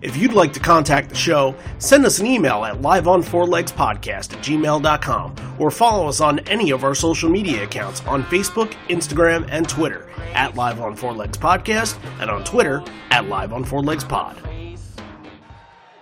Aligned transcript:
If 0.00 0.16
you'd 0.16 0.32
like 0.32 0.52
to 0.52 0.60
contact 0.60 1.08
the 1.10 1.16
show, 1.16 1.56
send 1.78 2.06
us 2.06 2.20
an 2.20 2.26
email 2.26 2.64
at 2.64 2.76
liveonfourlegspodcast 2.76 4.32
at 4.32 4.44
gmail.com 4.44 5.56
or 5.58 5.70
follow 5.70 6.08
us 6.08 6.20
on 6.20 6.38
any 6.40 6.70
of 6.70 6.84
our 6.84 6.94
social 6.94 7.28
media 7.28 7.64
accounts 7.64 8.04
on 8.06 8.22
Facebook, 8.24 8.72
Instagram, 8.88 9.46
and 9.50 9.68
Twitter 9.68 10.08
at 10.34 10.54
Live 10.54 10.80
on 10.80 10.94
Four 10.94 11.14
Legs 11.14 11.36
Podcast 11.36 11.98
and 12.20 12.30
on 12.30 12.44
Twitter 12.44 12.82
at 13.10 13.28
Live 13.28 13.52
on 13.52 13.64
Four 13.64 13.82
Legs 13.82 14.04
Pod. 14.04 14.40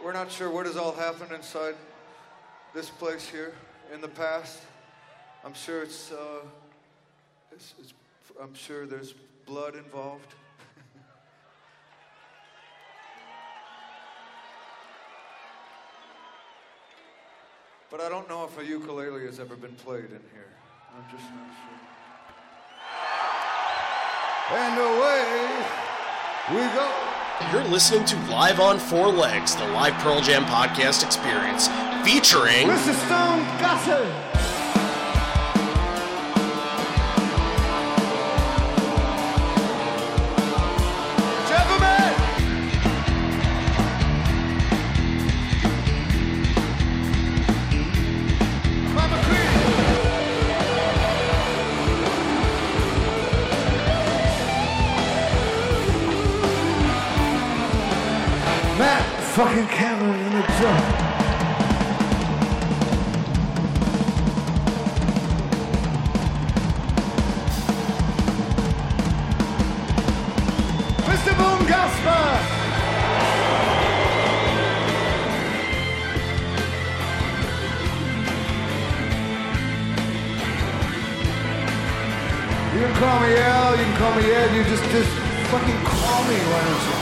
We're 0.05 0.13
not 0.13 0.31
sure 0.31 0.51
what 0.51 0.67
has 0.67 0.77
all 0.77 0.93
happened 0.93 1.33
inside 1.33 1.75
this 2.75 2.91
place 2.91 3.27
here 3.29 3.55
in 3.95 4.03
the 4.03 4.09
past. 4.09 4.61
I'm 5.45 5.55
sure 5.55 5.83
it's, 5.83 6.13
uh, 6.13 6.45
it's, 7.51 7.75
it's 7.81 7.95
I'm 8.41 8.55
sure 8.55 8.87
there's 8.87 9.15
blood 9.47 9.77
involved. 9.77 10.35
but 17.91 18.01
I 18.01 18.09
don't 18.09 18.29
know 18.29 18.45
if 18.45 18.59
a 18.59 18.65
ukulele 18.65 19.25
has 19.27 19.41
ever 19.41 19.57
been 19.57 19.75
played 19.77 20.05
in 20.05 20.23
here. 20.33 20.53
I'm 20.95 21.05
just 21.11 21.25
not 21.31 21.49
sure. 21.49 21.79
And 24.49 24.79
away 24.79 25.67
we 26.51 26.61
go. 26.75 26.93
You're 27.53 27.65
listening 27.65 28.05
to 28.07 28.17
Live 28.31 28.61
on 28.61 28.79
Four 28.79 29.09
Legs, 29.09 29.57
the 29.57 29.67
live 29.69 29.95
Pearl 29.95 30.21
Jam 30.21 30.45
podcast 30.45 31.05
experience, 31.05 31.69
featuring 32.07 32.69
Mr. 32.69 32.95
Stone 33.07 33.45
Gossard. 33.59 34.36
Fucking 59.37 59.67
camera 59.67 60.17
in 60.17 60.33
the 60.33 60.41
drum. 60.57 60.83
Mr. 71.05 71.33
Boone 71.37 71.67
Gasper! 71.69 72.25
You 82.73 82.81
can 82.81 82.95
call 82.95 83.21
me 83.21 83.37
Al, 83.37 83.77
you 83.77 83.85
can 83.85 83.97
call 83.97 84.15
me 84.15 84.33
Ed, 84.33 84.57
you 84.57 84.65
just, 84.65 84.83
just 84.85 85.11
fucking 85.51 85.85
call 85.85 86.25
me, 86.25 86.37
why 86.37 86.65
don't 86.65 86.91
you? 86.91 86.96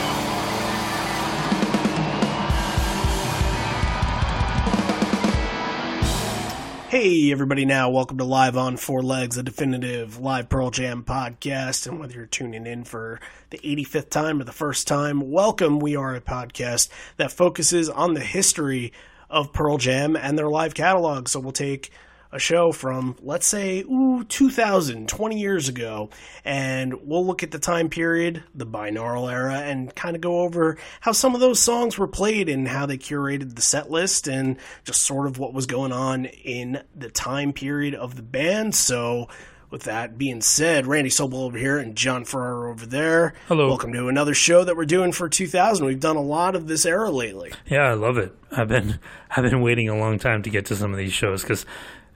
Hey, 6.97 7.29
everybody, 7.29 7.65
now 7.65 7.89
welcome 7.89 8.19
to 8.19 8.23
Live 8.23 8.55
on 8.55 8.77
Four 8.77 9.03
Legs, 9.03 9.35
a 9.35 9.43
definitive 9.43 10.17
live 10.17 10.47
Pearl 10.47 10.71
Jam 10.71 11.03
podcast. 11.03 11.85
And 11.85 11.99
whether 11.99 12.13
you're 12.13 12.25
tuning 12.25 12.65
in 12.65 12.85
for 12.85 13.19
the 13.49 13.57
85th 13.57 14.09
time 14.09 14.39
or 14.39 14.45
the 14.45 14.53
first 14.53 14.87
time, 14.87 15.29
welcome. 15.29 15.79
We 15.79 15.97
are 15.97 16.15
a 16.15 16.21
podcast 16.21 16.87
that 17.17 17.33
focuses 17.33 17.89
on 17.89 18.13
the 18.13 18.21
history 18.21 18.93
of 19.29 19.51
Pearl 19.51 19.77
Jam 19.77 20.15
and 20.15 20.39
their 20.39 20.47
live 20.47 20.73
catalog. 20.73 21.27
So 21.27 21.41
we'll 21.41 21.51
take 21.51 21.91
a 22.35 22.39
show 22.39 22.73
from, 22.73 23.15
let's 23.21 23.47
say, 23.47 23.79
ooh, 23.79 24.23
2000, 24.25 25.07
20 25.07 25.39
years 25.39 25.69
ago, 25.69 26.09
and 26.43 26.93
we'll 27.07 27.25
look 27.25 27.43
at 27.43 27.51
the 27.51 27.59
time 27.59 27.89
period, 27.89 28.43
the 28.53 28.67
binaural 28.67 29.31
era, 29.31 29.55
and 29.55 29.95
kind 29.95 30.15
of 30.17 30.21
go 30.21 30.41
over 30.41 30.77
how 30.99 31.13
some 31.13 31.33
of 31.33 31.39
those 31.39 31.61
songs 31.61 31.97
were 31.97 32.07
played 32.07 32.49
and 32.49 32.67
how 32.67 32.85
they 32.85 32.97
curated 32.97 33.55
the 33.55 33.61
set 33.61 33.89
list 33.89 34.27
and 34.27 34.57
just 34.83 35.01
sort 35.01 35.27
of 35.27 35.39
what 35.39 35.53
was 35.53 35.65
going 35.65 35.93
on 35.93 36.25
in 36.25 36.83
the 36.93 37.09
time 37.09 37.53
period 37.53 37.95
of 37.95 38.17
the 38.17 38.21
band. 38.21 38.75
So, 38.75 39.29
with 39.69 39.83
that 39.83 40.17
being 40.17 40.41
said, 40.41 40.87
Randy 40.87 41.09
Sobel 41.09 41.45
over 41.45 41.57
here 41.57 41.77
and 41.77 41.95
John 41.95 42.23
Ferraro 42.23 42.71
over 42.71 42.85
there. 42.85 43.33
Hello. 43.47 43.67
Welcome 43.67 43.93
to 43.93 44.07
another 44.07 44.33
show 44.33 44.63
that 44.63 44.77
we're 44.77 44.85
doing 44.85 45.11
for 45.11 45.27
2000. 45.27 45.85
We've 45.85 45.99
done 45.99 46.15
a 46.15 46.21
lot 46.21 46.55
of 46.55 46.67
this 46.67 46.85
era 46.85 47.09
lately. 47.11 47.51
Yeah, 47.65 47.81
I 47.81 47.93
love 47.93 48.17
it. 48.17 48.35
I've 48.51 48.67
been 48.67 48.99
I've 49.35 49.43
been 49.43 49.61
waiting 49.61 49.89
a 49.89 49.97
long 49.97 50.19
time 50.19 50.43
to 50.43 50.49
get 50.49 50.65
to 50.67 50.75
some 50.75 50.91
of 50.91 50.97
these 50.97 51.13
shows 51.13 51.41
because 51.41 51.65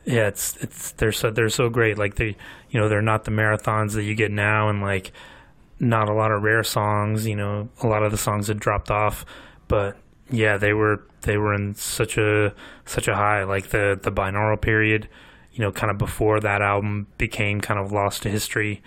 yeah, 0.09 0.27
it's 0.27 0.57
it's 0.57 0.91
they're 0.93 1.11
so 1.11 1.29
they're 1.29 1.49
so 1.49 1.69
great. 1.69 1.99
Like 1.99 2.15
they 2.15 2.35
you 2.71 2.79
know 2.79 2.89
they're 2.89 2.99
not 3.01 3.25
the 3.25 3.31
marathons 3.31 3.93
that 3.93 4.03
you 4.03 4.15
get 4.15 4.31
now, 4.31 4.67
and 4.67 4.81
like 4.81 5.11
not 5.79 6.09
a 6.09 6.13
lot 6.13 6.31
of 6.31 6.41
rare 6.41 6.63
songs. 6.63 7.27
You 7.27 7.35
know, 7.35 7.69
a 7.83 7.87
lot 7.87 8.01
of 8.01 8.11
the 8.11 8.17
songs 8.17 8.47
had 8.47 8.59
dropped 8.59 8.89
off, 8.89 9.23
but 9.67 9.97
yeah, 10.31 10.57
they 10.57 10.73
were 10.73 11.03
they 11.21 11.37
were 11.37 11.53
in 11.53 11.75
such 11.75 12.17
a 12.17 12.55
such 12.85 13.07
a 13.07 13.15
high. 13.15 13.43
Like 13.43 13.69
the 13.69 13.99
the 14.01 14.11
binaural 14.11 14.59
period, 14.59 15.07
you 15.53 15.59
know, 15.59 15.71
kind 15.71 15.91
of 15.91 15.99
before 15.99 16.39
that 16.39 16.63
album 16.63 17.05
became 17.19 17.61
kind 17.61 17.79
of 17.79 17.91
lost 17.91 18.23
to 18.23 18.31
history, 18.31 18.81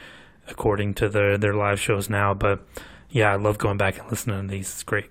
according 0.48 0.94
to 0.94 1.08
the 1.08 1.36
their 1.40 1.54
live 1.54 1.78
shows 1.78 2.10
now. 2.10 2.34
But 2.34 2.66
yeah, 3.10 3.30
I 3.32 3.36
love 3.36 3.58
going 3.58 3.76
back 3.76 3.96
and 4.00 4.10
listening 4.10 4.48
to 4.48 4.50
these. 4.50 4.70
It's 4.72 4.82
great. 4.82 5.10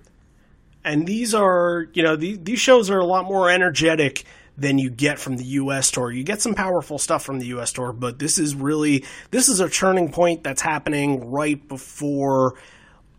and 0.84 1.06
these 1.06 1.32
are 1.34 1.88
you 1.94 2.02
know 2.02 2.16
these, 2.16 2.38
these 2.40 2.60
shows 2.60 2.90
are 2.90 2.98
a 2.98 3.06
lot 3.06 3.24
more 3.24 3.48
energetic 3.50 4.24
than 4.56 4.78
you 4.78 4.90
get 4.90 5.18
from 5.18 5.36
the 5.36 5.44
US 5.44 5.90
tour. 5.90 6.10
You 6.10 6.24
get 6.24 6.42
some 6.42 6.54
powerful 6.54 6.98
stuff 6.98 7.24
from 7.24 7.38
the 7.38 7.46
US 7.46 7.72
tour, 7.72 7.92
but 7.92 8.18
this 8.18 8.38
is 8.38 8.54
really 8.54 9.04
this 9.30 9.48
is 9.48 9.60
a 9.60 9.68
turning 9.68 10.10
point 10.10 10.44
that's 10.44 10.62
happening 10.62 11.30
right 11.30 11.66
before 11.68 12.54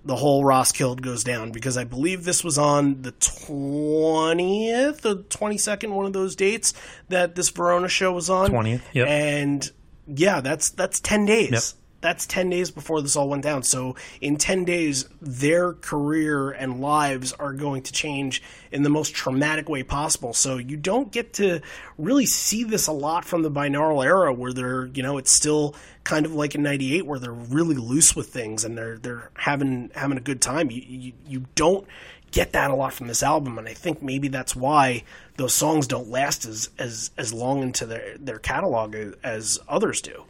the 0.06 0.16
whole 0.16 0.44
Roskilde 0.44 1.02
goes 1.02 1.24
down 1.24 1.52
because 1.52 1.78
I 1.78 1.86
believe 1.86 2.26
this 2.26 2.44
was 2.44 2.58
on 2.58 3.04
the 3.04 3.14
20th, 3.14 5.02
the 5.02 5.18
22nd, 5.18 5.94
one 5.94 6.06
of 6.06 6.14
those 6.14 6.36
dates 6.36 6.74
that 7.08 7.36
this 7.36 7.50
Verona 7.50 7.88
show 7.88 8.12
was 8.12 8.30
on. 8.30 8.52
20th, 8.52 8.82
yep. 8.92 9.08
And 9.08 9.72
yeah, 10.08 10.42
that's 10.42 10.70
that's 10.72 11.00
10 11.00 11.26
days. 11.26 11.52
Yep. 11.52 11.83
That's 12.03 12.25
10 12.25 12.50
days 12.50 12.69
before 12.69 13.02
this 13.02 13.16
all 13.16 13.30
went 13.30 13.44
down. 13.44 13.64
So 13.64 13.96
in 14.19 14.36
10 14.36 14.66
days, 14.66 15.08
their 15.22 15.72
career 15.72 16.52
and 16.52 16.81
lives 16.81 17.31
are 17.31 17.53
going 17.53 17.81
to 17.84 17.94
change 17.94 18.44
in 18.74 18.84
the 18.84 18.90
most 18.90 19.16
traumatic 19.16 19.69
way 19.69 19.84
possible. 19.84 20.34
So 20.34 20.58
you 20.58 20.75
don't 20.75 21.13
get 21.13 21.31
to 21.36 21.62
really 21.97 22.25
see 22.25 22.66
this 22.66 22.88
a 22.88 22.92
lot 22.92 23.24
from 23.24 23.42
the 23.42 23.50
binaural 23.50 24.03
era 24.03 24.34
where 24.34 24.52
they're, 24.52 24.88
you 24.88 25.02
know, 25.02 25.18
it's 25.18 25.31
still 25.31 25.75
kind 26.03 26.25
of 26.25 26.36
like 26.36 26.56
in 26.56 26.63
98 26.63 27.06
where 27.06 27.19
they're 27.19 27.31
really 27.31 27.75
loose 27.75 28.18
with 28.18 28.28
things 28.28 28.66
and 28.66 28.78
they're 28.78 28.97
they're 28.97 29.31
having 29.36 29.90
having 29.96 30.18
a 30.18 30.22
good 30.22 30.42
time. 30.42 30.69
You 30.72 30.81
you, 30.86 31.13
you 31.25 31.46
don't 31.56 31.88
get 32.31 32.52
that 32.52 32.69
a 32.69 32.75
lot 32.75 32.92
from 32.92 33.08
this 33.08 33.24
album 33.24 33.58
and 33.58 33.69
I 33.69 33.74
think 33.74 34.03
maybe 34.03 34.28
that's 34.28 34.58
why 34.58 35.03
those 35.38 35.53
songs 35.53 35.88
don't 35.88 36.09
last 36.09 36.46
as 36.46 36.69
as 36.78 37.12
as 37.18 37.31
long 37.31 37.63
into 37.63 37.86
their 37.86 38.18
their 38.18 38.40
catalog 38.40 38.94
as, 38.94 39.13
as 39.24 39.59
others 39.69 40.02
do. 40.02 40.25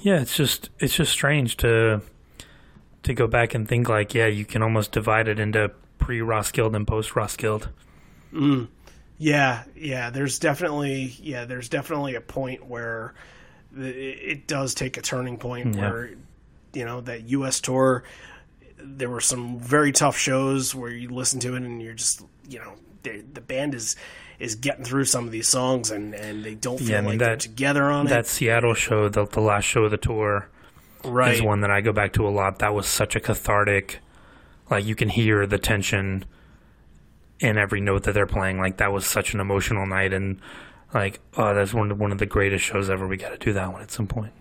Yeah, 0.00 0.20
it's 0.20 0.36
just 0.36 0.70
it's 0.78 0.94
just 0.94 1.12
strange 1.12 1.56
to 1.58 2.02
to 3.02 3.14
go 3.14 3.26
back 3.26 3.54
and 3.54 3.68
think 3.68 3.88
like, 3.88 4.14
yeah, 4.14 4.26
you 4.26 4.44
can 4.44 4.62
almost 4.62 4.92
divide 4.92 5.28
it 5.28 5.38
into 5.38 5.70
pre 5.98 6.20
Roskilde 6.20 6.74
and 6.74 6.86
post 6.86 7.14
Roskilde. 7.14 7.68
Mm. 8.32 8.68
Yeah, 9.18 9.64
yeah. 9.76 10.10
There's 10.10 10.38
definitely 10.38 11.14
yeah. 11.20 11.44
There's 11.44 11.68
definitely 11.68 12.14
a 12.16 12.20
point 12.20 12.66
where 12.66 13.14
it 13.76 14.46
does 14.46 14.74
take 14.74 14.96
a 14.96 15.02
turning 15.02 15.38
point 15.38 15.74
Yeah. 15.74 15.90
where 15.90 16.10
you 16.72 16.84
know 16.84 17.00
that 17.02 17.22
U.S. 17.30 17.60
tour. 17.60 18.04
There 18.78 19.08
were 19.08 19.22
some 19.22 19.58
very 19.58 19.90
tough 19.90 20.16
shows 20.18 20.74
where 20.74 20.90
you 20.90 21.08
listen 21.08 21.40
to 21.40 21.54
it 21.54 21.62
and 21.62 21.80
you're 21.82 21.94
just 21.94 22.22
you 22.48 22.58
know 22.58 22.74
the 23.02 23.22
the 23.32 23.40
band 23.40 23.74
is 23.74 23.96
is 24.38 24.54
getting 24.54 24.84
through 24.84 25.04
some 25.04 25.24
of 25.24 25.32
these 25.32 25.48
songs 25.48 25.90
and 25.90 26.14
and 26.14 26.44
they 26.44 26.54
don't 26.54 26.78
feel 26.78 26.90
Yeah, 26.90 26.98
I 26.98 27.00
mean, 27.00 27.10
like 27.10 27.18
they're 27.18 27.36
together 27.36 27.84
on 27.84 28.06
it. 28.06 28.10
That 28.10 28.26
Seattle 28.26 28.74
show, 28.74 29.08
the 29.08 29.26
the 29.26 29.40
last 29.40 29.64
show 29.64 29.84
of 29.84 29.90
the 29.90 29.96
tour. 29.96 30.48
Right. 31.04 31.34
is 31.34 31.42
one 31.42 31.60
that 31.60 31.70
I 31.70 31.82
go 31.82 31.92
back 31.92 32.14
to 32.14 32.26
a 32.26 32.30
lot. 32.30 32.58
That 32.58 32.74
was 32.74 32.86
such 32.86 33.14
a 33.14 33.20
cathartic. 33.20 34.00
Like 34.70 34.84
you 34.84 34.96
can 34.96 35.08
hear 35.08 35.46
the 35.46 35.58
tension 35.58 36.24
in 37.38 37.58
every 37.58 37.80
note 37.80 38.04
that 38.04 38.12
they're 38.12 38.26
playing. 38.26 38.58
Like 38.58 38.78
that 38.78 38.92
was 38.92 39.06
such 39.06 39.34
an 39.34 39.40
emotional 39.40 39.86
night, 39.86 40.12
and 40.12 40.40
like 40.92 41.20
oh, 41.36 41.54
that's 41.54 41.72
one 41.72 41.90
of, 41.90 42.00
one 42.00 42.12
of 42.12 42.18
the 42.18 42.26
greatest 42.26 42.64
shows 42.64 42.90
ever. 42.90 43.06
We 43.06 43.16
got 43.16 43.30
to 43.30 43.38
do 43.38 43.52
that 43.52 43.72
one 43.72 43.82
at 43.82 43.90
some 43.90 44.06
point. 44.06 44.32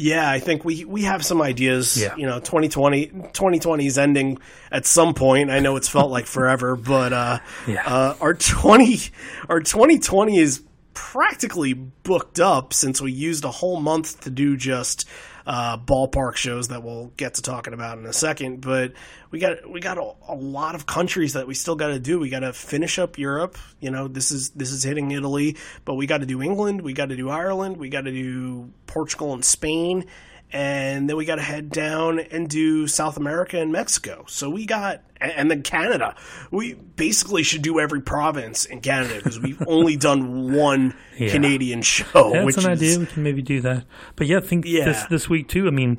Yeah, 0.00 0.30
I 0.30 0.38
think 0.38 0.64
we 0.64 0.84
we 0.84 1.02
have 1.02 1.24
some 1.24 1.42
ideas. 1.42 2.00
Yeah. 2.00 2.14
You 2.16 2.26
know, 2.26 2.38
2020 2.38 3.06
2020 3.06 3.86
is 3.86 3.98
ending 3.98 4.38
at 4.70 4.86
some 4.86 5.12
point. 5.12 5.50
I 5.50 5.58
know 5.58 5.74
it's 5.76 5.88
felt 5.88 6.10
like 6.10 6.26
forever, 6.26 6.76
but 6.94 7.12
uh, 7.12 7.38
Yeah. 7.66 7.82
uh, 7.84 8.14
our 8.20 8.34
20 8.34 9.00
our 9.48 9.60
2020 9.60 10.38
is 10.38 10.62
practically 10.94 11.74
booked 11.74 12.40
up 12.40 12.72
since 12.72 13.00
we 13.00 13.12
used 13.12 13.44
a 13.44 13.50
whole 13.50 13.80
month 13.80 14.20
to 14.22 14.30
do 14.30 14.56
just 14.56 15.08
uh, 15.48 15.78
ballpark 15.78 16.36
shows 16.36 16.68
that 16.68 16.82
we'll 16.82 17.06
get 17.16 17.34
to 17.34 17.42
talking 17.42 17.72
about 17.72 17.96
in 17.96 18.04
a 18.04 18.12
second. 18.12 18.60
But 18.60 18.92
we 19.30 19.38
got 19.38 19.68
we 19.68 19.80
got 19.80 19.96
a, 19.96 20.12
a 20.28 20.34
lot 20.34 20.74
of 20.74 20.84
countries 20.84 21.32
that 21.32 21.46
we 21.46 21.54
still 21.54 21.74
got 21.74 21.88
to 21.88 21.98
do. 21.98 22.20
We 22.20 22.28
got 22.28 22.40
to 22.40 22.52
finish 22.52 22.98
up 22.98 23.16
Europe. 23.18 23.56
You 23.80 23.90
know, 23.90 24.08
this 24.08 24.30
is 24.30 24.50
this 24.50 24.70
is 24.70 24.82
hitting 24.82 25.10
Italy, 25.10 25.56
but 25.86 25.94
we 25.94 26.06
got 26.06 26.18
to 26.18 26.26
do 26.26 26.42
England. 26.42 26.82
We 26.82 26.92
got 26.92 27.08
to 27.08 27.16
do 27.16 27.30
Ireland. 27.30 27.78
We 27.78 27.88
got 27.88 28.02
to 28.02 28.12
do 28.12 28.70
Portugal 28.86 29.32
and 29.32 29.42
Spain 29.42 30.04
and 30.52 31.08
then 31.08 31.16
we 31.16 31.24
got 31.24 31.36
to 31.36 31.42
head 31.42 31.70
down 31.70 32.18
and 32.18 32.48
do 32.48 32.86
South 32.86 33.16
America 33.16 33.58
and 33.60 33.70
Mexico. 33.70 34.24
So 34.28 34.48
we 34.48 34.64
got, 34.66 35.02
and 35.20 35.50
then 35.50 35.62
Canada. 35.62 36.14
We 36.50 36.74
basically 36.74 37.42
should 37.42 37.62
do 37.62 37.78
every 37.80 38.00
province 38.00 38.64
in 38.64 38.80
Canada 38.80 39.16
because 39.16 39.38
we've 39.40 39.62
only 39.66 39.96
done 39.96 40.54
one 40.54 40.94
Yeah. 41.18 41.30
Canadian 41.30 41.82
show. 41.82 42.32
That's 42.32 42.56
an 42.56 42.72
is, 42.72 42.82
idea. 42.82 42.98
We 42.98 43.06
can 43.06 43.22
maybe 43.22 43.42
do 43.42 43.60
that. 43.60 43.84
But 44.16 44.26
yeah, 44.26 44.38
I 44.38 44.40
think 44.40 44.64
Yeah. 44.66 44.84
this 44.86 45.04
this 45.04 45.28
week 45.28 45.48
too. 45.48 45.66
I 45.66 45.70
mean, 45.70 45.98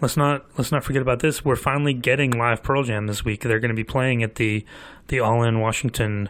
let's 0.00 0.16
not 0.16 0.46
let's 0.56 0.70
not 0.70 0.84
forget 0.84 1.02
about 1.02 1.18
this. 1.20 1.44
We're 1.44 1.56
finally 1.56 1.94
getting 1.94 2.30
live 2.30 2.62
Pearl 2.62 2.84
Jam 2.84 3.06
this 3.08 3.24
week. 3.24 3.40
They're 3.42 3.60
going 3.60 3.70
to 3.70 3.74
be 3.74 3.84
playing 3.84 4.22
at 4.22 4.36
the 4.36 4.64
the 5.08 5.20
All 5.20 5.42
In 5.42 5.58
Washington 5.60 6.28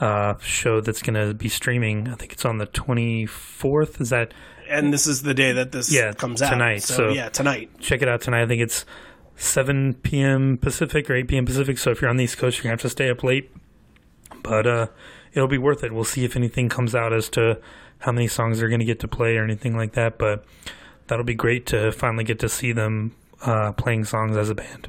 uh, 0.00 0.34
show 0.40 0.80
that's 0.82 1.00
going 1.00 1.14
to 1.28 1.32
be 1.32 1.48
streaming. 1.48 2.08
I 2.08 2.14
think 2.16 2.32
it's 2.32 2.44
on 2.44 2.58
the 2.58 2.66
twenty 2.66 3.24
fourth. 3.24 4.00
Is 4.00 4.10
that 4.10 4.34
And 4.68 4.92
this 4.92 5.06
is 5.06 5.22
the 5.22 5.34
day 5.34 5.52
that 5.52 5.72
this 5.72 5.92
Yeah, 5.92 6.12
comes 6.12 6.42
out 6.42 6.50
tonight, 6.50 6.82
So, 6.82 6.94
so- 6.94 7.08
yeah, 7.10 7.28
tonight. 7.28 7.70
check 7.80 8.02
it 8.02 8.08
out 8.08 8.20
tonight. 8.20 8.42
I 8.42 8.46
think 8.46 8.62
it's 8.62 8.84
7 9.36 9.94
p.m. 9.94 10.58
Pacific 10.58 11.08
or 11.10 11.14
8 11.14 11.28
p.m. 11.28 11.44
Pacific. 11.46 11.78
So 11.78 11.90
if 11.90 12.00
you're 12.00 12.10
on 12.10 12.16
the 12.16 12.24
East 12.24 12.38
Coast, 12.38 12.56
you're 12.58 12.62
gonna 12.64 12.72
have 12.72 12.80
to 12.82 12.88
stay 12.90 13.10
up 13.10 13.22
late. 13.22 13.50
But 14.42 14.66
uh, 14.66 14.86
it'll 15.32 15.48
be 15.48 15.58
worth 15.58 15.84
it. 15.84 15.92
We'll 15.92 16.04
see 16.04 16.24
if 16.24 16.36
anything 16.36 16.68
comes 16.68 16.94
out 16.94 17.12
as 17.12 17.28
to 17.30 17.58
how 17.98 18.12
many 18.12 18.28
songs 18.28 18.58
they're 18.58 18.68
gonna 18.68 18.84
get 18.84 19.00
to 19.00 19.08
play 19.08 19.36
or 19.36 19.44
anything 19.44 19.76
like 19.76 19.92
that. 19.92 20.18
But 20.18 20.44
that'll 21.06 21.24
be 21.24 21.34
great 21.34 21.66
to 21.66 21.92
finally 21.92 22.24
get 22.24 22.38
to 22.40 22.48
see 22.48 22.72
them 22.72 23.14
uh, 23.42 23.72
playing 23.72 24.04
songs 24.04 24.36
as 24.36 24.50
a 24.50 24.54
band. 24.54 24.88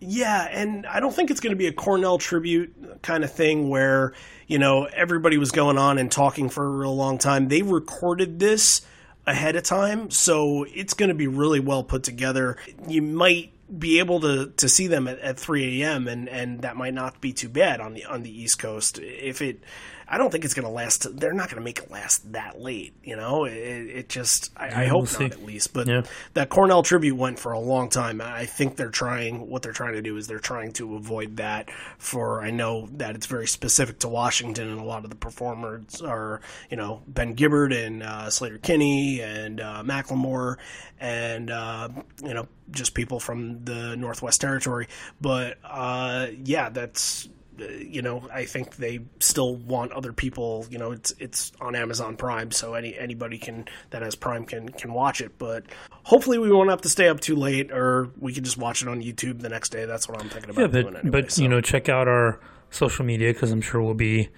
Yeah, 0.00 0.46
and 0.52 0.86
I 0.86 1.00
don't 1.00 1.12
think 1.12 1.30
it's 1.32 1.40
going 1.40 1.50
to 1.50 1.56
be 1.56 1.66
a 1.66 1.72
Cornell 1.72 2.18
tribute 2.18 3.02
kind 3.02 3.24
of 3.24 3.32
thing 3.32 3.68
where, 3.68 4.12
you 4.46 4.56
know, 4.56 4.84
everybody 4.84 5.38
was 5.38 5.50
going 5.50 5.76
on 5.76 5.98
and 5.98 6.08
talking 6.08 6.48
for 6.50 6.64
a 6.64 6.68
real 6.70 6.94
long 6.94 7.18
time. 7.18 7.48
They 7.48 7.62
recorded 7.62 8.38
this 8.38 8.82
ahead 9.28 9.56
of 9.56 9.62
time, 9.62 10.10
so 10.10 10.64
it's 10.74 10.94
going 10.94 11.10
to 11.10 11.14
be 11.14 11.26
really 11.26 11.60
well 11.60 11.84
put 11.84 12.02
together. 12.02 12.56
You 12.86 13.02
might 13.02 13.52
be 13.78 13.98
able 13.98 14.20
to, 14.20 14.46
to 14.56 14.68
see 14.68 14.86
them 14.86 15.06
at, 15.06 15.18
at 15.20 15.38
3 15.38 15.82
a.m. 15.82 16.08
and 16.08 16.28
and 16.28 16.62
that 16.62 16.76
might 16.76 16.94
not 16.94 17.20
be 17.20 17.32
too 17.32 17.48
bad 17.48 17.80
on 17.80 17.94
the 17.94 18.04
on 18.06 18.22
the 18.22 18.42
East 18.42 18.58
Coast. 18.58 18.98
If 18.98 19.42
it, 19.42 19.62
I 20.10 20.16
don't 20.16 20.30
think 20.30 20.44
it's 20.44 20.54
going 20.54 20.66
to 20.66 20.72
last. 20.72 21.06
They're 21.20 21.34
not 21.34 21.48
going 21.50 21.60
to 21.60 21.64
make 21.64 21.78
it 21.80 21.90
last 21.90 22.32
that 22.32 22.60
late. 22.60 22.94
You 23.04 23.16
know, 23.16 23.44
it, 23.44 23.52
it 23.52 24.08
just. 24.08 24.50
I, 24.56 24.84
I 24.84 24.86
hope 24.86 25.00
we'll 25.00 25.06
see. 25.06 25.24
not 25.24 25.32
at 25.32 25.44
least. 25.44 25.74
But 25.74 25.86
Yeah. 25.86 26.02
that 26.34 26.48
Cornell 26.48 26.82
tribute 26.82 27.16
went 27.16 27.38
for 27.38 27.52
a 27.52 27.60
long 27.60 27.90
time. 27.90 28.20
I 28.20 28.46
think 28.46 28.76
they're 28.76 28.90
trying. 28.90 29.48
What 29.50 29.62
they're 29.62 29.72
trying 29.72 29.92
to 29.94 30.02
do 30.02 30.16
is 30.16 30.26
they're 30.26 30.38
trying 30.38 30.72
to 30.74 30.96
avoid 30.96 31.36
that. 31.36 31.70
For 31.98 32.42
I 32.42 32.50
know 32.50 32.88
that 32.94 33.14
it's 33.16 33.26
very 33.26 33.46
specific 33.46 33.98
to 34.00 34.08
Washington, 34.08 34.68
and 34.68 34.80
a 34.80 34.84
lot 34.84 35.04
of 35.04 35.10
the 35.10 35.16
performers 35.16 36.00
are 36.00 36.40
you 36.70 36.76
know 36.76 37.02
Ben 37.06 37.34
Gibbard 37.34 37.72
and 37.74 38.02
uh, 38.02 38.26
Sleater-Kinney 38.28 39.20
and 39.20 39.60
uh, 39.60 39.82
Macklemore, 39.84 40.56
and 41.00 41.50
uh, 41.50 41.88
you 42.24 42.32
know 42.34 42.46
just 42.70 42.94
people 42.94 43.20
from 43.20 43.64
the 43.64 43.96
Northwest 43.96 44.40
Territory. 44.40 44.88
But 45.20 45.58
uh, 45.64 46.28
yeah, 46.44 46.68
that's 46.70 47.28
you 47.58 48.02
know, 48.02 48.28
I 48.32 48.44
think 48.44 48.76
they 48.76 49.00
still 49.20 49.56
want 49.56 49.92
other 49.92 50.12
people. 50.12 50.66
You 50.70 50.78
know, 50.78 50.92
it's 50.92 51.12
it's 51.18 51.52
on 51.60 51.74
Amazon 51.74 52.16
Prime, 52.16 52.50
so 52.50 52.74
any 52.74 52.96
anybody 52.98 53.38
can 53.38 53.66
that 53.90 54.02
has 54.02 54.14
Prime 54.14 54.44
can 54.44 54.68
can 54.68 54.92
watch 54.92 55.20
it. 55.20 55.38
But 55.38 55.64
hopefully, 56.04 56.38
we 56.38 56.50
won't 56.52 56.70
have 56.70 56.80
to 56.82 56.88
stay 56.88 57.08
up 57.08 57.20
too 57.20 57.36
late, 57.36 57.70
or 57.72 58.10
we 58.20 58.32
can 58.32 58.44
just 58.44 58.58
watch 58.58 58.82
it 58.82 58.88
on 58.88 59.02
YouTube 59.02 59.40
the 59.40 59.48
next 59.48 59.70
day. 59.70 59.84
That's 59.84 60.08
what 60.08 60.20
I'm 60.20 60.28
thinking 60.28 60.50
about 60.50 60.60
Yeah, 60.60 60.66
doing. 60.82 60.84
but 60.92 61.00
Anyway, 61.04 61.22
but 61.22 61.32
so. 61.32 61.42
you 61.42 61.48
know, 61.48 61.60
check 61.60 61.88
out 61.88 62.08
our 62.08 62.40
social 62.70 63.04
media 63.04 63.32
because 63.32 63.50
I'm 63.50 63.60
sure 63.62 63.82
we'll 63.82 63.94
be 63.94 64.28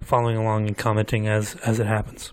following 0.00 0.36
along 0.36 0.66
and 0.66 0.76
commenting 0.78 1.28
as 1.28 1.54
as 1.56 1.78
it 1.78 1.86
happens. 1.86 2.32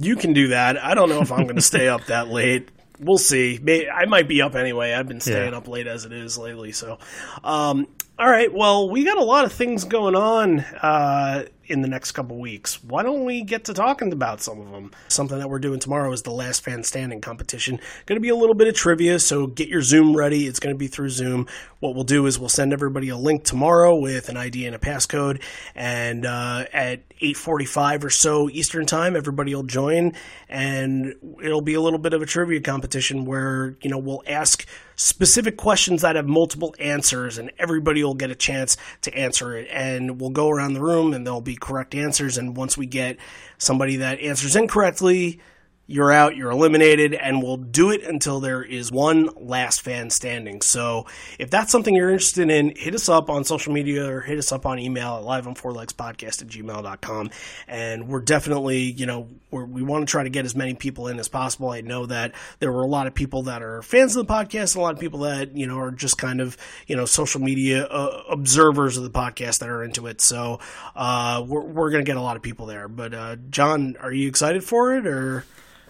you 0.00 0.16
can 0.16 0.32
do 0.32 0.48
that. 0.48 0.82
I 0.82 0.94
don't 0.94 1.08
know 1.08 1.20
if 1.20 1.30
I'm 1.30 1.44
going 1.44 1.56
to 1.62 1.62
stay 1.62 1.88
up 1.88 2.06
that 2.06 2.28
late. 2.28 2.68
We'll 3.00 3.18
see. 3.18 3.58
I 3.92 4.06
might 4.06 4.28
be 4.28 4.40
up 4.40 4.54
anyway. 4.54 4.92
I've 4.92 5.08
been 5.08 5.20
staying 5.20 5.50
Yeah. 5.52 5.58
up 5.58 5.68
late 5.68 5.86
as 5.86 6.04
it 6.04 6.12
is 6.12 6.38
lately. 6.38 6.72
So, 6.72 6.98
um, 7.42 7.86
all 8.18 8.28
right. 8.30 8.52
Well, 8.52 8.88
we 8.88 9.04
got 9.04 9.18
a 9.18 9.24
lot 9.24 9.44
of 9.44 9.52
things 9.52 9.84
going 9.84 10.14
on 10.14 10.60
uh, 10.60 11.46
in 11.66 11.82
the 11.82 11.88
next 11.88 12.12
couple 12.12 12.38
weeks. 12.38 12.82
Why 12.82 13.02
don't 13.02 13.24
we 13.24 13.42
get 13.42 13.64
to 13.64 13.74
talking 13.74 14.12
about 14.12 14.40
some 14.40 14.60
of 14.60 14.70
them? 14.70 14.92
Something 15.08 15.38
that 15.38 15.48
we're 15.48 15.58
doing 15.58 15.80
tomorrow 15.80 16.12
is 16.12 16.22
the 16.22 16.30
Last 16.30 16.62
Fan 16.62 16.82
Standing 16.82 17.20
competition. 17.20 17.80
Going 18.06 18.16
to 18.16 18.20
be 18.22 18.28
a 18.28 18.36
little 18.36 18.54
bit 18.54 18.68
of 18.68 18.74
trivia, 18.74 19.18
so 19.18 19.46
get 19.46 19.68
your 19.68 19.82
Zoom 19.82 20.16
ready. 20.16 20.46
It's 20.46 20.60
going 20.60 20.74
to 20.74 20.78
be 20.78 20.86
through 20.86 21.10
Zoom. 21.10 21.46
What 21.80 21.94
we'll 21.94 22.04
do 22.04 22.26
is 22.26 22.38
we'll 22.38 22.48
send 22.48 22.72
everybody 22.72 23.08
a 23.08 23.16
link 23.16 23.44
tomorrow 23.44 23.94
with 23.96 24.28
an 24.28 24.36
ID 24.36 24.66
and 24.66 24.74
a 24.74 24.78
passcode, 24.78 25.42
and 25.74 26.24
uh, 26.24 26.64
at 26.72 27.08
8:45 27.20 28.04
or 28.04 28.10
so 28.10 28.50
Eastern 28.50 28.86
time, 28.86 29.16
everybody 29.16 29.54
will 29.54 29.62
join, 29.62 30.12
and 30.48 31.14
it'll 31.42 31.60
be 31.60 31.74
a 31.74 31.80
little 31.80 31.98
bit 31.98 32.12
of 32.12 32.22
a 32.22 32.26
trivia 32.26 32.60
competition 32.60 33.24
where 33.24 33.76
you 33.82 33.90
know 33.90 33.98
we'll 33.98 34.22
ask 34.26 34.66
specific 34.96 35.56
questions 35.56 36.02
that 36.02 36.16
have 36.16 36.26
multiple 36.26 36.74
answers, 36.78 37.38
and 37.38 37.50
everybody 37.58 38.02
will 38.02 38.14
get 38.14 38.30
a 38.30 38.34
chance 38.34 38.76
to 39.02 39.14
answer 39.16 39.56
it. 39.56 39.68
And 39.70 40.20
we'll 40.20 40.30
go 40.30 40.50
around 40.50 40.74
the 40.74 40.80
room, 40.80 41.12
and 41.14 41.26
there'll 41.26 41.40
be 41.40 41.53
correct 41.56 41.94
answers. 41.94 42.38
And 42.38 42.56
once 42.56 42.76
we 42.76 42.86
get 42.86 43.16
somebody 43.58 43.96
that 43.96 44.20
answers 44.20 44.56
incorrectly, 44.56 45.40
you're 45.86 46.10
out, 46.10 46.34
you're 46.34 46.50
eliminated, 46.50 47.12
and 47.12 47.42
we'll 47.42 47.58
do 47.58 47.90
it 47.90 48.02
until 48.02 48.40
there 48.40 48.62
is 48.62 48.90
one 48.90 49.28
last 49.36 49.82
fan 49.82 50.08
standing. 50.08 50.62
So 50.62 51.06
if 51.38 51.50
that's 51.50 51.70
something 51.70 51.94
you're 51.94 52.10
interested 52.10 52.48
in, 52.48 52.74
hit 52.74 52.94
us 52.94 53.08
up 53.08 53.28
on 53.28 53.44
social 53.44 53.72
media 53.72 54.10
or 54.10 54.22
hit 54.22 54.38
us 54.38 54.50
up 54.50 54.64
on 54.64 54.78
email 54.78 55.16
at 55.16 55.24
live 55.24 55.46
on 55.46 55.54
four 55.54 55.72
legs 55.72 55.92
at 55.98 56.16
gmail.com. 56.18 57.30
And 57.68 58.08
we're 58.08 58.22
definitely, 58.22 58.78
you 58.78 59.04
know, 59.04 59.28
we 59.50 59.82
want 59.82 60.06
to 60.06 60.10
try 60.10 60.22
to 60.22 60.30
get 60.30 60.46
as 60.46 60.56
many 60.56 60.74
people 60.74 61.08
in 61.08 61.18
as 61.18 61.28
possible. 61.28 61.70
I 61.70 61.82
know 61.82 62.06
that 62.06 62.32
there 62.60 62.72
were 62.72 62.82
a 62.82 62.88
lot 62.88 63.06
of 63.06 63.14
people 63.14 63.42
that 63.44 63.62
are 63.62 63.82
fans 63.82 64.16
of 64.16 64.26
the 64.26 64.32
podcast 64.32 64.74
and 64.74 64.76
a 64.76 64.80
lot 64.80 64.94
of 64.94 65.00
people 65.00 65.20
that, 65.20 65.54
you 65.54 65.66
know, 65.66 65.78
are 65.78 65.90
just 65.90 66.16
kind 66.16 66.40
of, 66.40 66.56
you 66.86 66.96
know, 66.96 67.04
social 67.04 67.40
media 67.42 67.84
uh, 67.84 68.22
observers 68.30 68.96
of 68.96 69.04
the 69.04 69.10
podcast 69.10 69.58
that 69.58 69.68
are 69.68 69.84
into 69.84 70.06
it. 70.06 70.22
So 70.22 70.60
uh, 70.96 71.44
we're, 71.46 71.60
we're 71.60 71.90
going 71.90 72.04
to 72.04 72.08
get 72.08 72.16
a 72.16 72.22
lot 72.22 72.36
of 72.36 72.42
people 72.42 72.66
there. 72.66 72.88
But 72.88 73.12
uh, 73.12 73.36
John, 73.50 73.96
are 74.00 74.12
you 74.12 74.28
excited 74.28 74.64
for 74.64 74.96
it 74.96 75.06
or? 75.06 75.44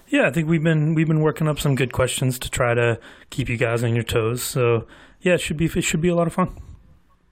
Yeah, 0.09 0.27
I 0.27 0.31
think 0.31 0.49
we've 0.49 0.63
been 0.63 0.95
we've 0.95 1.09
been 1.09 1.21
working 1.21 1.49
up 1.49 1.59
some 1.59 1.75
good 1.75 1.93
questions 1.93 2.39
to 2.41 2.51
try 2.51 2.75
to 2.75 2.99
keep 3.31 3.49
you 3.49 3.57
guys 3.57 3.83
on 3.83 3.95
your 3.95 4.05
toes. 4.05 4.43
So 4.43 4.87
yeah, 5.21 5.35
it 5.35 5.41
should 5.41 5.57
be 5.57 5.67
it 5.67 5.83
should 5.83 6.01
be 6.01 6.09
a 6.09 6.15
lot 6.15 6.27
of 6.27 6.33
fun. 6.35 6.57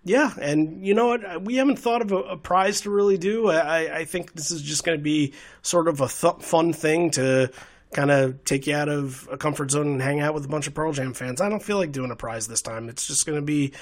Yeah, 0.04 0.32
and 0.40 0.84
you 0.84 0.94
know 0.94 1.08
what? 1.08 1.42
We 1.44 1.56
haven't 1.56 1.78
thought 1.78 2.02
of 2.02 2.10
a, 2.10 2.16
a 2.16 2.36
prize 2.36 2.80
to 2.80 2.90
really 2.90 3.18
do. 3.18 3.48
I, 3.50 3.98
I 3.98 4.04
think 4.04 4.32
this 4.32 4.50
is 4.50 4.60
just 4.60 4.82
going 4.84 4.98
to 4.98 5.02
be 5.02 5.32
sort 5.62 5.86
of 5.86 6.00
a 6.00 6.08
th- 6.08 6.42
fun 6.42 6.72
thing 6.72 7.10
to 7.12 7.52
kind 7.92 8.10
of 8.10 8.42
take 8.44 8.66
you 8.66 8.74
out 8.74 8.88
of 8.88 9.28
a 9.30 9.36
comfort 9.36 9.70
zone 9.70 9.86
and 9.86 10.02
hang 10.02 10.18
out 10.20 10.34
with 10.34 10.44
a 10.44 10.48
bunch 10.48 10.66
of 10.66 10.74
Pearl 10.74 10.92
Jam 10.92 11.14
fans. 11.14 11.40
I 11.40 11.48
don't 11.48 11.62
feel 11.62 11.76
like 11.76 11.92
doing 11.92 12.10
a 12.10 12.16
prize 12.16 12.48
this 12.48 12.62
time. 12.62 12.88
It's 12.88 13.06
just 13.06 13.26
going 13.26 13.36
to 13.36 13.42
be 13.42 13.74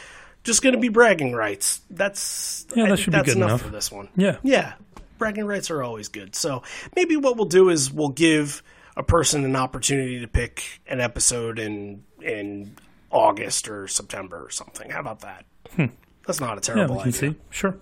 just 0.45 0.63
going 0.63 0.75
to 0.75 0.81
be 0.81 0.89
bragging 0.91 1.33
rights. 1.33 1.81
That's 1.89 2.67
Yeah, 2.75 2.89
that 2.89 2.99
should 2.99 3.15
be 3.15 3.23
good 3.23 3.37
enough. 3.37 3.63
for 3.63 3.69
this 3.69 3.91
one. 3.91 4.09
Yeah. 4.15 4.37
Yeah, 4.43 4.75
bragging 5.17 5.47
rights 5.47 5.71
are 5.71 5.83
always 5.83 6.09
good. 6.09 6.35
So 6.35 6.65
maybe 6.97 7.17
what 7.17 7.37
we'll 7.37 7.47
do 7.47 7.71
is 7.71 7.91
we'll 7.91 8.09
give 8.11 8.63
a 9.01 9.03
person 9.03 9.45
an 9.45 9.57
opportunity 9.57 10.21
to 10.21 10.29
pick 10.29 10.81
an 10.87 11.01
episode 11.01 11.59
in 11.59 12.05
in 12.23 12.77
August 13.11 13.67
or 13.69 13.89
September 13.89 14.45
or 14.45 14.51
something. 14.51 14.91
How 14.91 15.01
about 15.01 15.21
that? 15.21 15.45
That's 16.27 16.39
not 16.41 16.51
a 16.59 16.61
Hmm. 16.73 16.79
Yeah, 16.79 16.87
terrible 16.87 16.97
can 17.01 17.09
idea. 17.09 17.13
see. 17.33 17.35
Sure. 17.49 17.77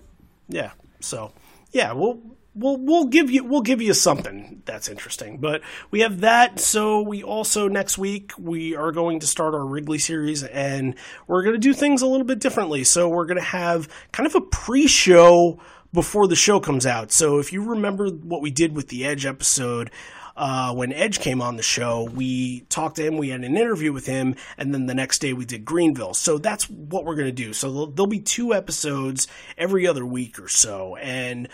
Yeah. 0.47 0.71
So 1.01 1.33
yeah, 1.71 1.91
we'll 1.91 2.19
we'll 2.55 2.77
we'll 2.77 3.05
give 3.05 3.29
you 3.29 3.43
we'll 3.43 3.61
give 3.61 3.81
you 3.81 3.93
something 3.93 4.63
that's 4.65 4.87
interesting. 4.87 5.37
But 5.37 5.61
we 5.91 5.99
have 5.99 6.21
that. 6.21 6.59
So 6.59 7.01
we 7.01 7.21
also 7.21 7.67
next 7.67 7.97
week 7.97 8.31
we 8.39 8.75
are 8.75 8.91
going 8.91 9.19
to 9.19 9.27
start 9.27 9.53
our 9.53 9.65
Wrigley 9.65 9.99
series, 9.99 10.43
and 10.43 10.95
we're 11.27 11.43
going 11.43 11.53
to 11.55 11.59
do 11.59 11.73
things 11.73 12.01
a 12.01 12.07
little 12.07 12.25
bit 12.25 12.39
differently. 12.39 12.83
So 12.85 13.09
we're 13.09 13.25
going 13.25 13.37
to 13.37 13.43
have 13.43 13.89
kind 14.13 14.25
of 14.25 14.35
a 14.35 14.41
pre-show 14.41 15.59
before 15.91 16.27
the 16.27 16.35
show 16.35 16.59
comes 16.59 16.85
out. 16.85 17.11
So 17.11 17.39
if 17.39 17.51
you 17.51 17.63
remember 17.63 18.09
what 18.09 18.41
we 18.41 18.51
did 18.51 18.75
with 18.75 18.87
the 18.87 19.05
Edge 19.05 19.25
episode. 19.25 19.91
Uh, 20.39 20.73
when 20.73 20.93
Edge 20.93 21.19
came 21.19 21.41
on 21.41 21.57
the 21.57 21.63
show, 21.63 22.05
we 22.05 22.61
talked 22.69 22.95
to 22.95 23.05
him, 23.05 23.17
we 23.17 23.27
had 23.27 23.43
an 23.43 23.57
interview 23.57 23.91
with 23.91 24.05
him, 24.05 24.35
and 24.57 24.73
then 24.73 24.85
the 24.85 24.95
next 24.95 25.19
day 25.19 25.33
we 25.33 25.43
did 25.43 25.65
Greenville. 25.65 26.13
So 26.13 26.37
that's 26.37 26.69
what 26.69 27.03
we're 27.03 27.15
going 27.15 27.27
to 27.27 27.33
do. 27.33 27.51
So 27.51 27.69
there'll, 27.69 27.87
there'll 27.87 28.07
be 28.07 28.21
two 28.21 28.53
episodes 28.53 29.27
every 29.57 29.85
other 29.85 30.05
week 30.05 30.39
or 30.39 30.47
so. 30.47 30.95
And 30.95 31.49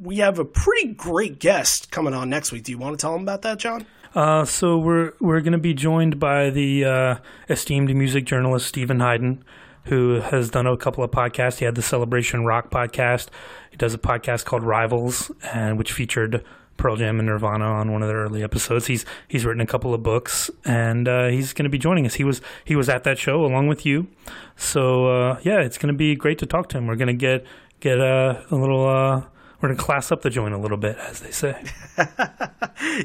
we 0.00 0.16
have 0.16 0.38
a 0.38 0.44
pretty 0.46 0.94
great 0.94 1.38
guest 1.38 1.90
coming 1.90 2.14
on 2.14 2.30
next 2.30 2.50
week. 2.50 2.64
Do 2.64 2.72
you 2.72 2.78
want 2.78 2.98
to 2.98 3.02
tell 3.02 3.14
him 3.14 3.22
about 3.22 3.42
that, 3.42 3.58
John? 3.58 3.84
Uh, 4.14 4.44
so 4.46 4.78
we're 4.78 5.12
we're 5.20 5.40
going 5.40 5.52
to 5.52 5.58
be 5.58 5.74
joined 5.74 6.18
by 6.18 6.48
the 6.48 6.84
uh, 6.84 7.16
esteemed 7.50 7.94
music 7.94 8.24
journalist 8.24 8.66
Steven 8.66 9.00
Hyden. 9.00 9.44
who 9.84 10.20
has 10.20 10.50
done 10.50 10.66
a 10.66 10.76
couple 10.76 11.02
of 11.02 11.10
podcasts. 11.10 11.58
He 11.58 11.64
had 11.64 11.74
the 11.74 11.82
Celebration 11.82 12.44
Rock 12.44 12.70
podcast. 12.70 13.28
He 13.70 13.76
does 13.76 13.94
a 13.94 13.98
podcast 13.98 14.44
called 14.44 14.62
Rivals, 14.62 15.30
and 15.52 15.78
which 15.78 15.92
featured 15.92 16.44
Pearl 16.80 16.96
Jam 16.96 17.18
and 17.20 17.28
Nirvana 17.28 17.66
on 17.66 17.92
one 17.92 18.02
of 18.02 18.08
their 18.08 18.16
early 18.16 18.42
episodes. 18.42 18.86
He's 18.86 19.04
he's 19.28 19.44
written 19.44 19.60
a 19.60 19.66
couple 19.66 19.92
of 19.92 20.02
books, 20.02 20.50
and 20.64 21.06
uh, 21.06 21.28
he's 21.28 21.52
going 21.52 21.64
to 21.64 21.70
be 21.70 21.76
joining 21.78 22.06
us. 22.06 22.14
He 22.14 22.24
was 22.24 22.40
he 22.64 22.74
was 22.74 22.88
at 22.88 23.04
that 23.04 23.18
show 23.18 23.44
along 23.44 23.68
with 23.68 23.84
you, 23.84 24.08
so 24.56 25.06
uh, 25.06 25.40
yeah, 25.42 25.60
it's 25.60 25.76
going 25.76 25.92
to 25.92 25.96
be 25.98 26.16
great 26.16 26.38
to 26.38 26.46
talk 26.46 26.70
to 26.70 26.78
him. 26.78 26.86
We're 26.86 26.96
going 26.96 27.08
to 27.08 27.12
get 27.14 27.44
get 27.80 28.00
uh, 28.00 28.40
a 28.50 28.56
little. 28.56 28.88
Uh, 28.88 29.22
we're 29.60 29.68
going 29.68 29.76
to 29.76 29.84
class 29.84 30.10
up 30.10 30.22
the 30.22 30.30
joint 30.30 30.54
a 30.54 30.58
little 30.58 30.78
bit, 30.78 30.96
as 30.96 31.20
they 31.20 31.30
say. 31.32 31.62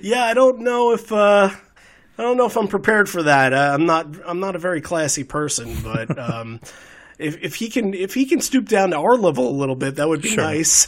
yeah, 0.02 0.24
I 0.24 0.34
don't 0.34 0.60
know 0.62 0.94
if 0.94 1.12
uh, 1.12 1.50
I 2.18 2.22
don't 2.22 2.38
know 2.38 2.46
if 2.46 2.56
I'm 2.56 2.70
prepared 2.70 3.10
for 3.10 3.24
that. 3.24 3.52
Uh, 3.52 3.72
I'm 3.74 3.86
not. 3.86 4.08
I'm 4.26 4.40
not 4.40 4.56
a 4.56 4.60
very 4.60 4.80
classy 4.80 5.26
person, 5.26 5.76
but 5.84 6.18
um, 6.32 6.62
if 7.20 7.38
if 7.44 7.56
he 7.56 7.70
can 7.70 7.94
if 7.94 8.14
he 8.14 8.26
can 8.26 8.40
stoop 8.40 8.70
down 8.70 8.92
to 8.92 8.98
our 8.98 9.18
level 9.18 9.50
a 9.50 9.56
little 9.58 9.76
bit, 9.76 9.96
that 9.98 10.08
would 10.08 10.22
be 10.22 10.30
Sure. 10.30 10.44
nice. 10.46 10.88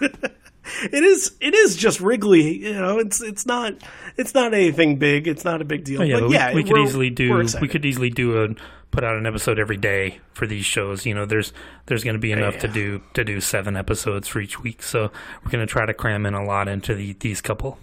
it 0.82 1.04
is. 1.04 1.32
It 1.40 1.54
is 1.54 1.76
just 1.76 2.00
Wrigley. 2.00 2.58
You 2.64 2.74
know, 2.74 2.98
it's 2.98 3.20
it's 3.22 3.46
not 3.46 3.74
it's 4.16 4.34
not 4.34 4.54
anything 4.54 4.96
big. 4.98 5.26
It's 5.28 5.44
not 5.44 5.60
a 5.60 5.64
big 5.64 5.84
deal. 5.84 6.02
Oh, 6.02 6.04
yeah, 6.04 6.20
but 6.20 6.30
but 6.30 6.54
we, 6.54 6.62
we 6.62 6.68
could 6.68 6.78
easily 6.78 7.10
do 7.10 7.46
we 7.60 7.68
could 7.68 7.84
easily 7.84 8.10
do 8.10 8.42
a 8.44 8.48
put 8.90 9.02
out 9.02 9.16
an 9.16 9.26
episode 9.26 9.58
every 9.58 9.76
day 9.76 10.20
for 10.32 10.46
these 10.46 10.64
shows. 10.64 11.04
You 11.04 11.14
know, 11.14 11.26
there's 11.26 11.52
there's 11.86 12.04
going 12.04 12.14
to 12.14 12.20
be 12.20 12.32
enough 12.32 12.58
to 12.58 12.66
Yeah. 12.68 12.72
do 12.74 13.02
to 13.14 13.24
do 13.24 13.40
seven 13.40 13.76
episodes 13.76 14.28
for 14.28 14.40
each 14.40 14.62
week. 14.62 14.82
So 14.82 15.10
we're 15.44 15.50
going 15.50 15.66
to 15.66 15.70
try 15.70 15.84
to 15.86 15.94
cram 15.94 16.26
in 16.26 16.34
a 16.34 16.44
lot 16.44 16.68
into 16.68 16.94
the, 16.94 17.12
these 17.14 17.40
couple. 17.40 17.78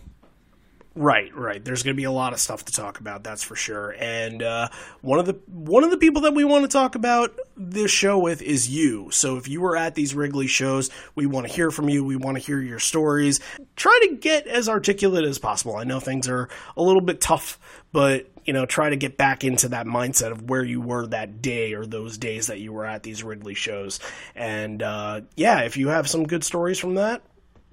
Right, 0.94 1.34
right. 1.34 1.64
There's 1.64 1.84
going 1.84 1.96
to 1.96 1.98
be 1.98 2.04
a 2.04 2.12
lot 2.12 2.34
of 2.34 2.40
stuff 2.40 2.66
to 2.66 2.74
talk 2.74 3.00
about, 3.00 3.24
that's 3.24 3.44
for 3.44 3.56
sure. 3.56 3.96
And 3.98 4.44
uh, 4.44 4.68
one 5.00 5.20
of 5.20 5.26
the 5.26 5.40
one 5.48 5.86
of 5.86 5.92
the 5.92 5.98
people 5.98 6.24
that 6.24 6.34
we 6.34 6.44
want 6.44 6.64
to 6.64 6.68
talk 6.68 6.96
about 6.96 7.34
this 7.56 7.90
show 7.90 8.20
with 8.20 8.42
is 8.42 8.70
you. 8.70 9.10
So 9.10 9.38
if 9.38 9.48
you 9.48 9.62
were 9.62 9.78
at 9.78 9.96
these 9.96 10.14
Wrigley 10.14 10.48
shows, 10.48 10.90
we 11.16 11.26
want 11.28 11.48
to 11.48 11.54
hear 11.54 11.72
from 11.72 11.88
you. 11.88 12.04
We 12.04 12.18
want 12.18 12.36
to 12.38 12.44
hear 12.44 12.60
your 12.60 12.80
stories. 12.80 13.40
Try 13.78 13.98
to 14.10 14.16
get 14.18 14.48
as 14.48 14.68
articulate 14.68 15.24
as 15.24 15.40
possible. 15.40 15.78
I 15.78 15.86
know 15.86 16.02
things 16.02 16.28
are 16.28 16.50
a 16.76 16.84
little 16.84 17.02
bit 17.02 17.22
tough, 17.22 17.58
but 17.94 18.28
you 18.44 18.52
know, 18.52 18.66
try 18.66 18.90
to 18.90 18.98
get 18.98 19.16
back 19.16 19.46
into 19.46 19.70
that 19.70 19.86
mindset 19.86 20.32
of 20.32 20.50
where 20.50 20.64
you 20.64 20.82
were 20.82 21.08
that 21.08 21.42
day 21.42 21.74
or 21.74 21.86
those 21.86 22.18
days 22.18 22.48
that 22.48 22.60
you 22.60 22.74
were 22.74 22.86
at 22.86 23.04
these 23.04 23.24
Wrigley 23.24 23.54
shows. 23.54 24.02
And 24.36 24.84
uh, 24.84 25.22
yeah, 25.38 25.62
if 25.62 25.78
you 25.78 25.88
have 25.88 26.10
some 26.10 26.28
good 26.28 26.44
stories 26.44 26.80
from 26.80 26.96
that, 26.96 27.22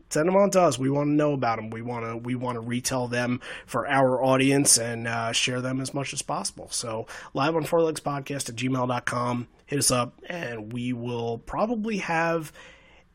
send 0.09 0.29
them 0.29 0.37
on 0.37 0.51
to 0.51 0.61
us. 0.61 0.79
We 0.79 0.91
want 0.91 1.09
to 1.09 1.13
know 1.13 1.33
about 1.33 1.57
them. 1.57 1.71
We 1.71 1.83
want 1.83 2.05
to 2.07 2.17
we 2.17 2.35
want 2.35 2.57
to 2.57 2.61
retell 2.61 3.09
them 3.09 3.41
for 3.67 3.89
our 3.89 4.23
audience 4.23 4.79
and 4.79 5.07
uh, 5.07 5.33
share 5.33 5.61
them 5.61 5.81
as 5.81 5.95
much 5.95 6.13
as 6.13 6.23
possible. 6.23 6.69
So 6.71 7.07
live 7.35 7.57
on 7.57 7.65
four 7.65 7.83
legs 7.83 8.01
podcast 8.01 8.49
at 8.49 8.57
gmail.com. 8.57 9.49
Hit 9.67 9.79
us 9.79 9.91
up 9.91 10.15
and 10.29 10.73
we 10.73 10.93
will 10.93 11.39
probably 11.39 11.99
have 11.99 12.53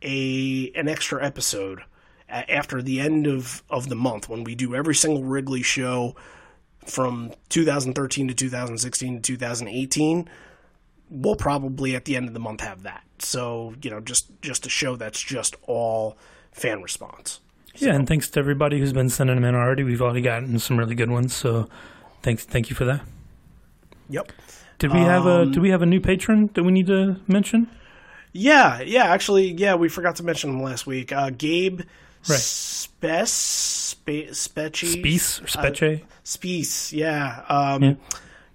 a 0.02 0.72
an 0.76 0.88
extra 0.88 1.24
episode 1.24 1.82
after 2.30 2.82
the 2.82 3.00
end 3.00 3.28
of, 3.28 3.64
of 3.70 3.90
the 3.90 3.96
month 3.96 4.28
when 4.28 4.44
we 4.44 4.56
do 4.56 4.74
every 4.74 4.96
single 4.96 5.24
Wrigley 5.24 5.62
show 5.62 6.16
from 6.86 7.32
2013 7.50 8.28
to 8.28 8.34
2016 8.34 9.16
to 9.16 9.22
2018 9.22 10.30
we'll 11.10 11.36
probably 11.36 11.96
at 11.96 12.06
the 12.06 12.16
end 12.16 12.28
of 12.28 12.34
the 12.34 12.40
month 12.40 12.60
have 12.60 12.84
that 12.84 13.04
so 13.20 13.74
you 13.82 13.90
know 13.90 14.02
just 14.02 14.30
just 14.42 14.66
a 14.66 14.70
show 14.70 14.96
that's 14.96 15.22
just 15.22 15.56
all 15.62 16.18
fan 16.54 16.82
response 16.82 17.40
Yeah, 17.76 17.94
and 17.96 18.08
thanks 18.08 18.30
to 18.32 18.40
everybody 18.40 18.80
who's 18.80 18.94
been 18.94 19.10
sending 19.10 19.36
them 19.36 19.46
in 19.46 19.56
already. 19.56 19.84
We've 19.84 20.02
already 20.02 20.22
gotten 20.22 20.60
some 20.60 20.78
really 20.78 20.96
good 20.96 21.10
ones. 21.10 21.34
So 21.36 21.68
thanks, 22.22 22.46
thank 22.46 22.70
you 22.70 22.76
for 22.76 22.86
that. 22.86 23.02
yep 24.10 24.32
Did 24.80 24.94
we 24.94 25.00
have 25.00 25.26
a 25.26 25.42
Um, 25.42 25.52
Do 25.52 25.62
we 25.62 25.70
have 25.72 25.82
a 25.82 25.86
new 25.86 26.00
patron 26.02 26.50
that 26.54 26.64
we 26.64 26.72
need 26.72 26.88
to 26.88 27.18
mention? 27.28 27.68
yeah 28.36 28.82
yeah 28.82 29.06
actually 29.14 29.52
yeah 29.54 29.76
we 29.76 29.90
forgot 29.90 30.16
to 30.16 30.24
mention 30.24 30.50
him 30.50 30.62
last 30.64 30.88
week 30.88 31.12
uh 31.12 31.30
gabe 31.30 31.82
Right. 32.28 32.40
Spes 32.40 33.30
Spe- 33.30 34.32
Specci 34.32 35.04
Peace 35.04 35.42
or 35.42 35.46
Speche? 35.48 36.02
Spies, 36.24 36.94
yeah. 36.94 37.44
Um, 37.50 37.84
Yeah. 37.84 37.94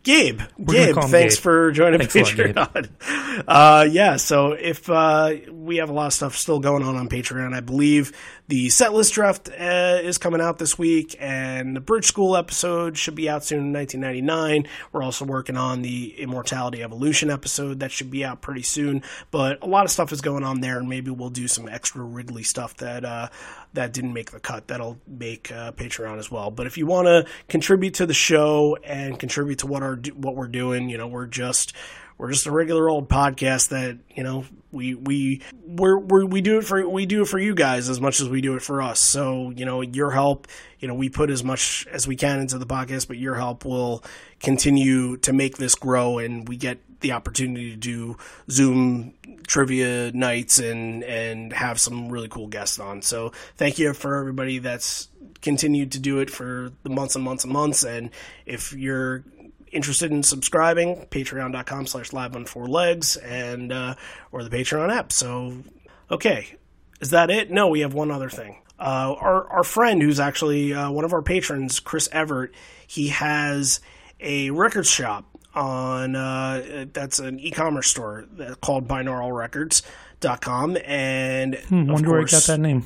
Gabe, 0.02 0.40
gonna 0.62 0.92
Gabe, 0.92 0.94
thanks 1.10 1.36
Gabe. 1.36 1.42
for 1.42 1.72
joining 1.72 2.00
Thanks 2.06 2.14
a 2.14 2.52
lot, 2.54 2.74
Patreon. 2.74 3.44
uh, 3.46 3.86
yeah, 3.90 4.16
so 4.16 4.52
if 4.52 4.88
uh, 4.88 5.34
we 5.50 5.76
have 5.76 5.90
a 5.90 5.92
lot 5.92 6.06
of 6.06 6.12
stuff 6.14 6.36
still 6.36 6.60
going 6.60 6.82
on 6.82 6.96
on 6.96 7.08
Patreon, 7.08 7.54
I 7.54 7.60
believe 7.60 8.12
the 8.48 8.70
set 8.70 8.94
list 8.94 9.12
draft 9.12 9.50
uh, 9.50 9.98
is 10.02 10.16
coming 10.16 10.40
out 10.40 10.58
this 10.58 10.78
week, 10.78 11.14
and 11.20 11.76
the 11.76 11.80
Bridge 11.80 12.06
School 12.06 12.34
episode 12.34 12.96
should 12.96 13.14
be 13.14 13.28
out 13.28 13.44
soon 13.44 13.58
in 13.58 13.72
1999. 13.74 14.66
We're 14.90 15.02
also 15.02 15.26
working 15.26 15.58
on 15.58 15.82
the 15.82 16.18
Immortality 16.18 16.82
Evolution 16.82 17.30
episode 17.30 17.80
that 17.80 17.92
should 17.92 18.10
be 18.10 18.24
out 18.24 18.40
pretty 18.40 18.62
soon, 18.62 19.02
but 19.30 19.62
a 19.62 19.66
lot 19.66 19.84
of 19.84 19.90
stuff 19.90 20.12
is 20.12 20.22
going 20.22 20.44
on 20.44 20.62
there, 20.62 20.78
and 20.78 20.88
maybe 20.88 21.10
we'll 21.10 21.28
do 21.28 21.46
some 21.46 21.68
extra 21.68 22.02
Wrigley 22.02 22.42
stuff 22.42 22.74
that 22.78 23.04
uh, 23.04 23.28
that 23.74 23.92
didn't 23.92 24.14
make 24.14 24.30
the 24.30 24.40
cut. 24.40 24.68
That'll 24.68 24.98
make 25.06 25.52
uh, 25.52 25.72
Patreon 25.72 26.18
as 26.18 26.30
well. 26.30 26.50
But 26.50 26.66
if 26.66 26.78
you 26.78 26.86
want 26.86 27.06
to 27.06 27.26
contribute 27.48 27.94
to 27.94 28.06
the 28.06 28.14
show 28.14 28.78
and 28.82 29.18
contribute 29.18 29.58
to 29.58 29.66
what 29.66 29.82
our 29.82 29.96
what 30.14 30.36
we're 30.36 30.48
doing, 30.48 30.88
you 30.88 30.96
know, 30.96 31.06
we're 31.06 31.26
just 31.26 31.74
we're 32.16 32.32
just 32.32 32.46
a 32.46 32.50
regular 32.50 32.88
old 32.88 33.10
podcast 33.10 33.68
that 33.68 33.98
you 34.08 34.22
know 34.22 34.46
we 34.70 34.94
we 34.94 35.42
we're, 35.64 35.98
we're 35.98 36.26
we 36.26 36.40
do 36.40 36.58
it 36.58 36.64
for 36.64 36.86
we 36.88 37.06
do 37.06 37.22
it 37.22 37.28
for 37.28 37.38
you 37.38 37.54
guys 37.54 37.88
as 37.88 38.00
much 38.00 38.20
as 38.20 38.28
we 38.28 38.40
do 38.40 38.54
it 38.56 38.62
for 38.62 38.82
us. 38.82 39.00
So 39.00 39.50
you 39.50 39.64
know, 39.64 39.80
your 39.80 40.10
help, 40.10 40.46
you 40.78 40.88
know, 40.88 40.94
we 40.94 41.08
put 41.08 41.30
as 41.30 41.42
much 41.42 41.86
as 41.90 42.06
we 42.06 42.16
can 42.16 42.40
into 42.40 42.58
the 42.58 42.66
podcast, 42.66 43.08
but 43.08 43.16
your 43.16 43.34
help 43.34 43.64
will 43.64 44.04
continue 44.40 45.16
to 45.18 45.32
make 45.32 45.56
this 45.56 45.74
grow, 45.74 46.18
and 46.18 46.48
we 46.48 46.56
get 46.56 46.78
the 47.00 47.12
opportunity 47.12 47.70
to 47.70 47.76
do 47.76 48.16
Zoom 48.50 49.14
trivia 49.46 50.12
nights 50.12 50.58
and 50.58 51.02
and 51.04 51.52
have 51.52 51.80
some 51.80 52.10
really 52.10 52.28
cool 52.28 52.48
guests 52.48 52.78
on. 52.78 53.02
So 53.02 53.32
thank 53.56 53.78
you 53.78 53.94
for 53.94 54.16
everybody 54.16 54.58
that's 54.58 55.08
continued 55.40 55.92
to 55.92 56.00
do 56.00 56.18
it 56.18 56.30
for 56.30 56.72
the 56.82 56.90
months 56.90 57.14
and 57.14 57.24
months 57.24 57.44
and 57.44 57.52
months. 57.52 57.84
And 57.84 58.10
if 58.44 58.72
you're 58.72 59.24
interested 59.72 60.10
in 60.10 60.22
subscribing, 60.22 61.06
patreon.com 61.10 61.86
slash 61.86 62.12
live 62.12 62.34
on 62.36 62.44
four 62.44 62.66
legs 62.66 63.16
and 63.16 63.72
uh, 63.72 63.94
or 64.32 64.42
the 64.44 64.50
Patreon 64.50 64.94
app. 64.94 65.12
So 65.12 65.62
okay. 66.10 66.56
Is 67.00 67.10
that 67.10 67.30
it? 67.30 67.50
No, 67.50 67.68
we 67.68 67.80
have 67.80 67.94
one 67.94 68.10
other 68.10 68.28
thing. 68.28 68.60
Uh, 68.78 69.14
our 69.18 69.46
our 69.48 69.64
friend 69.64 70.02
who's 70.02 70.18
actually 70.20 70.74
uh, 70.74 70.90
one 70.90 71.04
of 71.04 71.12
our 71.12 71.22
patrons, 71.22 71.80
Chris 71.80 72.08
Everett, 72.12 72.52
he 72.86 73.08
has 73.08 73.80
a 74.20 74.50
record 74.50 74.86
shop 74.86 75.24
on 75.54 76.14
uh, 76.16 76.86
that's 76.92 77.18
an 77.18 77.40
e-commerce 77.40 77.88
store 77.88 78.26
called 78.60 78.86
binauralrecords.com 78.88 80.76
and 80.84 81.54
Hmm, 81.56 81.86
wonder 81.90 82.10
where 82.10 82.18
I 82.18 82.22
course, 82.22 82.46
got 82.46 82.52
that 82.54 82.60
name. 82.60 82.84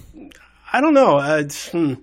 I 0.72 0.80
don't 0.80 0.94
know. 0.94 1.18
Uh, 1.18 1.36
it's, 1.38 1.68
hmm. 1.68 1.94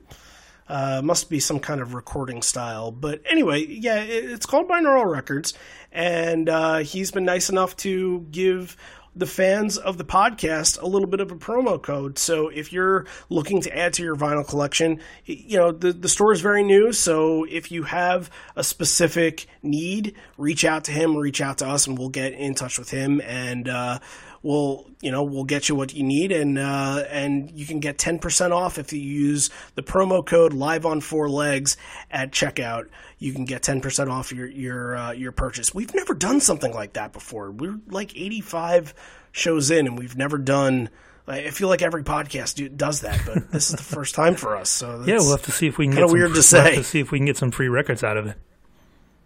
Uh, 0.69 1.01
must 1.03 1.31
be 1.31 1.39
some 1.39 1.59
kind 1.59 1.81
of 1.81 1.95
recording 1.95 2.43
style. 2.43 2.91
But 2.91 3.23
anyway, 3.27 3.65
yeah, 3.65 4.03
it, 4.03 4.25
it's 4.25 4.45
called 4.45 4.69
Binaural 4.69 5.11
Records, 5.11 5.55
and 5.91 6.47
uh, 6.47 6.77
he's 6.77 7.09
been 7.09 7.25
nice 7.25 7.49
enough 7.49 7.75
to 7.77 8.27
give 8.29 8.77
the 9.15 9.25
fans 9.25 9.77
of 9.77 9.97
the 9.97 10.05
podcast 10.05 10.81
a 10.81 10.85
little 10.85 11.07
bit 11.07 11.19
of 11.19 11.31
a 11.31 11.35
promo 11.35 11.81
code. 11.81 12.17
So 12.17 12.47
if 12.49 12.71
you're 12.71 13.05
looking 13.29 13.61
to 13.61 13.75
add 13.75 13.93
to 13.93 14.03
your 14.03 14.15
vinyl 14.15 14.47
collection, 14.47 14.99
you 15.25 15.57
know 15.57 15.71
the 15.71 15.91
the 15.91 16.07
store 16.07 16.31
is 16.31 16.41
very 16.41 16.63
new. 16.63 16.93
So 16.93 17.45
if 17.45 17.71
you 17.71 17.83
have 17.83 18.29
a 18.55 18.63
specific 18.63 19.47
need, 19.63 20.15
reach 20.37 20.63
out 20.63 20.85
to 20.85 20.91
him, 20.91 21.17
reach 21.17 21.41
out 21.41 21.57
to 21.59 21.67
us, 21.67 21.87
and 21.87 21.97
we'll 21.97 22.09
get 22.09 22.33
in 22.33 22.55
touch 22.55 22.79
with 22.79 22.91
him 22.91 23.21
and. 23.21 23.67
Uh, 23.67 23.99
we'll 24.43 24.85
you 25.01 25.11
know 25.11 25.23
we'll 25.23 25.43
get 25.43 25.69
you 25.69 25.75
what 25.75 25.93
you 25.93 26.03
need 26.03 26.31
and 26.31 26.57
uh, 26.57 27.03
and 27.09 27.51
you 27.51 27.65
can 27.65 27.79
get 27.79 27.97
10% 27.97 28.51
off 28.51 28.77
if 28.77 28.93
you 28.93 28.99
use 28.99 29.49
the 29.75 29.83
promo 29.83 30.25
code 30.25 30.53
live 30.53 30.85
on 30.85 31.01
four 31.01 31.29
legs 31.29 31.77
at 32.11 32.31
checkout 32.31 32.87
you 33.17 33.33
can 33.33 33.45
get 33.45 33.61
10% 33.61 34.09
off 34.09 34.31
your 34.31 34.47
your 34.47 34.95
uh, 34.95 35.11
your 35.11 35.31
purchase 35.31 35.73
we've 35.73 35.93
never 35.93 36.13
done 36.13 36.39
something 36.39 36.73
like 36.73 36.93
that 36.93 37.13
before 37.13 37.51
we're 37.51 37.79
like 37.87 38.15
85 38.15 38.93
shows 39.31 39.71
in 39.71 39.87
and 39.87 39.97
we've 39.97 40.17
never 40.17 40.37
done 40.37 40.89
I 41.27 41.51
feel 41.51 41.67
like 41.67 41.83
every 41.83 42.03
podcast 42.03 42.55
do, 42.55 42.67
does 42.69 43.01
that, 43.01 43.21
but 43.23 43.51
this 43.51 43.69
is 43.69 43.75
the 43.75 43.83
first 43.95 44.15
time 44.15 44.33
for 44.33 44.57
us. 44.57 44.67
So 44.69 45.03
Yeah, 45.05 45.17
we'll 45.17 45.29
have 45.37 45.43
to 45.43 45.51
see 45.51 45.67
if 45.67 45.77
we 45.77 45.85
can 45.85 45.95
get 45.95 46.07
some, 46.07 46.11
weird 46.11 46.29
to 46.29 46.33
we'll 46.33 46.63
have 46.63 46.73
say. 46.73 46.75
to 46.77 46.83
see 46.83 46.99
if 46.99 47.11
we 47.11 47.19
can 47.19 47.27
get 47.27 47.37
some 47.37 47.51
free 47.51 47.67
records 47.67 48.03
out 48.03 48.17
of 48.17 48.25
it. 48.25 48.35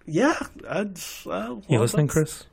yeah. 0.06 0.38
I'd, 0.70 1.00
You 1.26 1.80
listening, 1.80 2.10
Chris? 2.10 2.46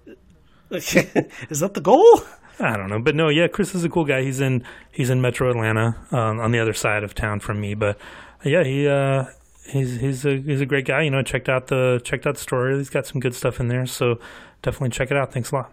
is 0.71 1.59
that 1.59 1.75
the 1.75 1.81
goal? 1.81 2.23
I 2.61 2.76
don't 2.76 2.90
know, 2.90 3.00
but 3.00 3.14
no, 3.14 3.29
yeah, 3.29 3.49
Chris 3.49 3.75
is 3.75 3.85
a 3.85 3.88
cool 3.88 4.05
guy. 4.05 4.23
He's 4.23 4.40
in 4.40 4.64
he's 4.93 5.11
in 5.11 5.21
Metro 5.21 5.50
Atlanta, 5.50 5.97
um, 6.11 6.40
on 6.40 6.52
the 6.52 6.59
other 6.59 6.75
side 6.75 7.02
of 7.05 7.14
town 7.14 7.40
from 7.40 7.61
me. 7.61 7.75
But 7.75 7.99
yeah, 8.45 8.64
he 8.64 8.87
uh, 8.87 9.26
he's 9.67 10.00
he's 10.00 10.25
a 10.25 10.37
he's 10.37 10.61
a 10.61 10.67
great 10.67 10.87
guy. 10.87 11.02
You 11.02 11.11
know, 11.11 11.23
checked 11.23 11.49
out 11.49 11.69
the 11.69 12.00
checked 12.05 12.26
out 12.26 12.35
the 12.35 12.40
story. 12.40 12.76
He's 12.76 12.90
got 12.90 13.07
some 13.07 13.21
good 13.21 13.35
stuff 13.35 13.61
in 13.61 13.69
there, 13.69 13.87
so 13.87 14.19
definitely 14.62 14.90
check 14.90 15.11
it 15.11 15.17
out. 15.17 15.33
Thanks 15.33 15.50
a 15.52 15.55
lot. 15.57 15.73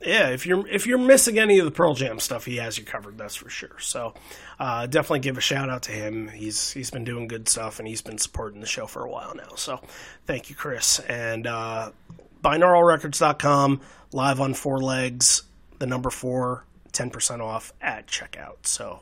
yeah, 0.00 0.28
if 0.28 0.46
you're 0.46 0.66
if 0.68 0.86
you're 0.86 0.98
missing 0.98 1.38
any 1.38 1.58
of 1.58 1.64
the 1.64 1.70
Pearl 1.72 1.94
Jam 1.94 2.20
stuff, 2.20 2.44
he 2.44 2.56
has 2.56 2.78
you 2.78 2.84
covered. 2.84 3.18
That's 3.18 3.34
for 3.34 3.50
sure. 3.50 3.78
So 3.80 4.14
uh, 4.58 4.86
definitely 4.86 5.20
give 5.20 5.36
a 5.36 5.40
shout 5.40 5.68
out 5.68 5.82
to 5.84 5.92
him. 5.92 6.28
He's 6.28 6.70
he's 6.70 6.90
been 6.90 7.04
doing 7.04 7.26
good 7.28 7.48
stuff 7.48 7.78
and 7.80 7.88
he's 7.88 8.02
been 8.02 8.18
supporting 8.18 8.60
the 8.60 8.66
show 8.66 8.86
for 8.86 9.04
a 9.04 9.10
while 9.10 9.34
now. 9.34 9.56
So 9.56 9.80
thank 10.26 10.50
you, 10.50 10.56
Chris. 10.56 11.00
And 11.00 11.46
uh, 11.46 11.90
binauralrecords.com, 12.44 13.80
live 14.12 14.40
on 14.40 14.54
four 14.54 14.78
legs, 14.78 15.42
the 15.78 15.86
number 15.86 16.10
four, 16.10 16.64
10% 16.92 17.40
off 17.40 17.72
at 17.80 18.06
checkout. 18.06 18.56
So 18.66 19.00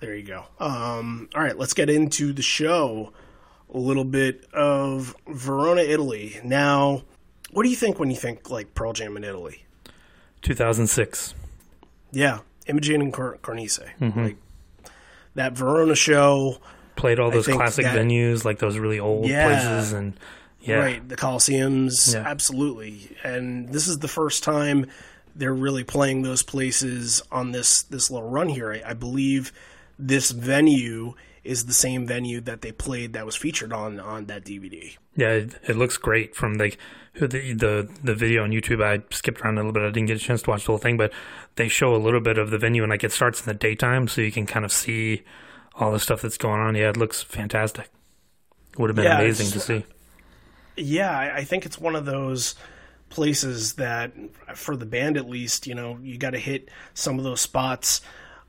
there 0.00 0.14
you 0.16 0.24
go. 0.24 0.44
Um, 0.58 1.28
all 1.34 1.42
right, 1.42 1.56
let's 1.56 1.74
get 1.74 1.88
into 1.90 2.32
the 2.32 2.42
show. 2.42 3.12
A 3.74 3.78
little 3.78 4.04
bit 4.04 4.46
of 4.52 5.16
Verona, 5.26 5.80
Italy. 5.82 6.38
Now, 6.44 7.04
what 7.52 7.62
do 7.62 7.70
you 7.70 7.76
think 7.76 7.98
when 7.98 8.10
you 8.10 8.16
think 8.16 8.50
like 8.50 8.74
Pearl 8.74 8.92
Jam 8.92 9.16
in 9.16 9.24
Italy? 9.24 9.64
2006. 10.42 11.34
Yeah, 12.10 12.40
Immagine 12.66 13.00
in 13.00 13.12
Car- 13.12 13.38
Cornice. 13.42 13.80
Mm-hmm. 14.00 14.22
Like 14.24 14.36
that 15.34 15.52
Verona 15.56 15.94
show. 15.94 16.58
Played 16.96 17.18
all 17.18 17.30
those 17.30 17.46
classic 17.46 17.84
that- 17.84 17.96
venues, 17.96 18.44
like 18.44 18.58
those 18.58 18.76
really 18.78 19.00
old 19.00 19.26
Yeah. 19.26 19.46
places, 19.46 19.92
and 19.94 20.12
yeah, 20.60 20.76
Right, 20.76 21.08
the 21.08 21.16
Coliseums, 21.16 22.12
Yeah. 22.14 22.20
absolutely. 22.28 23.16
And 23.24 23.70
this 23.70 23.88
is 23.88 23.98
the 24.00 24.08
first 24.08 24.44
time 24.44 24.86
they're 25.34 25.54
really 25.54 25.84
playing 25.84 26.22
those 26.22 26.42
places 26.42 27.22
on 27.30 27.52
this 27.52 27.82
this 27.82 28.10
little 28.10 28.28
run 28.28 28.48
here. 28.48 28.72
I, 28.72 28.90
I 28.90 28.94
believe 28.94 29.52
this 29.98 30.30
venue 30.30 31.14
is 31.44 31.66
the 31.66 31.74
same 31.74 32.06
venue 32.06 32.40
that 32.40 32.60
they 32.62 32.70
played 32.72 33.12
that 33.14 33.26
was 33.26 33.34
featured 33.36 33.72
on 33.72 33.98
on 33.98 34.26
that 34.26 34.44
DVD. 34.44 34.96
yeah, 35.16 35.30
it, 35.30 35.54
it 35.68 35.76
looks 35.76 35.96
great 35.96 36.36
from 36.36 36.54
like 36.54 36.78
the, 37.14 37.26
the 37.26 37.88
the 38.02 38.14
video 38.14 38.44
on 38.44 38.50
YouTube. 38.50 38.82
I 38.82 39.02
skipped 39.10 39.40
around 39.40 39.54
a 39.54 39.60
little 39.60 39.72
bit. 39.72 39.82
I 39.82 39.90
didn't 39.90 40.06
get 40.06 40.16
a 40.16 40.20
chance 40.20 40.42
to 40.42 40.50
watch 40.50 40.62
the 40.64 40.68
whole 40.72 40.78
thing, 40.78 40.96
but 40.96 41.12
they 41.56 41.68
show 41.68 41.94
a 41.94 41.98
little 41.98 42.20
bit 42.20 42.38
of 42.38 42.50
the 42.50 42.58
venue, 42.58 42.82
and 42.82 42.90
like 42.90 43.04
it 43.04 43.12
starts 43.12 43.40
in 43.40 43.46
the 43.46 43.54
daytime, 43.54 44.06
so 44.08 44.20
you 44.20 44.32
can 44.32 44.46
kind 44.46 44.64
of 44.64 44.72
see 44.72 45.22
all 45.74 45.90
the 45.92 45.98
stuff 46.00 46.22
that's 46.22 46.38
going 46.38 46.60
on. 46.60 46.74
Yeah, 46.74 46.90
it 46.90 46.96
looks 46.96 47.22
fantastic. 47.22 47.90
Would 48.78 48.88
have 48.90 48.96
been 48.96 49.04
Yeah, 49.04 49.18
amazing 49.18 49.50
to 49.50 49.60
see. 49.60 49.76
Uh, 49.78 49.82
yeah, 50.76 51.10
I, 51.10 51.36
I 51.38 51.44
think 51.44 51.66
it's 51.66 51.78
one 51.78 51.94
of 51.96 52.04
those 52.06 52.54
places 53.12 53.74
that, 53.74 54.12
for 54.54 54.76
the 54.76 54.86
band 54.86 55.16
at 55.16 55.28
least, 55.28 55.66
you 55.66 55.74
know, 55.74 55.98
you 56.02 56.18
got 56.18 56.30
to 56.30 56.38
hit 56.38 56.68
some 56.94 57.18
of 57.18 57.24
those 57.24 57.40
spots 57.40 58.00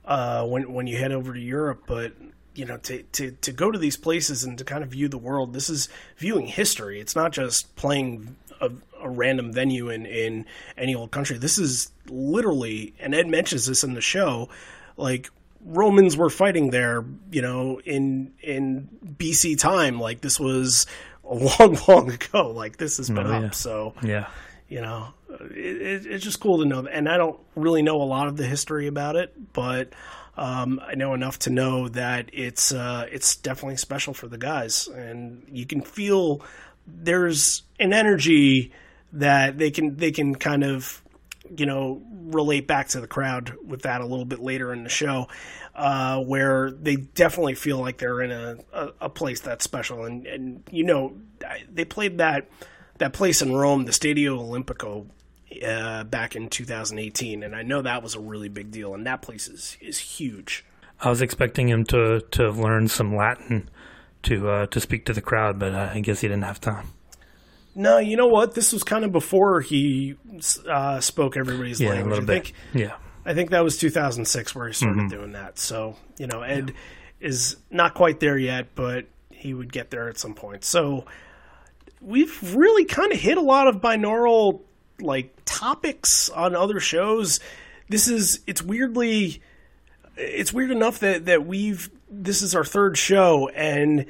uh, 0.06 0.46
when 0.48 0.74
when 0.74 0.88
you 0.88 0.98
head 0.98 1.12
over 1.12 1.34
to 1.34 1.40
Europe. 1.40 1.84
But 1.86 2.14
you 2.56 2.66
know, 2.66 2.78
to, 2.78 3.04
to 3.04 3.32
to 3.32 3.52
go 3.52 3.72
to 3.72 3.78
these 3.78 3.98
places 3.98 4.44
and 4.44 4.58
to 4.58 4.64
kind 4.64 4.84
of 4.84 4.90
view 4.90 5.08
the 5.08 5.18
world, 5.18 5.54
this 5.54 5.70
is 5.70 5.90
viewing 6.18 6.48
history. 6.48 7.00
It's 7.00 7.16
not 7.16 7.32
just 7.32 7.76
playing 7.76 8.36
a, 8.62 8.72
a 9.02 9.10
random 9.10 9.52
venue 9.54 9.90
in 9.90 10.06
in 10.06 10.46
any 10.78 10.96
old 10.96 11.12
country. 11.12 11.38
This 11.38 11.58
is 11.58 11.92
literally, 12.08 12.94
and 13.00 13.14
Ed 13.14 13.28
mentions 13.28 13.66
this 13.66 13.84
in 13.84 13.94
the 13.94 14.02
show, 14.02 14.50
like 14.98 15.30
Romans 15.66 16.18
were 16.18 16.30
fighting 16.30 16.72
there, 16.72 17.04
you 17.32 17.42
know, 17.42 17.80
in 17.86 18.34
in 18.42 18.90
BC 19.18 19.58
time. 19.58 20.00
Like 20.00 20.22
this 20.22 20.40
was 20.40 20.86
a 21.24 21.34
long, 21.60 21.78
long 21.88 22.12
ago. 22.12 22.52
Like 22.52 22.78
this 22.78 22.98
has 22.98 23.10
been 23.10 23.28
Oh, 23.28 23.46
up. 23.46 23.56
So 23.56 23.94
Yeah, 24.04 24.28
you 24.68 24.82
know, 24.82 25.14
it, 25.30 25.82
it, 25.82 26.06
it's 26.06 26.24
just 26.24 26.40
cool 26.40 26.60
to 26.60 26.66
know. 26.66 26.86
And 26.86 27.08
I 27.08 27.18
don't 27.18 27.40
really 27.56 27.82
know 27.82 28.02
a 28.02 28.04
lot 28.04 28.28
of 28.28 28.38
the 28.38 28.46
history 28.46 28.88
about 28.88 29.16
it, 29.16 29.54
but 29.54 29.94
um, 30.36 30.82
I 30.86 30.96
know 30.96 31.14
enough 31.14 31.40
to 31.40 31.50
know 31.50 31.90
that 31.90 32.30
it's 32.34 32.72
uh, 32.72 33.08
it's 33.12 33.36
definitely 33.36 33.78
special 33.78 34.14
for 34.14 34.28
the 34.28 34.38
guys, 34.38 34.88
and 34.88 35.46
you 35.52 35.66
can 35.66 35.82
feel 35.82 36.42
there's 36.88 37.64
an 37.80 37.94
energy 37.94 38.72
that 39.14 39.58
they 39.58 39.70
can 39.70 39.96
they 39.96 40.12
can 40.12 40.36
kind 40.36 40.64
of 40.64 41.04
you 41.56 41.66
know 41.66 42.02
relate 42.10 42.68
back 42.68 42.88
to 42.90 43.02
the 43.02 43.08
crowd 43.08 43.56
with 43.66 43.84
that 43.84 44.02
a 44.02 44.06
little 44.06 44.26
bit 44.26 44.40
later 44.40 44.74
in 44.74 44.84
the 44.84 44.90
show 44.90 45.28
uh, 45.76 46.20
where 46.20 46.72
they 46.72 46.96
definitely 46.96 47.54
feel 47.54 47.80
like 47.80 47.98
they're 47.98 48.22
in 48.22 48.32
a, 48.32 48.58
a, 48.72 48.90
a 49.02 49.10
place 49.10 49.42
that's 49.42 49.64
special 49.64 50.06
and, 50.06 50.26
and 50.26 50.64
you 50.72 50.84
know 50.84 51.16
they 51.72 51.86
played 51.86 52.18
that 52.18 52.48
that 53.00 53.14
place 53.14 53.42
in 53.42 53.54
Rome 53.54 53.86
the 53.86 53.92
Stadio 53.92 54.38
Olimpico 54.40 55.08
uh, 55.66 56.04
back 56.06 56.36
in 56.36 56.50
2018 56.50 57.44
and 57.44 57.56
I 57.56 57.62
know 57.62 57.82
that 57.82 58.02
was 58.04 58.16
a 58.16 58.20
really 58.20 58.50
big 58.50 58.72
deal 58.72 58.94
and 58.94 59.06
that 59.06 59.22
place 59.22 59.48
is, 59.48 59.78
is 59.82 59.98
huge 60.00 60.66
I 61.00 61.10
was 61.10 61.22
expecting 61.22 61.68
him 61.70 61.84
to 61.86 62.22
to 62.32 62.44
have 62.44 62.58
learned 62.58 62.90
some 62.92 63.16
Latin 63.16 63.70
to 64.24 64.50
uh, 64.50 64.66
to 64.68 64.80
speak 64.80 65.06
to 65.06 65.14
the 65.14 65.22
crowd, 65.22 65.60
but 65.60 65.74
uh, 65.74 65.90
I 65.94 66.00
guess 66.00 66.22
he 66.22 66.28
didn't 66.28 66.46
have 66.46 66.62
time. 66.62 66.88
no 67.76 67.98
you 67.98 68.16
know 68.16 68.28
what 68.28 68.54
this 68.56 68.72
was 68.72 68.84
kind 68.84 69.04
of 69.04 69.12
before 69.12 69.60
he 69.62 70.16
uh, 70.70 71.00
spoke 71.02 71.36
everybody's 71.36 71.82
Yeah, 71.82 71.90
a 71.90 71.94
language 71.96 72.20
little 72.20 72.24
I 72.24 72.26
bit. 72.40 72.46
think 72.46 72.56
Yeah, 72.74 72.96
I 73.26 73.34
think 73.34 73.50
that 73.52 73.64
was 73.64 73.78
2006 73.78 74.56
where 74.56 74.68
he 74.68 74.74
started 74.74 74.98
Mm-hmm. 74.98 75.08
doing 75.08 75.32
that. 75.34 75.58
So, 75.60 75.96
you 76.18 76.28
know, 76.28 76.42
Ed 76.42 76.74
is 77.20 77.58
not 77.70 77.94
quite 77.96 78.20
there 78.20 78.38
yet, 78.38 78.76
but 78.76 79.06
he 79.30 79.54
would 79.54 79.72
get 79.74 79.90
there 79.92 80.08
at 80.08 80.18
some 80.18 80.34
point. 80.36 80.64
So, 80.64 81.06
we've 82.04 82.56
really 82.56 82.86
kind 82.86 83.12
of 83.12 83.20
hit 83.20 83.38
a 83.38 83.42
lot 83.42 83.68
of 83.68 83.78
binaural 83.78 84.62
like 85.00 85.34
topics 85.46 86.30
on 86.30 86.56
other 86.56 86.80
shows. 86.80 87.40
This 87.90 88.08
is 88.08 88.42
it's 88.48 88.62
weirdly 88.62 89.42
it's 90.16 90.54
weird 90.54 90.72
enough 90.72 91.00
that 91.00 91.26
that 91.26 91.46
we've 91.46 91.90
this 92.10 92.42
is 92.42 92.56
our 92.56 92.64
third 92.64 92.98
show 92.98 93.50
and 93.50 94.06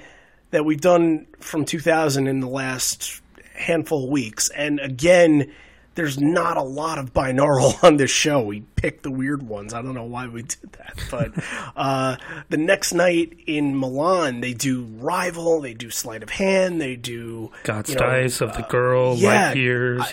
that 0.51 0.65
we've 0.65 0.81
done 0.81 1.25
from 1.39 1.65
2000 1.65 2.27
in 2.27 2.39
the 2.39 2.47
last 2.47 3.21
handful 3.55 4.03
of 4.03 4.09
weeks. 4.09 4.49
And 4.49 4.79
again, 4.79 5.51
there's 5.95 6.19
not 6.19 6.57
a 6.57 6.61
lot 6.61 6.97
of 6.97 7.13
binaural 7.13 7.81
on 7.83 7.97
this 7.97 8.11
show. 8.11 8.41
We 8.41 8.61
picked 8.75 9.03
the 9.03 9.11
weird 9.11 9.43
ones. 9.43 9.73
I 9.73 9.81
don't 9.81 9.93
know 9.93 10.05
why 10.05 10.27
we 10.27 10.43
did 10.43 10.71
that, 10.73 10.99
but 11.11 11.31
uh, 11.75 12.17
the 12.49 12.57
next 12.57 12.93
night 12.93 13.37
in 13.45 13.79
Milan, 13.79 14.41
they 14.41 14.53
do 14.53 14.83
Rival, 14.83 15.61
they 15.61 15.73
do 15.73 15.89
Sleight 15.89 16.23
of 16.23 16.29
Hand, 16.29 16.81
they 16.81 16.95
do 16.95 17.51
God's 17.63 17.89
you 17.91 17.95
know, 17.95 18.01
Dice 18.01 18.41
of 18.41 18.55
the 18.55 18.63
Girl, 18.63 19.15
yeah, 19.15 19.47
Light 19.47 19.57
Years. 19.57 20.03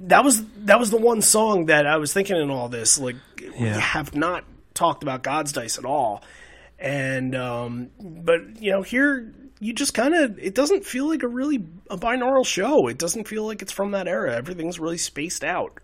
that 0.00 0.24
was 0.24 0.44
that 0.64 0.78
was 0.78 0.90
the 0.90 0.96
one 0.96 1.22
song 1.22 1.66
that 1.66 1.86
I 1.86 1.96
was 1.96 2.12
thinking 2.12 2.36
in 2.36 2.50
all 2.50 2.68
this. 2.68 2.98
Like 2.98 3.16
we 3.58 3.68
have 3.68 4.14
not 4.14 4.44
talked 4.74 5.02
about 5.02 5.22
God's 5.22 5.52
Dice 5.52 5.78
at 5.78 5.84
all, 5.84 6.22
and 6.78 7.34
um, 7.34 7.90
but 8.00 8.60
you 8.60 8.72
know 8.72 8.82
here 8.82 9.32
you 9.62 9.72
just 9.72 9.94
kind 9.94 10.12
of 10.12 10.36
it 10.40 10.56
doesn't 10.56 10.84
feel 10.84 11.08
like 11.08 11.22
a 11.22 11.28
really 11.28 11.64
a 11.92 11.96
binaural 11.98 12.44
show. 12.44 12.88
It 12.88 12.96
doesn't 12.96 13.28
feel 13.28 13.46
like 13.46 13.60
it's 13.60 13.70
from 13.70 13.90
that 13.90 14.08
era. 14.08 14.34
Everything's 14.34 14.80
really 14.80 14.96
spaced 14.96 15.44
out. 15.44 15.78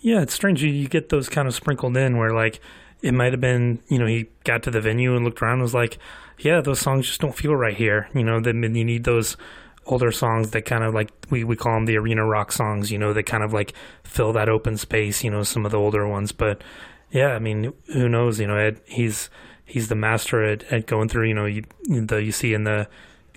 Yeah, 0.00 0.22
it's 0.22 0.32
strange. 0.34 0.62
You, 0.62 0.70
you 0.70 0.88
get 0.88 1.10
those 1.10 1.28
kind 1.28 1.46
of 1.46 1.54
sprinkled 1.54 1.96
in 1.96 2.16
where, 2.16 2.32
like, 2.32 2.60
it 3.02 3.12
might 3.12 3.32
have 3.32 3.40
been, 3.40 3.80
you 3.88 3.98
know, 3.98 4.06
he 4.06 4.28
got 4.44 4.62
to 4.62 4.70
the 4.70 4.80
venue 4.80 5.14
and 5.14 5.24
looked 5.24 5.42
around 5.42 5.54
and 5.54 5.62
was 5.62 5.74
like, 5.74 5.98
yeah, 6.38 6.62
those 6.62 6.80
songs 6.80 7.06
just 7.06 7.20
don't 7.20 7.36
feel 7.36 7.54
right 7.54 7.76
here. 7.76 8.08
You 8.14 8.24
know, 8.24 8.40
then 8.40 8.62
you 8.74 8.84
need 8.84 9.04
those 9.04 9.36
older 9.84 10.10
songs 10.10 10.50
that 10.50 10.62
kind 10.62 10.82
of 10.82 10.94
like, 10.94 11.10
we, 11.30 11.44
we 11.44 11.56
call 11.56 11.74
them 11.74 11.84
the 11.84 11.98
arena 11.98 12.24
rock 12.24 12.50
songs, 12.50 12.90
you 12.90 12.98
know, 12.98 13.12
that 13.12 13.24
kind 13.24 13.44
of 13.44 13.52
like 13.52 13.74
fill 14.02 14.32
that 14.32 14.48
open 14.48 14.78
space, 14.78 15.22
you 15.22 15.30
know, 15.30 15.42
some 15.42 15.66
of 15.66 15.72
the 15.72 15.78
older 15.78 16.08
ones. 16.08 16.32
But 16.32 16.62
yeah, 17.10 17.34
I 17.34 17.38
mean, 17.38 17.74
who 17.92 18.08
knows? 18.08 18.40
You 18.40 18.46
know, 18.46 18.56
Ed, 18.56 18.80
he's, 18.86 19.28
he's 19.64 19.88
the 19.88 19.94
master 19.94 20.42
at, 20.42 20.64
at 20.72 20.86
going 20.86 21.08
through, 21.08 21.28
you 21.28 21.34
know, 21.34 21.44
you, 21.44 21.64
the, 21.84 22.16
you 22.16 22.32
see 22.32 22.54
in 22.54 22.64
the, 22.64 22.88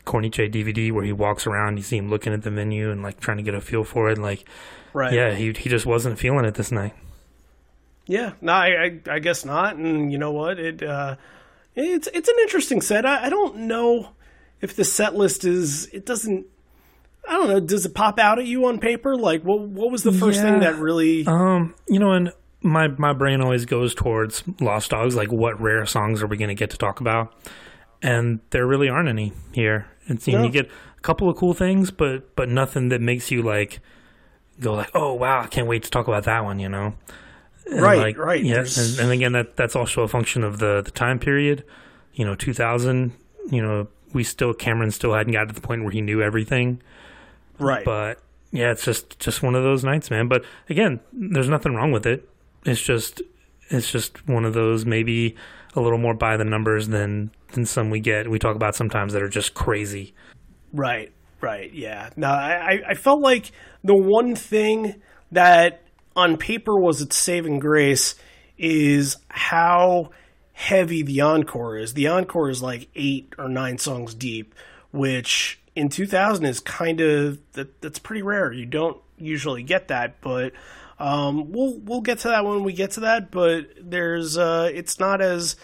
Cornice 0.06 0.50
DVD 0.52 0.92
where 0.92 1.04
he 1.04 1.12
walks 1.14 1.46
around, 1.48 1.78
you 1.78 1.84
see 1.84 1.98
him 1.98 2.10
looking 2.10 2.34
at 2.34 2.42
the 2.44 2.52
menu 2.52 2.92
and 2.92 3.02
like 3.04 3.20
trying 3.20 3.38
to 3.38 3.44
get 3.44 3.54
a 3.54 3.62
feel 3.62 3.84
for 3.84 4.10
it. 4.10 4.18
Like, 4.18 4.46
Right. 4.94 5.14
yeah, 5.14 5.34
he 5.36 5.52
he 5.54 5.70
just 5.70 5.86
wasn't 5.86 6.18
feeling 6.20 6.46
it 6.46 6.56
this 6.56 6.72
night. 6.72 6.94
Yeah, 8.08 8.34
no, 8.42 8.54
I, 8.54 8.68
I, 8.68 9.00
I 9.12 9.20
guess 9.20 9.46
not. 9.46 9.76
And 9.76 10.12
you 10.12 10.18
know 10.18 10.32
what? 10.32 10.58
It 10.60 10.82
uh, 10.82 11.16
it's 11.76 12.08
it's 12.14 12.28
an 12.28 12.36
interesting 12.42 12.82
set. 12.82 13.06
I, 13.06 13.26
I 13.26 13.30
don't 13.30 13.56
know 13.68 14.10
if 14.62 14.76
the 14.76 14.84
set 14.84 15.16
list 15.16 15.46
is. 15.46 15.86
It 15.88 16.06
doesn't. 16.06 16.48
I 17.28 17.34
don't 17.34 17.50
know. 17.50 17.60
Does 17.60 17.86
it 17.86 17.94
pop 17.94 18.18
out 18.18 18.40
at 18.40 18.46
you 18.46 18.66
on 18.66 18.80
paper? 18.80 19.16
Like, 19.16 19.44
what 19.44 19.60
what 19.62 19.92
was 19.92 20.02
the 20.02 20.12
first 20.12 20.42
thing 20.42 20.62
that 20.62 20.76
really? 20.78 21.28
Um, 21.28 21.76
you 21.88 22.00
know, 22.00 22.14
and 22.14 22.32
my 22.64 22.88
my 22.88 23.14
brain 23.14 23.42
always 23.42 23.66
goes 23.66 23.94
towards 23.94 24.44
Lost 24.60 24.90
Dogs. 24.90 25.16
Like, 25.16 25.32
what 25.32 25.62
rare 25.62 25.86
songs 25.86 26.24
are 26.24 26.28
we 26.28 26.38
going 26.38 26.50
to 26.50 26.56
get 26.56 26.72
to 26.72 26.78
talk 26.78 27.00
about? 27.02 27.32
And 28.02 28.40
there 28.52 28.66
really 28.66 28.88
aren't 28.90 29.10
any 29.10 29.34
here. 29.52 29.88
You, 30.08 30.18
No. 30.28 30.44
you 30.44 30.50
get 30.50 30.68
a 30.98 31.02
couple 31.02 31.30
of 31.30 31.36
cool 31.38 31.54
things, 31.54 31.92
but 31.92 32.36
but 32.36 32.50
nothing 32.50 32.90
that 32.90 33.02
makes 33.02 33.30
you 33.32 33.42
like 33.44 33.80
go 34.60 34.74
like, 34.74 34.90
oh 34.94 35.14
wow, 35.14 35.42
I 35.42 35.48
can't 35.48 35.68
wait 35.68 35.84
to 35.84 35.90
talk 35.92 36.08
about 36.08 36.24
that 36.24 36.44
one. 36.44 36.60
You 36.60 36.70
know, 36.70 36.94
And, 37.70 37.82
Right, 37.82 38.00
like, 38.00 38.18
right. 38.18 38.44
Yeah, 38.44 38.66
and, 38.78 39.00
and 39.00 39.12
again, 39.12 39.34
that 39.34 39.56
that's 39.58 39.76
also 39.76 40.04
a 40.04 40.08
function 40.08 40.44
of 40.44 40.60
the 40.60 40.82
the 40.82 40.92
time 40.92 41.20
period. 41.20 41.64
You 42.14 42.26
know, 42.26 42.36
two 42.36 42.54
thousand. 42.54 43.12
You 43.52 43.62
know, 43.62 43.88
we 44.14 44.24
still 44.24 44.54
Cameron 44.54 44.92
still 44.92 45.14
hadn't 45.14 45.34
got 45.34 45.48
to 45.50 45.54
the 45.54 45.62
point 45.62 45.84
where 45.84 45.92
he 45.92 46.02
knew 46.02 46.22
everything. 46.22 46.82
right. 47.60 47.84
But 47.86 48.20
yeah, 48.52 48.72
it's 48.72 48.86
just 48.86 49.20
just 49.20 49.44
one 49.44 49.56
of 49.56 49.64
those 49.64 49.84
nights, 49.84 50.10
man. 50.10 50.28
But 50.28 50.44
again, 50.70 51.00
there's 51.14 51.50
nothing 51.50 51.76
wrong 51.76 51.92
with 51.92 52.06
it. 52.06 52.28
It's 52.66 52.82
just 52.82 53.22
it's 53.70 53.92
just 53.92 54.28
one 54.28 54.46
of 54.46 54.54
those 54.54 54.86
maybe 54.86 55.36
a 55.76 55.82
little 55.82 55.98
more 56.00 56.14
by 56.14 56.38
the 56.38 56.46
numbers 56.46 56.88
than 56.88 57.32
than 57.54 57.66
some 57.66 57.90
we 57.90 58.00
get. 58.00 58.30
We 58.30 58.40
talk 58.40 58.56
about 58.56 58.76
sometimes 58.76 59.14
that 59.14 59.22
are 59.24 59.30
just 59.30 59.54
crazy. 59.54 60.14
Right, 60.74 61.12
right, 61.42 61.74
yeah. 61.74 62.10
No, 62.16 62.28
I, 62.30 62.72
I- 62.74 62.84
I 62.90 62.94
felt 62.96 63.22
like 63.22 63.52
the 63.84 63.96
one 63.96 64.36
thing 64.36 65.02
that 65.32 65.82
on 66.16 66.38
paper 66.38 66.78
was 66.80 67.02
its 67.02 67.16
saving 67.18 67.60
grace 67.60 68.16
is 68.58 69.18
how 69.30 70.12
heavy 70.54 71.02
the 71.02 71.22
encore 71.22 71.78
is. 71.78 71.94
The 71.94 72.08
encore 72.08 72.50
is 72.50 72.62
like 72.62 72.90
eight 72.96 73.34
or 73.38 73.48
nine 73.48 73.78
songs 73.78 74.14
deep, 74.14 74.54
which 74.92 75.60
in 75.76 75.88
2000 75.90 76.46
is 76.46 76.60
kind 76.60 77.00
of 77.00 77.40
that 77.54 77.82
that's 77.82 78.00
pretty 78.00 78.22
rare. 78.22 78.52
You 78.52 78.66
don't 78.66 78.98
usually 79.18 79.64
get 79.64 79.88
that, 79.88 80.20
but 80.22 80.52
um, 81.00 81.52
we'll 81.52 81.78
we'll 81.80 82.02
get 82.02 82.20
to 82.20 82.28
that 82.30 82.46
when 82.46 82.64
we 82.64 82.74
get 82.74 82.92
to 82.92 83.02
that. 83.02 83.32
But 83.32 83.70
there's 83.82 84.38
uh, 84.38 84.70
it's 84.74 85.00
not 85.00 85.22
as 85.22 85.56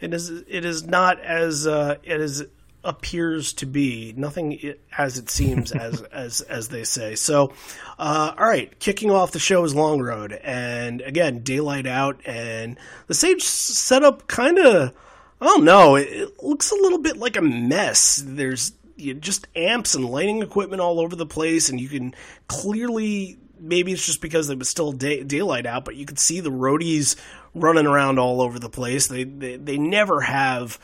it 0.00 0.14
is 0.14 0.30
it 0.30 0.64
is 0.64 0.84
not 0.84 1.20
as 1.20 1.66
uh, 1.66 1.96
it 2.02 2.20
is 2.20 2.44
appears 2.84 3.52
to 3.54 3.66
be. 3.66 4.14
Nothing 4.16 4.74
as 4.96 5.18
it 5.18 5.30
seems, 5.30 5.72
as 5.72 6.02
as 6.02 6.42
as 6.42 6.68
they 6.68 6.84
say. 6.84 7.16
So, 7.16 7.52
uh, 7.98 8.34
all 8.38 8.46
right, 8.46 8.78
kicking 8.78 9.10
off 9.10 9.32
the 9.32 9.38
show 9.38 9.64
is 9.64 9.74
Long 9.74 10.00
Road, 10.00 10.32
and 10.32 11.00
again, 11.00 11.40
daylight 11.40 11.86
out, 11.86 12.20
and 12.24 12.78
the 13.08 13.14
stage 13.14 13.42
setup 13.42 14.28
kind 14.28 14.58
of. 14.58 14.92
I 15.40 15.46
don't 15.46 15.64
know. 15.64 15.96
It, 15.96 16.08
it 16.08 16.42
looks 16.42 16.70
a 16.70 16.76
little 16.76 17.00
bit 17.00 17.16
like 17.16 17.36
a 17.36 17.42
mess. 17.42 18.22
There's 18.24 18.72
you 18.96 19.14
know, 19.14 19.20
just 19.20 19.48
amps 19.56 19.94
and 19.94 20.04
lighting 20.04 20.42
equipment 20.42 20.80
all 20.80 21.00
over 21.00 21.16
the 21.16 21.26
place, 21.26 21.68
and 21.68 21.80
you 21.80 21.88
can 21.88 22.14
clearly 22.46 23.38
maybe 23.58 23.92
it's 23.92 24.04
just 24.04 24.20
because 24.20 24.50
it 24.50 24.58
was 24.58 24.68
still 24.68 24.92
day, 24.92 25.22
daylight 25.22 25.66
out, 25.66 25.84
but 25.84 25.96
you 25.96 26.06
could 26.06 26.18
see 26.18 26.40
the 26.40 26.50
roadies 26.50 27.16
running 27.54 27.86
around 27.86 28.18
all 28.18 28.40
over 28.40 28.58
the 28.58 28.68
place. 28.68 29.06
They 29.06 29.24
they, 29.24 29.56
they 29.56 29.78
never 29.78 30.20
have 30.20 30.78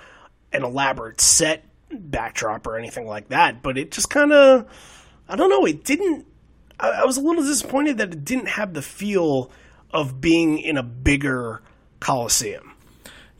an 0.52 0.64
elaborate 0.64 1.20
set 1.20 1.64
backdrop 1.90 2.66
or 2.66 2.76
anything 2.76 3.06
like 3.06 3.28
that, 3.28 3.62
but 3.62 3.76
it 3.78 3.90
just 3.90 4.10
kind 4.10 4.32
of 4.32 4.66
I 5.28 5.36
don't 5.36 5.50
know. 5.50 5.64
It 5.64 5.84
didn't. 5.84 6.26
I, 6.78 6.90
I 6.90 7.04
was 7.04 7.16
a 7.16 7.20
little 7.20 7.42
disappointed 7.42 7.98
that 7.98 8.12
it 8.12 8.24
didn't 8.24 8.48
have 8.48 8.74
the 8.74 8.82
feel 8.82 9.50
of 9.92 10.20
being 10.20 10.58
in 10.58 10.76
a 10.76 10.82
bigger 10.82 11.62
coliseum. 12.00 12.72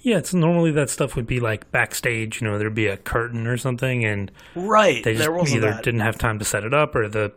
Yeah, 0.03 0.17
it's 0.17 0.33
normally 0.33 0.71
that 0.73 0.89
stuff 0.89 1.15
would 1.15 1.27
be 1.27 1.41
like 1.41 1.71
backstage. 1.71 2.41
You 2.41 2.49
know, 2.49 2.59
there'd 2.59 2.75
be 2.75 2.87
a 2.87 2.97
curtain 2.97 3.47
or 3.47 3.57
something, 3.57 4.05
and 4.05 4.31
right 4.55 5.05
they 5.05 5.15
just 5.15 5.29
either 5.55 5.73
that. 5.73 5.85
didn't 5.85 6.01
have 6.01 6.17
time 6.17 6.39
to 6.39 6.45
set 6.45 6.65
it 6.65 6.73
up, 6.73 6.95
or 6.95 7.09
the 7.09 7.33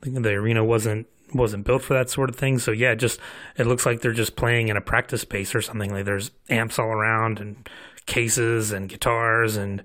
the 0.00 0.30
arena 0.30 0.64
wasn't 0.64 1.06
wasn't 1.34 1.64
built 1.64 1.82
for 1.82 1.94
that 1.94 2.10
sort 2.10 2.30
of 2.30 2.36
thing. 2.36 2.58
So 2.58 2.70
yeah, 2.72 2.94
just 2.94 3.20
it 3.56 3.66
looks 3.66 3.86
like 3.86 4.00
they're 4.00 4.12
just 4.12 4.36
playing 4.36 4.68
in 4.68 4.76
a 4.76 4.80
practice 4.80 5.22
space 5.22 5.54
or 5.54 5.62
something. 5.62 5.92
Like 5.92 6.04
there's 6.04 6.30
amps 6.48 6.78
all 6.78 6.88
around 6.88 7.40
and 7.40 7.68
cases 8.06 8.72
and 8.72 8.88
guitars, 8.88 9.56
and 9.56 9.82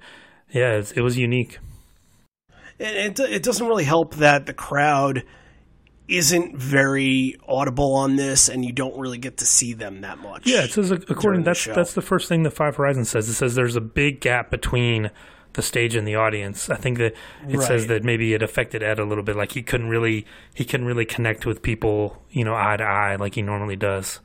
yeah, 0.51 0.73
it's, 0.73 0.91
it 0.91 1.01
was 1.01 1.17
unique. 1.17 1.59
it, 2.79 3.19
it, 3.19 3.31
it 3.31 3.43
doesn't 3.43 3.67
really 3.67 3.83
help 3.83 4.15
that 4.15 4.45
the 4.45 4.53
crowd 4.53 5.23
isn't 6.07 6.55
very 6.55 7.35
audible 7.47 7.95
on 7.95 8.15
this, 8.15 8.47
and 8.47 8.63
you 8.63 8.71
don't 8.71 8.97
really 8.97 9.17
get 9.17 9.37
to 9.37 9.45
see 9.45 9.73
them 9.73 10.01
that 10.01 10.19
much. 10.19 10.45
Yeah, 10.45 10.63
it 10.63 10.71
says 10.71 10.91
according 10.91 11.15
during 11.17 11.39
the 11.41 11.45
that's 11.45 11.65
that's 11.65 11.93
the 11.93 12.01
first 12.01 12.29
thing 12.29 12.43
that 12.43 12.51
Five 12.51 12.75
Horizons 12.75 13.09
says. 13.09 13.27
It 13.27 13.33
says 13.33 13.55
there's 13.55 13.75
a 13.75 13.81
big 13.81 14.21
gap 14.21 14.51
between 14.51 15.09
the 15.55 15.61
stage 15.61 15.95
and 15.95 16.07
the 16.07 16.15
audience. 16.15 16.69
I 16.69 16.75
think 16.75 16.97
that 16.99 17.13
it 17.47 17.61
says 17.61 17.87
that 17.87 18.03
maybe 18.03 18.33
it 18.33 18.41
affected 18.43 18.83
Ed 18.83 18.99
a 18.99 19.05
little 19.05 19.23
bit. 19.23 19.35
Like 19.35 19.51
he 19.53 19.61
couldn't 19.63 19.89
really 19.89 20.25
he 20.53 20.63
couldn't 20.65 20.85
really 20.85 21.05
connect 21.05 21.45
with 21.45 21.61
people, 21.61 22.21
you 22.31 22.43
know, 22.43 22.55
eye 22.55 22.77
to 22.77 22.83
eye 22.83 23.15
like 23.15 23.35
he 23.35 23.41
normally 23.41 23.75
does. 23.75 24.19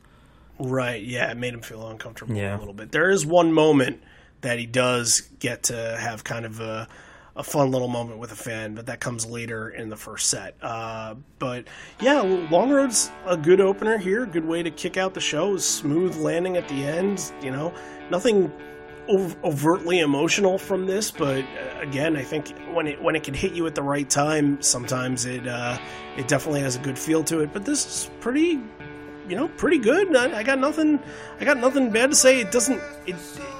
Right, 0.59 1.01
yeah, 1.01 1.31
it 1.31 1.37
made 1.37 1.53
him 1.55 1.61
feel 1.61 1.87
uncomfortable 1.87 2.35
Yeah. 2.35 2.55
a 2.55 2.59
little 2.59 2.73
bit. 2.73 2.91
There 2.91 3.09
is 3.09 3.25
one 3.25 3.51
moment 3.51 4.01
that 4.41 4.59
he 4.59 4.65
does 4.67 5.21
get 5.39 5.63
to 5.63 5.97
have 5.99 6.23
kind 6.23 6.45
of 6.45 6.59
a, 6.59 6.87
a 7.35 7.43
fun 7.43 7.71
little 7.71 7.87
moment 7.87 8.19
with 8.19 8.31
a 8.31 8.35
fan, 8.35 8.75
but 8.75 8.85
that 8.85 8.99
comes 8.99 9.25
later 9.25 9.69
in 9.69 9.89
the 9.89 9.95
first 9.95 10.29
set. 10.29 10.55
Uh, 10.61 11.15
but 11.39 11.65
yeah, 11.99 12.21
Long 12.21 12.69
Road's 12.69 13.09
a 13.25 13.37
good 13.37 13.59
opener 13.59 13.97
here, 13.97 14.25
good 14.27 14.45
way 14.45 14.61
to 14.61 14.69
kick 14.69 14.97
out 14.97 15.13
the 15.15 15.21
show. 15.21 15.57
Smooth 15.57 16.15
landing 16.17 16.57
at 16.57 16.67
the 16.67 16.83
end, 16.83 17.31
you 17.41 17.49
know, 17.49 17.73
nothing 18.11 18.51
ov- 19.09 19.35
overtly 19.43 19.99
emotional 19.99 20.57
from 20.57 20.85
this, 20.85 21.11
but 21.11 21.43
uh, 21.43 21.79
again, 21.79 22.15
I 22.15 22.23
think 22.23 22.55
when 22.73 22.87
it 22.87 23.01
when 23.01 23.15
it 23.15 23.23
can 23.23 23.33
hit 23.33 23.53
you 23.53 23.67
at 23.67 23.75
the 23.75 23.83
right 23.83 24.09
time, 24.09 24.61
sometimes 24.61 25.25
it 25.25 25.47
uh, 25.47 25.77
it 26.17 26.27
definitely 26.27 26.61
has 26.61 26.75
a 26.75 26.79
good 26.79 26.97
feel 26.97 27.23
to 27.25 27.39
it. 27.41 27.53
But 27.53 27.65
this 27.65 27.85
is 27.85 28.09
pretty 28.19 28.59
you 29.27 29.35
know, 29.35 29.47
pretty 29.47 29.77
good. 29.77 30.15
I, 30.15 30.39
I 30.39 30.43
got 30.43 30.59
nothing. 30.59 30.99
I 31.39 31.45
got 31.45 31.57
nothing 31.57 31.91
bad 31.91 32.09
to 32.09 32.15
say. 32.15 32.41
It 32.41 32.51
doesn't. 32.51 32.81
It 33.05 33.15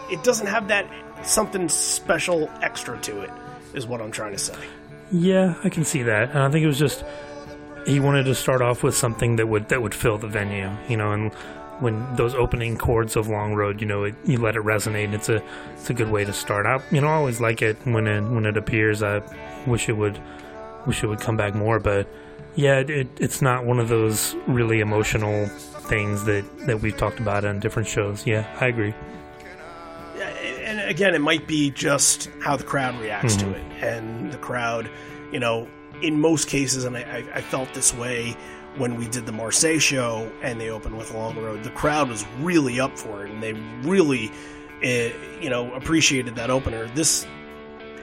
it 0.09 0.23
doesn't 0.23 0.47
have 0.47 0.67
that 0.67 0.85
something 1.23 1.69
special 1.69 2.49
extra 2.61 2.97
to 2.99 3.21
it. 3.21 3.29
Is 3.73 3.87
what 3.87 4.01
I'm 4.01 4.11
trying 4.11 4.33
to 4.33 4.37
say. 4.37 4.55
Yeah, 5.11 5.55
I 5.63 5.69
can 5.69 5.85
see 5.85 6.03
that. 6.03 6.31
And 6.31 6.39
I 6.39 6.49
think 6.49 6.63
it 6.63 6.67
was 6.67 6.79
just 6.79 7.05
he 7.85 7.99
wanted 7.99 8.25
to 8.25 8.35
start 8.35 8.61
off 8.61 8.83
with 8.83 8.95
something 8.95 9.37
that 9.37 9.47
would 9.47 9.69
that 9.69 9.81
would 9.81 9.95
fill 9.95 10.17
the 10.17 10.27
venue, 10.27 10.69
you 10.89 10.97
know, 10.97 11.11
and 11.13 11.31
when 11.81 12.15
those 12.15 12.33
opening 12.35 12.77
chords 12.77 13.15
of 13.15 13.27
Long 13.27 13.53
Road, 13.55 13.81
you 13.81 13.87
know, 13.87 14.05
it, 14.05 14.15
you 14.23 14.37
let 14.37 14.55
it 14.55 14.63
resonate. 14.63 15.13
It's 15.13 15.29
a 15.29 15.43
it's 15.73 15.89
a 15.89 15.93
good 15.93 16.09
way 16.09 16.23
to 16.23 16.31
start 16.31 16.65
out. 16.65 16.83
You 16.91 17.01
know, 17.01 17.07
I 17.07 17.13
always 17.13 17.41
like 17.41 17.61
it 17.61 17.75
when 17.85 18.07
it 18.07 18.21
when 18.21 18.45
it 18.45 18.55
appears. 18.55 19.03
I 19.03 19.21
wish 19.67 19.89
it 19.89 19.97
would 19.97 20.19
wish 20.85 21.03
it 21.03 21.07
would 21.07 21.19
come 21.19 21.37
back 21.37 21.55
more, 21.55 21.79
but 21.79 22.07
yeah, 22.55 22.79
it, 22.79 22.89
it 22.89 23.07
it's 23.19 23.41
not 23.41 23.65
one 23.65 23.79
of 23.79 23.89
those 23.89 24.35
really 24.47 24.79
emotional 24.79 25.47
things 25.47 26.23
that 26.25 26.45
that 26.67 26.81
we've 26.81 26.97
talked 26.97 27.19
about 27.19 27.43
on 27.43 27.59
different 27.59 27.87
shows. 27.87 28.25
Yeah, 28.25 28.47
I 28.61 28.67
agree. 28.67 28.93
And 30.63 30.79
again, 30.79 31.15
it 31.15 31.19
might 31.19 31.47
be 31.47 31.71
just 31.71 32.29
how 32.41 32.55
the 32.55 32.63
crowd 32.63 32.99
reacts 33.01 33.35
to 33.37 33.45
mm-hmm. 33.45 33.71
it, 33.71 33.83
and 33.83 34.31
the 34.31 34.37
crowd, 34.37 34.89
you 35.31 35.39
know, 35.39 35.67
in 36.01 36.19
most 36.19 36.47
cases, 36.47 36.85
and 36.85 36.95
I, 36.95 37.25
I 37.33 37.41
felt 37.41 37.73
this 37.73 37.93
way 37.93 38.37
when 38.77 38.95
we 38.95 39.07
did 39.07 39.25
the 39.25 39.31
Marseille 39.31 39.79
show 39.79 40.31
and 40.41 40.59
they 40.59 40.69
opened 40.69 40.97
with 40.97 41.13
Long 41.13 41.37
Road. 41.37 41.63
The 41.63 41.71
crowd 41.71 42.09
was 42.09 42.25
really 42.39 42.79
up 42.79 42.97
for 42.97 43.25
it, 43.25 43.31
and 43.31 43.43
they 43.43 43.53
really, 43.87 44.31
uh, 44.83 45.13
you 45.41 45.49
know, 45.49 45.73
appreciated 45.73 46.35
that 46.35 46.49
opener. 46.49 46.87
This 46.87 47.25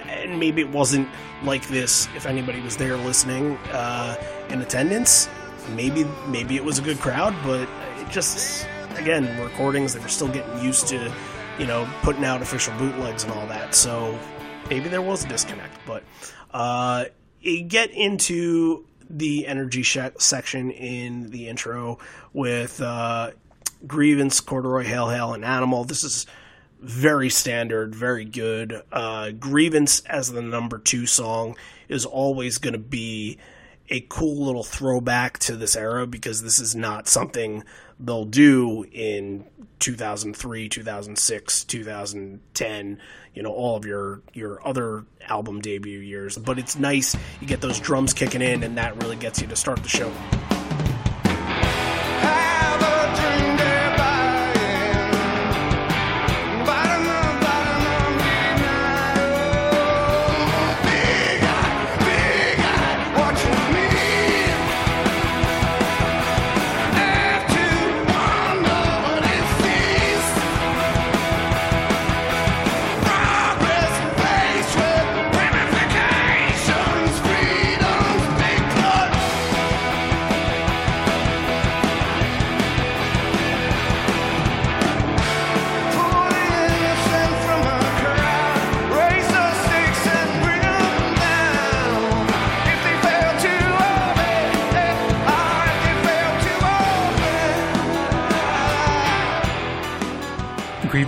and 0.08 0.38
maybe 0.38 0.62
it 0.62 0.70
wasn't 0.70 1.08
like 1.42 1.66
this 1.68 2.08
if 2.16 2.26
anybody 2.26 2.60
was 2.60 2.76
there 2.76 2.96
listening 2.96 3.56
uh, 3.72 4.16
in 4.48 4.60
attendance 4.60 5.28
maybe 5.74 6.04
maybe 6.26 6.56
it 6.56 6.64
was 6.64 6.78
a 6.78 6.82
good 6.82 6.98
crowd 6.98 7.34
but 7.44 7.68
it 7.98 8.10
just 8.10 8.66
again 8.96 9.40
recordings 9.40 9.94
they 9.94 10.00
were 10.00 10.08
still 10.08 10.28
getting 10.28 10.64
used 10.64 10.88
to 10.88 11.12
you 11.58 11.66
know 11.66 11.88
putting 12.02 12.24
out 12.24 12.40
official 12.42 12.74
bootlegs 12.78 13.24
and 13.24 13.32
all 13.32 13.46
that 13.46 13.74
so 13.74 14.18
maybe 14.70 14.88
there 14.88 15.02
was 15.02 15.24
a 15.24 15.28
disconnect 15.28 15.74
but 15.86 16.02
uh, 16.52 17.04
you 17.40 17.62
get 17.62 17.90
into 17.90 18.84
the 19.08 19.46
energy 19.46 19.82
section 19.82 20.70
in 20.70 21.30
the 21.30 21.48
intro 21.48 21.98
with 22.32 22.80
uh, 22.80 23.30
grievance 23.86 24.40
corduroy 24.40 24.84
hail 24.84 25.08
hail 25.08 25.32
and 25.32 25.44
animal 25.44 25.84
this 25.84 26.04
is 26.04 26.26
very 26.80 27.28
standard, 27.30 27.94
very 27.94 28.24
good. 28.24 28.82
Uh, 28.92 29.30
Grievance 29.32 30.00
as 30.06 30.30
the 30.30 30.42
number 30.42 30.78
two 30.78 31.06
song 31.06 31.56
is 31.88 32.04
always 32.04 32.58
going 32.58 32.72
to 32.72 32.78
be 32.78 33.38
a 33.90 34.00
cool 34.08 34.44
little 34.44 34.62
throwback 34.62 35.38
to 35.38 35.56
this 35.56 35.74
era 35.74 36.06
because 36.06 36.42
this 36.42 36.58
is 36.58 36.76
not 36.76 37.08
something 37.08 37.64
they'll 37.98 38.26
do 38.26 38.84
in 38.92 39.44
2003, 39.78 40.68
2006, 40.68 41.64
2010, 41.64 42.98
you 43.38 43.44
know, 43.44 43.52
all 43.52 43.76
of 43.76 43.86
your 43.86 44.20
your 44.34 44.66
other 44.66 45.04
album 45.28 45.60
debut 45.60 46.00
years. 46.00 46.36
But 46.36 46.58
it's 46.58 46.76
nice 46.76 47.16
you 47.40 47.46
get 47.46 47.60
those 47.60 47.78
drums 47.78 48.12
kicking 48.12 48.42
in 48.42 48.64
and 48.64 48.76
that 48.78 49.00
really 49.00 49.14
gets 49.14 49.40
you 49.40 49.46
to 49.46 49.54
start 49.54 49.80
the 49.84 49.88
show. 49.88 50.12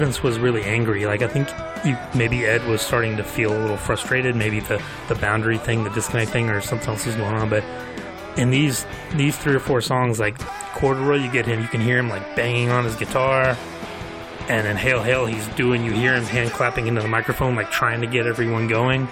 Grievance 0.01 0.23
was 0.23 0.39
really 0.39 0.63
angry. 0.63 1.05
Like 1.05 1.21
I 1.21 1.29
think 1.29 1.47
you, 1.85 1.95
maybe 2.15 2.47
Ed 2.47 2.67
was 2.67 2.81
starting 2.81 3.19
to 3.19 3.23
feel 3.23 3.53
a 3.53 3.61
little 3.61 3.77
frustrated. 3.77 4.35
Maybe 4.35 4.61
the 4.61 4.83
the 5.09 5.15
boundary 5.17 5.59
thing, 5.59 5.85
the 5.85 5.91
disconnect 5.91 6.31
thing, 6.31 6.49
or 6.49 6.63
something 6.63 6.89
else 6.89 7.05
was 7.05 7.17
going 7.17 7.35
on. 7.35 7.51
But 7.51 7.63
in 8.39 8.49
these 8.49 8.87
these 9.15 9.37
three 9.37 9.55
or 9.55 9.61
four 9.61 9.83
songs, 9.83 10.19
like 10.19 10.39
Corduroy, 10.73 11.17
you 11.17 11.31
get 11.31 11.45
him. 11.45 11.61
You 11.61 11.69
can 11.69 11.83
hear 11.83 11.99
him 11.99 12.09
like 12.09 12.35
banging 12.35 12.71
on 12.71 12.85
his 12.85 12.97
guitar, 12.97 13.59
and 14.49 14.67
then 14.67 14.75
Hail 14.75 15.03
Hail, 15.03 15.27
he's 15.27 15.47
doing. 15.49 15.85
You 15.85 15.93
hear 15.93 16.15
him 16.15 16.25
hand 16.25 16.51
clapping 16.53 16.87
into 16.87 17.03
the 17.03 17.09
microphone, 17.09 17.55
like 17.55 17.71
trying 17.71 18.01
to 18.01 18.07
get 18.07 18.27
everyone 18.27 18.69
going. 18.69 19.07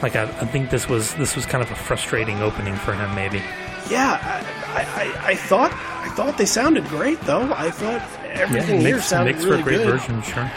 Like 0.00 0.14
I, 0.14 0.22
I 0.22 0.46
think 0.46 0.70
this 0.70 0.88
was 0.88 1.12
this 1.16 1.34
was 1.34 1.44
kind 1.44 1.60
of 1.60 1.72
a 1.72 1.74
frustrating 1.74 2.38
opening 2.38 2.76
for 2.76 2.94
him, 2.94 3.12
maybe. 3.16 3.42
Yeah, 3.90 4.44
I, 4.68 4.82
I, 4.84 5.30
I 5.32 5.34
thought 5.34 5.72
I 5.72 6.08
thought 6.10 6.38
they 6.38 6.46
sounded 6.46 6.84
great 6.84 7.20
though. 7.22 7.52
I 7.52 7.72
thought 7.72 8.19
everything 8.32 8.80
here 8.80 8.96
mix, 8.96 9.06
sounded 9.06 9.32
mix 9.32 9.44
really 9.44 9.56
for 9.56 9.60
a 9.60 9.64
great 9.64 9.84
good. 9.84 10.00
version, 10.00 10.22
sure. 10.22 10.50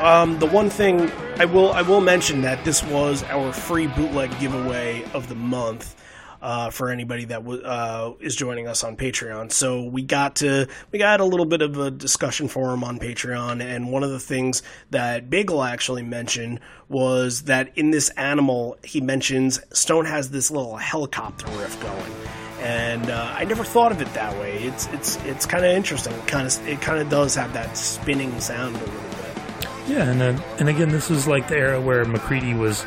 Um, 0.00 0.38
the 0.38 0.46
one 0.46 0.70
thing 0.70 1.10
I 1.38 1.44
will 1.44 1.72
I 1.72 1.82
will 1.82 2.00
mention 2.00 2.42
that 2.42 2.64
this 2.64 2.82
was 2.84 3.22
our 3.24 3.52
free 3.52 3.86
bootleg 3.88 4.38
giveaway 4.38 5.04
of 5.12 5.28
the 5.28 5.34
month. 5.34 5.94
Uh, 6.40 6.70
for 6.70 6.88
anybody 6.88 7.24
that 7.24 7.42
w- 7.42 7.60
uh, 7.64 8.14
is 8.20 8.36
joining 8.36 8.68
us 8.68 8.84
on 8.84 8.96
Patreon, 8.96 9.50
so 9.50 9.82
we 9.82 10.02
got 10.02 10.36
to 10.36 10.68
we 10.92 10.98
got 11.00 11.18
a 11.18 11.24
little 11.24 11.46
bit 11.46 11.62
of 11.62 11.76
a 11.78 11.90
discussion 11.90 12.46
forum 12.46 12.84
on 12.84 13.00
Patreon, 13.00 13.60
and 13.60 13.90
one 13.90 14.04
of 14.04 14.10
the 14.10 14.20
things 14.20 14.62
that 14.90 15.28
Bagel 15.30 15.64
actually 15.64 16.04
mentioned 16.04 16.60
was 16.88 17.42
that 17.42 17.76
in 17.76 17.90
this 17.90 18.10
animal, 18.10 18.76
he 18.84 19.00
mentions 19.00 19.58
Stone 19.72 20.04
has 20.04 20.30
this 20.30 20.48
little 20.48 20.76
helicopter 20.76 21.48
riff 21.58 21.80
going, 21.82 22.12
and 22.60 23.10
uh, 23.10 23.34
I 23.36 23.44
never 23.44 23.64
thought 23.64 23.92
of 23.92 24.00
it 24.00 24.12
that 24.14 24.36
way. 24.38 24.58
It's 24.58 24.86
it's 24.88 25.16
it's 25.24 25.46
kind 25.46 25.64
of 25.64 25.70
interesting. 25.70 26.14
Kind 26.22 26.46
of 26.46 26.68
it 26.68 26.80
kind 26.80 27.00
of 27.00 27.08
does 27.08 27.34
have 27.34 27.52
that 27.52 27.76
spinning 27.76 28.38
sound 28.40 28.76
a 28.76 28.78
little 28.78 28.94
bit. 28.94 29.68
Yeah, 29.88 30.10
and 30.10 30.22
uh, 30.22 30.42
and 30.58 30.68
again, 30.68 30.88
this 30.88 31.08
was 31.08 31.26
like 31.26 31.48
the 31.48 31.56
era 31.56 31.80
where 31.80 32.04
McCready 32.04 32.54
was 32.54 32.84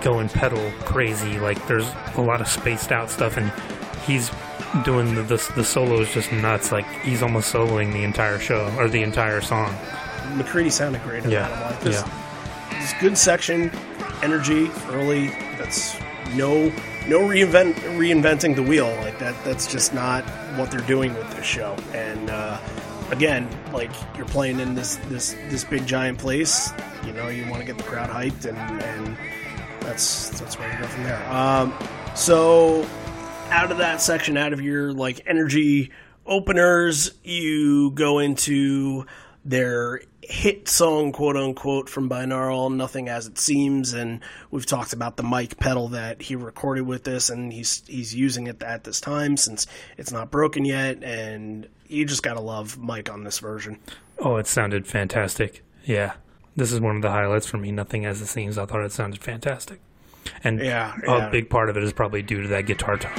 going 0.00 0.28
pedal 0.28 0.70
crazy. 0.80 1.38
Like 1.38 1.64
there's 1.66 1.88
a 2.16 2.20
lot 2.20 2.40
of 2.40 2.48
spaced 2.48 2.92
out 2.92 3.10
stuff, 3.10 3.36
and 3.36 3.52
he's 4.06 4.30
doing 4.84 5.14
the 5.14 5.22
the, 5.22 5.52
the 5.56 5.64
solo 5.64 6.00
is 6.00 6.12
just 6.12 6.32
nuts. 6.32 6.72
Like 6.72 6.86
he's 7.02 7.22
almost 7.22 7.52
soloing 7.52 7.92
the 7.92 8.02
entire 8.02 8.38
show 8.38 8.72
or 8.78 8.88
the 8.88 9.02
entire 9.02 9.40
song. 9.40 9.74
McCready 10.34 10.70
sounded 10.70 11.02
great 11.02 11.24
Yeah, 11.24 11.48
that. 11.48 11.70
Like 11.72 11.80
this, 11.80 12.02
yeah. 12.02 12.78
this 12.80 12.92
good 13.00 13.16
section, 13.16 13.70
energy 14.22 14.70
early. 14.88 15.28
That's 15.58 15.96
no 16.34 16.72
no 17.08 17.20
reinvent 17.20 17.74
reinventing 17.96 18.56
the 18.56 18.62
wheel. 18.62 18.86
Like 19.00 19.18
that. 19.18 19.34
That's 19.44 19.66
just 19.66 19.94
not 19.94 20.24
what 20.56 20.70
they're 20.70 20.80
doing 20.80 21.14
with 21.14 21.30
this 21.34 21.46
show. 21.46 21.76
And 21.92 22.30
uh, 22.30 22.58
again, 23.10 23.48
like 23.72 23.90
you're 24.16 24.26
playing 24.26 24.60
in 24.60 24.74
this 24.74 24.96
this 25.08 25.34
this 25.48 25.64
big 25.64 25.86
giant 25.86 26.18
place. 26.18 26.72
You 27.04 27.12
know, 27.12 27.28
you 27.28 27.48
want 27.48 27.60
to 27.60 27.66
get 27.66 27.78
the 27.78 27.84
crowd 27.84 28.10
hyped, 28.10 28.44
and 28.44 28.58
and 28.82 29.16
that's 29.80 30.30
that's 30.40 30.58
where 30.58 30.72
you 30.72 30.78
go 30.78 30.86
from 30.86 31.04
there. 31.04 31.32
Um, 31.32 31.74
so 32.14 32.86
out 33.50 33.70
of 33.70 33.78
that 33.78 34.00
section, 34.00 34.36
out 34.36 34.52
of 34.52 34.60
your 34.60 34.92
like 34.92 35.20
energy 35.26 35.90
openers, 36.26 37.12
you 37.22 37.92
go 37.92 38.18
into 38.18 39.06
their 39.48 40.00
hit 40.22 40.68
song, 40.68 41.12
quote 41.12 41.36
unquote, 41.36 41.88
from 41.88 42.10
Binaural, 42.10 42.74
Nothing 42.74 43.08
As 43.08 43.26
It 43.26 43.38
Seems, 43.38 43.92
and 43.92 44.20
we've 44.50 44.66
talked 44.66 44.92
about 44.92 45.16
the 45.16 45.22
mic 45.22 45.56
pedal 45.58 45.88
that 45.88 46.20
he 46.22 46.34
recorded 46.36 46.82
with 46.86 47.04
this, 47.04 47.30
and 47.30 47.52
he's 47.52 47.82
he's 47.86 48.14
using 48.14 48.46
it 48.48 48.62
at 48.62 48.84
this 48.84 49.00
time 49.00 49.36
since 49.36 49.66
it's 49.96 50.10
not 50.12 50.30
broken 50.30 50.64
yet, 50.64 51.02
and 51.04 51.68
you 51.88 52.04
just 52.04 52.22
gotta 52.24 52.40
love 52.40 52.76
Mike 52.76 53.10
on 53.10 53.22
this 53.24 53.38
version. 53.38 53.78
Oh, 54.18 54.36
it 54.36 54.46
sounded 54.46 54.86
fantastic. 54.86 55.62
Yeah, 55.84 56.14
this 56.56 56.72
is 56.72 56.80
one 56.80 56.96
of 56.96 57.02
the 57.02 57.10
highlights 57.10 57.46
for 57.46 57.58
me. 57.58 57.70
Nothing 57.70 58.04
as 58.04 58.20
it 58.20 58.26
seems. 58.26 58.58
I 58.58 58.66
thought 58.66 58.80
it 58.84 58.90
sounded 58.92 59.22
fantastic, 59.22 59.78
and 60.42 60.58
Yeah, 60.58 60.94
a 61.06 61.18
yeah. 61.18 61.30
big 61.30 61.48
part 61.48 61.70
of 61.70 61.76
it 61.76 61.84
is 61.84 61.92
probably 61.92 62.22
due 62.22 62.42
to 62.42 62.48
that 62.48 62.66
guitar 62.66 62.96
tone. 62.96 63.12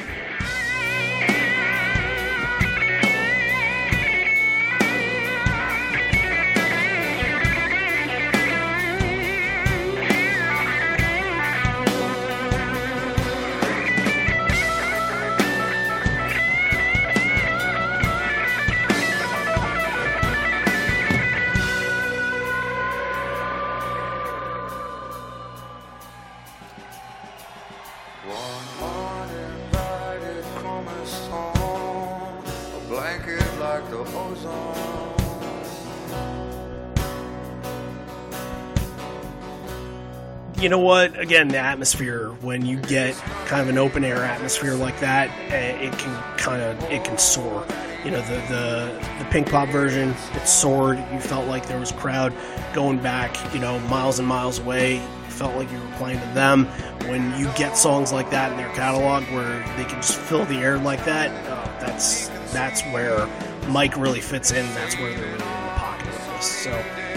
You 40.67 40.71
know 40.71 40.79
what? 40.79 41.17
Again, 41.17 41.47
the 41.47 41.59
atmosphere 41.59 42.31
when 42.41 42.65
you 42.65 42.75
get 42.75 43.15
kind 43.45 43.61
of 43.61 43.69
an 43.69 43.77
open 43.77 44.03
air 44.03 44.25
atmosphere 44.25 44.75
like 44.75 44.99
that, 44.99 45.29
eh, 45.49 45.77
it 45.77 45.97
can 45.97 46.37
kind 46.37 46.61
of 46.61 46.91
it 46.91 47.05
can 47.05 47.17
soar. 47.17 47.65
You 48.03 48.11
know, 48.11 48.19
the 48.23 48.35
the 48.49 49.07
the 49.17 49.25
Pinkpop 49.29 49.71
version, 49.71 50.13
it 50.33 50.45
soared. 50.45 50.97
You 51.13 51.21
felt 51.21 51.47
like 51.47 51.67
there 51.67 51.79
was 51.79 51.93
crowd 51.93 52.33
going 52.73 52.97
back, 52.97 53.37
you 53.53 53.61
know, 53.61 53.79
miles 53.87 54.19
and 54.19 54.27
miles 54.27 54.59
away. 54.59 54.95
You 54.95 55.31
felt 55.31 55.55
like 55.55 55.71
you 55.71 55.79
were 55.79 55.95
playing 55.95 56.19
to 56.19 56.25
them. 56.33 56.65
When 57.07 57.33
you 57.39 57.49
get 57.55 57.77
songs 57.77 58.11
like 58.11 58.29
that 58.31 58.51
in 58.51 58.57
their 58.57 58.73
catalog 58.73 59.23
where 59.31 59.59
they 59.77 59.85
can 59.85 60.01
just 60.01 60.17
fill 60.17 60.43
the 60.43 60.57
air 60.57 60.77
like 60.77 61.05
that, 61.05 61.29
uh, 61.49 61.79
that's 61.79 62.27
that's 62.51 62.81
where 62.87 63.25
Mike 63.69 63.95
really 63.95 64.19
fits 64.19 64.51
in. 64.51 64.65
That's 64.73 64.97
where 64.97 65.13
they're 65.13 65.21
really 65.21 65.31
in 65.31 65.37
the 65.37 65.75
pocket 65.77 66.07
with 66.07 66.27
this. 66.27 66.45
So 66.45 66.71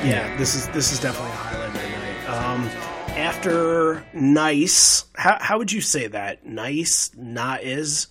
yeah, 0.05 0.37
this 0.37 0.55
is 0.55 0.69
this 0.69 0.93
is 0.93 1.01
definitely 1.01 1.33
a 1.33 1.35
highlight 1.35 1.67
of 1.67 1.83
the 1.83 1.89
night. 1.89 2.29
Um, 2.29 3.00
after 3.21 4.05
nice, 4.15 5.05
how 5.15 5.39
how 5.41 5.59
would 5.59 5.71
you 5.73 5.81
say 5.81 6.07
that? 6.09 6.47
Nice, 6.47 7.11
not 7.17 7.63
is 7.63 8.07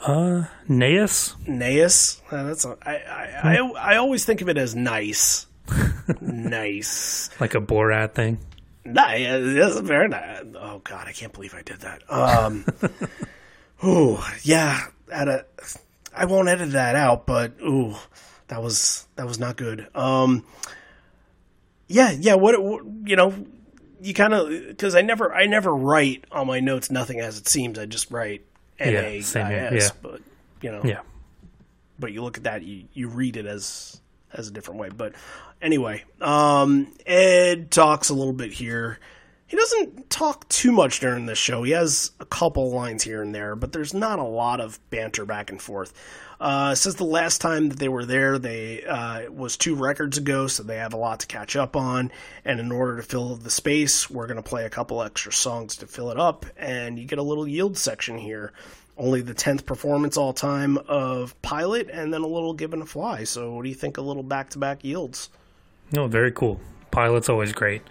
Uh, 0.00 0.44
Naeus? 0.68 1.34
Naeus. 1.46 2.20
That's 2.30 2.64
a, 2.64 2.76
I, 2.82 2.94
I, 2.94 3.56
I 3.56 3.92
I 3.92 3.96
always 3.96 4.24
think 4.24 4.40
of 4.40 4.48
it 4.48 4.58
as 4.58 4.74
nice, 4.74 5.46
nice. 6.20 7.30
like 7.40 7.54
a 7.54 7.60
Borat 7.60 8.14
thing. 8.14 8.38
Nice. 8.84 9.26
That's 9.28 9.80
very 9.80 10.08
nice. 10.08 10.42
Oh 10.54 10.80
God, 10.82 11.06
I 11.06 11.12
can't 11.12 11.32
believe 11.32 11.54
I 11.54 11.62
did 11.62 11.80
that. 11.80 12.02
Um, 12.10 12.64
ooh, 13.84 14.18
yeah. 14.42 14.86
At 15.12 15.28
a, 15.28 15.44
I 16.16 16.24
won't 16.24 16.48
edit 16.48 16.72
that 16.72 16.94
out, 16.96 17.26
but 17.26 17.52
ooh, 17.60 17.94
that 18.48 18.62
was 18.62 19.06
that 19.16 19.26
was 19.26 19.38
not 19.38 19.56
good. 19.56 19.86
Um, 19.94 20.44
yeah, 21.88 22.10
yeah. 22.12 22.34
What, 22.34 22.60
what 22.62 22.84
you 23.04 23.16
know, 23.16 23.34
you 24.02 24.14
kind 24.14 24.34
of 24.34 24.48
because 24.48 24.94
I 24.94 25.02
never 25.02 25.32
I 25.34 25.46
never 25.46 25.74
write 25.74 26.24
on 26.32 26.46
my 26.46 26.60
notes 26.60 26.90
nothing 26.90 27.20
as 27.20 27.38
it 27.38 27.46
seems. 27.48 27.78
I 27.78 27.86
just 27.86 28.10
write 28.10 28.44
N 28.78 28.94
A 28.96 29.16
Yeah, 29.16 29.22
same 29.22 29.46
here, 29.46 29.68
I 29.72 29.76
S. 29.76 29.90
But 29.92 30.20
you 30.62 30.70
know, 30.70 30.82
Yeah. 30.84 31.00
but 31.98 32.12
you 32.12 32.22
look 32.22 32.36
at 32.36 32.44
that, 32.44 32.62
you, 32.62 32.84
you 32.92 33.08
read 33.08 33.36
it 33.36 33.46
as 33.46 34.00
as 34.32 34.48
a 34.48 34.50
different 34.50 34.80
way. 34.80 34.88
But 34.88 35.14
anyway, 35.60 36.04
um, 36.20 36.92
Ed 37.06 37.70
talks 37.70 38.08
a 38.10 38.14
little 38.14 38.32
bit 38.32 38.52
here. 38.52 38.98
He 39.46 39.56
doesn't 39.56 40.10
talk 40.10 40.48
too 40.48 40.70
much 40.70 41.00
during 41.00 41.26
this 41.26 41.38
show. 41.38 41.64
He 41.64 41.72
has 41.72 42.12
a 42.20 42.24
couple 42.24 42.70
lines 42.70 43.02
here 43.02 43.20
and 43.20 43.34
there, 43.34 43.56
but 43.56 43.72
there's 43.72 43.92
not 43.92 44.20
a 44.20 44.24
lot 44.24 44.60
of 44.60 44.78
banter 44.90 45.26
back 45.26 45.50
and 45.50 45.60
forth. 45.60 45.92
Uh, 46.40 46.74
says 46.74 46.94
the 46.94 47.04
last 47.04 47.42
time 47.42 47.68
that 47.68 47.78
they 47.78 47.88
were 47.88 48.06
there, 48.06 48.38
they 48.38 48.82
uh, 48.84 49.30
was 49.30 49.58
two 49.58 49.74
records 49.74 50.16
ago, 50.16 50.46
so 50.46 50.62
they 50.62 50.78
have 50.78 50.94
a 50.94 50.96
lot 50.96 51.20
to 51.20 51.26
catch 51.26 51.54
up 51.54 51.76
on. 51.76 52.10
And 52.44 52.58
in 52.58 52.72
order 52.72 52.96
to 52.96 53.02
fill 53.02 53.36
the 53.36 53.50
space, 53.50 54.08
we're 54.08 54.26
going 54.26 54.38
to 54.38 54.42
play 54.42 54.64
a 54.64 54.70
couple 54.70 55.02
extra 55.02 55.32
songs 55.32 55.76
to 55.76 55.86
fill 55.86 56.10
it 56.10 56.18
up, 56.18 56.46
and 56.56 56.98
you 56.98 57.04
get 57.04 57.18
a 57.18 57.22
little 57.22 57.46
yield 57.46 57.76
section 57.76 58.16
here 58.16 58.52
only 59.00 59.22
the 59.22 59.34
10th 59.34 59.64
performance 59.64 60.16
all 60.16 60.32
time 60.32 60.78
of 60.86 61.40
Pilot, 61.42 61.88
and 61.90 62.12
then 62.12 62.20
a 62.20 62.26
little 62.26 62.52
Given 62.52 62.82
a 62.82 62.86
Fly. 62.86 63.24
So, 63.24 63.54
what 63.54 63.62
do 63.62 63.68
you 63.68 63.74
think 63.74 63.96
A 63.96 64.02
little 64.02 64.22
back 64.22 64.50
to 64.50 64.58
back 64.58 64.84
yields? 64.84 65.30
No, 65.92 66.06
very 66.06 66.30
cool. 66.30 66.60
Pilot's 66.90 67.28
always 67.28 67.52
great. 67.52 67.82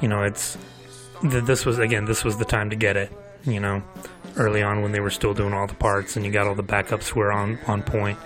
You 0.00 0.08
know, 0.08 0.24
it's 0.24 0.58
th- 1.22 1.44
this 1.44 1.64
was 1.64 1.78
again, 1.78 2.04
this 2.04 2.24
was 2.24 2.36
the 2.36 2.44
time 2.44 2.70
to 2.70 2.76
get 2.76 2.96
it. 2.96 3.12
You 3.44 3.60
know, 3.60 3.82
early 4.36 4.62
on 4.62 4.82
when 4.82 4.92
they 4.92 5.00
were 5.00 5.10
still 5.10 5.34
doing 5.34 5.52
all 5.52 5.66
the 5.66 5.74
parts 5.74 6.16
and 6.16 6.24
you 6.24 6.30
got 6.32 6.46
all 6.46 6.54
the 6.54 6.62
backups 6.62 7.12
were 7.12 7.32
on 7.32 7.58
on 7.66 7.82
point. 7.82 8.18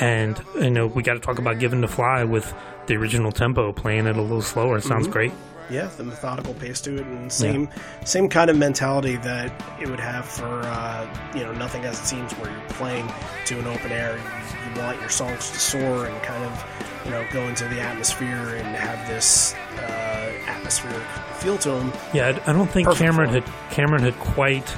And 0.00 0.40
you 0.54 0.70
know, 0.70 0.86
we 0.86 1.02
got 1.02 1.14
to 1.14 1.20
talk 1.20 1.38
about 1.38 1.58
Given 1.58 1.82
to 1.82 1.88
Fly 1.88 2.24
with 2.24 2.54
the 2.86 2.96
original 2.96 3.32
tempo, 3.32 3.72
playing 3.72 4.06
it 4.06 4.16
a 4.16 4.22
little 4.22 4.42
slower. 4.42 4.78
It 4.78 4.84
sounds 4.84 5.06
great. 5.06 5.32
Yeah, 5.70 5.86
the 5.96 6.02
methodical 6.02 6.54
pace 6.54 6.80
to 6.80 6.96
it, 6.96 7.06
and 7.06 7.32
same 7.32 7.68
same 8.04 8.28
kind 8.28 8.50
of 8.50 8.56
mentality 8.56 9.16
that 9.16 9.52
it 9.80 9.88
would 9.88 10.00
have 10.00 10.24
for 10.24 10.62
uh, 10.64 11.30
you 11.34 11.42
know 11.42 11.52
nothing 11.52 11.84
as 11.84 12.00
it 12.00 12.06
seems, 12.06 12.32
where 12.32 12.50
you're 12.50 12.68
playing 12.70 13.08
to 13.46 13.58
an 13.60 13.66
open 13.66 13.92
air. 13.92 14.16
You, 14.16 14.72
you 14.74 14.80
want 14.80 15.00
your 15.00 15.10
songs 15.10 15.50
to 15.50 15.58
soar 15.60 16.06
and 16.06 16.22
kind 16.22 16.44
of 16.44 16.64
you 17.04 17.12
know 17.12 17.24
go 17.32 17.42
into 17.42 17.68
the 17.68 17.80
atmosphere 17.80 18.56
and 18.56 18.66
have 18.74 19.06
this 19.06 19.54
uh, 19.76 20.32
atmospheric 20.48 21.06
feel 21.34 21.56
to 21.58 21.70
them. 21.70 21.92
Yeah, 22.12 22.40
I, 22.44 22.50
I 22.50 22.52
don't 22.52 22.68
think 22.68 22.88
Perfect 22.88 23.04
Cameron 23.04 23.30
had 23.30 23.44
Cameron 23.70 24.02
had 24.02 24.18
quite 24.18 24.74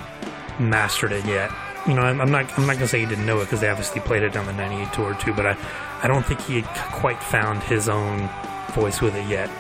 mastered 0.61 1.12
it 1.12 1.25
yet. 1.27 1.51
You 1.87 1.95
know, 1.95 2.03
I'm, 2.03 2.21
I'm 2.21 2.31
not 2.31 2.47
I'm 2.59 2.67
not 2.67 2.75
gonna 2.75 2.88
say 2.88 3.01
he 3.01 3.07
didn't 3.07 3.27
know 3.27 3.41
it 3.41 3.45
because 3.45 3.61
they 3.61 3.69
obviously 3.69 4.01
played 4.01 4.23
it 4.23 4.37
on 4.37 4.47
the 4.47 4.53
'98 4.53 4.93
tour 4.93 5.15
too, 5.15 5.33
but 5.35 5.47
I 5.47 5.57
I 6.03 6.09
don't 6.09 6.25
think 6.25 6.41
he 6.43 6.61
had 6.61 6.93
quite 6.93 7.23
found 7.23 7.62
his 7.62 7.88
own 7.88 8.29
voice 8.73 9.01
with 9.01 9.15
it 9.17 9.27
yet. 9.27 9.51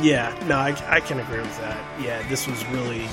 Yeah, 0.00 0.34
no, 0.46 0.56
I, 0.56 0.76
I 0.88 1.00
can 1.00 1.20
agree 1.20 1.40
with 1.40 1.58
that. 1.60 1.78
Yeah, 2.00 2.26
this 2.28 2.46
was 2.46 2.66
really, 2.66 3.06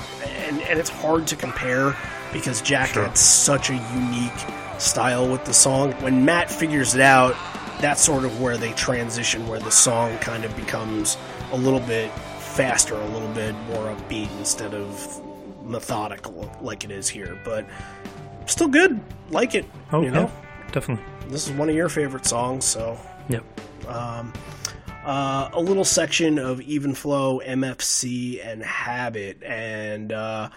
and, 0.48 0.62
and 0.64 0.80
it's 0.80 0.90
hard 0.90 1.28
to 1.28 1.36
compare 1.36 1.96
because 2.34 2.62
Jack 2.62 2.90
Sure. 2.90 3.04
had 3.04 3.18
such 3.18 3.70
a 3.70 3.76
unique 3.96 4.32
style 4.80 5.30
with 5.32 5.46
the 5.46 5.54
song. 5.54 5.94
When 6.02 6.26
Matt 6.26 6.52
figures 6.52 6.94
it 6.96 7.00
out, 7.02 7.36
that's 7.80 8.02
sort 8.02 8.26
of 8.26 8.42
where 8.42 8.58
they 8.58 8.74
transition, 8.74 9.48
where 9.48 9.60
the 9.60 9.72
song 9.72 10.18
kind 10.18 10.44
of 10.44 10.54
becomes 10.58 11.18
a 11.54 11.58
little 11.58 11.80
bit 11.82 12.12
faster, 12.40 12.96
a 12.96 13.08
little 13.10 13.30
bit 13.30 13.56
more 13.70 13.94
upbeat 13.96 14.30
instead 14.40 14.74
of 14.74 15.22
methodical 15.64 16.52
like 16.62 16.84
it 16.84 16.92
is 16.92 17.08
here. 17.10 17.40
But 17.44 17.66
still 18.46 18.68
good, 18.68 19.00
like 19.30 19.56
it. 19.56 19.66
Oh, 19.92 20.02
you 20.02 20.12
know, 20.12 20.24
yeah, 20.24 20.72
definitely. 20.72 21.04
this 21.30 21.48
is 21.48 21.54
one 21.54 21.70
of 21.70 21.76
your 21.76 21.90
favorite 21.90 22.26
songs, 22.26 22.66
so 22.66 22.98
Yep. 23.30 23.44
uh, 23.88 25.50
a 25.54 25.60
little 25.62 25.86
section 25.86 26.40
of 26.40 26.62
even 26.62 26.94
flow, 26.94 27.40
MFC, 27.46 28.46
and 28.46 28.64
habit, 28.64 29.42
and 29.44 30.12
uh, 30.12 30.50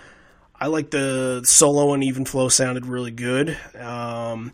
I 0.59 0.66
like 0.69 0.90
the 0.90 1.42
solo 1.45 1.92
and 1.95 2.03
even 2.05 2.25
flow 2.25 2.49
sounded 2.49 2.87
really 2.87 3.11
good. 3.11 3.57
Um, 3.79 4.53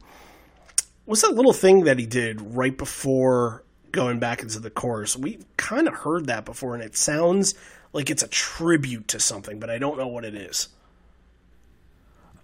what's 1.04 1.22
that 1.22 1.34
little 1.34 1.52
thing 1.52 1.84
that 1.84 1.98
he 1.98 2.06
did 2.06 2.40
right 2.54 2.76
before 2.76 3.64
going 3.92 4.18
back 4.18 4.42
into 4.42 4.58
the 4.58 4.70
chorus? 4.70 5.16
We've 5.16 5.44
kind 5.56 5.86
of 5.86 5.94
heard 5.94 6.26
that 6.26 6.44
before, 6.44 6.74
and 6.74 6.82
it 6.82 6.96
sounds 6.96 7.54
like 7.92 8.10
it's 8.10 8.22
a 8.22 8.28
tribute 8.28 9.08
to 9.08 9.20
something, 9.20 9.58
but 9.58 9.70
I 9.70 9.78
don't 9.78 9.98
know 9.98 10.08
what 10.08 10.24
it 10.24 10.34
is. 10.34 10.68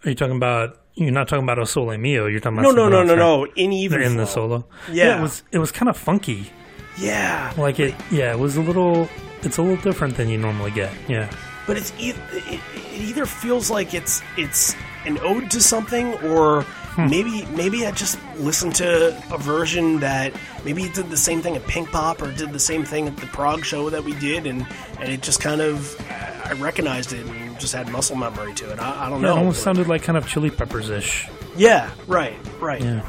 Are 0.05 0.11
you 0.11 0.15
talking 0.15 0.37
about? 0.37 0.81
You're 0.95 1.11
not 1.11 1.29
talking 1.29 1.43
about 1.45 1.59
O 1.59 1.65
Sole 1.65 1.97
Mio. 1.97 2.27
You're 2.27 2.41
talking 2.41 2.57
No, 2.61 2.71
about 2.71 2.77
no, 2.77 2.89
no, 2.89 2.99
something 3.01 3.17
no, 3.19 3.45
no. 3.45 3.53
In 3.57 3.73
even 3.73 4.03
in 4.03 4.17
the 4.17 4.27
solo. 4.27 4.65
Yeah. 4.91 5.19
it 5.19 5.23
was 5.23 5.43
it 5.53 5.59
was 5.59 5.73
kind 5.73 5.89
of 5.89 5.97
funky. 5.97 6.51
Yeah, 6.97 7.53
Like 7.57 7.79
it, 7.79 7.95
yeah, 8.11 8.33
it 8.33 8.39
was 8.39 8.57
a 8.57 8.61
little. 8.61 9.09
It's 9.43 9.57
a 9.59 9.63
little 9.63 9.77
different 9.77 10.17
than 10.17 10.29
you 10.29 10.37
normally 10.37 10.73
get. 10.73 10.93
Yeah, 11.07 11.31
but 11.65 11.77
it's 11.77 11.93
it, 11.97 12.17
it 12.33 12.61
either 12.93 13.25
feels 13.25 13.71
like 13.71 13.95
it's 13.95 14.21
it's 14.37 14.75
an 15.05 15.17
ode 15.21 15.49
to 15.53 15.61
something 15.61 16.15
or 16.25 16.67
maybe 16.99 17.47
maybe 17.57 17.87
I 17.87 17.91
just 17.93 18.19
listened 18.37 18.75
to 18.77 19.17
a 19.33 19.39
version 19.39 20.01
that 20.01 20.33
maybe 20.65 20.83
it 20.83 20.95
did 20.95 21.11
the 21.11 21.17
same 21.17 21.41
thing 21.43 21.57
at 21.57 21.63
Pinkpop 21.63 22.21
or 22.21 22.33
did 22.37 22.53
the 22.53 22.59
same 22.59 22.85
thing 22.85 23.07
at 23.09 23.17
the 23.17 23.27
Prague 23.27 23.65
show 23.65 23.89
that 23.91 24.05
we 24.05 24.15
did 24.15 24.47
and 24.47 24.67
and 25.01 25.11
it 25.13 25.23
just 25.23 25.41
kind 25.41 25.61
of 25.61 25.99
I 26.45 26.53
recognized 26.55 27.13
it 27.13 27.25
and 27.27 27.61
just 27.61 27.75
had 27.75 27.89
muscle 27.89 28.17
memory 28.17 28.55
to 28.55 28.73
it. 28.73 28.79
I, 28.79 29.07
I 29.07 29.11
don't 29.11 29.21
yeah 29.23 29.29
know. 29.29 29.35
it 29.37 29.39
almost 29.39 29.63
sounded 29.63 29.87
like 29.89 30.03
kind 30.03 30.17
of 30.19 30.27
Chili 30.27 30.51
Peppers 30.51 30.91
ish. 30.91 31.29
yeah, 31.57 31.91
right, 32.07 32.37
right. 32.61 32.81
Yeah, 32.83 33.03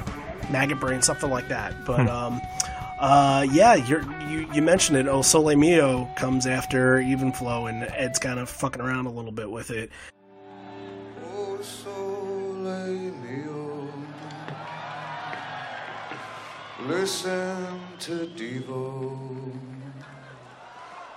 maggot 0.51 0.79
brain, 0.79 1.01
something 1.01 1.29
like 1.29 1.47
that. 1.49 1.85
But 1.85 2.07
um, 2.09 2.41
uh, 2.99 3.45
yeah, 3.51 3.75
you're, 3.75 4.01
you 4.29 4.47
you 4.53 4.61
mentioned 4.61 4.97
it. 4.97 5.07
Oh, 5.07 5.21
Sole 5.21 5.55
Mio 5.55 6.05
comes 6.17 6.45
after 6.47 6.99
Even 6.99 7.31
Flow, 7.31 7.67
and 7.67 7.83
Ed's 7.95 8.19
kind 8.19 8.39
of 8.39 8.49
fucking 8.49 8.81
around 8.81 9.05
a 9.05 9.11
little 9.11 9.31
bit 9.31 9.49
with 9.49 9.71
it. 9.71 9.89
Oh, 11.23 11.61
sole 11.61 12.55
mio. 12.55 13.58
Listen 16.87 17.79
to 17.99 18.27
Devo. 18.35 19.17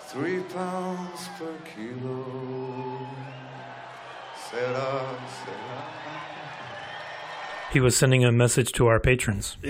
Three 0.00 0.40
pounds 0.40 1.28
per 1.38 1.54
kilo. 1.64 3.06
Será, 4.50 5.16
será. 5.40 5.82
he 7.72 7.80
was 7.80 7.96
sending 7.96 8.22
a 8.22 8.30
message 8.30 8.72
to 8.72 8.86
our 8.86 9.00
patrons. 9.00 9.56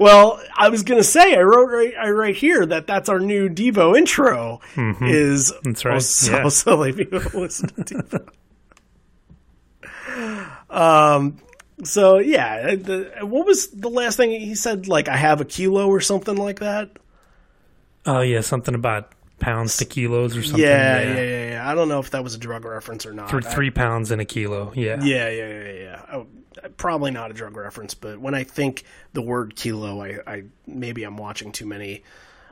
Well, 0.00 0.40
I 0.56 0.70
was 0.70 0.82
gonna 0.82 1.04
say 1.04 1.36
I 1.36 1.42
wrote 1.42 1.70
right 1.70 1.94
I 1.96 2.10
right 2.10 2.34
here 2.34 2.66
that 2.66 2.86
that's 2.88 3.08
our 3.08 3.20
new 3.20 3.48
Devo 3.48 3.96
intro. 3.96 4.60
Is 4.76 5.52
Mm-hmm. 5.52 5.70
That's 5.70 5.84
right, 5.84 6.02
so, 6.02 6.32
yeah. 6.32 6.48
Sole 6.48 6.92
Mio. 6.92 7.06
Listen 7.34 7.68
to 7.68 7.84
Devo. 7.84 8.28
um. 10.70 11.38
So 11.82 12.18
yeah, 12.18 12.76
the, 12.76 13.10
what 13.22 13.46
was 13.46 13.68
the 13.68 13.90
last 13.90 14.16
thing 14.16 14.30
he 14.30 14.54
said? 14.54 14.86
Like 14.86 15.08
I 15.08 15.16
have 15.16 15.40
a 15.40 15.44
kilo 15.44 15.88
or 15.88 16.00
something 16.00 16.36
like 16.36 16.60
that. 16.60 16.90
Oh 18.06 18.20
yeah, 18.20 18.42
something 18.42 18.74
about 18.74 19.12
pounds 19.40 19.76
to 19.78 19.84
kilos 19.84 20.36
or 20.36 20.42
something. 20.42 20.60
Yeah, 20.60 21.00
yeah, 21.00 21.14
yeah, 21.14 21.50
yeah. 21.50 21.70
I 21.70 21.74
don't 21.74 21.88
know 21.88 21.98
if 21.98 22.10
that 22.10 22.22
was 22.22 22.34
a 22.34 22.38
drug 22.38 22.64
reference 22.64 23.06
or 23.06 23.12
not. 23.12 23.28
Three, 23.30 23.42
three 23.42 23.70
pounds 23.70 24.10
in 24.10 24.20
a 24.20 24.24
kilo. 24.24 24.72
Yeah. 24.74 25.02
Yeah, 25.02 25.28
yeah, 25.28 25.48
yeah, 25.48 25.72
yeah. 25.72 26.02
Oh, 26.12 26.26
probably 26.76 27.10
not 27.10 27.30
a 27.30 27.34
drug 27.34 27.56
reference, 27.56 27.94
but 27.94 28.20
when 28.20 28.34
I 28.34 28.44
think 28.44 28.84
the 29.12 29.22
word 29.22 29.56
kilo, 29.56 30.02
I, 30.02 30.18
I 30.26 30.44
maybe 30.66 31.02
I'm 31.04 31.16
watching 31.16 31.52
too 31.52 31.66
many. 31.66 32.02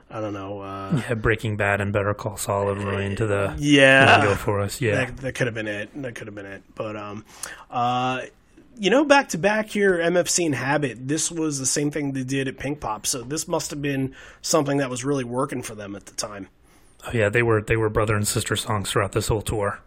I 0.09 0.21
don't 0.21 0.33
know. 0.33 0.59
Uh, 0.59 1.01
Yeah, 1.09 1.15
Breaking 1.15 1.57
Bad 1.57 1.81
and 1.81 1.91
Better 1.91 2.13
Call 2.13 2.37
Saul 2.37 2.67
have 2.67 2.83
run 2.83 3.01
into 3.01 3.25
the 3.25 3.55
yeah, 3.57 4.19
lingo 4.19 4.35
for 4.35 4.59
us. 4.59 4.81
Yeah, 4.81 5.05
that, 5.05 5.17
that 5.17 5.35
could 5.35 5.47
have 5.47 5.55
been 5.55 5.67
it. 5.67 5.89
That 6.01 6.13
could 6.13 6.27
have 6.27 6.35
been 6.35 6.45
it. 6.45 6.61
But 6.75 6.95
um, 6.95 7.25
uh, 7.71 8.21
you 8.77 8.89
know, 8.89 9.05
back 9.05 9.29
to 9.29 9.37
back 9.37 9.69
here, 9.69 9.97
MFC 9.97 10.45
and 10.45 10.55
Habit. 10.55 11.07
This 11.07 11.31
was 11.31 11.59
the 11.59 11.65
same 11.65 11.91
thing 11.91 12.13
they 12.13 12.23
did 12.23 12.47
at 12.47 12.57
Pinkpop. 12.57 13.05
So 13.05 13.21
this 13.21 13.47
must 13.47 13.69
have 13.71 13.81
been 13.81 14.15
something 14.41 14.77
that 14.77 14.89
was 14.89 15.05
really 15.05 15.23
working 15.23 15.61
for 15.61 15.75
them 15.75 15.95
at 15.95 16.05
the 16.05 16.15
time. 16.15 16.47
oh, 17.07 17.11
yeah, 17.13 17.29
they 17.29 17.43
were 17.43 17.61
they 17.61 17.77
were 17.77 17.89
brother 17.89 18.15
and 18.15 18.27
sister 18.27 18.55
songs 18.55 18.91
throughout 18.91 19.11
this 19.11 19.27
whole 19.27 19.41
tour. 19.41 19.79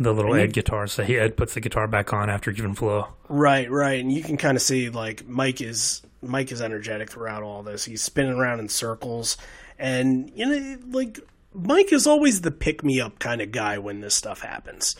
The 0.00 0.12
little 0.12 0.34
Ed 0.34 0.52
guitars. 0.52 0.92
So 0.92 1.02
he 1.02 1.18
Ed 1.18 1.36
puts 1.36 1.54
the 1.54 1.60
guitar 1.60 1.88
back 1.88 2.12
on 2.12 2.30
after 2.30 2.52
Even 2.52 2.74
Flow. 2.74 3.08
Right, 3.28 3.68
right, 3.68 4.00
and 4.00 4.12
you 4.12 4.22
can 4.22 4.36
kind 4.36 4.56
of 4.56 4.62
see 4.62 4.90
like 4.90 5.26
Mike 5.26 5.60
is 5.60 6.02
Mike 6.22 6.52
is 6.52 6.62
energetic 6.62 7.10
throughout 7.10 7.42
all 7.42 7.62
this. 7.62 7.84
He's 7.84 8.02
spinning 8.02 8.34
around 8.34 8.60
in 8.60 8.68
circles, 8.68 9.36
and 9.78 10.30
you 10.36 10.46
know, 10.46 10.78
like 10.90 11.18
Mike 11.52 11.92
is 11.92 12.06
always 12.06 12.42
the 12.42 12.52
pick 12.52 12.84
me 12.84 13.00
up 13.00 13.18
kind 13.18 13.40
of 13.40 13.50
guy 13.50 13.78
when 13.78 14.00
this 14.00 14.14
stuff 14.14 14.40
happens. 14.40 14.94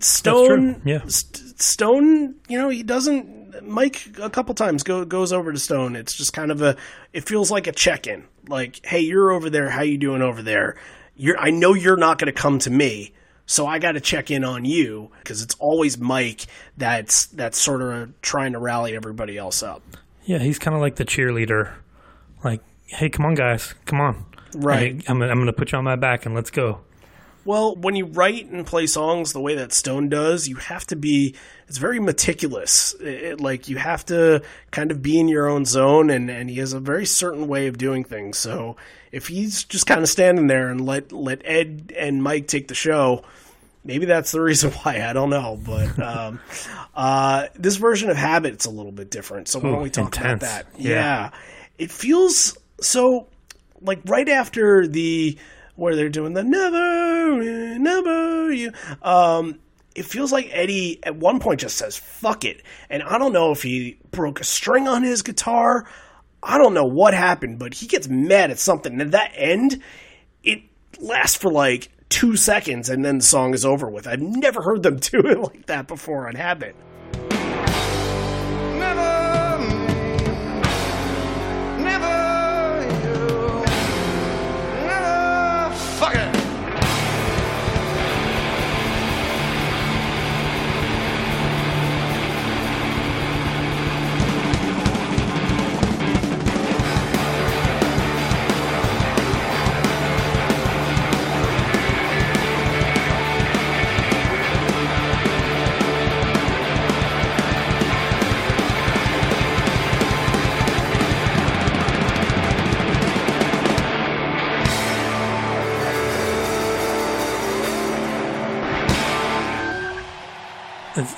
Stone, 0.00 0.82
yeah. 0.84 1.02
St- 1.06 1.60
Stone, 1.60 2.36
you 2.48 2.58
know, 2.58 2.68
he 2.68 2.82
doesn't. 2.82 3.66
Mike 3.66 4.16
a 4.20 4.30
couple 4.30 4.54
times 4.54 4.82
go 4.82 5.04
goes 5.04 5.32
over 5.32 5.52
to 5.52 5.58
Stone. 5.58 5.96
It's 5.96 6.14
just 6.14 6.32
kind 6.32 6.50
of 6.50 6.62
a. 6.62 6.76
It 7.12 7.26
feels 7.26 7.50
like 7.50 7.66
a 7.66 7.72
check 7.72 8.06
in. 8.06 8.24
Like, 8.48 8.84
hey, 8.84 9.00
you're 9.00 9.30
over 9.30 9.50
there. 9.50 9.70
How 9.70 9.82
you 9.82 9.98
doing 9.98 10.22
over 10.22 10.42
there? 10.42 10.76
You're. 11.16 11.38
I 11.38 11.50
know 11.50 11.74
you're 11.74 11.96
not 11.96 12.18
going 12.18 12.32
to 12.32 12.40
come 12.40 12.58
to 12.60 12.70
me, 12.70 13.12
so 13.46 13.66
I 13.66 13.78
got 13.78 13.92
to 13.92 14.00
check 14.00 14.30
in 14.30 14.44
on 14.44 14.64
you 14.64 15.10
because 15.18 15.42
it's 15.42 15.56
always 15.58 15.98
Mike 15.98 16.46
that's 16.76 17.26
that's 17.26 17.60
sort 17.60 17.82
of 17.82 18.20
trying 18.20 18.52
to 18.52 18.58
rally 18.58 18.94
everybody 18.94 19.36
else 19.36 19.62
up. 19.62 19.82
Yeah, 20.24 20.38
he's 20.38 20.58
kind 20.58 20.74
of 20.74 20.80
like 20.80 20.96
the 20.96 21.04
cheerleader. 21.04 21.72
Like, 22.44 22.62
hey, 22.84 23.08
come 23.08 23.26
on, 23.26 23.34
guys, 23.34 23.74
come 23.86 24.00
on. 24.00 24.24
Right. 24.54 24.96
Hey, 24.96 25.02
I'm 25.08 25.20
I'm 25.22 25.38
gonna 25.38 25.52
put 25.52 25.72
you 25.72 25.78
on 25.78 25.84
my 25.84 25.96
back 25.96 26.26
and 26.26 26.34
let's 26.34 26.50
go. 26.50 26.80
Well, 27.48 27.76
when 27.76 27.96
you 27.96 28.04
write 28.04 28.44
and 28.50 28.66
play 28.66 28.86
songs 28.86 29.32
the 29.32 29.40
way 29.40 29.54
that 29.54 29.72
Stone 29.72 30.10
does, 30.10 30.48
you 30.48 30.56
have 30.56 30.86
to 30.88 30.96
be. 30.96 31.34
It's 31.66 31.78
very 31.78 31.98
meticulous. 31.98 32.94
It, 33.00 33.06
it- 33.08 33.40
like 33.40 33.70
you 33.70 33.78
have 33.78 34.04
to 34.06 34.42
kind 34.70 34.90
of 34.90 35.00
be 35.00 35.18
in 35.18 35.28
your 35.28 35.48
own 35.48 35.64
zone, 35.64 36.10
and 36.10 36.28
and 36.30 36.50
he 36.50 36.56
has 36.56 36.74
a 36.74 36.78
very 36.80 37.06
certain 37.06 37.48
way 37.48 37.66
of 37.66 37.78
doing 37.78 38.04
things. 38.04 38.36
So 38.36 38.76
if 39.12 39.28
he's 39.28 39.64
just 39.64 39.86
kind 39.86 40.02
of 40.02 40.10
standing 40.10 40.46
there 40.46 40.68
and 40.68 40.84
let 40.84 41.10
let 41.10 41.40
Ed 41.46 41.94
and 41.98 42.22
Mike 42.22 42.48
take 42.48 42.68
the 42.68 42.74
show, 42.74 43.24
maybe 43.82 44.04
that's 44.04 44.30
the 44.30 44.40
reason 44.50 44.70
why. 44.72 45.00
I 45.08 45.14
don't 45.14 45.30
know, 45.30 45.58
but 45.64 45.98
um, 45.98 46.40
uh, 46.94 47.46
this 47.54 47.76
version 47.76 48.10
of 48.10 48.18
Habit 48.18 48.52
it's 48.52 48.66
a 48.66 48.70
little 48.70 48.92
bit 48.92 49.10
different. 49.10 49.48
So 49.48 49.58
why 49.58 49.70
don't 49.70 49.82
we 49.82 49.88
talk 49.88 50.14
intense. 50.14 50.42
about 50.42 50.64
that? 50.74 50.78
Yeah. 50.78 50.90
yeah, 50.90 51.30
it 51.78 51.90
feels 51.90 52.58
so 52.82 53.26
like 53.80 54.00
right 54.04 54.28
after 54.28 54.86
the 54.86 55.38
where 55.78 55.94
they're 55.94 56.08
doing 56.08 56.32
the 56.32 56.42
never 56.42 57.78
never 57.78 58.52
you. 58.52 58.72
Um 59.00 59.60
it 59.94 60.04
feels 60.04 60.30
like 60.30 60.48
Eddie 60.52 61.00
at 61.02 61.16
one 61.16 61.40
point 61.40 61.60
just 61.60 61.76
says 61.76 61.96
fuck 61.96 62.44
it. 62.44 62.62
And 62.90 63.02
I 63.02 63.18
don't 63.18 63.32
know 63.32 63.52
if 63.52 63.62
he 63.62 63.98
broke 64.10 64.40
a 64.40 64.44
string 64.44 64.88
on 64.88 65.02
his 65.02 65.22
guitar. 65.22 65.88
I 66.42 66.58
don't 66.58 66.74
know 66.74 66.84
what 66.84 67.14
happened 67.14 67.58
but 67.58 67.74
he 67.74 67.86
gets 67.86 68.08
mad 68.08 68.50
at 68.50 68.58
something. 68.58 69.00
And 69.00 69.12
that 69.12 69.32
end 69.34 69.80
it 70.42 70.62
lasts 70.98 71.36
for 71.36 71.50
like 71.50 71.90
2 72.08 72.36
seconds 72.36 72.88
and 72.88 73.04
then 73.04 73.18
the 73.18 73.24
song 73.24 73.54
is 73.54 73.64
over 73.64 73.88
with. 73.88 74.08
I've 74.08 74.20
never 74.20 74.62
heard 74.62 74.82
them 74.82 74.96
do 75.00 75.20
it 75.20 75.38
like 75.38 75.66
that 75.66 75.86
before 75.86 76.26
on 76.26 76.34
Habit 76.34 76.74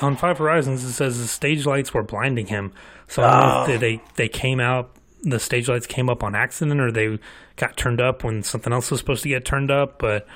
on 0.01 0.16
Five 0.16 0.38
Horizons. 0.38 0.84
It 0.84 0.92
says 0.92 1.18
the 1.18 1.26
stage 1.26 1.66
lights 1.66 1.94
were 1.94 2.03
blinding 2.03 2.46
him. 2.46 2.72
So 3.09 3.22
I 3.22 3.30
don't 3.30 3.40
know 3.40 3.46
if 3.46 3.53
ah. 3.53 3.66
they, 3.66 3.76
they 3.76 4.03
they 4.16 4.28
came 4.28 4.61
out. 4.61 4.96
The 5.22 5.38
stage 5.38 5.68
lights 5.68 5.86
came 5.86 6.09
up 6.09 6.22
on 6.22 6.34
accident, 6.34 6.80
or 6.80 6.90
they 6.90 7.18
got 7.57 7.76
turned 7.76 8.01
up 8.01 8.24
when 8.24 8.42
something 8.42 8.72
else 8.72 8.90
was 8.90 9.01
supposed 9.01 9.22
to 9.24 9.28
get 9.28 9.44
turned 9.44 9.70
up. 9.70 9.98
But 9.98 10.26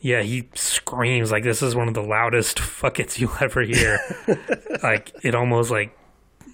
yeah, 0.00 0.22
he 0.22 0.48
screams 0.54 1.30
like 1.30 1.44
this 1.44 1.62
is 1.62 1.74
one 1.74 1.88
of 1.88 1.94
the 1.94 2.02
loudest 2.02 2.58
fuck 2.60 2.98
it's 2.98 3.18
you'll 3.18 3.36
ever 3.40 3.62
hear. 3.62 3.98
like 4.82 5.12
it 5.22 5.34
almost 5.34 5.70
like 5.70 5.96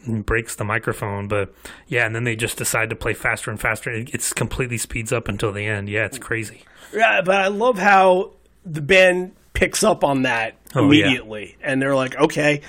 breaks 0.07 0.57
the 0.57 0.65
microphone. 0.65 1.29
But 1.29 1.55
yeah, 1.87 2.07
and 2.07 2.15
then 2.15 2.25
they 2.25 2.37
just 2.37 2.59
decide 2.59 2.91
to 2.91 2.97
play 2.97 3.15
faster 3.15 3.51
and 3.51 3.61
faster. 3.61 3.91
It, 3.91 4.15
it's 4.15 4.33
completely 4.33 4.79
speeds 4.79 5.13
up 5.13 5.29
until 5.29 5.53
the 5.53 5.67
end. 5.67 5.89
Yeah, 5.89 6.05
it's 6.05 6.19
crazy. 6.19 6.65
Yeah, 6.93 7.23
but 7.23 7.37
I 7.37 7.49
love 7.49 7.79
how 7.79 8.33
the 8.65 8.81
band 8.83 9.35
picks 9.53 9.83
up 9.83 10.05
on 10.05 10.23
that 10.23 10.55
Oh, 10.75 10.91
yeah. 10.91 11.07
immediately, 11.07 11.57
and 11.61 11.81
they're 11.81 11.97
like, 11.97 12.17
"Okay, 12.17 12.63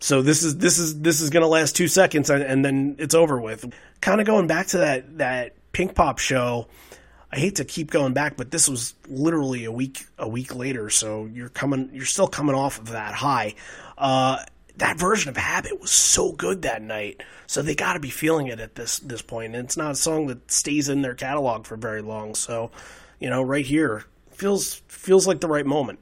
so 0.00 0.22
this 0.22 0.42
is 0.42 0.58
this 0.58 0.78
is 0.78 1.00
this 1.00 1.20
is 1.20 1.30
going 1.30 1.42
to 1.42 1.48
last 1.48 1.76
two 1.76 1.88
seconds, 1.88 2.30
and, 2.30 2.42
and 2.42 2.64
then 2.64 2.96
it's 2.98 3.14
over 3.14 3.40
with." 3.40 3.72
Kind 4.00 4.20
of 4.20 4.26
going 4.26 4.46
back 4.46 4.68
to 4.68 4.78
that 4.78 5.18
that 5.18 5.54
Pinkpop 5.72 6.18
show. 6.18 6.68
I 7.30 7.38
hate 7.38 7.56
to 7.56 7.64
keep 7.64 7.90
going 7.90 8.14
back, 8.14 8.38
but 8.38 8.50
this 8.50 8.68
was 8.68 8.94
literally 9.06 9.64
a 9.64 9.72
week 9.72 10.06
a 10.18 10.28
week 10.28 10.54
later, 10.54 10.88
so 10.90 11.26
you're 11.26 11.50
coming 11.50 11.90
you're 11.92 12.06
still 12.06 12.28
coming 12.28 12.54
off 12.54 12.78
of 12.78 12.90
that 12.92 13.14
high. 13.14 13.54
Uh, 13.98 14.38
that 14.76 14.98
version 14.98 15.28
of 15.28 15.36
Habit 15.36 15.80
was 15.80 15.90
so 15.90 16.32
good 16.32 16.62
that 16.62 16.80
night, 16.80 17.22
so 17.46 17.62
they 17.62 17.74
got 17.74 17.94
to 17.94 18.00
be 18.00 18.10
feeling 18.10 18.46
it 18.46 18.60
at 18.60 18.76
this 18.76 18.98
this 19.00 19.22
point. 19.22 19.54
And 19.54 19.64
it's 19.64 19.76
not 19.76 19.90
a 19.90 19.96
song 19.96 20.28
that 20.28 20.50
stays 20.50 20.88
in 20.88 21.02
their 21.02 21.14
catalog 21.14 21.66
for 21.66 21.76
very 21.76 22.00
long, 22.00 22.34
so 22.34 22.70
you 23.18 23.28
know, 23.28 23.42
right 23.42 23.66
here 23.66 24.04
feels 24.30 24.76
feels 24.88 25.26
like 25.26 25.40
the 25.40 25.48
right 25.48 25.66
moment. 25.66 25.98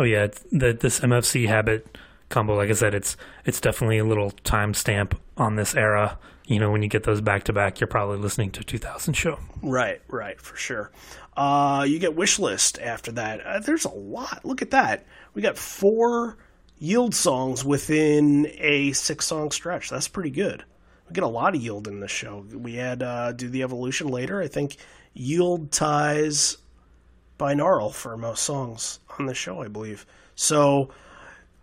Oh 0.00 0.04
yeah, 0.04 0.28
the, 0.50 0.72
this 0.72 1.00
MFC 1.00 1.46
habit 1.46 1.98
combo, 2.30 2.56
like 2.56 2.70
I 2.70 2.72
said, 2.72 2.94
it's 2.94 3.18
it's 3.44 3.60
definitely 3.60 3.98
a 3.98 4.04
little 4.04 4.30
timestamp 4.44 5.12
on 5.36 5.56
this 5.56 5.74
era. 5.74 6.18
You 6.46 6.58
know, 6.58 6.70
when 6.70 6.82
you 6.82 6.88
get 6.88 7.02
those 7.02 7.20
back 7.20 7.44
to 7.44 7.52
back, 7.52 7.80
you're 7.80 7.86
probably 7.86 8.16
listening 8.16 8.50
to 8.52 8.64
2000 8.64 9.12
show. 9.12 9.38
Right, 9.60 10.00
right, 10.08 10.40
for 10.40 10.56
sure. 10.56 10.90
Uh, 11.36 11.84
you 11.86 11.98
get 11.98 12.16
wish 12.16 12.38
list 12.38 12.78
after 12.78 13.12
that. 13.12 13.42
Uh, 13.42 13.58
there's 13.58 13.84
a 13.84 13.90
lot. 13.90 14.42
Look 14.42 14.62
at 14.62 14.70
that. 14.70 15.04
We 15.34 15.42
got 15.42 15.58
four 15.58 16.38
yield 16.78 17.14
songs 17.14 17.62
within 17.62 18.50
a 18.56 18.92
six 18.92 19.26
song 19.26 19.50
stretch. 19.50 19.90
That's 19.90 20.08
pretty 20.08 20.30
good. 20.30 20.64
We 21.10 21.12
get 21.12 21.24
a 21.24 21.28
lot 21.28 21.54
of 21.54 21.60
yield 21.60 21.86
in 21.86 22.00
this 22.00 22.10
show. 22.10 22.46
We 22.54 22.76
had 22.76 23.02
uh, 23.02 23.32
do 23.32 23.50
the 23.50 23.62
evolution 23.62 24.08
later. 24.08 24.40
I 24.40 24.48
think 24.48 24.78
yield 25.12 25.70
ties 25.70 26.56
binaural 27.40 27.92
for 27.92 28.16
most 28.16 28.44
songs 28.44 29.00
on 29.18 29.26
the 29.26 29.34
show, 29.34 29.62
I 29.62 29.68
believe. 29.68 30.06
So, 30.34 30.90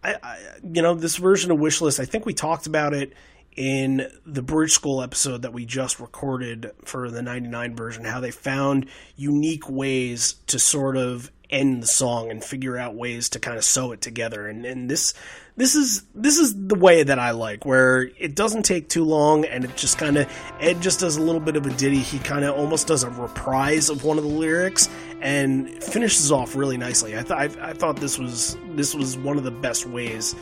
I, 0.03 0.15
I 0.21 0.37
you 0.63 0.81
know, 0.81 0.95
this 0.95 1.17
version 1.17 1.51
of 1.51 1.59
Wishlist, 1.59 1.99
I 1.99 2.05
think 2.05 2.25
we 2.25 2.33
talked 2.33 2.65
about 2.65 2.93
it 2.93 3.13
in 3.55 4.07
the 4.25 4.41
Bridge 4.41 4.71
School 4.71 5.01
episode 5.01 5.43
that 5.43 5.53
we 5.53 5.65
just 5.65 5.99
recorded 5.99 6.71
for 6.83 7.09
the 7.09 7.21
99 7.21 7.75
version, 7.75 8.05
how 8.05 8.19
they 8.19 8.31
found 8.31 8.87
unique 9.15 9.69
ways 9.69 10.35
to 10.47 10.59
sort 10.59 10.97
of 10.97 11.31
end 11.49 11.81
the 11.81 11.87
song 11.87 12.29
and 12.29 12.43
figure 12.43 12.77
out 12.77 12.95
ways 12.95 13.29
to 13.29 13.39
kind 13.39 13.57
of 13.57 13.63
sew 13.63 13.91
it 13.91 14.01
together. 14.01 14.47
And, 14.47 14.65
and 14.65 14.89
this, 14.89 15.13
this 15.55 15.75
is, 15.75 16.03
this 16.13 16.37
is 16.37 16.67
the 16.67 16.75
way 16.75 17.03
that 17.03 17.19
I 17.19 17.31
like, 17.31 17.65
where 17.65 18.09
it 18.19 18.35
doesn't 18.35 18.63
take 18.63 18.89
too 18.89 19.03
long 19.03 19.45
and 19.45 19.63
it 19.63 19.75
just 19.75 19.97
kind 19.97 20.17
of, 20.17 20.31
Ed 20.59 20.81
just 20.81 20.99
does 20.99 21.17
a 21.17 21.21
little 21.21 21.41
bit 21.41 21.55
of 21.55 21.65
a 21.65 21.69
ditty. 21.71 21.99
He 21.99 22.19
kind 22.19 22.45
of 22.45 22.55
almost 22.55 22.87
does 22.87 23.03
a 23.03 23.09
reprise 23.09 23.89
of 23.89 24.03
one 24.03 24.17
of 24.17 24.23
the 24.23 24.29
lyrics 24.29 24.89
and 25.21 25.83
finishes 25.83 26.31
off 26.31 26.55
really 26.55 26.77
nicely. 26.77 27.17
I, 27.17 27.23
th- 27.23 27.31
I, 27.31 27.69
I 27.69 27.73
thought 27.73 27.97
this 27.97 28.19
was, 28.19 28.57
this 28.75 28.93
was 28.93 29.17
one 29.17 29.37
of 29.37 29.43
the 29.43 29.51
best 29.51 29.85
ways 29.85 30.35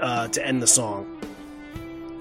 uh, 0.00 0.28
to 0.28 0.46
end 0.46 0.62
the 0.62 0.66
song. 0.66 1.18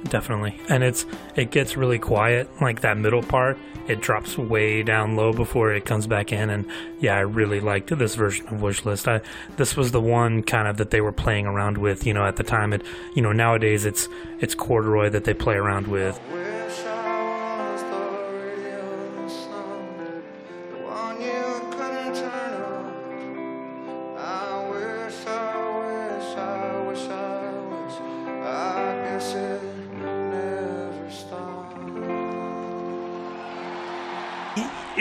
Definitely, 0.06 0.60
and 0.68 0.84
it's 0.84 1.06
it 1.36 1.52
gets 1.52 1.78
really 1.78 2.00
quiet. 2.00 2.50
Like 2.60 2.82
that 2.82 2.98
middle 2.98 3.22
part, 3.22 3.58
it 3.88 4.02
drops 4.02 4.38
way 4.38 4.84
down 4.84 5.16
low 5.16 5.32
before 5.32 5.74
it 5.74 5.86
comes 5.86 6.08
back 6.08 6.32
in. 6.34 6.50
And 6.50 6.66
yeah, 7.00 7.16
I 7.16 7.20
really 7.20 7.60
liked 7.60 7.96
this 7.98 8.16
version 8.16 8.48
of 8.48 8.62
Wish 8.62 8.84
List. 8.84 9.08
I, 9.08 9.22
this 9.58 9.78
was 9.78 9.92
the 9.92 10.02
one 10.02 10.44
kind 10.44 10.68
of 10.68 10.78
that 10.78 10.90
they 10.90 11.02
were 11.02 11.12
playing 11.12 11.46
around 11.46 11.78
with. 11.78 12.06
You 12.06 12.14
know, 12.14 12.26
at 12.26 12.36
the 12.36 12.44
time, 12.44 12.74
it 12.74 12.84
you 13.14 13.22
know 13.22 13.32
nowadays 13.32 13.86
it's 13.86 14.10
it's 14.40 14.56
corduroy 14.56 15.10
that 15.10 15.24
they 15.24 15.34
play 15.34 15.56
around 15.56 15.88
with. 15.88 16.20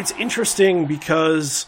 It's 0.00 0.12
interesting 0.12 0.86
because 0.86 1.66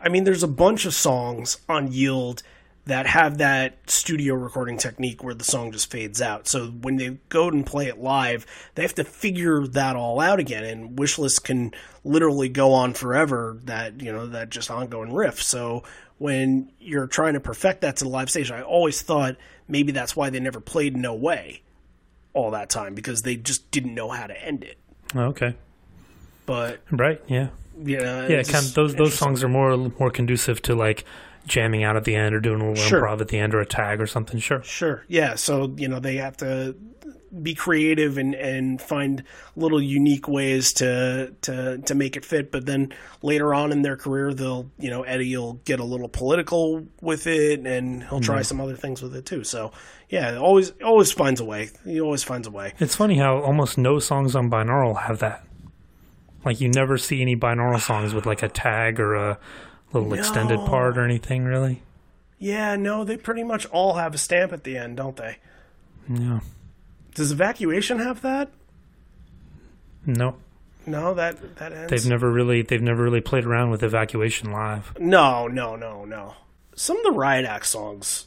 I 0.00 0.08
mean 0.08 0.22
there's 0.22 0.44
a 0.44 0.48
bunch 0.48 0.86
of 0.86 0.94
songs 0.94 1.58
on 1.68 1.90
Yield 1.90 2.44
that 2.86 3.06
have 3.06 3.38
that 3.38 3.90
studio 3.90 4.34
recording 4.34 4.78
technique 4.78 5.22
where 5.24 5.34
the 5.34 5.44
song 5.44 5.72
just 5.72 5.90
fades 5.90 6.22
out. 6.22 6.46
So 6.46 6.68
when 6.68 6.96
they 6.96 7.18
go 7.28 7.48
and 7.48 7.66
play 7.66 7.88
it 7.88 7.98
live, 7.98 8.46
they 8.76 8.82
have 8.82 8.94
to 8.94 9.04
figure 9.04 9.66
that 9.66 9.96
all 9.96 10.20
out 10.20 10.38
again 10.38 10.64
and 10.64 10.96
Wishlist 10.96 11.42
can 11.42 11.72
literally 12.04 12.48
go 12.48 12.72
on 12.72 12.94
forever 12.94 13.58
that, 13.64 14.00
you 14.00 14.10
know, 14.12 14.28
that 14.28 14.50
just 14.50 14.70
ongoing 14.70 15.12
riff. 15.12 15.42
So 15.42 15.82
when 16.16 16.70
you're 16.78 17.08
trying 17.08 17.34
to 17.34 17.40
perfect 17.40 17.80
that 17.80 17.96
to 17.96 18.04
the 18.04 18.10
live 18.10 18.30
stage, 18.30 18.52
I 18.52 18.62
always 18.62 19.02
thought 19.02 19.36
maybe 19.66 19.90
that's 19.92 20.14
why 20.16 20.30
they 20.30 20.40
never 20.40 20.60
played 20.60 20.96
No 20.96 21.12
Way 21.14 21.62
all 22.32 22.52
that 22.52 22.70
time 22.70 22.94
because 22.94 23.22
they 23.22 23.36
just 23.36 23.70
didn't 23.72 23.94
know 23.94 24.08
how 24.10 24.28
to 24.28 24.44
end 24.44 24.62
it. 24.62 24.78
Oh, 25.14 25.24
okay, 25.24 25.56
But 26.48 26.80
right, 26.90 27.22
yeah. 27.28 27.48
yeah, 27.78 28.26
yeah, 28.26 28.42
kind 28.42 28.64
of, 28.64 28.72
those 28.72 28.94
those 28.94 29.12
songs 29.12 29.44
are 29.44 29.48
more 29.48 29.76
more 29.76 30.10
conducive 30.10 30.62
to 30.62 30.74
like 30.74 31.04
jamming 31.46 31.84
out 31.84 31.96
at 31.96 32.04
the 32.04 32.14
end 32.14 32.34
or 32.34 32.40
doing 32.40 32.60
a 32.60 32.68
little 32.70 32.82
Sure. 32.82 33.02
improv 33.02 33.20
at 33.20 33.28
the 33.28 33.38
end 33.38 33.54
or 33.54 33.60
a 33.60 33.66
tag 33.66 34.00
or 34.00 34.06
something. 34.06 34.40
Sure. 34.40 34.62
Sure. 34.62 35.04
Yeah. 35.08 35.34
So, 35.34 35.74
you 35.76 35.88
know, 35.88 36.00
they 36.00 36.16
have 36.16 36.36
to 36.38 36.76
be 37.42 37.54
creative 37.54 38.16
and, 38.16 38.34
and 38.34 38.80
find 38.80 39.24
little 39.56 39.82
unique 39.82 40.28
ways 40.28 40.72
to, 40.74 41.34
to, 41.42 41.78
to 41.78 41.94
make 41.94 42.16
it 42.16 42.24
fit. 42.24 42.50
But 42.50 42.66
then 42.66 42.92
later 43.22 43.52
on 43.54 43.72
in 43.72 43.82
their 43.82 43.96
career, 43.96 44.32
they'll, 44.32 44.70
you 44.78 44.90
know, 44.90 45.02
Eddie 45.02 45.36
will 45.36 45.54
get 45.64 45.80
a 45.80 45.84
little 45.84 46.08
political 46.08 46.86
with 47.00 47.26
it 47.26 47.66
and 47.66 48.02
he'll 48.04 48.20
try 48.20 48.36
mm-hmm. 48.36 48.44
some 48.44 48.60
other 48.60 48.76
things 48.76 49.02
with 49.02 49.14
it 49.14 49.26
too. 49.26 49.44
So, 49.44 49.72
yeah, 50.08 50.36
always, 50.36 50.72
always 50.82 51.12
finds 51.12 51.40
a 51.40 51.44
way. 51.44 51.70
He 51.84 52.00
always 52.00 52.24
finds 52.24 52.46
a 52.46 52.50
way. 52.50 52.74
It's 52.78 52.94
funny 52.94 53.16
how 53.18 53.38
almost 53.38 53.76
no 53.78 53.98
songs 53.98 54.34
on 54.34 54.50
binaural 54.50 55.02
have 55.02 55.18
that. 55.18 55.44
Like 56.44 56.60
you 56.60 56.68
never 56.68 56.98
see 56.98 57.20
any 57.20 57.36
binaural 57.36 57.80
songs 57.80 58.14
with 58.14 58.26
like 58.26 58.42
a 58.42 58.48
tag 58.48 59.00
or 59.00 59.14
a 59.14 59.38
little 59.92 60.12
extended 60.14 60.58
part 60.66 60.96
or 60.96 61.04
anything 61.04 61.44
really. 61.44 61.82
Yeah. 62.38 62.76
No, 62.76 63.04
they 63.04 63.16
pretty 63.16 63.42
much 63.42 63.66
all 63.66 63.94
have 63.94 64.14
a 64.14 64.18
stamp 64.18 64.52
at 64.52 64.64
the 64.64 64.76
end, 64.76 64.96
don't 64.96 65.16
they? 65.16 65.38
Yeah. 66.08 66.40
Does 67.14 67.32
evacuation 67.32 67.98
have 67.98 68.22
that? 68.22 68.50
No. 70.06 70.36
No, 70.86 71.12
that, 71.14 71.56
that 71.56 71.72
ends. 71.72 71.90
They've 71.90 72.06
never 72.06 72.30
really 72.30 72.62
they've 72.62 72.80
never 72.82 73.02
really 73.02 73.20
played 73.20 73.44
around 73.44 73.70
with 73.70 73.82
evacuation 73.82 74.50
live. 74.52 74.94
No, 74.98 75.46
no, 75.46 75.76
no, 75.76 76.04
no. 76.04 76.34
Some 76.74 76.96
of 76.96 77.02
the 77.04 77.10
Riot 77.10 77.44
Act 77.44 77.66
songs 77.66 78.26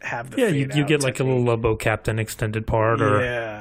have 0.00 0.30
the 0.30 0.40
Yeah, 0.40 0.48
you, 0.48 0.68
you 0.74 0.84
get 0.84 1.02
like 1.02 1.18
a 1.18 1.24
little 1.24 1.42
Love 1.42 1.62
Boat 1.62 1.80
Captain 1.80 2.18
extended 2.18 2.66
part 2.66 3.00
or 3.00 3.20
yeah. 3.20 3.51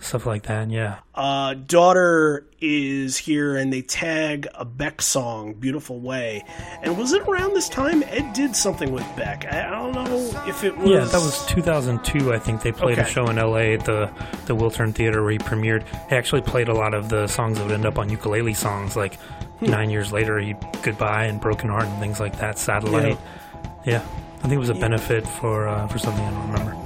Stuff 0.00 0.26
like 0.26 0.44
that. 0.44 0.70
Yeah. 0.70 0.98
Uh, 1.14 1.54
daughter 1.54 2.46
is 2.60 3.16
here, 3.16 3.56
and 3.56 3.72
they 3.72 3.82
tag 3.82 4.46
a 4.54 4.64
Beck 4.64 5.00
song, 5.02 5.54
"Beautiful 5.54 6.00
Way." 6.00 6.44
And 6.82 6.98
was 6.98 7.12
it 7.12 7.22
around 7.22 7.54
this 7.54 7.68
time 7.68 8.02
Ed 8.06 8.32
did 8.32 8.56
something 8.56 8.92
with 8.92 9.04
Beck? 9.16 9.46
I, 9.52 9.70
don't 9.70 9.92
know 9.92 10.42
if 10.46 10.64
it 10.64 10.76
was. 10.76 10.88
Yeah, 10.90 11.04
that 11.04 11.12
was 11.14 11.44
2002. 11.46 12.32
I 12.32 12.38
think 12.38 12.62
they 12.62 12.72
played 12.72 12.98
a 12.98 13.04
show 13.04 13.26
in 13.28 13.36
LA 13.36 13.74
at 13.74 13.84
the 13.84 14.10
the 14.46 14.56
Wiltern 14.56 14.94
Theater 14.94 15.22
where 15.22 15.32
he 15.32 15.38
premiered. 15.38 15.84
He 16.08 16.16
actually 16.16 16.42
played 16.42 16.68
a 16.68 16.74
lot 16.74 16.94
of 16.94 17.08
the 17.08 17.26
songs 17.26 17.58
that 17.58 17.64
would 17.64 17.74
end 17.74 17.86
up 17.86 17.98
on 17.98 18.08
ukulele 18.10 18.54
songs. 18.54 18.96
Like 18.96 19.18
Hmm. 19.60 19.66
nine 19.72 19.90
years 19.90 20.10
later, 20.10 20.38
he 20.38 20.54
Goodbye 20.82 21.24
and 21.26 21.38
Broken 21.38 21.68
Heart 21.68 21.84
and 21.84 22.00
things 22.00 22.18
like 22.18 22.38
that. 22.38 22.58
Satellite. 22.58 23.18
Yeah, 23.84 24.02
I 24.38 24.42
think 24.42 24.54
it 24.54 24.58
was 24.58 24.70
a 24.70 24.74
benefit 24.74 25.26
for 25.28 25.68
uh, 25.68 25.86
for 25.88 25.98
something 25.98 26.24
I 26.24 26.30
don't 26.30 26.50
remember. 26.52 26.79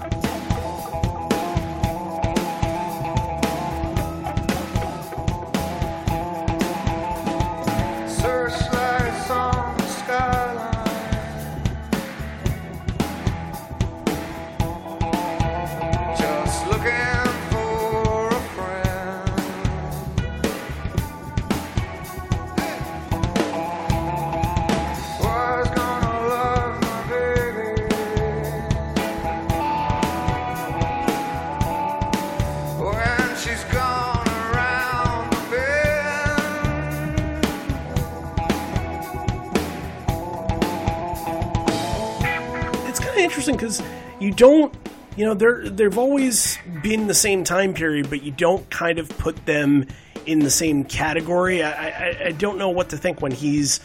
You 45.16 45.24
know, 45.24 45.34
they're 45.34 45.68
they've 45.68 45.98
always 45.98 46.58
been 46.82 47.06
the 47.06 47.14
same 47.14 47.44
time 47.44 47.74
period, 47.74 48.10
but 48.10 48.22
you 48.22 48.32
don't 48.32 48.68
kind 48.70 48.98
of 48.98 49.08
put 49.10 49.46
them 49.46 49.86
in 50.26 50.40
the 50.40 50.50
same 50.50 50.84
category. 50.84 51.62
I 51.62 51.88
I, 51.88 52.24
I 52.26 52.32
don't 52.32 52.58
know 52.58 52.70
what 52.70 52.90
to 52.90 52.96
think 52.96 53.20
when 53.22 53.32
he's 53.32 53.80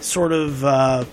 sort 0.00 0.32
of 0.32 0.64
uh, 0.64 1.04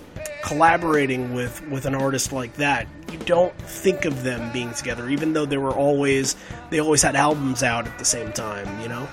collaborating 0.42 1.34
with 1.34 1.66
with 1.68 1.86
an 1.86 1.94
artist 1.94 2.32
like 2.32 2.54
that. 2.54 2.86
You 3.10 3.18
don't 3.18 3.54
think 3.58 4.04
of 4.04 4.22
them 4.22 4.52
being 4.52 4.72
together, 4.72 5.08
even 5.08 5.32
though 5.34 5.44
they 5.46 5.58
were 5.58 5.72
always 5.72 6.34
they 6.70 6.80
always 6.80 7.02
had 7.02 7.14
albums 7.14 7.62
out 7.62 7.86
at 7.86 7.98
the 7.98 8.04
same 8.04 8.32
time. 8.32 8.80
You 8.80 8.88
know. 8.88 9.08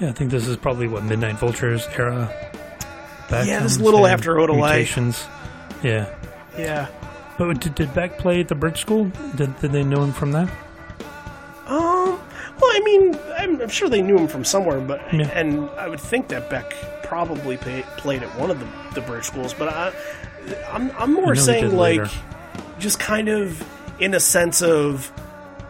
Yeah, 0.00 0.10
I 0.10 0.12
think 0.12 0.30
this 0.30 0.46
is 0.46 0.58
probably 0.58 0.88
what 0.88 1.04
Midnight 1.04 1.36
Vultures 1.38 1.86
era. 1.96 2.30
Yeah, 3.30 3.60
this 3.60 3.72
is 3.72 3.78
a 3.78 3.84
little 3.84 4.06
after 4.06 4.34
Odelay. 4.34 4.60
Yeah, 5.82 6.14
Yeah. 6.58 6.88
But 7.38 7.60
did, 7.60 7.74
did 7.74 7.94
Beck 7.94 8.18
play 8.18 8.40
at 8.40 8.48
the 8.48 8.54
Bridge 8.54 8.80
School? 8.80 9.10
Did, 9.36 9.58
did 9.60 9.72
they 9.72 9.84
know 9.84 10.02
him 10.02 10.12
from 10.12 10.32
that? 10.32 10.48
Um. 11.66 12.20
Well, 12.58 12.70
I 12.74 12.80
mean, 12.84 13.18
I'm, 13.36 13.60
I'm 13.60 13.68
sure 13.68 13.88
they 13.90 14.00
knew 14.00 14.16
him 14.16 14.28
from 14.28 14.42
somewhere, 14.44 14.80
but 14.80 15.00
Yeah. 15.12 15.28
and 15.34 15.68
I 15.70 15.88
would 15.88 16.00
think 16.00 16.28
that 16.28 16.48
Beck 16.48 16.74
probably 17.02 17.58
pay, 17.58 17.82
played 17.98 18.22
at 18.22 18.34
one 18.38 18.50
of 18.50 18.58
the, 18.58 18.66
the 18.94 19.00
bridge 19.06 19.24
schools. 19.24 19.52
But 19.52 19.68
I, 19.68 19.92
I'm 20.72 20.90
I'm 20.92 21.12
more 21.12 21.34
saying 21.34 21.76
like, 21.76 21.98
later. 21.98 22.10
just 22.78 22.98
kind 22.98 23.28
of 23.28 23.62
in 24.00 24.14
a 24.14 24.20
sense 24.20 24.62
of 24.62 25.12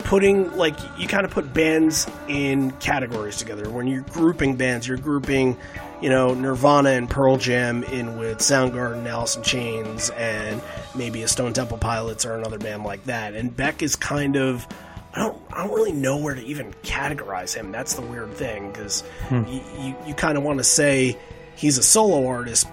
putting 0.01 0.57
like 0.57 0.77
you 0.97 1.09
kind 1.09 1.25
of 1.25 1.33
put 1.33 1.53
bands 1.53 2.07
in 2.29 2.71
categories 2.73 3.37
together. 3.37 3.69
When 3.69 3.89
you're 3.89 4.03
grouping 4.03 4.55
bands, 4.55 4.87
you're 4.87 4.97
grouping, 4.99 5.57
you 6.01 6.11
know, 6.11 6.35
Nirvana 6.35 6.91
and 6.91 7.09
Pearl 7.09 7.37
Jam 7.37 7.83
in 7.85 8.19
with 8.19 8.39
Soundgarden, 8.39 9.07
Alice 9.07 9.37
in 9.37 9.43
Chains, 9.43 10.11
and 10.11 10.61
maybe 10.95 11.23
a 11.23 11.29
Stone 11.29 11.53
Temple 11.55 11.79
Pilots 11.79 12.25
or 12.27 12.35
another 12.35 12.59
band 12.59 12.85
like 12.85 13.05
that. 13.05 13.35
And 13.35 13.55
Beck 13.57 13.83
is 13.83 13.97
kind 13.97 14.37
of. 14.37 14.67
I 15.15 15.21
don't, 15.21 15.43
I 15.51 15.67
don't 15.67 15.75
really 15.75 15.93
know 15.93 16.19
where 16.19 16.35
to 16.35 16.45
even 16.45 16.75
categorize 16.83 17.55
him. 17.55 17.73
That's 17.73 17.95
the 17.95 18.03
weird 18.03 18.35
thing 18.35 18.71
because 18.71 19.03
you, 19.31 19.63
you, 19.79 19.97
you 20.09 20.15
kind 20.15 20.37
of 20.37 20.45
want 20.45 20.59
to 20.59 20.65
say 20.65 21.17
he's 21.55 21.79
a 21.79 21.83
solo 21.83 22.27
artist. 22.27 22.67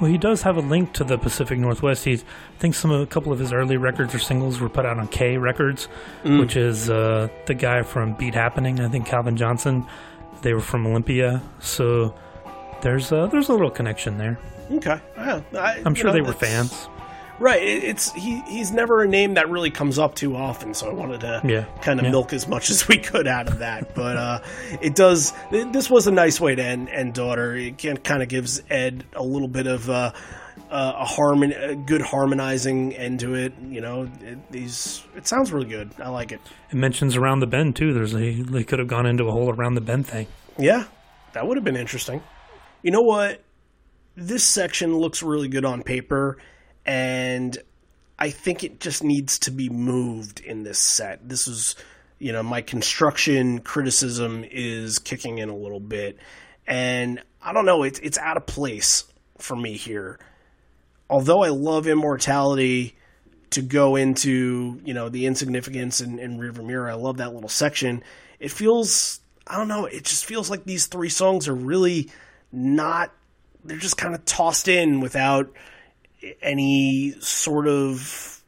Well, 0.00 0.10
he 0.10 0.18
does 0.18 0.42
have 0.42 0.56
a 0.56 0.62
link 0.62 0.94
to 0.94 1.04
the 1.04 1.16
Pacific 1.16 1.60
Northwest. 1.60 2.04
He's, 2.04 2.22
I 2.24 2.58
think 2.58 2.74
some 2.74 2.90
of, 2.90 3.00
a 3.00 3.06
couple 3.06 3.32
of 3.32 3.38
his 3.38 3.52
early 3.52 3.76
records 3.76 4.12
or 4.14 4.18
singles 4.18 4.58
were 4.58 4.68
put 4.68 4.84
out 4.84 4.98
on 4.98 5.06
K 5.08 5.36
Records, 5.36 5.86
Mm. 6.24 6.40
which 6.40 6.56
is 6.56 6.90
uh, 6.90 7.28
the 7.46 7.54
guy 7.54 7.82
from 7.82 8.14
Beat 8.14 8.34
Happening. 8.34 8.80
I 8.80 8.88
think 8.88 9.06
Calvin 9.06 9.36
Johnson. 9.36 9.86
They 10.42 10.54
were 10.54 10.60
from 10.60 10.86
Olympia, 10.88 11.40
so 11.60 12.14
there's 12.82 13.12
a, 13.12 13.28
there's 13.30 13.48
a 13.48 13.52
little 13.52 13.70
connection 13.70 14.18
there. 14.18 14.38
Okay, 14.72 15.00
yeah, 15.16 15.40
I, 15.54 15.82
I'm 15.84 15.94
sure 15.94 16.06
know, 16.08 16.12
they 16.12 16.20
were 16.20 16.32
fans. 16.32 16.88
Right. 17.40 17.62
it- 17.62 17.84
It's 17.84 18.12
he. 18.12 18.40
He's 18.42 18.70
never 18.70 19.02
a 19.02 19.08
name 19.08 19.34
that 19.34 19.48
really 19.48 19.70
comes 19.70 19.98
up 19.98 20.14
too 20.14 20.36
often, 20.36 20.74
so 20.74 20.90
I 20.90 20.92
wanted 20.92 21.20
to 21.22 21.40
Yeah, 21.44 21.64
kind 21.82 21.98
of 21.98 22.04
yeah. 22.04 22.12
milk 22.12 22.32
as 22.32 22.46
much 22.46 22.68
as 22.70 22.86
we 22.86 22.98
could 22.98 23.26
out 23.26 23.48
of 23.48 23.58
that. 23.60 23.94
But 23.94 24.16
uh, 24.16 24.40
it 24.80 24.94
does. 24.94 25.32
th- 25.50 25.72
This 25.72 25.88
was 25.90 26.06
a 26.06 26.10
nice 26.12 26.38
way 26.40 26.54
to 26.54 26.62
end, 26.62 26.88
end 26.90 27.14
daughter. 27.14 27.54
It 27.56 27.78
can, 27.78 27.96
kind 27.96 28.22
of 28.22 28.28
gives 28.28 28.62
Ed 28.70 29.04
a 29.14 29.22
little 29.22 29.48
bit 29.48 29.66
of 29.66 29.88
uh, 29.88 30.12
uh, 30.70 30.92
a 30.98 31.04
harmon, 31.06 31.52
a 31.52 31.74
good 31.74 32.02
harmonizing 32.02 32.94
end 32.94 33.20
to 33.20 33.34
it. 33.34 33.54
You 33.68 33.80
know, 33.80 34.02
it, 34.22 34.52
these. 34.52 35.02
It 35.16 35.26
sounds 35.26 35.50
really 35.50 35.68
good. 35.68 35.90
I 35.98 36.10
like 36.10 36.32
it. 36.32 36.40
It 36.70 36.76
mentions 36.76 37.16
around 37.16 37.40
the 37.40 37.46
bend 37.48 37.74
too. 37.74 37.92
There's 37.94 38.14
a 38.14 38.42
they 38.42 38.62
could 38.64 38.78
have 38.78 38.88
gone 38.88 39.06
into 39.06 39.24
a 39.24 39.32
whole 39.32 39.50
around 39.50 39.74
the 39.74 39.80
bend 39.80 40.06
thing. 40.06 40.26
Yeah, 40.58 40.84
that 41.32 41.46
would 41.46 41.56
have 41.56 41.64
been 41.64 41.76
interesting. 41.78 42.22
You 42.82 42.90
know 42.90 43.02
what? 43.02 43.42
This 44.16 44.44
section 44.44 44.96
looks 44.96 45.22
really 45.22 45.48
good 45.48 45.64
on 45.64 45.82
paper, 45.82 46.38
and 46.84 47.56
I 48.18 48.30
think 48.30 48.64
it 48.64 48.80
just 48.80 49.04
needs 49.04 49.38
to 49.40 49.50
be 49.50 49.68
moved 49.68 50.40
in 50.40 50.62
this 50.62 50.78
set. 50.78 51.28
This 51.28 51.46
is, 51.46 51.76
you 52.18 52.32
know, 52.32 52.42
my 52.42 52.62
construction 52.62 53.60
criticism 53.60 54.44
is 54.50 54.98
kicking 54.98 55.38
in 55.38 55.48
a 55.48 55.56
little 55.56 55.80
bit, 55.80 56.18
and 56.66 57.22
I 57.42 57.52
don't 57.52 57.66
know. 57.66 57.82
It's 57.82 57.98
it's 58.00 58.18
out 58.18 58.36
of 58.36 58.46
place 58.46 59.04
for 59.38 59.56
me 59.56 59.76
here. 59.76 60.18
Although 61.08 61.42
I 61.42 61.48
love 61.48 61.86
immortality 61.86 62.94
to 63.50 63.62
go 63.62 63.96
into 63.96 64.80
you 64.84 64.94
know 64.94 65.08
the 65.08 65.26
insignificance 65.26 66.00
and, 66.00 66.18
rearview 66.18 66.64
mirror 66.64 66.88
i 66.88 66.94
love 66.94 67.18
that 67.18 67.34
little 67.34 67.48
section 67.48 68.02
it 68.38 68.50
feels 68.50 69.20
i 69.46 69.56
don't 69.56 69.68
know 69.68 69.86
it 69.86 70.04
just 70.04 70.24
feels 70.24 70.48
like 70.48 70.64
these 70.64 70.86
three 70.86 71.08
songs 71.08 71.48
are 71.48 71.54
really 71.54 72.08
not 72.52 73.12
they're 73.64 73.78
just 73.78 73.96
kind 73.96 74.14
of 74.14 74.24
tossed 74.24 74.68
in 74.68 75.00
without 75.00 75.50
any 76.42 77.14
sort 77.20 77.66
of 77.68 78.42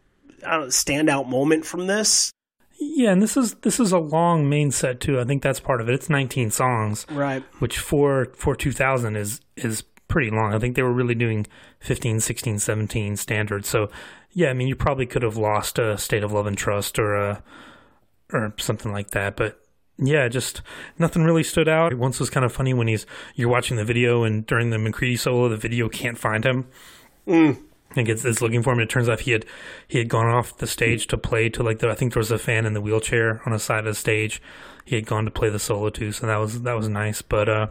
I 0.46 0.52
don't 0.52 0.60
know, 0.62 0.66
standout 0.68 1.28
moment 1.28 1.64
from 1.64 1.86
this 1.86 2.32
Yeah, 2.78 3.12
and 3.12 3.22
this 3.22 3.36
is 3.36 3.54
this 3.56 3.78
is 3.78 3.92
a 3.92 3.98
long 3.98 4.48
main 4.48 4.70
set 4.70 5.00
too. 5.00 5.20
I 5.20 5.24
think 5.24 5.42
that's 5.42 5.60
part 5.60 5.80
of 5.80 5.88
it. 5.88 5.94
It's 5.94 6.10
19 6.10 6.50
songs, 6.50 7.06
right 7.10 7.42
which 7.58 7.78
for 7.78 8.32
for 8.34 8.56
2000 8.56 9.16
is 9.16 9.40
is 9.56 9.84
pretty 10.08 10.30
long. 10.30 10.52
I 10.52 10.58
think 10.58 10.76
they 10.76 10.82
were 10.82 10.92
really 10.92 11.14
doing 11.14 11.46
15, 11.80 12.20
16, 12.20 12.58
17 12.58 13.16
standards. 13.16 13.68
So 13.68 13.90
yeah, 14.32 14.50
I 14.50 14.52
mean 14.52 14.68
you 14.68 14.76
probably 14.76 15.06
could 15.06 15.22
have 15.22 15.36
lost 15.36 15.78
a 15.78 15.96
State 15.96 16.22
of 16.22 16.32
Love 16.32 16.46
and 16.46 16.58
Trust 16.58 16.98
or 16.98 17.14
a 17.14 17.42
or 18.32 18.54
something 18.58 18.92
like 18.92 19.10
that, 19.10 19.36
but 19.36 19.61
yeah, 19.98 20.28
just 20.28 20.62
nothing 20.98 21.24
really 21.24 21.42
stood 21.42 21.68
out. 21.68 21.94
Once 21.94 22.18
was 22.20 22.30
kind 22.30 22.44
of 22.44 22.52
funny 22.52 22.74
when 22.74 22.88
he's 22.88 23.06
you're 23.34 23.48
watching 23.48 23.76
the 23.76 23.84
video 23.84 24.24
and 24.24 24.46
during 24.46 24.70
the 24.70 24.78
McCready 24.78 25.16
solo, 25.16 25.48
the 25.48 25.56
video 25.56 25.88
can't 25.88 26.18
find 26.18 26.44
him. 26.44 26.66
and 27.26 28.06
gets 28.06 28.24
it's 28.24 28.40
looking 28.42 28.62
for 28.62 28.72
him. 28.72 28.80
It 28.80 28.88
turns 28.90 29.08
out 29.08 29.20
he 29.20 29.32
had 29.32 29.44
he 29.86 29.98
had 29.98 30.08
gone 30.08 30.26
off 30.26 30.56
the 30.58 30.66
stage 30.66 31.06
to 31.08 31.18
play 31.18 31.48
to 31.50 31.62
like 31.62 31.78
the 31.78 31.90
I 31.90 31.94
think 31.94 32.14
there 32.14 32.20
was 32.20 32.30
a 32.30 32.38
fan 32.38 32.66
in 32.66 32.72
the 32.72 32.80
wheelchair 32.80 33.42
on 33.46 33.52
the 33.52 33.58
side 33.58 33.80
of 33.80 33.84
the 33.86 33.94
stage. 33.94 34.40
He 34.84 34.96
had 34.96 35.06
gone 35.06 35.24
to 35.24 35.30
play 35.30 35.48
the 35.48 35.58
solo 35.60 35.90
too, 35.90 36.10
so 36.10 36.26
that 36.26 36.36
was 36.38 36.62
that 36.62 36.72
was 36.72 36.88
nice. 36.88 37.22
But 37.22 37.48
uh, 37.48 37.66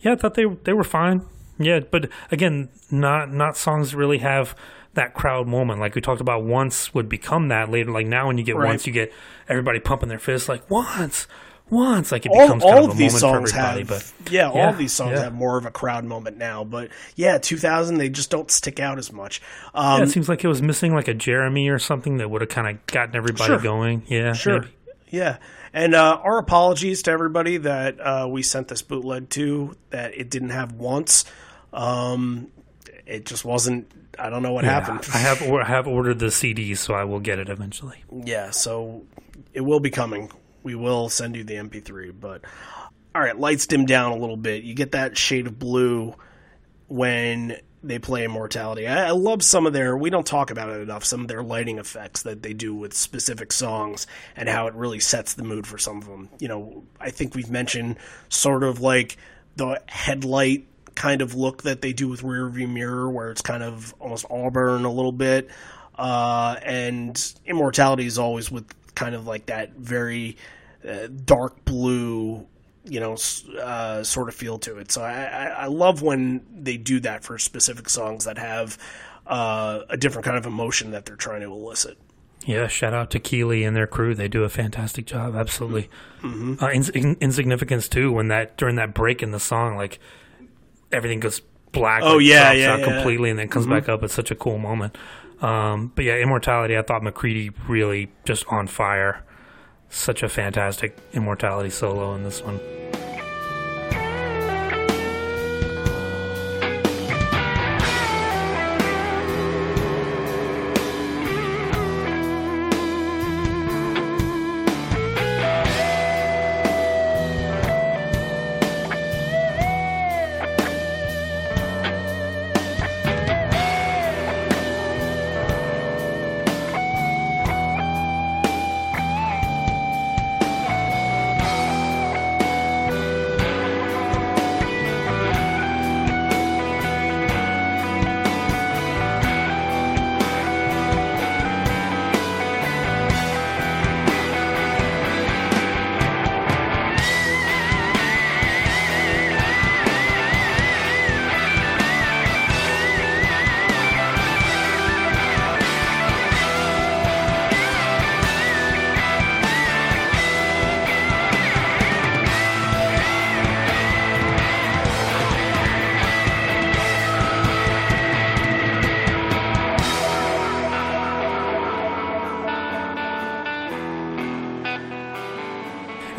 yeah, 0.00 0.12
I 0.12 0.16
thought 0.16 0.34
they 0.34 0.46
they 0.46 0.72
were 0.72 0.84
fine. 0.84 1.26
Yeah, 1.58 1.80
but 1.80 2.08
again, 2.30 2.68
not 2.90 3.32
not 3.32 3.56
songs 3.56 3.94
really 3.94 4.18
have 4.18 4.54
that 4.94 5.12
crowd 5.12 5.46
moment 5.46 5.80
like 5.80 5.94
we 5.94 6.00
talked 6.00 6.20
about. 6.22 6.44
Once 6.44 6.94
would 6.94 7.08
become 7.08 7.48
that 7.48 7.70
later. 7.70 7.90
Like 7.90 8.06
now, 8.06 8.28
when 8.28 8.38
you 8.38 8.44
get 8.44 8.56
Right. 8.56 8.68
once, 8.68 8.86
you 8.86 8.92
get 8.92 9.12
everybody 9.48 9.78
pumping 9.80 10.08
their 10.08 10.18
fists 10.18 10.48
like 10.48 10.68
once, 10.70 11.26
once. 11.70 12.12
Like 12.12 12.26
it 12.26 12.32
all, 12.32 12.42
becomes 12.42 12.62
kind 12.62 12.78
all 12.78 12.90
of 12.90 12.96
these 12.96 13.20
moment 13.22 13.48
songs 13.48 13.52
for 13.52 13.58
everybody. 13.58 14.00
have 14.00 14.14
but 14.24 14.32
yeah, 14.32 14.48
all 14.48 14.56
yeah, 14.56 14.70
of 14.70 14.78
these 14.78 14.92
songs 14.92 15.12
yeah. 15.12 15.24
have 15.24 15.34
more 15.34 15.58
of 15.58 15.66
a 15.66 15.70
crowd 15.70 16.04
moment 16.04 16.36
now 16.36 16.62
but 16.64 16.90
yeah 17.16 17.38
2000 17.38 17.98
they 17.98 18.08
just 18.08 18.30
don't 18.30 18.50
stick 18.50 18.78
out 18.80 18.98
as 18.98 19.12
much 19.12 19.40
yeah, 19.74 19.94
um, 19.94 20.02
it 20.02 20.08
seems 20.10 20.28
like 20.28 20.44
it 20.44 20.48
was 20.48 20.62
missing 20.62 20.94
like 20.94 21.08
a 21.08 21.14
Jeremy 21.14 21.68
or 21.68 21.78
something 21.78 22.18
that 22.18 22.30
would 22.30 22.40
have 22.40 22.50
kind 22.50 22.68
of 22.68 22.84
gotten 22.86 23.16
everybody 23.16 23.44
Sure. 23.46 23.58
going. 23.58 24.02
Yeah, 24.08 24.32
Sure. 24.32 24.60
maybe. 24.60 24.72
Yeah. 25.08 25.38
And 25.72 25.94
uh, 25.94 26.18
our 26.22 26.38
apologies 26.38 27.02
to 27.02 27.10
everybody 27.10 27.58
that 27.58 28.00
uh, 28.00 28.26
we 28.30 28.42
sent 28.42 28.68
this 28.68 28.82
bootleg 28.82 29.28
to 29.30 29.76
that 29.90 30.16
it 30.16 30.30
didn't 30.30 30.50
have 30.50 30.72
once. 30.72 31.24
Um, 31.72 32.48
it 33.06 33.26
just 33.26 33.44
wasn't. 33.44 33.90
I 34.18 34.30
don't 34.30 34.42
know 34.42 34.52
what 34.52 34.64
happened. 34.64 35.06
I 35.12 35.18
have 35.18 35.42
or, 35.42 35.60
I 35.62 35.66
have 35.66 35.86
ordered 35.86 36.18
the 36.18 36.26
CDs, 36.26 36.78
so 36.78 36.94
I 36.94 37.04
will 37.04 37.20
get 37.20 37.38
it 37.38 37.48
eventually. 37.50 38.02
Yeah, 38.10 38.50
so 38.50 39.04
it 39.52 39.60
will 39.60 39.80
be 39.80 39.90
coming. 39.90 40.30
We 40.66 40.74
will 40.74 41.08
send 41.08 41.36
you 41.36 41.44
the 41.44 41.54
MP3, 41.54 42.12
but 42.20 42.40
all 43.14 43.22
right, 43.22 43.38
lights 43.38 43.68
dim 43.68 43.86
down 43.86 44.10
a 44.10 44.16
little 44.16 44.36
bit. 44.36 44.64
You 44.64 44.74
get 44.74 44.90
that 44.90 45.16
shade 45.16 45.46
of 45.46 45.60
blue 45.60 46.16
when 46.88 47.58
they 47.84 48.00
play 48.00 48.24
Immortality. 48.24 48.88
I, 48.88 49.06
I 49.06 49.10
love 49.12 49.44
some 49.44 49.68
of 49.68 49.72
their. 49.72 49.96
We 49.96 50.10
don't 50.10 50.26
talk 50.26 50.50
about 50.50 50.70
it 50.70 50.80
enough. 50.80 51.04
Some 51.04 51.20
of 51.20 51.28
their 51.28 51.44
lighting 51.44 51.78
effects 51.78 52.22
that 52.22 52.42
they 52.42 52.52
do 52.52 52.74
with 52.74 52.94
specific 52.94 53.52
songs 53.52 54.08
and 54.34 54.48
how 54.48 54.66
it 54.66 54.74
really 54.74 54.98
sets 54.98 55.34
the 55.34 55.44
mood 55.44 55.68
for 55.68 55.78
some 55.78 55.98
of 55.98 56.06
them. 56.08 56.30
You 56.40 56.48
know, 56.48 56.82
I 56.98 57.10
think 57.10 57.36
we've 57.36 57.48
mentioned 57.48 57.98
sort 58.28 58.64
of 58.64 58.80
like 58.80 59.18
the 59.54 59.80
headlight 59.86 60.66
kind 60.96 61.22
of 61.22 61.36
look 61.36 61.62
that 61.62 61.80
they 61.80 61.92
do 61.92 62.08
with 62.08 62.22
rearview 62.22 62.68
mirror 62.68 63.08
where 63.08 63.30
it's 63.30 63.40
kind 63.40 63.62
of 63.62 63.94
almost 64.00 64.26
auburn 64.28 64.84
a 64.84 64.90
little 64.90 65.12
bit 65.12 65.48
uh, 65.98 66.56
and 66.62 67.34
immortality 67.46 68.06
is 68.06 68.18
always 68.18 68.50
with 68.50 68.66
kind 68.96 69.14
of 69.14 69.26
like 69.26 69.46
that 69.46 69.74
very 69.76 70.36
uh, 70.86 71.06
dark 71.24 71.64
blue 71.64 72.44
you 72.84 72.98
know 72.98 73.16
uh, 73.60 74.02
sort 74.02 74.28
of 74.28 74.34
feel 74.34 74.58
to 74.58 74.78
it 74.78 74.90
so 74.90 75.02
I, 75.02 75.46
I, 75.46 75.66
love 75.66 76.02
when 76.02 76.44
they 76.52 76.76
do 76.76 76.98
that 77.00 77.22
for 77.22 77.38
specific 77.38 77.88
songs 77.88 78.24
that 78.24 78.38
have 78.38 78.78
uh, 79.26 79.80
a 79.88 79.96
different 79.96 80.24
kind 80.24 80.36
of 80.36 80.46
emotion 80.46 80.90
that 80.90 81.04
they're 81.04 81.16
trying 81.16 81.42
to 81.42 81.52
elicit 81.52 81.98
Yeah, 82.44 82.66
shout 82.68 82.94
out 82.94 83.10
to 83.10 83.18
Kille 83.18 83.50
and 83.66 83.74
their 83.74 83.88
crew. 83.88 84.14
They 84.14 84.28
do 84.28 84.44
a 84.44 84.48
fantastic 84.48 85.04
job. 85.04 85.34
Absolutely. 85.34 85.90
Uh, 86.22 86.70
ins- 86.70 86.90
in- 86.90 87.16
insignificance 87.20 87.88
too. 87.88 88.12
When 88.12 88.28
that 88.28 88.56
during 88.56 88.76
that 88.76 88.94
break 88.94 89.20
in 89.20 89.32
the 89.32 89.40
song, 89.40 89.76
like 89.76 89.98
everything 90.92 91.18
goes 91.18 91.42
black. 91.72 92.02
Oh, 92.04 92.18
yeah, 92.18 92.52
yeah, 92.52 92.72
out 92.72 92.80
yeah. 92.80 92.84
completely, 92.84 93.30
and 93.30 93.38
then 93.38 93.48
comes 93.48 93.66
back 93.66 93.88
up. 93.88 94.02
It's 94.02 94.14
such 94.14 94.30
a 94.30 94.34
cool 94.34 94.58
moment. 94.58 94.96
Um, 95.40 95.92
but 95.94 96.04
yeah, 96.04 96.16
Immortality. 96.16 96.76
I 96.76 96.82
thought 96.82 97.02
McCready 97.02 97.50
really 97.68 98.10
just 98.24 98.44
on 98.48 98.66
fire. 98.66 99.24
Such 99.88 100.22
a 100.22 100.28
fantastic 100.28 100.96
Immortality 101.12 101.70
solo 101.70 102.14
in 102.14 102.24
this 102.24 102.42
one. 102.42 102.60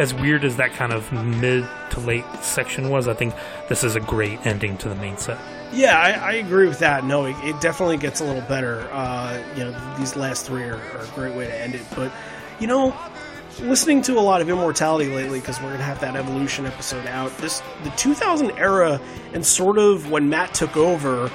As 0.08 0.14
weird 0.22 0.46
as 0.46 0.56
that 0.56 0.72
kind 0.74 0.94
of 0.94 1.12
mid 1.12 1.68
to 1.90 2.00
late 2.00 2.24
section 2.42 2.90
was, 2.90 3.08
I 3.08 3.14
think 3.14 3.34
this 3.68 3.84
is 3.84 3.96
a 3.96 4.00
great 4.00 4.46
ending 4.46 4.78
to 4.78 4.90
the 4.90 4.96
main 4.96 5.18
set. 5.18 5.38
Yeah, 5.74 6.00
I, 6.00 6.12
I 6.12 6.32
agree 6.34 6.68
with 6.68 6.80
that. 6.80 7.04
No, 7.04 7.26
it, 7.26 7.36
it 7.44 7.60
definitely 7.60 7.98
gets 7.98 8.22
a 8.22 8.24
little 8.24 8.42
better. 8.44 8.88
Uh, 8.92 9.44
you 9.56 9.66
know, 9.66 9.96
these 9.98 10.16
last 10.16 10.46
three 10.46 10.64
are, 10.64 10.76
are 10.76 11.04
a 11.04 11.08
great 11.14 11.36
way 11.36 11.46
to 11.46 11.62
end 11.62 11.76
it. 11.76 11.82
But, 11.94 12.14
you 12.60 12.68
know, 12.68 12.98
listening 13.60 14.02
to 14.04 14.18
a 14.18 14.22
lot 14.22 14.42
of 14.42 14.48
Immortality 14.48 15.10
lately, 15.10 15.42
because 15.42 15.62
we're 15.62 15.76
to 15.76 15.84
have 15.84 16.00
that 16.00 16.16
Evolution 16.16 16.66
episode 16.66 17.06
out, 17.08 17.38
this 17.40 17.62
the 17.84 17.90
2000 17.92 18.52
era 18.52 19.02
and 19.34 19.46
sort 19.46 19.78
of 19.78 20.10
when 20.10 20.30
Matt 20.30 20.54
took 20.54 20.78
over, 20.78 21.30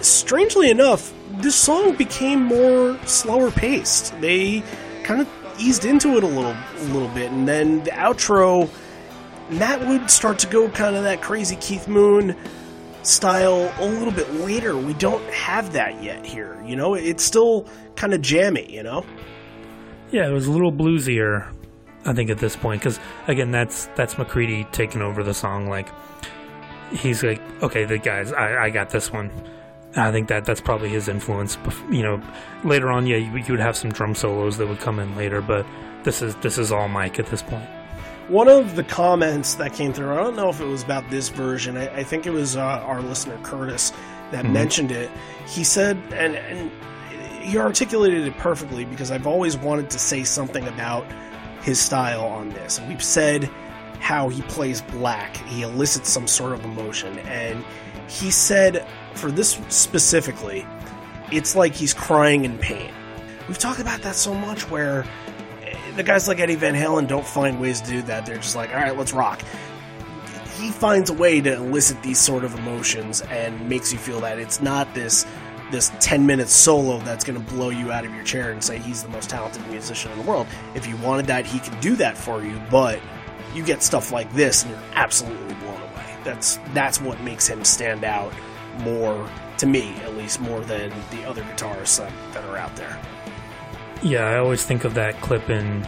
strangely 0.00 0.70
enough, 0.70 1.12
this 1.32 1.54
song 1.54 1.96
became 1.96 2.42
more 2.42 2.98
slower 3.04 3.50
paced. 3.50 4.18
They 4.22 4.62
kind 5.02 5.20
of 5.20 5.28
eased 5.62 5.84
into 5.84 6.16
it 6.16 6.24
a 6.24 6.26
little, 6.26 6.54
a 6.54 6.84
little 6.92 7.08
bit, 7.08 7.30
and 7.30 7.46
then 7.46 7.84
the 7.84 7.90
outro, 7.92 8.68
that 9.50 9.80
would 9.86 10.10
start 10.10 10.38
to 10.40 10.46
go 10.46 10.68
kind 10.68 10.96
of 10.96 11.04
that 11.04 11.22
crazy 11.22 11.56
Keith 11.56 11.88
Moon 11.88 12.36
style 13.02 13.72
a 13.78 13.86
little 13.86 14.12
bit 14.12 14.32
later. 14.34 14.76
We 14.76 14.94
don't 14.94 15.24
have 15.32 15.72
that 15.72 16.02
yet 16.02 16.24
here. 16.24 16.62
You 16.66 16.76
know, 16.76 16.94
it's 16.94 17.24
still 17.24 17.66
kind 17.96 18.14
of 18.14 18.22
jammy. 18.22 18.72
You 18.72 18.82
know. 18.82 19.04
Yeah, 20.10 20.28
it 20.28 20.32
was 20.32 20.46
a 20.46 20.52
little 20.52 20.72
bluesier, 20.72 21.50
I 22.04 22.12
think, 22.12 22.30
at 22.30 22.38
this 22.38 22.56
point. 22.56 22.80
Because 22.80 23.00
again, 23.26 23.50
that's 23.50 23.86
that's 23.96 24.18
McCready 24.18 24.64
taking 24.72 25.02
over 25.02 25.22
the 25.22 25.34
song. 25.34 25.68
Like 25.68 25.88
he's 26.92 27.22
like, 27.22 27.40
okay, 27.62 27.84
the 27.84 27.98
guys, 27.98 28.32
I, 28.32 28.64
I 28.64 28.70
got 28.70 28.90
this 28.90 29.12
one. 29.12 29.30
I 29.96 30.10
think 30.10 30.28
that 30.28 30.44
that's 30.44 30.60
probably 30.60 30.88
his 30.88 31.08
influence. 31.08 31.58
You 31.90 32.02
know, 32.02 32.22
later 32.64 32.90
on, 32.90 33.06
yeah, 33.06 33.16
you, 33.16 33.36
you 33.36 33.52
would 33.52 33.60
have 33.60 33.76
some 33.76 33.92
drum 33.92 34.14
solos 34.14 34.56
that 34.56 34.66
would 34.66 34.80
come 34.80 34.98
in 34.98 35.14
later, 35.16 35.42
but 35.42 35.66
this 36.04 36.22
is 36.22 36.34
this 36.36 36.58
is 36.58 36.72
all 36.72 36.88
Mike 36.88 37.18
at 37.18 37.26
this 37.26 37.42
point. 37.42 37.68
One 38.28 38.48
of 38.48 38.76
the 38.76 38.84
comments 38.84 39.54
that 39.56 39.74
came 39.74 39.92
through, 39.92 40.12
I 40.12 40.16
don't 40.16 40.36
know 40.36 40.48
if 40.48 40.60
it 40.60 40.64
was 40.64 40.82
about 40.82 41.08
this 41.10 41.28
version. 41.28 41.76
I, 41.76 41.88
I 41.96 42.04
think 42.04 42.26
it 42.26 42.30
was 42.30 42.56
uh, 42.56 42.60
our 42.60 43.02
listener 43.02 43.38
Curtis 43.42 43.92
that 44.30 44.46
mentioned 44.46 44.90
it. 44.92 45.10
He 45.46 45.64
said, 45.64 45.98
and 46.12 46.36
and 46.36 46.70
he 47.42 47.58
articulated 47.58 48.26
it 48.26 48.36
perfectly 48.38 48.84
because 48.84 49.10
I've 49.10 49.26
always 49.26 49.56
wanted 49.56 49.90
to 49.90 49.98
say 49.98 50.24
something 50.24 50.66
about 50.68 51.04
his 51.62 51.78
style 51.78 52.24
on 52.24 52.50
this. 52.50 52.78
And 52.78 52.88
we've 52.88 53.02
said 53.02 53.50
how 53.98 54.28
he 54.28 54.42
plays 54.42 54.80
black, 54.82 55.36
he 55.36 55.62
elicits 55.62 56.08
some 56.08 56.26
sort 56.26 56.52
of 56.52 56.64
emotion, 56.64 57.18
and 57.20 57.64
he 58.08 58.30
said 58.30 58.86
for 59.14 59.30
this 59.30 59.58
specifically, 59.68 60.66
it's 61.30 61.56
like 61.56 61.74
he's 61.74 61.94
crying 61.94 62.44
in 62.44 62.58
pain. 62.58 62.92
We've 63.48 63.58
talked 63.58 63.80
about 63.80 64.02
that 64.02 64.14
so 64.14 64.34
much 64.34 64.68
where 64.70 65.04
eh, 65.62 65.76
the 65.96 66.02
guys 66.02 66.28
like 66.28 66.40
Eddie 66.40 66.54
Van 66.54 66.74
Halen 66.74 67.08
don't 67.08 67.26
find 67.26 67.60
ways 67.60 67.80
to 67.80 67.90
do 67.90 68.02
that. 68.02 68.26
They're 68.26 68.36
just 68.36 68.56
like, 68.56 68.70
all 68.70 68.76
right, 68.76 68.96
let's 68.96 69.12
rock. 69.12 69.42
He 70.58 70.70
finds 70.70 71.10
a 71.10 71.14
way 71.14 71.40
to 71.40 71.54
elicit 71.54 72.02
these 72.02 72.20
sort 72.20 72.44
of 72.44 72.54
emotions 72.54 73.20
and 73.22 73.68
makes 73.68 73.92
you 73.92 73.98
feel 73.98 74.20
that 74.20 74.38
it's 74.38 74.60
not 74.60 74.94
this 74.94 75.26
this 75.72 75.90
10 76.00 76.26
minute 76.26 76.50
solo 76.50 76.98
that's 76.98 77.24
going 77.24 77.42
to 77.42 77.52
blow 77.54 77.70
you 77.70 77.90
out 77.90 78.04
of 78.04 78.14
your 78.14 78.22
chair 78.24 78.52
and 78.52 78.62
say 78.62 78.78
he's 78.78 79.02
the 79.02 79.08
most 79.08 79.30
talented 79.30 79.66
musician 79.68 80.12
in 80.12 80.18
the 80.18 80.24
world. 80.24 80.46
If 80.74 80.86
you 80.86 80.96
wanted 80.98 81.26
that, 81.26 81.46
he 81.46 81.58
can 81.58 81.80
do 81.80 81.96
that 81.96 82.16
for 82.16 82.44
you, 82.44 82.60
but 82.70 83.00
you 83.54 83.64
get 83.64 83.82
stuff 83.82 84.12
like 84.12 84.30
this 84.34 84.62
and 84.62 84.72
you're 84.72 84.82
absolutely 84.92 85.54
blown. 85.54 85.81
That's 86.24 86.58
that's 86.72 87.00
what 87.00 87.20
makes 87.22 87.46
him 87.46 87.64
stand 87.64 88.04
out 88.04 88.32
more 88.78 89.28
to 89.58 89.66
me, 89.66 89.94
at 90.02 90.16
least 90.16 90.40
more 90.40 90.60
than 90.60 90.92
the 91.10 91.24
other 91.24 91.42
guitarists 91.42 91.98
that, 91.98 92.12
that 92.32 92.44
are 92.44 92.56
out 92.56 92.74
there. 92.76 92.98
Yeah, 94.02 94.26
I 94.26 94.38
always 94.38 94.64
think 94.64 94.84
of 94.84 94.94
that 94.94 95.20
clip 95.20 95.50
in 95.50 95.86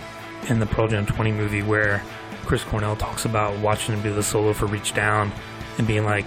in 0.48 0.60
the 0.60 0.66
Pearl 0.66 0.88
Jam 0.88 1.06
20 1.06 1.32
movie 1.32 1.62
where 1.62 2.02
Chris 2.44 2.62
Cornell 2.62 2.96
talks 2.96 3.24
about 3.24 3.58
watching 3.60 3.94
him 3.94 4.02
do 4.02 4.14
the 4.14 4.22
solo 4.22 4.52
for 4.52 4.66
Reach 4.66 4.92
Down 4.94 5.32
and 5.78 5.86
being 5.86 6.04
like, 6.04 6.26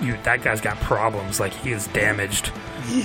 "You, 0.00 0.16
that 0.22 0.42
guy's 0.42 0.60
got 0.60 0.78
problems. 0.80 1.40
Like 1.40 1.52
he 1.52 1.72
is 1.72 1.86
damaged." 1.88 2.52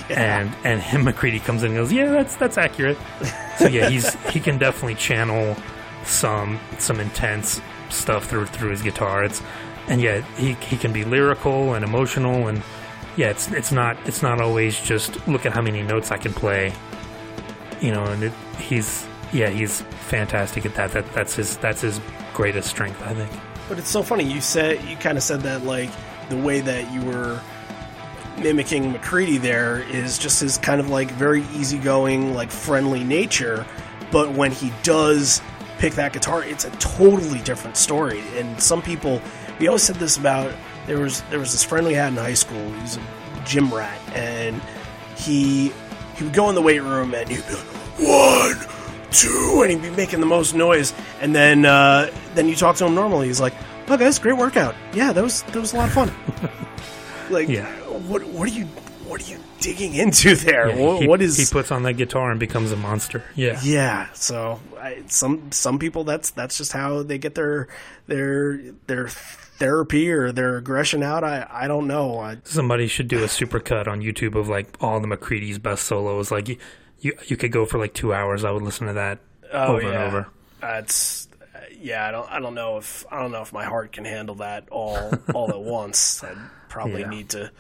And 0.10 0.54
and 0.64 0.80
him 0.80 1.04
McCready 1.04 1.40
comes 1.40 1.64
in 1.64 1.72
and 1.72 1.80
goes, 1.80 1.92
"Yeah, 1.92 2.12
that's 2.12 2.36
that's 2.36 2.58
accurate." 2.58 2.98
so 3.58 3.68
yeah, 3.68 3.90
he's 3.90 4.14
he 4.32 4.40
can 4.40 4.58
definitely 4.58 4.96
channel 4.96 5.58
some 6.06 6.60
some 6.78 7.00
intense 7.00 7.60
stuff 7.90 8.26
through 8.26 8.46
through 8.46 8.70
his 8.70 8.82
guitar. 8.82 9.24
It's 9.24 9.42
and 9.88 10.02
yet 10.02 10.24
he 10.38 10.54
he 10.54 10.78
can 10.78 10.94
be 10.94 11.04
lyrical 11.04 11.74
and 11.74 11.84
emotional 11.84 12.48
and 12.48 12.62
yeah, 13.18 13.30
it's 13.30 13.52
it's 13.52 13.72
not 13.72 13.98
it's 14.06 14.22
not 14.22 14.40
always 14.40 14.80
just 14.80 15.28
look 15.28 15.46
at 15.46 15.54
how 15.54 15.62
many 15.62 15.84
notes 15.84 16.12
I 16.12 16.18
can 16.18 16.34
play 16.34 16.74
you 17.82 17.92
know, 17.92 18.04
and 18.06 18.24
it, 18.24 18.32
he's 18.60 19.06
yeah, 19.34 19.50
he's 19.50 19.82
fantastic 19.82 20.66
at 20.66 20.76
that. 20.76 20.92
That 20.92 21.12
that's 21.14 21.36
his 21.36 21.58
that's 21.58 21.82
his 21.82 22.00
greatest 22.34 22.70
strength, 22.70 23.02
I 23.02 23.14
think. 23.14 23.32
But 23.68 23.80
it's 23.80 23.90
so 23.90 24.04
funny. 24.04 24.24
You 24.24 24.40
said 24.40 24.82
you 24.84 24.96
kind 24.96 25.18
of 25.18 25.24
said 25.24 25.42
that 25.42 25.64
like 25.64 25.90
the 26.30 26.38
way 26.38 26.62
that 26.62 26.92
you 26.94 27.02
were 27.02 27.42
mimicking 28.38 28.92
McCready 28.92 29.38
there 29.38 29.80
is 29.90 30.18
just 30.18 30.40
his 30.40 30.58
kind 30.58 30.80
of 30.80 30.90
like 30.90 31.12
very 31.12 31.44
easygoing, 31.56 32.34
like 32.34 32.52
friendly 32.52 33.04
nature. 33.04 33.66
But 34.12 34.32
when 34.34 34.52
he 34.52 34.72
does 34.84 35.42
pick 35.78 35.94
that 35.94 36.14
guitar, 36.14 36.44
it's 36.44 36.66
a 36.66 36.72
totally 36.72 37.40
different 37.40 37.78
story. 37.78 38.22
And 38.36 38.62
some 38.62 38.82
people, 38.82 39.22
we 39.62 39.68
always 39.68 39.84
said 39.84 39.96
this 39.98 40.18
about 40.18 40.52
there 40.88 41.00
was 41.00 41.22
there 41.30 41.40
was 41.40 41.52
this 41.54 41.64
friend 41.64 41.88
we 41.88 41.94
had 41.94 42.10
in 42.10 42.18
high 42.18 42.34
school. 42.34 42.58
He 42.74 42.82
was 42.82 42.98
a 42.98 43.02
gym 43.46 43.74
rat, 43.74 43.98
and 44.14 44.62
he 45.16 45.72
he 46.18 46.24
would 46.26 46.34
go 46.34 46.50
in 46.50 46.56
the 46.56 46.62
weight 46.62 46.82
room 46.82 47.14
and 47.14 47.30
he'd 47.30 47.46
be 47.48 47.54
like 47.54 48.58
one, 48.58 48.68
two, 49.12 49.62
and 49.64 49.72
he'd 49.72 49.82
be 49.82 49.96
making 49.96 50.20
the 50.20 50.26
most 50.26 50.54
noise. 50.56 50.94
And 51.22 51.34
then 51.36 51.66
uh, 51.66 52.12
then 52.36 52.48
you 52.50 52.56
talk 52.56 52.76
to 52.78 52.86
him 52.86 52.96
normally, 52.96 53.28
he's 53.28 53.40
like, 53.40 53.54
"Oh, 53.88 53.96
guys, 53.98 54.20
great 54.20 54.38
workout. 54.38 54.76
Yeah, 54.94 55.14
that 55.14 55.24
was 55.24 55.44
that 55.44 55.56
was 55.56 55.74
a 55.74 55.78
lot 55.78 55.88
of 55.88 55.94
fun." 55.94 56.12
like, 57.30 57.48
Yeah. 57.48 57.68
what 58.08 58.24
what 58.26 58.50
are 58.50 58.52
you 58.54 58.66
what 59.08 59.22
are 59.22 59.32
you 59.32 59.38
digging 59.60 59.94
into 59.94 60.36
there? 60.36 60.70
Yeah, 60.70 60.76
Wha- 60.78 61.00
he, 61.02 61.08
what 61.08 61.22
is 61.22 61.38
he 61.38 61.46
puts 61.52 61.72
on 61.72 61.84
that 61.84 61.94
guitar 61.94 62.32
and 62.32 62.40
becomes 62.40 62.72
a 62.72 62.76
monster? 62.78 63.24
Yeah, 63.36 63.60
yeah, 63.64 64.08
so 64.14 64.60
I, 64.80 65.04
some 65.08 65.52
some 65.52 65.78
people 65.78 66.04
that's 66.04 66.32
that's 66.32 66.58
just 66.58 66.72
how 66.72 67.04
they 67.04 67.18
get 67.20 67.36
their 67.36 67.68
their 68.08 68.58
their 68.88 69.10
therapy 69.62 70.12
or 70.12 70.32
their 70.32 70.58
aggression 70.58 71.04
out. 71.04 71.24
I 71.24 71.48
I 71.50 71.68
don't 71.68 71.88
know. 71.88 72.20
I, 72.20 72.38
somebody 72.44 72.88
should 72.88 73.08
do 73.08 73.20
a 73.24 73.28
supercut 73.28 73.88
on 73.88 74.02
YouTube 74.02 74.36
of 74.36 74.50
like 74.50 74.68
all 74.82 75.00
the 75.00 75.08
McCready's 75.08 75.60
best 75.60 75.84
solos. 75.86 76.32
Like 76.32 76.50
you, 76.50 76.58
you, 77.00 77.14
you 77.28 77.38
could 77.38 77.52
go 77.52 77.66
for 77.66 77.78
like 77.78 77.94
two 77.94 78.14
hours. 78.14 78.44
I 78.44 78.52
would 78.52 78.64
listen 78.64 78.88
to 78.88 78.94
that 78.94 79.20
Oh, 79.54 79.76
over 79.78 79.88
and 79.88 79.98
over. 79.98 80.28
That's 80.60 81.28
yeah. 81.80 82.08
I 82.08 82.12
don't. 82.12 82.30
I 82.32 82.40
don't 82.40 82.56
know 82.56 82.78
if 82.78 83.06
I 83.12 83.22
don't 83.22 83.32
know 83.32 83.42
if 83.42 83.54
my 83.54 83.66
heart 83.66 83.92
can 83.92 84.06
handle 84.06 84.36
that 84.36 84.68
all 84.72 85.14
all 85.34 85.50
at 85.52 85.62
once. 85.80 86.24
I'd 86.24 86.38
probably 86.70 87.02
Yeah. 87.02 87.10
need 87.10 87.30
to 87.30 87.52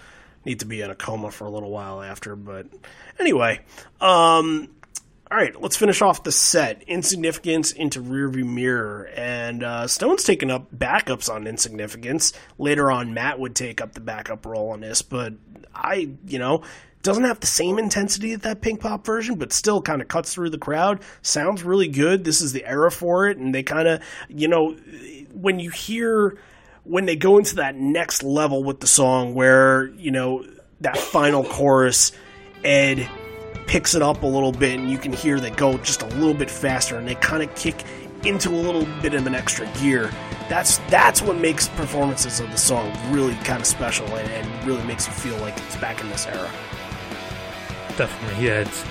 need 0.45 0.59
to 0.61 0.65
be 0.65 0.81
in 0.81 0.89
a 0.89 0.95
coma 0.95 1.29
for 1.31 1.45
a 1.45 1.49
little 1.49 1.69
while 1.69 2.01
after. 2.01 2.35
But 2.35 2.67
anyway, 3.19 3.59
um, 3.99 4.69
all 5.31 5.37
right. 5.37 5.59
Let's 5.61 5.77
finish 5.77 6.01
off 6.01 6.23
the 6.23 6.31
set. 6.31 6.83
Insignificance 6.83 7.71
into 7.71 8.01
rearview 8.01 8.43
mirror, 8.43 9.09
and 9.15 9.63
uh, 9.63 9.87
Stone's 9.87 10.25
taking 10.25 10.51
up 10.51 10.75
backups 10.75 11.33
on 11.33 11.47
Insignificance. 11.47 12.33
Later 12.57 12.91
on, 12.91 13.13
Matt 13.13 13.39
would 13.39 13.55
take 13.55 13.79
up 13.79 13.93
the 13.93 14.01
backup 14.01 14.45
role 14.45 14.71
on 14.71 14.81
this, 14.81 15.01
but 15.01 15.33
I, 15.73 16.09
you 16.27 16.37
know. 16.37 16.63
Doesn't 17.03 17.23
have 17.23 17.39
the 17.39 17.47
same 17.47 17.79
intensity 17.79 18.33
as 18.33 18.41
that 18.41 18.61
Pinkpop 18.61 19.03
version, 19.03 19.39
but 19.39 19.51
still 19.51 19.81
kind 19.81 20.03
of 20.03 20.07
cuts 20.07 20.35
through 20.35 20.51
the 20.51 20.59
crowd. 20.59 21.01
Sounds 21.23 21.63
really 21.63 21.87
good. 21.87 22.23
This 22.23 22.41
is 22.41 22.53
the 22.53 22.63
era 22.63 22.91
for 22.91 23.27
it, 23.27 23.39
and 23.39 23.55
they 23.55 23.63
kind 23.63 23.87
of, 23.87 24.03
you 24.29 24.47
know, 24.47 24.77
when 25.33 25.59
you 25.59 25.71
hear 25.71 26.37
when 26.83 27.07
they 27.07 27.15
go 27.15 27.39
into 27.39 27.55
that 27.55 27.75
next 27.75 28.21
level 28.21 28.63
with 28.63 28.81
the 28.81 28.85
song, 28.87 29.33
where 29.33 29.87
you 29.87 30.11
know 30.11 30.45
that 30.81 30.95
final 30.95 31.43
chorus, 31.43 32.11
Ed 32.63 33.09
picks 33.71 33.95
it 33.95 34.01
up 34.01 34.21
a 34.23 34.27
little 34.27 34.51
bit, 34.51 34.77
and 34.77 34.91
you 34.91 34.97
can 34.97 35.13
hear 35.13 35.39
they 35.39 35.49
go 35.49 35.77
just 35.77 36.01
a 36.01 36.05
little 36.05 36.33
bit 36.33 36.51
faster, 36.51 36.97
and 36.97 37.07
they 37.07 37.15
kind 37.15 37.41
of 37.41 37.55
kick 37.55 37.85
into 38.25 38.49
a 38.49 38.61
little 38.67 38.85
bit 39.01 39.13
of 39.13 39.25
an 39.25 39.33
extra 39.33 39.65
gear. 39.79 40.11
That's 40.49 40.79
that's 40.89 41.21
what 41.21 41.37
makes 41.37 41.69
performances 41.69 42.41
of 42.41 42.51
the 42.51 42.57
song 42.57 42.91
really 43.13 43.33
kind 43.45 43.61
of 43.61 43.65
special, 43.65 44.05
and, 44.07 44.29
and 44.29 44.67
really 44.67 44.83
makes 44.83 45.07
you 45.07 45.13
feel 45.13 45.37
like 45.37 45.57
it's 45.57 45.77
back 45.77 46.01
in 46.01 46.09
this 46.09 46.27
era. 46.27 46.51
Definitely, 47.95 48.45
yeah. 48.45 48.59
It's 48.59 48.83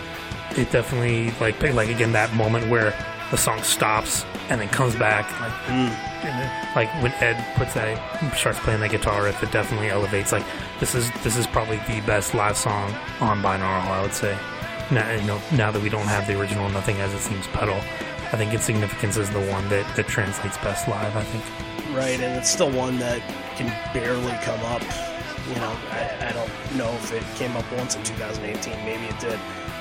it 0.56 0.72
definitely 0.72 1.30
like 1.40 1.62
like 1.74 1.90
again 1.90 2.12
that 2.12 2.34
moment 2.34 2.70
where 2.70 2.94
the 3.30 3.36
song 3.36 3.62
stops 3.62 4.24
and 4.48 4.62
then 4.62 4.68
comes 4.70 4.96
back 4.96 5.30
like 5.40 5.52
mm. 5.66 6.22
then, 6.22 6.74
like 6.74 6.88
when 7.02 7.12
Ed 7.20 7.36
puts 7.56 7.74
that 7.74 8.34
starts 8.34 8.58
playing 8.60 8.80
that 8.80 8.90
guitar 8.90 9.24
riff, 9.24 9.42
it 9.42 9.52
definitely 9.52 9.90
elevates. 9.90 10.32
Like 10.32 10.46
this 10.80 10.94
is 10.94 11.10
this 11.22 11.36
is 11.36 11.46
probably 11.46 11.76
the 11.86 12.00
best 12.06 12.32
live 12.32 12.56
song 12.56 12.94
on 13.20 13.42
binaural. 13.42 13.86
I 13.86 14.00
would 14.00 14.14
say. 14.14 14.38
Now 14.90 15.10
you 15.12 15.22
know 15.26 15.40
now 15.52 15.70
that 15.70 15.80
we 15.82 15.88
don't 15.88 16.06
have 16.06 16.26
the 16.26 16.38
original 16.38 16.68
Nothing 16.70 16.96
as 17.00 17.12
it 17.14 17.20
seems 17.20 17.46
pedal, 17.48 17.76
I 18.32 18.36
think 18.36 18.52
Insignificance 18.52 19.16
is 19.16 19.30
the 19.30 19.40
one 19.40 19.68
that 19.68 19.96
that 19.96 20.06
translates 20.08 20.56
best 20.58 20.88
live. 20.88 21.16
I 21.16 21.22
think. 21.22 21.96
right? 21.96 22.20
And 22.20 22.38
it's 22.38 22.50
still 22.50 22.70
one 22.70 22.98
that 22.98 23.20
can 23.56 23.68
barely 23.94 24.32
come 24.42 24.60
up. 24.66 24.82
You 25.48 25.56
know, 25.56 25.76
I, 25.90 26.28
I 26.28 26.32
don't 26.32 26.76
know 26.76 26.90
if 26.94 27.12
it 27.12 27.22
came 27.36 27.56
up 27.56 27.64
once 27.72 27.96
in 27.96 28.02
2018. 28.04 28.72
Maybe 28.84 29.04
it 29.04 29.18
did. 29.18 29.38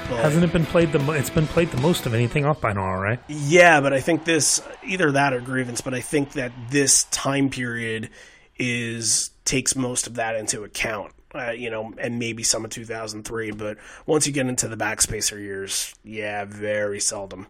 But 0.10 0.22
Hasn't 0.22 0.44
it 0.44 0.52
been 0.52 0.66
played 0.66 0.92
the? 0.92 1.00
Mo- 1.00 1.14
it's 1.14 1.30
been 1.30 1.46
played 1.46 1.70
the 1.70 1.80
most 1.82 2.06
of 2.08 2.14
anything 2.16 2.44
off 2.46 2.62
binaural, 2.62 3.00
right? 3.02 3.20
Yeah, 3.28 3.80
but 3.82 3.94
I 3.94 4.00
think 4.00 4.26
this 4.26 4.62
either 4.84 5.12
that 5.12 5.34
or 5.34 5.42
grievance, 5.42 5.82
but 5.82 5.94
I 5.94 6.02
think 6.02 6.32
that 6.34 6.52
this 6.72 7.04
time 7.06 7.50
period 7.52 8.10
is 8.58 9.30
takes 9.46 9.76
most 9.76 10.08
of 10.08 10.16
that 10.16 10.36
into 10.36 10.64
account. 10.64 11.14
Uh, 11.34 11.52
you 11.52 11.70
know, 11.70 11.94
and 12.00 12.18
maybe 12.18 12.42
some 12.42 12.66
of 12.66 12.72
2003, 12.72 13.52
but 13.52 13.78
once 14.08 14.26
you 14.26 14.34
get 14.34 14.48
into 14.48 14.68
the 14.68 14.76
backspacer 14.76 15.40
years, 15.40 15.94
yeah, 16.04 16.44
very 16.46 17.00
seldom. 17.00 17.46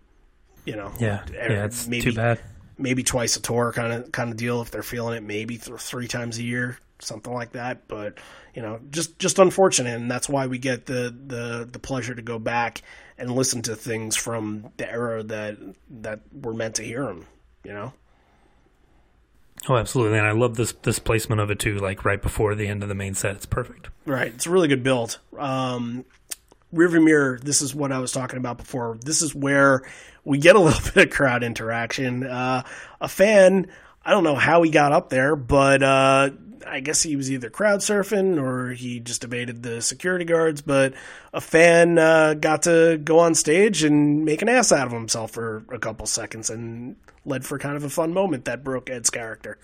You 0.65 0.75
know, 0.75 0.91
Yeah, 0.99 1.23
er- 1.29 1.51
yeah. 1.51 1.65
It's 1.65 1.87
maybe 1.87 2.03
too 2.11 2.13
bad. 2.13 2.39
maybe 2.77 3.03
twice 3.03 3.37
a 3.37 3.41
tour 3.41 3.71
kind 3.71 3.93
of 3.93 4.11
kind 4.11 4.31
of 4.31 4.37
deal 4.37 4.61
if 4.61 4.69
they're 4.69 4.83
feeling 4.83 5.15
it. 5.15 5.23
Maybe 5.23 5.57
th- 5.57 5.79
three 5.79 6.07
times 6.09 6.37
a 6.37 6.43
year, 6.43 6.77
something 6.99 7.33
like 7.33 7.53
that. 7.53 7.87
But 7.87 8.17
you 8.53 8.61
know, 8.61 8.81
just 8.91 9.17
just 9.17 9.39
unfortunate, 9.39 9.95
and 9.95 10.11
that's 10.11 10.27
why 10.27 10.47
we 10.47 10.57
get 10.57 10.85
the 10.85 11.15
the 11.27 11.67
the 11.71 11.79
pleasure 11.79 12.13
to 12.13 12.21
go 12.21 12.37
back 12.37 12.81
and 13.17 13.31
listen 13.31 13.61
to 13.61 13.75
things 13.77 14.17
from 14.17 14.71
the 14.75 14.91
era 14.91 15.23
that 15.23 15.57
that 16.01 16.19
we're 16.33 16.53
meant 16.53 16.75
to 16.75 16.83
hear 16.83 17.05
them. 17.05 17.25
You 17.63 17.71
know, 17.73 17.93
Oh, 19.67 19.75
absolutely. 19.75 20.17
And 20.17 20.27
I 20.27 20.31
love 20.31 20.55
this 20.55 20.71
this 20.83 20.99
placement 20.99 21.41
of 21.41 21.51
it 21.51 21.59
too. 21.59 21.77
Like 21.77 22.05
right 22.05 22.21
before 22.21 22.55
the 22.55 22.67
end 22.67 22.81
of 22.83 22.89
the 22.89 22.95
main 22.95 23.13
set, 23.13 23.35
it's 23.35 23.45
perfect. 23.45 23.89
right? 24.05 24.33
It's 24.33 24.45
a 24.45 24.49
really 24.49 24.67
good 24.67 24.83
build. 24.83 25.19
Um, 25.37 26.05
Rearview 26.73 27.03
mirror. 27.03 27.39
This 27.41 27.61
is 27.61 27.73
what 27.73 27.91
I 27.91 27.97
was 27.97 28.11
talking 28.11 28.37
about 28.37 28.57
before. 28.57 28.97
This 29.03 29.21
is 29.23 29.33
where 29.33 29.81
we 30.23 30.37
get 30.37 30.55
a 30.55 30.59
little 30.61 30.81
bit 30.93 31.07
of 31.07 31.09
crowd 31.13 31.43
interaction. 31.43 32.25
Uh, 32.25 32.63
a 33.01 33.07
fan. 33.07 33.67
I 34.05 34.11
don't 34.11 34.23
know 34.23 34.35
how 34.35 34.61
he 34.63 34.69
got 34.71 34.91
up 34.91 35.09
there, 35.09 35.35
but 35.35 35.83
uh, 35.83 36.29
I 36.65 36.79
guess 36.79 37.03
he 37.03 37.15
was 37.15 37.29
either 37.31 37.49
crowd 37.49 37.79
surfing 37.81 38.41
or 38.41 38.71
he 38.73 38.99
just 38.99 39.23
evaded 39.23 39.61
the 39.61 39.81
security 39.81 40.25
guards. 40.25 40.61
But 40.61 40.93
a 41.33 41.41
fan 41.41 41.97
uh, 41.97 42.35
got 42.35 42.63
to 42.63 42.99
go 43.03 43.19
on 43.19 43.35
stage 43.35 43.83
and 43.83 44.23
make 44.23 44.41
an 44.41 44.49
ass 44.49 44.71
out 44.71 44.87
of 44.87 44.93
himself 44.93 45.31
for 45.31 45.63
a 45.71 45.79
couple 45.79 46.05
seconds 46.05 46.49
and 46.49 46.95
led 47.29 47.45
for 47.45 47.57
kind 47.57 47.77
of 47.77 47.83
a 47.83 47.89
fun 47.89 48.13
moment 48.13 48.45
that 48.45 48.63
broke 48.63 48.89
Ed's 48.89 49.09
character. 49.09 49.57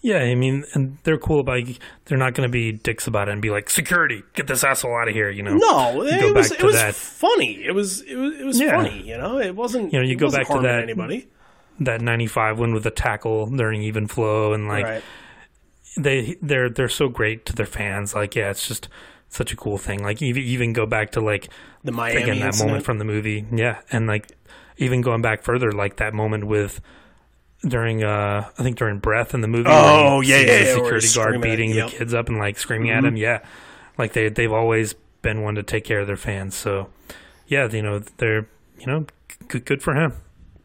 Yeah, 0.00 0.18
I 0.18 0.36
mean, 0.36 0.64
and 0.74 0.98
they're 1.02 1.18
cool 1.18 1.40
about. 1.40 1.64
They're 2.04 2.18
not 2.18 2.34
going 2.34 2.46
to 2.48 2.52
be 2.52 2.70
dicks 2.70 3.08
about 3.08 3.28
it 3.28 3.32
and 3.32 3.42
be 3.42 3.50
like, 3.50 3.68
"Security, 3.68 4.22
get 4.34 4.46
this 4.46 4.62
asshole 4.62 4.94
out 4.94 5.08
of 5.08 5.14
here." 5.14 5.28
You 5.28 5.42
know? 5.42 5.54
No, 5.56 6.02
it 6.02 6.32
was 6.34 6.52
it 6.52 6.62
was 6.62 6.76
that- 6.76 6.94
funny. 6.94 7.64
It 7.64 7.72
was 7.72 8.02
it 8.02 8.14
was 8.14 8.38
it 8.38 8.44
was 8.44 8.60
Yeah. 8.60 8.76
funny. 8.76 9.02
You 9.02 9.18
know, 9.18 9.38
it 9.40 9.56
wasn't. 9.56 9.92
You 9.92 9.98
know, 9.98 10.04
you 10.06 10.14
go 10.14 10.30
back 10.30 10.46
to 10.48 10.60
that- 10.60 10.82
anybody. 10.84 11.26
That 11.80 12.00
'95 12.00 12.60
one 12.60 12.74
with 12.74 12.84
the 12.84 12.90
tackle 12.92 13.46
during 13.46 13.82
even 13.82 14.06
flow 14.06 14.52
and 14.52 14.68
like 14.68 14.84
right. 14.84 15.02
they 15.96 16.36
they're 16.42 16.68
they're 16.70 16.88
so 16.88 17.08
great 17.08 17.44
to 17.46 17.52
their 17.52 17.66
fans. 17.66 18.14
Like, 18.14 18.36
yeah, 18.36 18.50
it's 18.50 18.68
just 18.68 18.88
such 19.28 19.52
a 19.52 19.56
cool 19.56 19.78
thing. 19.78 20.02
Like, 20.02 20.22
even 20.22 20.42
even 20.44 20.72
go 20.72 20.86
back 20.86 21.10
to 21.12 21.20
like 21.20 21.48
The 21.82 21.92
Miami 21.92 22.22
again 22.22 22.38
that 22.40 22.46
incident. 22.46 22.68
moment 22.68 22.84
from 22.84 22.98
the 22.98 23.04
movie. 23.04 23.44
Yeah, 23.52 23.80
and 23.90 24.06
like 24.06 24.28
even 24.78 25.00
going 25.02 25.20
back 25.22 25.42
further, 25.42 25.70
like 25.72 25.96
that 25.96 26.14
moment 26.14 26.44
with 26.46 26.80
during 27.66 28.02
uh 28.04 28.48
I 28.58 28.62
think 28.62 28.76
during 28.78 28.98
Breath 28.98 29.34
in 29.34 29.40
the 29.40 29.48
movie. 29.48 29.68
Oh, 29.68 30.16
where 30.18 30.22
yeah, 30.24 30.36
yeah, 30.38 30.44
the 30.46 30.52
yeah, 30.64 30.74
security 30.74 30.90
guard 30.90 31.00
screaming 31.34 31.34
at- 31.36 31.42
beating 31.42 31.70
yep. 31.70 31.76
Mm-hmm. 31.86 31.90
the 31.92 31.98
kids 31.98 32.14
up 32.14 32.28
and 32.28 32.38
like 32.38 32.58
screaming 32.58 32.90
at 32.90 33.04
him. 33.04 33.16
Yeah, 33.16 33.44
like 33.98 34.12
they 34.12 34.28
they've 34.28 34.52
always 34.52 34.94
been 35.22 35.42
one 35.42 35.56
to 35.56 35.62
take 35.62 35.84
care 35.84 36.00
of 36.00 36.06
their 36.06 36.16
fans. 36.16 36.54
So 36.54 36.88
yeah, 37.46 37.68
you 37.70 37.82
know 37.82 37.98
they're 38.18 38.48
you 38.78 38.86
know 38.86 39.06
good 39.48 39.64
good 39.64 39.82
for 39.82 39.94
him. 39.94 40.12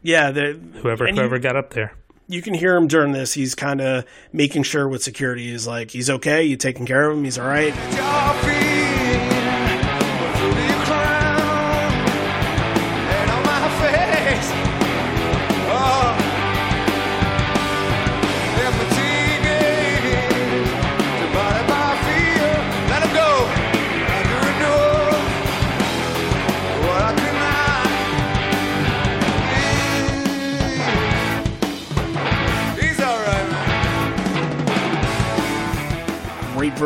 yeah, 0.02 0.30
the, 0.30 0.58
Whoever 0.82 1.04
and 1.06 1.16
you- 1.16 1.22
whoever 1.22 1.38
got 1.40 1.56
up 1.56 1.70
there. 1.70 1.94
you 2.28 2.40
can 2.42 2.54
hear 2.54 2.76
him 2.76 2.86
during 2.86 3.12
this. 3.12 3.32
He's 3.34 3.54
kind 3.56 3.80
of 3.80 4.04
making 4.32 4.62
sure 4.62 4.88
with 4.88 5.02
security 5.02 5.50
is 5.52 5.66
like 5.66 5.90
he's 5.90 6.08
okay. 6.08 6.44
You 6.44 6.56
taking 6.56 6.86
care 6.86 7.10
of 7.10 7.16
him. 7.18 7.24
He's 7.24 7.38
all 7.38 7.48
right. 7.48 7.74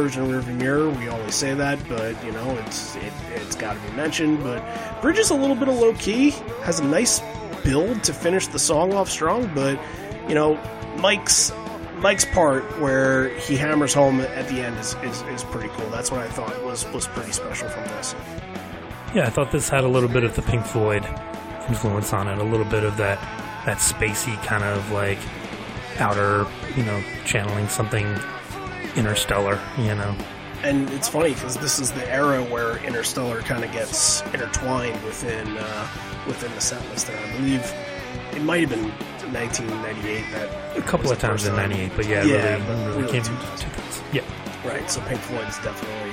Version 0.02 0.22
of 0.22 0.44
Rearview 0.44 0.56
Mirror. 0.56 0.90
We 0.90 1.08
always 1.08 1.34
say 1.34 1.54
that, 1.54 1.78
but 1.88 2.22
you 2.24 2.30
know 2.32 2.56
it's 2.66 2.94
it, 2.96 3.12
it's 3.34 3.56
got 3.56 3.74
to 3.74 3.90
be 3.90 3.96
mentioned. 3.96 4.42
But 4.42 4.62
Bridge 5.02 5.18
is 5.18 5.30
a 5.30 5.34
little 5.34 5.56
bit 5.56 5.68
of 5.68 5.74
low 5.74 5.92
key. 5.94 6.30
Has 6.62 6.78
a 6.78 6.84
nice 6.84 7.20
build 7.64 8.04
to 8.04 8.12
finish 8.12 8.46
the 8.46 8.58
song 8.58 8.94
off 8.94 9.10
strong, 9.10 9.50
but 9.54 9.78
you 10.28 10.34
know 10.34 10.54
Mike's 10.98 11.52
Mike's 11.96 12.24
part 12.26 12.62
where 12.80 13.28
he 13.40 13.56
hammers 13.56 13.92
home 13.92 14.20
at 14.20 14.46
the 14.48 14.60
end 14.60 14.78
is, 14.78 14.94
is, 15.02 15.22
is 15.22 15.42
pretty 15.44 15.68
cool. 15.70 15.90
That's 15.90 16.12
what 16.12 16.20
I 16.20 16.28
thought 16.28 16.64
was 16.64 16.86
was 16.92 17.08
pretty 17.08 17.32
special 17.32 17.68
from 17.68 17.84
this. 17.84 18.14
Yeah, 19.14 19.26
I 19.26 19.30
thought 19.30 19.50
this 19.50 19.68
had 19.68 19.82
a 19.82 19.88
little 19.88 20.08
bit 20.08 20.22
of 20.22 20.36
the 20.36 20.42
Pink 20.42 20.64
Floyd 20.64 21.04
influence 21.68 22.12
on 22.12 22.28
it, 22.28 22.38
a 22.38 22.44
little 22.44 22.66
bit 22.66 22.84
of 22.84 22.96
that 22.98 23.18
that 23.66 23.78
spacey 23.78 24.40
kind 24.44 24.62
of 24.62 24.92
like 24.92 25.18
outer, 25.98 26.46
you 26.76 26.84
know, 26.84 27.02
channeling 27.24 27.68
something 27.68 28.06
interstellar, 28.98 29.60
you 29.78 29.94
know. 29.94 30.16
And 30.62 30.90
it's 30.90 31.08
funny 31.08 31.34
because 31.34 31.56
this 31.56 31.78
is 31.78 31.92
the 31.92 32.10
era 32.10 32.42
where 32.42 32.84
Interstellar 32.84 33.42
kind 33.42 33.62
of 33.64 33.70
gets 33.70 34.22
intertwined 34.34 35.00
within 35.04 35.56
uh, 35.56 35.88
within 36.26 36.52
the 36.54 36.60
set 36.60 36.84
list. 36.90 37.06
There, 37.06 37.16
I 37.16 37.36
believe 37.36 37.72
it 38.32 38.42
might 38.42 38.68
have 38.68 38.70
been 38.70 38.90
1998 39.32 40.24
that 40.32 40.78
A 40.78 40.82
couple 40.82 41.10
of 41.10 41.18
times 41.18 41.46
in 41.46 41.54
'98, 41.54 41.92
but 41.94 42.06
yeah, 42.06 42.24
Yeah, 42.24 42.54
really, 42.54 42.66
but 42.66 42.86
really 42.86 43.02
really 43.02 43.12
came 43.12 43.22
2000. 43.22 43.70
2000. 43.70 44.04
Yeah, 44.12 44.22
Right, 44.64 44.90
so 44.90 45.00
Pink 45.02 45.20
Floyd 45.20 45.48
is 45.48 45.56
definitely 45.58 46.12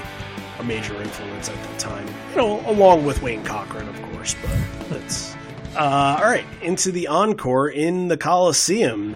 a 0.59 0.63
major 0.63 0.95
influence 1.01 1.49
at 1.49 1.71
the 1.71 1.79
time. 1.79 2.07
You 2.31 2.37
know, 2.37 2.69
along 2.69 3.05
with 3.05 3.21
Wayne 3.21 3.43
Cochran, 3.43 3.87
of 3.87 4.01
course, 4.11 4.35
but 4.41 4.89
that's. 4.89 5.35
Uh, 5.75 6.17
all 6.19 6.25
right, 6.25 6.45
into 6.61 6.91
the 6.91 7.07
encore 7.07 7.67
in 7.67 8.07
the 8.07 8.17
Coliseum. 8.17 9.15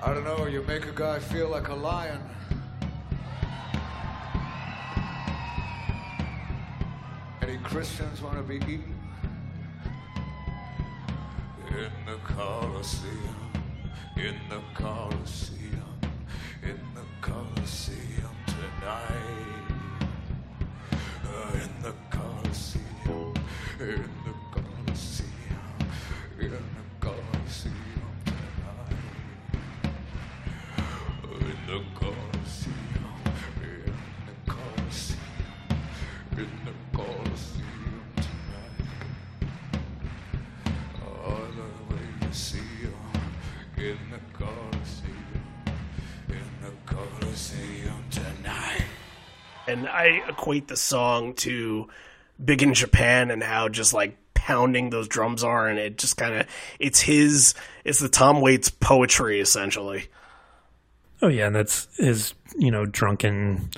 I 0.00 0.14
don't 0.14 0.22
know, 0.22 0.46
you 0.46 0.62
make 0.62 0.86
a 0.86 0.92
guy 0.92 1.18
feel 1.18 1.48
like 1.48 1.68
a 1.68 1.74
lion. 1.74 2.20
Any 7.42 7.56
Christians 7.58 8.22
want 8.22 8.36
to 8.36 8.44
be 8.44 8.56
eaten? 8.72 8.94
In 11.70 11.90
the 12.06 12.16
Colosseum, 12.22 13.52
in 14.16 14.36
the 14.48 14.60
Colosseum, 14.74 16.00
in 16.62 16.78
the 16.94 17.02
Colosseum 17.20 18.36
tonight. 18.46 19.68
Uh, 21.24 21.52
in 21.54 21.82
the 21.82 21.94
Colosseum, 22.10 23.34
in 23.80 24.17
Colosseum 47.38 48.04
tonight. 48.10 48.84
And 49.68 49.88
I 49.88 50.22
equate 50.28 50.66
the 50.68 50.76
song 50.76 51.34
to 51.34 51.88
Big 52.44 52.62
in 52.62 52.74
Japan 52.74 53.30
and 53.30 53.42
how 53.42 53.68
just 53.68 53.92
like 53.94 54.16
pounding 54.34 54.90
those 54.90 55.06
drums 55.08 55.44
are, 55.44 55.68
and 55.68 55.78
it 55.78 55.98
just 55.98 56.16
kind 56.16 56.34
of 56.34 56.46
it's 56.80 57.00
his 57.00 57.54
it's 57.84 58.00
the 58.00 58.08
Tom 58.08 58.40
Waits 58.40 58.70
poetry 58.70 59.40
essentially. 59.40 60.06
Oh 61.22 61.28
yeah, 61.28 61.46
and 61.46 61.54
that's 61.54 61.88
his, 61.96 62.34
you 62.56 62.70
know, 62.70 62.86
drunken, 62.86 63.70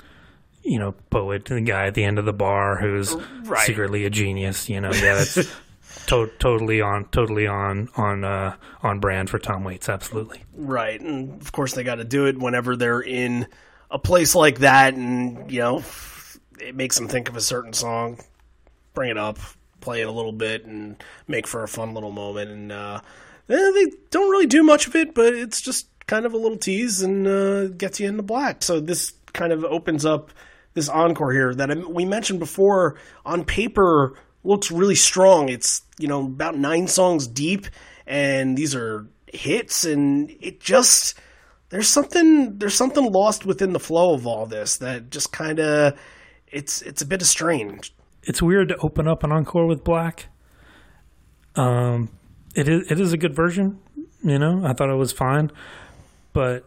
you 0.63 0.79
know, 0.79 0.93
poet, 1.09 1.45
the 1.45 1.59
guy 1.61 1.87
at 1.87 1.93
the 1.95 2.03
end 2.03 2.19
of 2.19 2.25
the 2.25 2.33
bar 2.33 2.77
who's 2.77 3.15
Right. 3.43 3.65
secretly 3.65 4.05
a 4.05 4.09
genius. 4.09 4.69
You 4.69 4.79
know, 4.81 4.91
yeah, 4.93 5.15
that's 5.15 5.37
to- 6.07 6.31
totally 6.39 6.81
on, 6.81 7.05
totally 7.05 7.47
on, 7.47 7.89
on, 7.95 8.23
uh, 8.23 8.55
on 8.81 8.99
brand 8.99 9.29
for 9.29 9.39
Tom 9.39 9.63
Waits. 9.63 9.89
Absolutely. 9.89 10.43
Right, 10.53 10.99
and 10.99 11.41
of 11.41 11.51
course 11.51 11.73
they 11.73 11.83
got 11.83 11.95
to 11.95 12.03
do 12.03 12.25
it 12.25 12.37
whenever 12.37 12.75
they're 12.75 13.01
in 13.01 13.47
a 13.89 13.99
place 13.99 14.35
like 14.35 14.59
that, 14.59 14.93
and 14.93 15.51
you 15.51 15.59
know, 15.59 15.83
it 16.59 16.75
makes 16.75 16.97
them 16.97 17.07
think 17.07 17.29
of 17.29 17.35
a 17.35 17.41
certain 17.41 17.73
song, 17.73 18.19
bring 18.93 19.09
it 19.09 19.17
up, 19.17 19.37
play 19.81 20.01
it 20.01 20.07
a 20.07 20.11
little 20.11 20.31
bit, 20.31 20.65
and 20.65 21.03
make 21.27 21.47
for 21.47 21.63
a 21.63 21.67
fun 21.67 21.93
little 21.93 22.11
moment. 22.11 22.49
And 22.49 22.71
uh, 22.71 23.01
eh, 23.49 23.71
they 23.73 23.91
don't 24.09 24.29
really 24.29 24.47
do 24.47 24.63
much 24.63 24.87
of 24.87 24.95
it, 24.95 25.13
but 25.13 25.33
it's 25.33 25.61
just 25.61 25.87
kind 26.07 26.25
of 26.25 26.33
a 26.33 26.37
little 26.37 26.57
tease 26.57 27.01
and 27.01 27.27
uh, 27.27 27.67
gets 27.67 27.99
you 27.99 28.07
into 28.07 28.23
black. 28.23 28.63
So 28.63 28.79
this 28.79 29.13
kind 29.33 29.51
of 29.51 29.63
opens 29.63 30.05
up 30.05 30.31
this 30.73 30.89
encore 30.89 31.33
here 31.33 31.53
that 31.55 31.89
we 31.89 32.05
mentioned 32.05 32.39
before. 32.39 32.97
On 33.25 33.43
paper, 33.43 34.17
looks 34.43 34.71
really 34.71 34.95
strong. 34.95 35.49
It's 35.49 35.81
you 35.97 36.07
know 36.07 36.25
about 36.25 36.57
nine 36.57 36.87
songs 36.87 37.27
deep, 37.27 37.67
and 38.05 38.57
these 38.57 38.75
are 38.75 39.07
hits, 39.27 39.85
and 39.85 40.35
it 40.39 40.59
just 40.59 41.15
there's 41.69 41.87
something 41.87 42.57
there's 42.57 42.75
something 42.75 43.11
lost 43.11 43.45
within 43.45 43.73
the 43.73 43.79
flow 43.79 44.13
of 44.13 44.27
all 44.27 44.45
this 44.45 44.77
that 44.77 45.09
just 45.09 45.31
kind 45.31 45.59
of 45.59 45.97
it's 46.47 46.81
it's 46.81 47.01
a 47.01 47.05
bit 47.05 47.21
of 47.21 47.27
strange. 47.27 47.93
It's 48.23 48.41
weird 48.41 48.69
to 48.69 48.77
open 48.77 49.07
up 49.07 49.23
an 49.23 49.31
encore 49.31 49.65
with 49.65 49.83
Black. 49.83 50.27
Um, 51.55 52.09
it 52.55 52.67
is 52.67 52.91
it 52.91 52.99
is 52.99 53.13
a 53.13 53.17
good 53.17 53.33
version. 53.33 53.79
You 54.23 54.37
know, 54.37 54.65
I 54.65 54.73
thought 54.73 54.89
it 54.89 54.95
was 54.95 55.11
fine, 55.11 55.51
but 56.33 56.65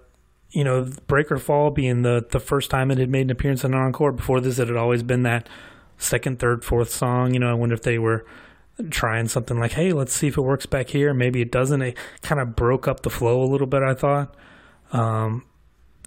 you 0.51 0.65
know, 0.65 0.85
Breakerfall 0.85 1.75
being 1.75 2.03
the 2.03 2.27
the 2.31 2.41
first 2.41 2.71
time 2.71 2.91
it 2.91 2.99
had 2.99 3.11
made 3.11 3.23
an 3.23 3.31
appearance 3.31 3.65
in 3.65 3.75
an 3.75 3.81
encore. 3.81 4.13
Before 4.13 4.41
this, 4.41 4.59
it 4.59 4.69
had 4.69 4.77
always 4.77 5.03
been 5.03 5.23
that 5.25 5.49
second, 5.99 6.39
third, 6.39 6.65
fourth 6.65 6.91
song. 6.91 7.35
You 7.35 7.41
know, 7.41 7.51
I 7.51 7.55
wonder 7.55 7.75
if 7.75 7.83
they 7.83 7.99
were 7.99 8.25
trying 8.91 9.29
something 9.29 9.59
like, 9.59 9.73
"Hey, 9.73 9.93
let's 9.93 10.13
see 10.13 10.29
if 10.29 10.37
it 10.37 10.43
works 10.43 10.67
back 10.67 10.89
here." 10.89 11.15
Maybe 11.15 11.41
it 11.41 11.51
doesn't. 11.51 11.83
It 11.83 11.97
kind 12.23 12.41
of 12.41 12.57
broke 12.57 12.89
up 12.89 13.01
the 13.03 13.11
flow 13.11 13.43
a 13.43 13.49
little 13.51 13.67
bit. 13.67 13.83
I 13.83 13.95
thought. 13.95 14.35
Um, 14.93 15.45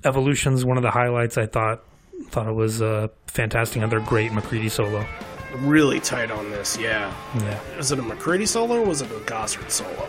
Evolution's 0.03 0.63
one 0.63 0.77
of 0.77 0.83
the 0.83 0.91
highlights. 0.91 1.38
I 1.38 1.47
thought 1.47 1.83
thought 2.29 2.47
it 2.47 2.53
was 2.53 2.81
uh, 2.81 3.07
fantastic. 3.27 3.77
Another 3.77 3.99
great 3.99 4.31
McCready 4.31 4.69
solo. 4.69 5.05
Really 5.57 5.99
tight 5.99 6.29
on 6.29 6.51
this, 6.51 6.77
yeah. 6.77 7.13
Yeah, 7.39 7.59
Was 7.77 7.91
it 7.91 7.99
a 7.99 8.01
McCready 8.01 8.45
solo 8.45 8.81
or 8.81 8.85
was 8.85 9.01
it 9.01 9.09
a 9.11 9.15
Gossard 9.21 9.71
solo? 9.71 10.07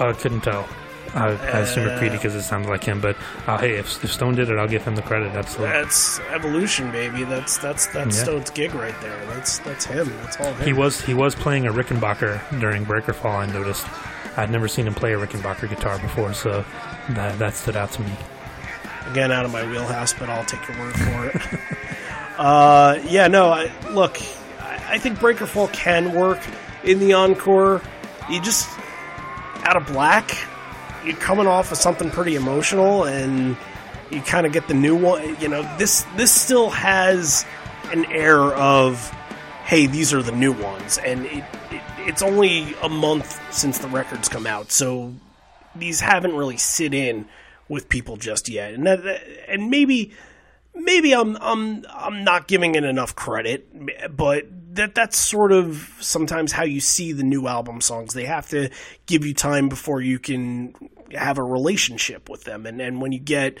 I 0.00 0.12
couldn't 0.12 0.40
tell. 0.42 0.68
I, 1.16 1.28
I 1.28 1.60
assume 1.60 1.86
McCready 1.86 2.16
because 2.16 2.34
it 2.34 2.42
sounded 2.42 2.68
like 2.68 2.84
him. 2.84 3.00
But 3.00 3.16
uh, 3.46 3.58
hey, 3.58 3.76
if, 3.76 4.04
if 4.04 4.12
Stone 4.12 4.34
did 4.34 4.50
it, 4.50 4.58
I'll 4.58 4.68
give 4.68 4.84
him 4.84 4.94
the 4.96 5.02
credit. 5.02 5.32
Absolutely. 5.32 5.72
That's 5.72 6.20
evolution, 6.32 6.92
baby. 6.92 7.24
That's 7.24 7.56
that's 7.58 7.86
that's 7.88 8.16
Yeah. 8.16 8.22
Stone's 8.24 8.50
gig 8.50 8.74
right 8.74 8.98
there. 9.00 9.24
That's 9.26 9.58
that's 9.60 9.86
him. 9.86 10.08
That's 10.22 10.38
all 10.38 10.52
him. 10.52 10.64
He 10.66 10.72
was 10.72 11.00
he 11.00 11.14
was 11.14 11.34
playing 11.34 11.66
a 11.66 11.72
Rickenbacker 11.72 12.60
during 12.60 12.84
Breakerfall. 12.84 13.38
I 13.38 13.46
noticed. 13.46 13.86
I'd 14.36 14.50
never 14.50 14.68
seen 14.68 14.86
him 14.86 14.94
play 14.94 15.14
a 15.14 15.18
Rickenbacker 15.18 15.68
guitar 15.68 15.98
before, 15.98 16.34
so 16.34 16.62
that 17.10 17.38
that 17.38 17.54
stood 17.54 17.76
out 17.76 17.90
to 17.92 18.02
me. 18.02 18.12
again 19.10 19.32
out 19.32 19.46
of 19.46 19.52
my 19.52 19.66
wheelhouse, 19.70 20.12
but 20.12 20.28
I'll 20.28 20.44
take 20.44 20.68
your 20.68 20.78
word 20.78 20.94
for 20.94 21.26
it. 21.28 21.60
uh, 22.38 22.98
yeah, 23.08 23.28
no. 23.28 23.48
I, 23.50 23.70
look, 23.92 24.20
I, 24.60 24.82
I 24.90 24.98
think 24.98 25.18
Breakerfall 25.18 25.72
can 25.72 26.12
work 26.12 26.40
in 26.84 26.98
the 26.98 27.14
encore. 27.14 27.80
You 28.28 28.42
just 28.42 28.68
out 29.62 29.76
of 29.76 29.86
black, 29.86 30.36
you're 31.06 31.16
coming 31.16 31.46
off 31.46 31.70
of 31.72 31.78
something 31.78 32.10
pretty 32.10 32.34
emotional, 32.34 33.04
and 33.04 33.56
you 34.10 34.20
kind 34.22 34.46
of 34.46 34.52
get 34.52 34.68
the 34.68 34.74
new 34.74 34.96
one. 34.96 35.40
You 35.40 35.48
know, 35.48 35.62
this 35.78 36.04
this 36.16 36.32
still 36.32 36.70
has 36.70 37.46
an 37.92 38.04
air 38.06 38.40
of, 38.40 38.98
hey, 39.64 39.86
these 39.86 40.12
are 40.12 40.22
the 40.22 40.32
new 40.32 40.52
ones, 40.52 40.98
and 40.98 41.24
it, 41.26 41.44
it 41.70 41.82
it's 42.00 42.22
only 42.22 42.74
a 42.82 42.88
month 42.88 43.40
since 43.52 43.78
the 43.78 43.88
records 43.88 44.28
come 44.28 44.46
out, 44.46 44.72
so 44.72 45.14
these 45.74 46.00
haven't 46.00 46.34
really 46.34 46.56
sit 46.56 46.92
in 46.92 47.26
with 47.68 47.88
people 47.88 48.16
just 48.16 48.48
yet, 48.48 48.74
and 48.74 48.86
that, 48.86 49.22
and 49.48 49.70
maybe 49.70 50.12
maybe 50.74 51.14
I'm 51.14 51.36
I'm 51.40 51.84
I'm 51.88 52.24
not 52.24 52.48
giving 52.48 52.74
it 52.74 52.84
enough 52.84 53.14
credit, 53.14 54.16
but 54.16 54.46
that 54.74 54.94
that's 54.94 55.16
sort 55.16 55.52
of 55.52 55.96
sometimes 56.00 56.52
how 56.52 56.64
you 56.64 56.80
see 56.80 57.12
the 57.12 57.22
new 57.22 57.46
album 57.46 57.80
songs. 57.80 58.14
They 58.14 58.26
have 58.26 58.48
to 58.50 58.70
give 59.06 59.24
you 59.24 59.34
time 59.34 59.68
before 59.68 60.00
you 60.00 60.18
can 60.18 60.74
have 61.12 61.38
a 61.38 61.42
relationship 61.42 62.28
with 62.28 62.44
them, 62.44 62.66
and 62.66 62.80
and 62.80 63.00
when 63.00 63.12
you 63.12 63.20
get 63.20 63.58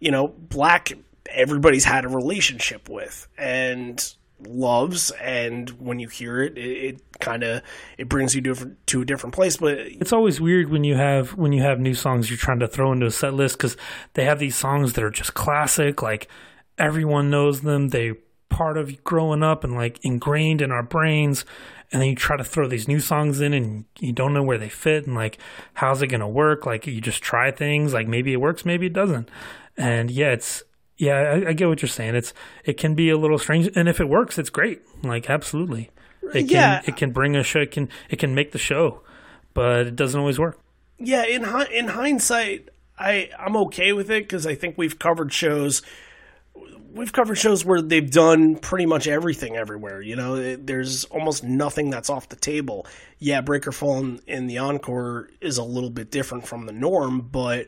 you 0.00 0.10
know 0.10 0.28
black, 0.28 0.92
everybody's 1.30 1.84
had 1.84 2.04
a 2.04 2.08
relationship 2.08 2.88
with 2.88 3.28
and 3.36 4.14
loves 4.46 5.10
and 5.20 5.70
when 5.80 5.98
you 5.98 6.06
hear 6.08 6.40
it 6.40 6.56
it, 6.56 6.60
it 6.60 7.18
kind 7.18 7.42
of 7.42 7.60
it 7.96 8.08
brings 8.08 8.36
you 8.36 8.40
to, 8.40 8.76
to 8.86 9.02
a 9.02 9.04
different 9.04 9.34
place 9.34 9.56
but 9.56 9.76
It's 9.78 10.12
always 10.12 10.40
weird 10.40 10.70
when 10.70 10.84
you 10.84 10.94
have 10.94 11.34
when 11.36 11.52
you 11.52 11.62
have 11.62 11.80
new 11.80 11.94
songs 11.94 12.30
you're 12.30 12.38
trying 12.38 12.60
to 12.60 12.68
throw 12.68 12.92
into 12.92 13.06
a 13.06 13.10
set 13.10 13.34
list 13.34 13.58
because 13.58 13.76
they 14.14 14.24
have 14.24 14.38
these 14.38 14.54
songs 14.54 14.92
that 14.92 15.02
are 15.04 15.10
just 15.10 15.34
classic, 15.34 16.02
like 16.02 16.28
everyone 16.78 17.30
knows 17.30 17.62
them. 17.62 17.88
They 17.88 18.14
part 18.48 18.78
of 18.78 19.02
growing 19.04 19.42
up 19.42 19.64
and 19.64 19.74
like 19.74 19.98
ingrained 20.04 20.62
in 20.62 20.70
our 20.70 20.82
brains. 20.82 21.44
And 21.90 22.02
then 22.02 22.08
you 22.10 22.14
try 22.16 22.36
to 22.36 22.44
throw 22.44 22.68
these 22.68 22.86
new 22.86 23.00
songs 23.00 23.40
in 23.40 23.54
and 23.54 23.84
you 23.98 24.12
don't 24.12 24.34
know 24.34 24.42
where 24.42 24.58
they 24.58 24.68
fit 24.68 25.06
and 25.06 25.14
like 25.14 25.38
how's 25.74 26.02
it 26.02 26.08
gonna 26.08 26.28
work? 26.28 26.66
Like 26.66 26.86
you 26.86 27.00
just 27.00 27.22
try 27.22 27.50
things, 27.50 27.94
like 27.94 28.06
maybe 28.06 28.32
it 28.32 28.40
works, 28.40 28.64
maybe 28.64 28.86
it 28.86 28.92
doesn't. 28.92 29.30
And 29.76 30.10
yeah, 30.10 30.32
it's 30.32 30.62
yeah, 30.96 31.14
I, 31.14 31.48
I 31.50 31.52
get 31.52 31.68
what 31.68 31.80
you're 31.80 31.88
saying. 31.88 32.14
It's 32.16 32.34
it 32.64 32.74
can 32.76 32.94
be 32.94 33.08
a 33.08 33.16
little 33.16 33.38
strange, 33.38 33.70
and 33.76 33.88
if 33.88 34.00
it 34.00 34.08
works, 34.08 34.36
it's 34.38 34.50
great. 34.50 34.82
Like 35.02 35.30
absolutely, 35.30 35.90
it 36.34 36.40
can 36.42 36.48
Yeah. 36.48 36.82
it 36.86 36.96
can 36.96 37.12
bring 37.12 37.36
a 37.36 37.42
show. 37.42 37.60
It 37.60 37.70
can 37.70 37.88
it 38.10 38.18
can 38.18 38.34
make 38.34 38.52
the 38.52 38.58
show, 38.58 39.00
but 39.54 39.86
it 39.86 39.96
doesn't 39.96 40.18
always 40.20 40.38
work. 40.38 40.58
yeah 40.98 41.24
in 41.24 41.44
in 41.72 41.86
hindsight 41.88 42.68
i 42.98 43.30
i'm 43.38 43.56
okay 43.56 43.92
with 43.92 44.10
it 44.10 44.24
because 44.24 44.44
i 44.48 44.54
think 44.56 44.76
we've 44.76 44.98
covered 44.98 45.32
shows 45.32 45.80
we've 46.92 47.12
covered 47.12 47.36
shows 47.36 47.64
where 47.64 47.82
they've 47.82 48.10
done 48.10 48.56
pretty 48.56 48.86
much 48.86 49.06
everything 49.06 49.56
everywhere 49.56 50.00
you 50.00 50.16
know? 50.16 50.36
It- 50.36 50.66
there's 50.66 51.04
almost 51.04 51.44
nothing 51.44 51.90
that's 51.90 52.10
off 52.10 52.28
the 52.28 52.36
table. 52.36 52.86
Yeah 53.18 53.40
breaker 53.40 53.72
fall 53.72 53.98
in, 53.98 54.20
in 54.26 54.46
the 54.46 54.58
encore 54.58 55.28
is 55.40 55.58
a 55.58 55.64
little 55.64 55.90
bit 55.90 56.10
different 56.10 56.46
from 56.46 56.66
the 56.66 56.72
norm 56.72 57.20
but 57.32 57.66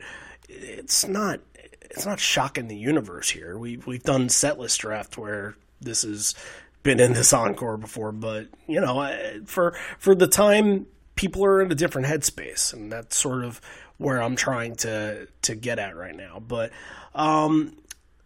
it's 0.49 1.07
not 1.07 1.39
it's 1.83 2.05
not 2.05 2.19
shocking 2.19 2.67
the 2.67 2.77
universe 2.77 3.29
here. 3.29 3.57
We 3.57 3.77
we've 3.77 4.03
done 4.03 4.27
setlist 4.27 4.77
draft 4.79 5.17
where 5.17 5.55
this 5.81 6.03
has 6.03 6.35
been 6.83 6.99
in 6.99 7.13
this 7.13 7.33
encore 7.33 7.77
before 7.77 8.11
but 8.11 8.47
you 8.67 8.81
know 8.81 9.41
for 9.45 9.75
for 9.99 10.15
the 10.15 10.27
time 10.27 10.87
people 11.15 11.45
are 11.45 11.61
in 11.61 11.71
a 11.71 11.75
different 11.75 12.07
headspace 12.07 12.73
and 12.73 12.91
that's 12.91 13.15
sort 13.15 13.43
of 13.43 13.61
where 13.97 14.21
I'm 14.21 14.35
trying 14.35 14.75
to 14.77 15.27
to 15.43 15.55
get 15.55 15.77
at 15.79 15.95
right 15.95 16.15
now. 16.15 16.41
But 16.45 16.71
um 17.13 17.75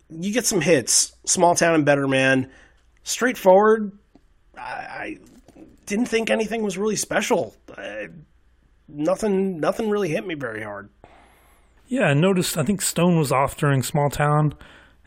you 0.10 0.32
get 0.34 0.46
some 0.46 0.62
hits 0.62 1.14
small 1.26 1.56
town 1.56 1.76
and 1.76 1.86
better 1.86 2.08
man 2.08 2.50
straightforward 3.04 3.92
I, 4.58 4.62
I 4.62 5.18
didn't 5.86 6.08
think 6.08 6.30
anything 6.30 6.64
was 6.64 6.78
really 6.78 6.96
special 6.96 7.56
I, 7.78 8.10
nothing 8.88 9.60
nothing 9.60 9.90
really 9.90 10.10
hit 10.10 10.26
me 10.26 10.36
very 10.36 10.64
hard 10.64 10.90
Yeah, 11.88 12.06
I 12.06 12.14
noticed. 12.14 12.58
I 12.58 12.64
think 12.64 12.82
Stone 12.82 13.20
was 13.20 13.32
off 13.32 13.58
during 13.58 13.84
Small 13.84 14.10
Town. 14.10 14.56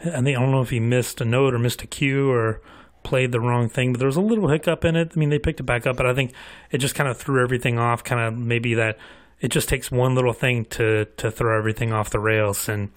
I 0.00 0.22
think 0.22 0.36
I 0.36 0.40
don't 0.40 0.52
know 0.52 0.62
if 0.62 0.70
he 0.70 0.78
missed 0.80 1.20
a 1.20 1.24
note 1.24 1.54
or 1.54 1.58
missed 1.58 1.82
a 1.82 1.86
cue 1.88 2.30
or 2.30 2.60
played 3.02 3.32
the 3.32 3.40
wrong 3.40 3.68
thing, 3.68 3.92
but 3.92 3.98
there 3.98 4.06
was 4.06 4.16
a 4.16 4.20
little 4.20 4.48
hiccup 4.48 4.84
in 4.84 4.94
it. 4.94 5.12
I 5.14 5.18
mean, 5.18 5.30
they 5.30 5.40
picked 5.40 5.58
it 5.58 5.64
back 5.64 5.86
up, 5.88 5.96
but 5.96 6.06
I 6.06 6.14
think 6.14 6.32
it 6.70 6.78
just 6.78 6.94
kind 6.94 7.10
of 7.10 7.16
threw 7.16 7.42
everything 7.42 7.78
off. 7.80 8.04
Kind 8.04 8.20
of 8.20 8.38
maybe 8.38 8.74
that 8.74 8.96
it 9.40 9.48
just 9.48 9.68
takes 9.68 9.90
one 9.90 10.14
little 10.14 10.32
thing 10.32 10.66
to 10.66 11.06
to 11.16 11.30
throw 11.32 11.58
everything 11.58 11.92
off 11.92 12.10
the 12.10 12.20
rails, 12.20 12.68
and 12.68 12.90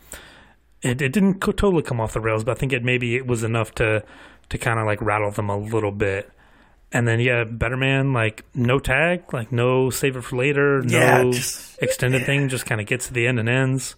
it 0.82 1.02
it 1.02 1.14
didn't 1.14 1.36
co- 1.42 1.52
totally 1.52 1.84
come 1.84 2.00
off 2.00 2.14
the 2.14 2.22
rails, 2.22 2.44
but 2.44 2.58
I 2.58 2.60
think 2.60 2.74
it 2.74 2.84
maybe 2.84 3.16
it 3.16 3.28
was 3.28 3.44
enough 3.44 3.74
to 3.76 4.04
to 4.50 4.58
kind 4.58 4.80
of 4.80 4.86
like 4.86 5.02
rattle 5.02 5.32
them 5.32 5.50
a 5.50 5.58
little 5.58 5.92
bit. 5.92 6.30
And 6.94 7.08
then 7.08 7.20
yeah, 7.22 7.46
Better 7.46 7.78
Man, 7.78 8.12
like 8.14 8.44
no 8.54 8.78
tag, 8.80 9.34
like 9.34 9.52
no 9.52 9.90
save 9.90 10.18
it 10.18 10.22
for 10.24 10.36
later, 10.36 10.82
no 10.82 10.98
Yeah, 10.98 11.24
just- 11.32 11.82
extended 11.82 12.26
thing, 12.26 12.50
just 12.50 12.66
kind 12.66 12.82
of 12.82 12.88
gets 12.88 13.08
to 13.08 13.14
the 13.14 13.28
end 13.28 13.40
and 13.40 13.48
ends. 13.48 13.96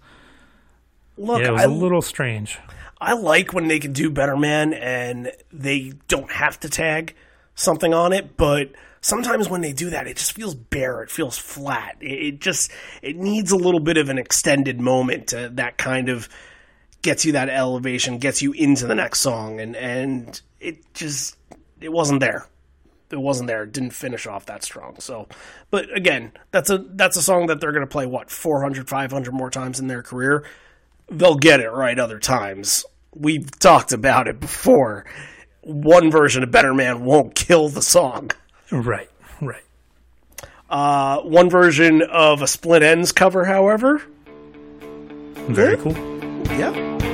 look 1.18 1.42
yeah, 1.42 1.50
it 1.50 1.52
was 1.52 1.62
I, 1.62 1.66
a 1.66 1.70
little 1.70 2.02
strange. 2.02 2.60
I 3.02 3.14
like 3.14 3.54
when 3.54 3.68
they 3.68 3.80
can 3.80 3.94
do 3.94 4.10
better 4.10 4.38
man 4.38 4.74
and 4.74 5.32
they 5.52 5.94
don't 6.08 6.32
have 6.32 6.60
to 6.62 6.70
tag 6.70 7.16
something 7.56 7.94
on 7.94 8.14
it, 8.14 8.38
but 8.38 8.72
sometimes 9.02 9.50
when 9.50 9.62
they 9.62 9.74
do 9.74 9.90
that, 9.90 10.08
it 10.08 10.18
just 10.18 10.32
feels 10.34 10.56
bare. 10.56 11.04
It 11.04 11.12
feels 11.12 11.38
flat. 11.38 11.98
It, 12.00 12.06
it 12.36 12.40
just 12.40 12.72
it 13.02 13.16
needs 13.18 13.52
a 13.52 13.58
little 13.58 13.80
bit 13.82 13.98
of 13.98 14.10
an 14.10 14.18
extended 14.20 14.80
moment 14.80 15.28
to, 15.28 15.50
that 15.56 15.78
kind 15.78 16.10
of 16.10 16.30
gets 17.04 17.26
you 17.26 17.34
that 17.34 17.50
elevation, 17.50 18.18
gets 18.18 18.42
you 18.42 18.54
into 18.54 18.88
the 18.88 18.96
next 18.96 19.20
song, 19.20 19.60
and 19.60 19.76
and 19.76 20.42
it 20.60 20.94
just 20.96 21.38
it 21.80 21.92
wasn't 21.92 22.20
there. 22.20 22.48
It 23.12 23.22
wasn't 23.22 23.48
there. 23.48 23.62
It 23.64 23.72
didn't 23.72 23.92
finish 23.92 24.26
off 24.26 24.48
that 24.48 24.64
strong. 24.64 25.00
So, 25.00 25.28
but 25.70 25.96
again, 25.96 26.32
that's 26.50 26.72
a 26.72 26.80
that's 26.80 27.16
a 27.18 27.22
song 27.22 27.46
that 27.48 27.62
they're 27.62 27.72
going 27.72 27.86
to 27.86 27.92
play 27.92 28.08
what 28.08 28.32
400, 28.32 28.90
500 28.90 29.32
more 29.32 29.52
times 29.52 29.80
in 29.80 29.86
their 29.86 30.02
career 30.02 30.44
they'll 31.10 31.36
get 31.36 31.60
it 31.60 31.70
right 31.70 31.98
other 31.98 32.20
times. 32.20 32.86
We've 33.16 33.50
talked 33.60 33.92
about 33.92 34.28
it 34.28 34.40
before. 34.40 35.06
One 35.62 36.12
version 36.12 36.44
of 36.44 36.52
Better 36.52 36.74
Man 36.74 37.04
won't 37.06 37.36
kill 37.36 37.70
the 37.70 37.82
song. 37.82 38.32
Right, 38.72 39.10
right. 39.42 39.64
Uh, 40.70 41.22
one 41.22 41.50
version 41.50 42.02
of 42.02 42.42
a 42.42 42.48
Split 42.48 42.82
Enz 42.82 43.14
cover, 43.14 43.46
however, 43.46 44.02
Very 45.48 45.78
cool. 45.78 46.13
Yeah. 46.50 47.13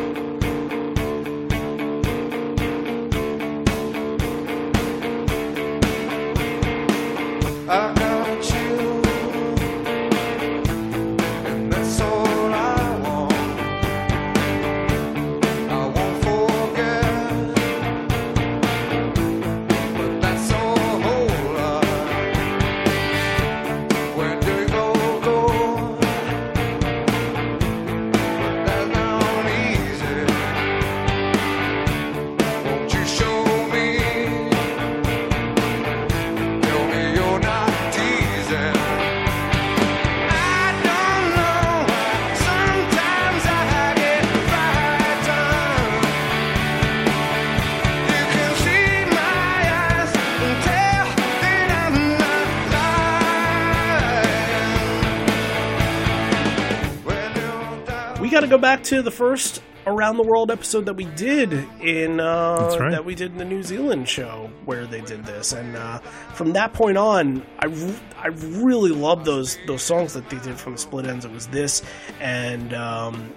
To 58.49 58.55
go 58.55 58.61
back 58.61 58.81
to 58.85 59.03
the 59.03 59.11
first 59.11 59.61
around 59.85 60.17
the 60.17 60.23
world 60.23 60.49
episode 60.49 60.87
that 60.87 60.95
we 60.95 61.05
did 61.05 61.53
in 61.83 62.19
uh, 62.19 62.77
right. 62.79 62.89
that 62.89 63.05
we 63.05 63.13
did 63.13 63.33
in 63.33 63.37
the 63.37 63.45
New 63.45 63.61
Zealand 63.61 64.09
show 64.09 64.49
where 64.65 64.87
they 64.87 65.01
did 65.01 65.23
this, 65.23 65.53
and 65.53 65.75
uh, 65.75 65.99
from 66.33 66.53
that 66.53 66.73
point 66.73 66.97
on, 66.97 67.45
I 67.59 67.67
I 68.17 68.29
really 68.29 68.89
love 68.89 69.23
those 69.23 69.59
those 69.67 69.83
songs 69.83 70.13
that 70.13 70.27
they 70.31 70.39
did 70.39 70.59
from 70.59 70.73
the 70.73 70.79
Split 70.79 71.05
Enz. 71.05 71.25
It 71.25 71.31
was 71.31 71.45
this 71.49 71.83
and 72.19 72.73
um, 72.73 73.31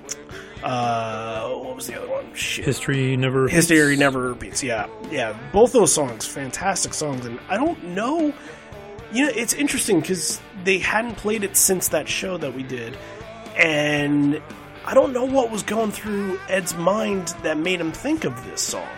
uh, 0.63 1.51
what 1.51 1.77
was 1.77 1.89
the 1.89 1.99
other 1.99 2.09
one? 2.09 2.33
Shit. 2.33 2.65
History 2.65 3.15
never. 3.15 3.49
History 3.49 3.97
never 3.97 4.29
repeats. 4.29 4.63
Yeah, 4.63 4.87
yeah. 5.11 5.39
Both 5.53 5.75
those 5.75 5.93
songs, 5.93 6.27
fantastic 6.27 6.95
songs, 6.95 7.27
and 7.27 7.39
I 7.51 7.59
don't 7.59 7.85
know. 7.89 8.33
You 9.13 9.27
know, 9.27 9.33
it's 9.35 9.53
interesting 9.53 10.01
because 10.01 10.41
they 10.65 10.79
hadn't 10.79 11.17
played 11.17 11.45
it 11.45 11.59
since 11.59 11.89
that 11.89 12.09
show 12.09 12.39
that 12.39 12.55
we 12.55 12.63
did, 12.63 12.97
and 13.59 14.41
I 14.85 14.95
don't 14.95 15.13
know 15.13 15.25
what 15.25 15.51
was 15.51 15.63
going 15.63 15.93
through 15.93 16.41
Ed's 16.49 16.75
mind 16.75 17.29
that 17.43 17.57
made 17.57 17.81
him 17.81 17.93
think 17.93 18.25
of 18.25 18.45
this 18.45 18.61
song. 18.61 18.89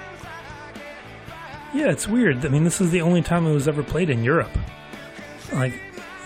Yeah, 1.74 1.90
it's 1.90 2.06
weird. 2.06 2.44
I 2.46 2.48
mean, 2.48 2.64
this 2.64 2.80
is 2.80 2.90
the 2.90 3.02
only 3.02 3.20
time 3.20 3.46
it 3.46 3.52
was 3.52 3.68
ever 3.68 3.82
played 3.82 4.08
in 4.08 4.22
Europe. 4.24 4.56
Like, 5.52 5.74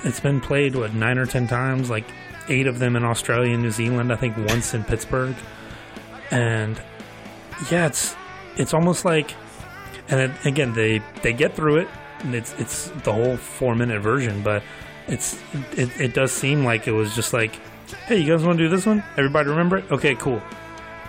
it's 0.05 0.21
been 0.21 0.41
played 0.41 0.77
what 0.77 0.95
nine 0.95 1.19
or 1.19 1.27
ten 1.27 1.47
times. 1.47 1.91
Like, 1.91 2.05
eight 2.49 2.67
of 2.67 2.79
them 2.79 2.97
in 2.97 3.05
Australia 3.05 3.55
and 3.55 3.63
New 3.63 3.71
Zealand. 3.71 4.13
I 4.13 4.17
think 4.17 4.37
once 4.37 4.75
in 4.75 4.85
Pittsburgh. 4.85 5.35
And 6.31 6.81
yeah, 7.71 7.87
it's 7.87 8.15
it's 8.57 8.75
almost 8.75 9.05
like, 9.05 9.33
and 10.09 10.21
it, 10.21 10.47
again, 10.47 10.75
they 10.75 11.03
they 11.23 11.33
get 11.33 11.55
through 11.55 11.79
it. 11.79 11.89
And 12.21 12.35
it's 12.35 12.55
it's 12.59 12.91
the 13.05 13.13
whole 13.13 13.37
four 13.37 13.75
minute 13.75 14.03
version, 14.03 14.43
but 14.43 14.63
it's 15.07 15.41
it, 15.77 16.01
it 16.01 16.15
does 16.15 16.33
seem 16.33 16.65
like 16.65 16.87
it 16.87 16.93
was 16.93 17.15
just 17.15 17.33
like, 17.33 17.59
hey, 18.07 18.19
you 18.19 18.33
guys 18.33 18.45
want 18.45 18.59
to 18.59 18.65
do 18.65 18.69
this 18.69 18.87
one? 18.87 19.03
Everybody 19.17 19.49
remember 19.51 19.79
it? 19.79 19.91
Okay, 19.91 20.15
cool. 20.15 20.43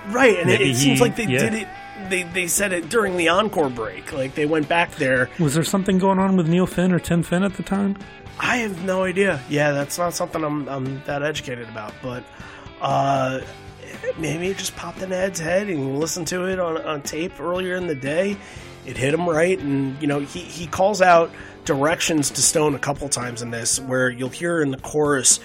Right, 0.07 0.39
and 0.39 0.49
it, 0.49 0.61
it 0.61 0.75
seems 0.75 0.99
he- 0.99 1.03
like 1.05 1.15
they 1.15 1.25
yeah. 1.25 1.39
did 1.39 1.53
it. 1.53 1.67
They 2.09 2.23
they 2.23 2.47
said 2.47 2.71
it 2.71 2.89
during 2.89 3.17
the 3.17 3.27
encore 3.27 3.69
break. 3.69 4.13
Like 4.13 4.33
they 4.33 4.45
went 4.45 4.69
back 4.69 4.95
there. 4.95 5.29
Was 5.39 5.53
there 5.53 5.63
something 5.63 5.97
going 5.97 6.17
on 6.17 6.37
with 6.37 6.47
Neil 6.47 6.65
Finn 6.65 6.91
or 6.93 6.99
Tim 6.99 7.23
Finn 7.23 7.43
at 7.43 7.55
the 7.55 7.63
time? 7.63 7.97
I 8.39 8.57
have 8.57 8.83
no 8.85 9.03
idea. 9.03 9.41
Yeah, 9.49 9.71
that's 9.71 9.97
not 9.97 10.13
something 10.13 10.43
I'm 10.43 10.67
I'm 10.69 11.03
that 11.03 11.23
educated 11.23 11.67
about, 11.67 11.93
but 12.01 12.23
uh, 12.81 13.41
maybe 14.17 14.47
it 14.47 14.57
just 14.57 14.75
popped 14.77 15.01
in 15.01 15.11
Ed's 15.11 15.39
head 15.39 15.67
and 15.67 15.77
he 15.77 15.85
listened 15.85 16.27
to 16.27 16.45
it 16.45 16.59
on, 16.59 16.77
on 16.77 17.01
tape 17.01 17.39
earlier 17.39 17.75
in 17.75 17.87
the 17.87 17.95
day. 17.95 18.37
It 18.85 18.95
hit 18.95 19.13
him 19.13 19.29
right, 19.29 19.59
and 19.59 20.01
you 20.01 20.07
know 20.07 20.19
he 20.19 20.39
he 20.39 20.67
calls 20.67 21.01
out 21.01 21.31
directions 21.65 22.31
to 22.31 22.41
Stone 22.41 22.75
a 22.75 22.79
couple 22.79 23.09
times 23.09 23.41
in 23.41 23.51
this, 23.51 23.79
where 23.79 24.09
you'll 24.09 24.29
hear 24.29 24.61
in 24.61 24.71
the 24.71 24.79
chorus, 24.79 25.39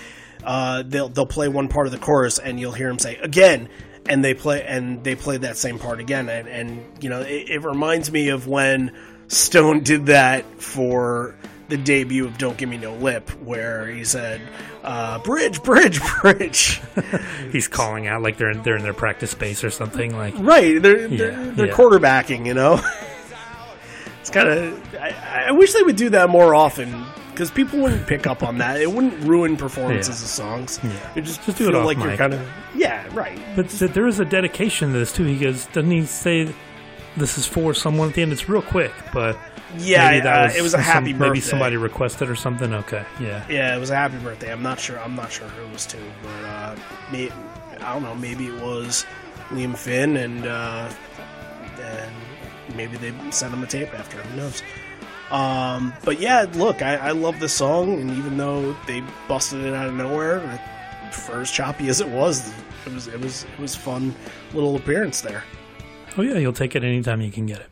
uh, 0.45 0.83
they'll 0.87 1.09
they'll 1.09 1.27
play 1.27 1.49
one 1.49 1.69
part 1.69 1.87
of 1.87 1.93
the 1.93 1.99
chorus, 1.99 2.39
and 2.39 2.59
you'll 2.61 2.73
hear 2.73 2.89
him 2.89 2.99
say 2.99 3.17
again. 3.17 3.69
And 4.07 4.23
they 4.23 4.35
play, 4.35 4.63
and 4.63 5.03
they 5.03 5.15
play 5.15 5.39
that 5.39 5.57
same 5.57 5.79
part 5.79 5.99
again, 5.99 6.29
and, 6.29 6.47
and 6.47 6.85
you 7.03 7.09
know 7.09 7.21
it, 7.23 7.49
it 7.49 7.63
reminds 7.63 8.11
me 8.13 8.29
of 8.29 8.47
when 8.47 8.93
Stone 9.29 9.83
did 9.83 10.07
that 10.07 10.45
for 10.61 11.35
the 11.69 11.79
debut 11.79 12.27
of 12.27 12.37
Don't 12.37 12.59
Give 12.59 12.69
Me 12.69 12.77
No 12.77 12.95
Lip, 12.95 13.31
where 13.43 13.87
he 13.87 14.05
said, 14.05 14.43
uh, 14.83 15.21
"Bridge, 15.21 15.63
bridge, 15.63 16.01
bridge." 16.21 16.83
He's 17.51 17.67
calling 17.67 18.07
out 18.07 18.21
like 18.21 18.37
they're 18.37 18.51
in, 18.51 18.63
they're 18.63 18.77
in 18.77 18.83
their 18.83 18.93
practice 18.93 19.31
space 19.31 19.65
or 19.65 19.71
something. 19.71 20.15
Like 20.15 20.35
right? 20.37 20.83
They're 20.83 21.07
Yeah, 21.07 21.17
they're, 21.17 21.51
they're 21.53 21.67
yeah. 21.69 21.73
quarterbacking, 21.73 22.45
you 22.45 22.53
know. 22.53 22.75
it's 24.21 24.29
kind 24.29 24.49
of. 24.49 24.95
I, 24.97 25.47
I 25.49 25.53
wish 25.53 25.73
they 25.73 25.83
would 25.83 25.97
do 25.97 26.11
that 26.11 26.29
more 26.29 26.55
often 26.55 27.07
because 27.35 27.51
people 27.51 27.79
wouldn't 27.81 28.07
pick 28.07 28.27
up 28.27 28.43
on 28.43 28.59
that. 28.59 28.81
It 28.81 28.91
wouldn't 28.91 29.23
ruin 29.25 29.57
performances 29.57 30.21
Yeah. 30.21 30.25
of 30.25 30.31
songs. 30.31 30.81
Yeah. 30.83 30.91
It 31.17 31.23
just 31.23 31.45
Just 31.45 31.59
do 31.59 31.65
feel 31.65 31.75
it 31.75 31.79
off 31.81 31.87
like 31.87 31.99
you're 31.99 32.07
mic. 32.09 32.19
kind 32.19 32.35
of 32.35 32.41
yeah, 32.75 33.07
right. 33.13 33.39
But 33.57 33.69
th- 33.71 33.91
there 33.93 34.07
is 34.07 34.21
a 34.21 34.25
dedication 34.25 34.93
to 34.93 34.99
this 34.99 35.13
too. 35.13 35.25
He 35.25 35.37
goes, 35.39 35.67
doesn't 35.67 35.91
he 35.91 36.07
say 36.07 36.55
this 37.17 37.37
is 37.39 37.47
for 37.47 37.75
someone 37.75 38.09
at 38.09 38.15
the 38.15 38.23
end? 38.23 38.33
It's 38.33 38.49
real 38.49 38.63
quick, 38.63 38.93
but 39.13 39.37
Yeah, 39.77 40.11
maybe 40.11 40.21
that 40.23 40.41
uh, 40.41 40.45
was 40.47 40.57
it 40.57 40.63
was 40.63 40.75
a 40.75 40.77
some- 40.79 40.85
happy 40.85 41.13
birthday. 41.13 41.29
Maybe 41.29 41.41
somebody 41.41 41.77
requested 41.77 42.31
or 42.31 42.37
something. 42.37 42.73
Okay, 42.73 43.05
yeah, 43.21 43.45
Yeah, 43.49 43.77
it 43.77 43.81
was 43.81 43.91
a 43.91 43.97
happy 43.97 44.19
birthday. 44.19 44.51
I'm 44.53 44.63
not 44.63 44.79
sure. 44.81 44.99
I'm 45.01 45.15
not 45.17 45.31
sure 45.33 45.49
who 45.49 45.65
it 45.67 45.73
was 45.73 45.85
to, 45.87 45.97
but 46.23 46.45
uh, 46.49 46.77
may, 47.13 47.31
I 47.81 47.93
don't 47.93 48.03
know. 48.03 48.15
Maybe 48.15 48.47
it 48.47 48.61
was 48.63 49.05
Liam 49.51 49.77
Finn, 49.77 50.17
and 50.17 50.47
uh, 50.47 50.89
and 51.81 52.13
maybe 52.77 52.97
they 52.97 53.13
sent 53.31 53.53
him 53.53 53.63
a 53.63 53.67
tape 53.67 53.93
after. 53.99 54.17
Who 54.19 54.37
knows? 54.37 54.63
Um, 55.35 55.93
but 56.05 56.21
yeah, 56.21 56.47
look, 56.55 56.81
I, 56.83 56.95
I 56.97 57.11
love 57.11 57.41
this 57.41 57.53
song, 57.53 58.01
and 58.01 58.11
even 58.13 58.37
though 58.37 58.75
they 58.87 59.03
busted 59.27 59.65
it 59.65 59.75
out 59.75 59.89
of 59.89 59.95
nowhere, 59.95 60.41
for 61.11 61.41
as 61.41 61.51
choppy 61.51 61.89
as 61.89 62.01
it 62.01 62.09
was, 62.09 62.53
it 62.87 62.93
was 62.93 63.09
it 63.09 63.21
was 63.21 63.45
it 63.45 63.59
was 63.61 63.75
fun 63.75 64.15
little 64.53 64.77
appearance 64.77 65.21
there. 65.23 65.43
oh 66.17 66.23
yeah, 66.23 66.39
you'll 66.39 66.53
take 66.53 66.77
it 66.77 66.85
anytime 66.85 67.21
you 67.21 67.33
can 67.33 67.47
get 67.47 67.59
it. 67.61 67.67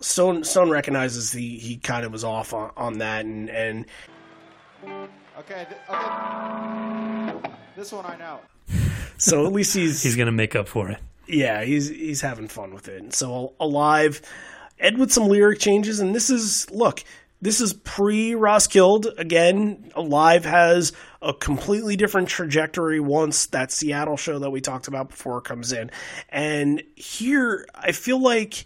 Stone 0.00 0.44
Stone 0.44 0.70
recognizes 0.70 1.32
he 1.32 1.58
he 1.58 1.76
kind 1.78 2.04
of 2.06 2.12
was 2.12 2.22
off 2.24 2.54
on, 2.54 2.70
on 2.76 2.98
that, 2.98 3.24
and 3.24 3.50
and 3.50 3.86
Okay, 5.38 5.66
th- 5.68 5.80
okay. 5.90 7.50
This 7.76 7.92
one 7.92 8.04
I 8.06 8.16
know. 8.16 8.40
so 9.18 9.46
at 9.46 9.52
least 9.52 9.74
he's 9.74 10.02
He's 10.02 10.16
gonna 10.16 10.32
make 10.32 10.54
up 10.54 10.68
for 10.68 10.90
it. 10.90 10.98
yeah, 11.26 11.64
he's 11.64 11.88
he's 11.88 12.20
having 12.20 12.46
fun 12.48 12.72
with 12.72 12.88
it. 12.88 13.02
And 13.02 13.12
so 13.14 13.54
alive, 13.58 14.20
Ed 14.80 14.98
with 14.98 15.12
some 15.12 15.28
lyric 15.28 15.58
changes, 15.58 16.00
and 16.00 16.14
this 16.14 16.30
is 16.30 16.68
look, 16.70 17.04
this 17.40 17.60
is 17.60 17.72
pre 17.72 18.34
Roskilde 18.34 19.06
again. 19.18 19.92
Alive 19.94 20.44
has 20.44 20.92
a 21.22 21.34
completely 21.34 21.96
different 21.96 22.28
trajectory 22.28 22.98
once 22.98 23.46
that 23.46 23.70
Seattle 23.70 24.16
show 24.16 24.38
that 24.38 24.50
we 24.50 24.60
talked 24.60 24.88
about 24.88 25.10
before 25.10 25.40
comes 25.40 25.72
in, 25.72 25.90
and 26.28 26.82
here 26.96 27.66
I 27.74 27.92
feel 27.92 28.20
like. 28.20 28.64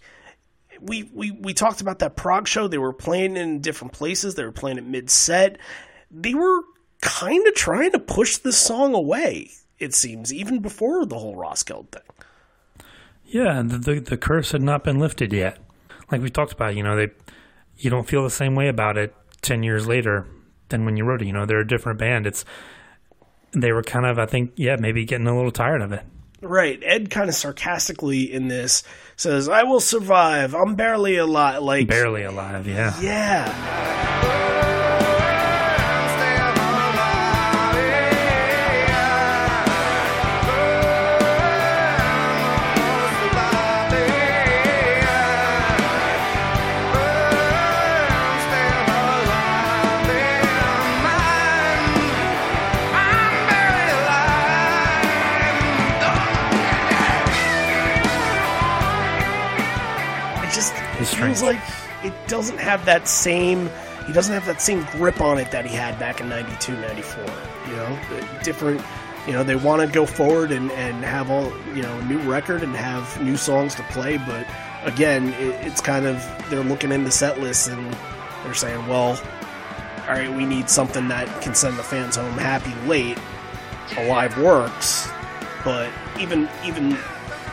We, 0.81 1.09
we, 1.13 1.31
we 1.31 1.53
talked 1.53 1.79
about 1.79 1.99
that 1.99 2.17
Prague 2.17 2.49
show. 2.49 2.67
They 2.67 2.77
were 2.77 2.91
playing 2.91 3.37
in 3.37 3.61
different 3.61 3.93
places. 3.93 4.35
They 4.35 4.43
were 4.43 4.51
playing 4.51 4.77
it 4.77 4.83
mid 4.85 5.09
set. 5.09 5.57
They 6.11 6.33
were 6.33 6.63
kind 7.01 7.47
of 7.47 7.55
trying 7.55 7.93
to 7.93 7.99
push 7.99 8.37
this 8.37 8.57
song 8.57 8.93
away, 8.93 9.51
it 9.79 9.93
seems, 9.93 10.33
even 10.33 10.59
before 10.59 11.05
the 11.05 11.17
whole 11.17 11.37
Roskilde 11.37 11.93
thing. 11.93 12.01
Yeah, 13.25 13.63
the, 13.65 13.77
the 13.77 13.99
the 13.99 14.17
curse 14.17 14.51
had 14.51 14.61
not 14.61 14.83
been 14.83 14.99
lifted 14.99 15.31
yet. 15.31 15.59
Like 16.11 16.21
we 16.21 16.29
talked 16.29 16.53
about, 16.53 16.75
you 16.75 16.83
know, 16.83 16.95
they 16.95 17.09
you 17.77 17.89
don't 17.89 18.07
feel 18.07 18.23
the 18.23 18.29
same 18.29 18.55
way 18.55 18.67
about 18.67 18.97
it 18.97 19.13
ten 19.41 19.63
years 19.63 19.87
later 19.87 20.27
than 20.69 20.85
when 20.85 20.97
you 20.97 21.03
wrote 21.03 21.21
it. 21.21 21.25
You 21.25 21.33
know, 21.33 21.45
they're 21.45 21.59
a 21.59 21.67
different 21.67 21.99
band. 21.99 22.27
It's 22.27 22.45
they 23.51 23.71
were 23.71 23.83
kind 23.83 24.05
of, 24.05 24.19
I 24.19 24.25
think, 24.25 24.51
yeah, 24.57 24.75
maybe 24.77 25.05
getting 25.05 25.27
a 25.27 25.35
little 25.35 25.51
tired 25.51 25.81
of 25.81 25.91
it. 25.91 26.03
Right. 26.41 26.79
Ed 26.83 27.09
kind 27.09 27.29
of 27.29 27.35
sarcastically 27.35 28.31
in 28.31 28.49
this 28.49 28.83
says, 29.15 29.47
I 29.47 29.63
will 29.63 29.79
survive. 29.79 30.53
I'm 30.53 30.75
barely 30.75 31.15
alive. 31.15 31.63
Like, 31.63 31.87
Barely 31.87 32.23
alive, 32.23 32.67
yeah. 32.67 32.99
yeah. 32.99 34.44
Feels 61.15 61.41
like 61.41 61.59
it 62.03 62.13
doesn't 62.27 62.57
have 62.57 62.85
that 62.85 63.07
same, 63.07 63.69
he 64.07 64.13
doesn't 64.13 64.33
have 64.33 64.45
that 64.45 64.61
same 64.61 64.83
grip 64.91 65.21
on 65.21 65.37
it 65.37 65.51
that 65.51 65.65
he 65.65 65.75
had 65.75 65.97
back 65.99 66.21
in 66.21 66.29
92, 66.29 66.73
94. 66.73 67.25
You 67.67 67.75
know, 67.75 67.99
different, 68.43 68.81
you 69.25 69.33
know, 69.33 69.43
they 69.43 69.55
want 69.55 69.81
to 69.81 69.93
go 69.93 70.05
forward 70.05 70.51
and, 70.51 70.71
and 70.71 71.03
have 71.03 71.31
all, 71.31 71.51
you 71.75 71.81
know, 71.81 71.97
a 71.97 72.05
new 72.05 72.19
record 72.19 72.61
and 72.61 72.75
have 72.75 73.21
new 73.21 73.37
songs 73.37 73.75
to 73.75 73.83
play. 73.83 74.17
But 74.17 74.45
again, 74.83 75.29
it, 75.33 75.65
it's 75.65 75.81
kind 75.81 76.05
of, 76.05 76.23
they're 76.49 76.63
looking 76.63 76.91
in 76.91 77.03
the 77.03 77.11
set 77.11 77.39
list 77.39 77.67
and 77.69 77.93
they're 78.43 78.53
saying, 78.53 78.85
well, 78.87 79.19
all 80.07 80.11
right, 80.13 80.31
we 80.31 80.45
need 80.45 80.69
something 80.69 81.07
that 81.07 81.41
can 81.41 81.55
send 81.55 81.77
the 81.77 81.83
fans 81.83 82.15
home 82.15 82.33
happy 82.33 82.73
late. 82.87 83.17
Alive 83.97 84.35
works, 84.39 85.07
but 85.63 85.91
even 86.19 86.49
even 86.65 86.97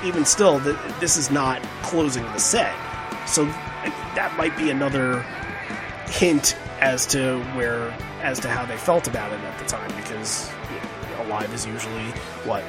even 0.03 0.25
still, 0.25 0.61
th- 0.61 0.77
this 0.99 1.17
is 1.17 1.31
not 1.31 1.63
closing 1.83 2.25
the 2.25 2.39
set. 2.39 2.75
So 3.27 3.45
that 4.15 4.35
might 4.37 4.57
be 4.57 4.71
another 4.71 5.25
hint 6.07 6.57
as 6.81 7.07
to 7.07 7.41
where 7.55 7.95
as 8.21 8.39
to 8.41 8.49
how 8.49 8.65
they 8.65 8.77
felt 8.77 9.09
about 9.09 9.33
it 9.33 9.41
at 9.41 9.59
the 9.59 9.65
time, 9.65 9.91
because 9.97 10.51
you 10.71 11.17
know, 11.17 11.25
Alive 11.25 11.53
is 11.55 11.67
usually 11.67 12.11
what 12.45 12.65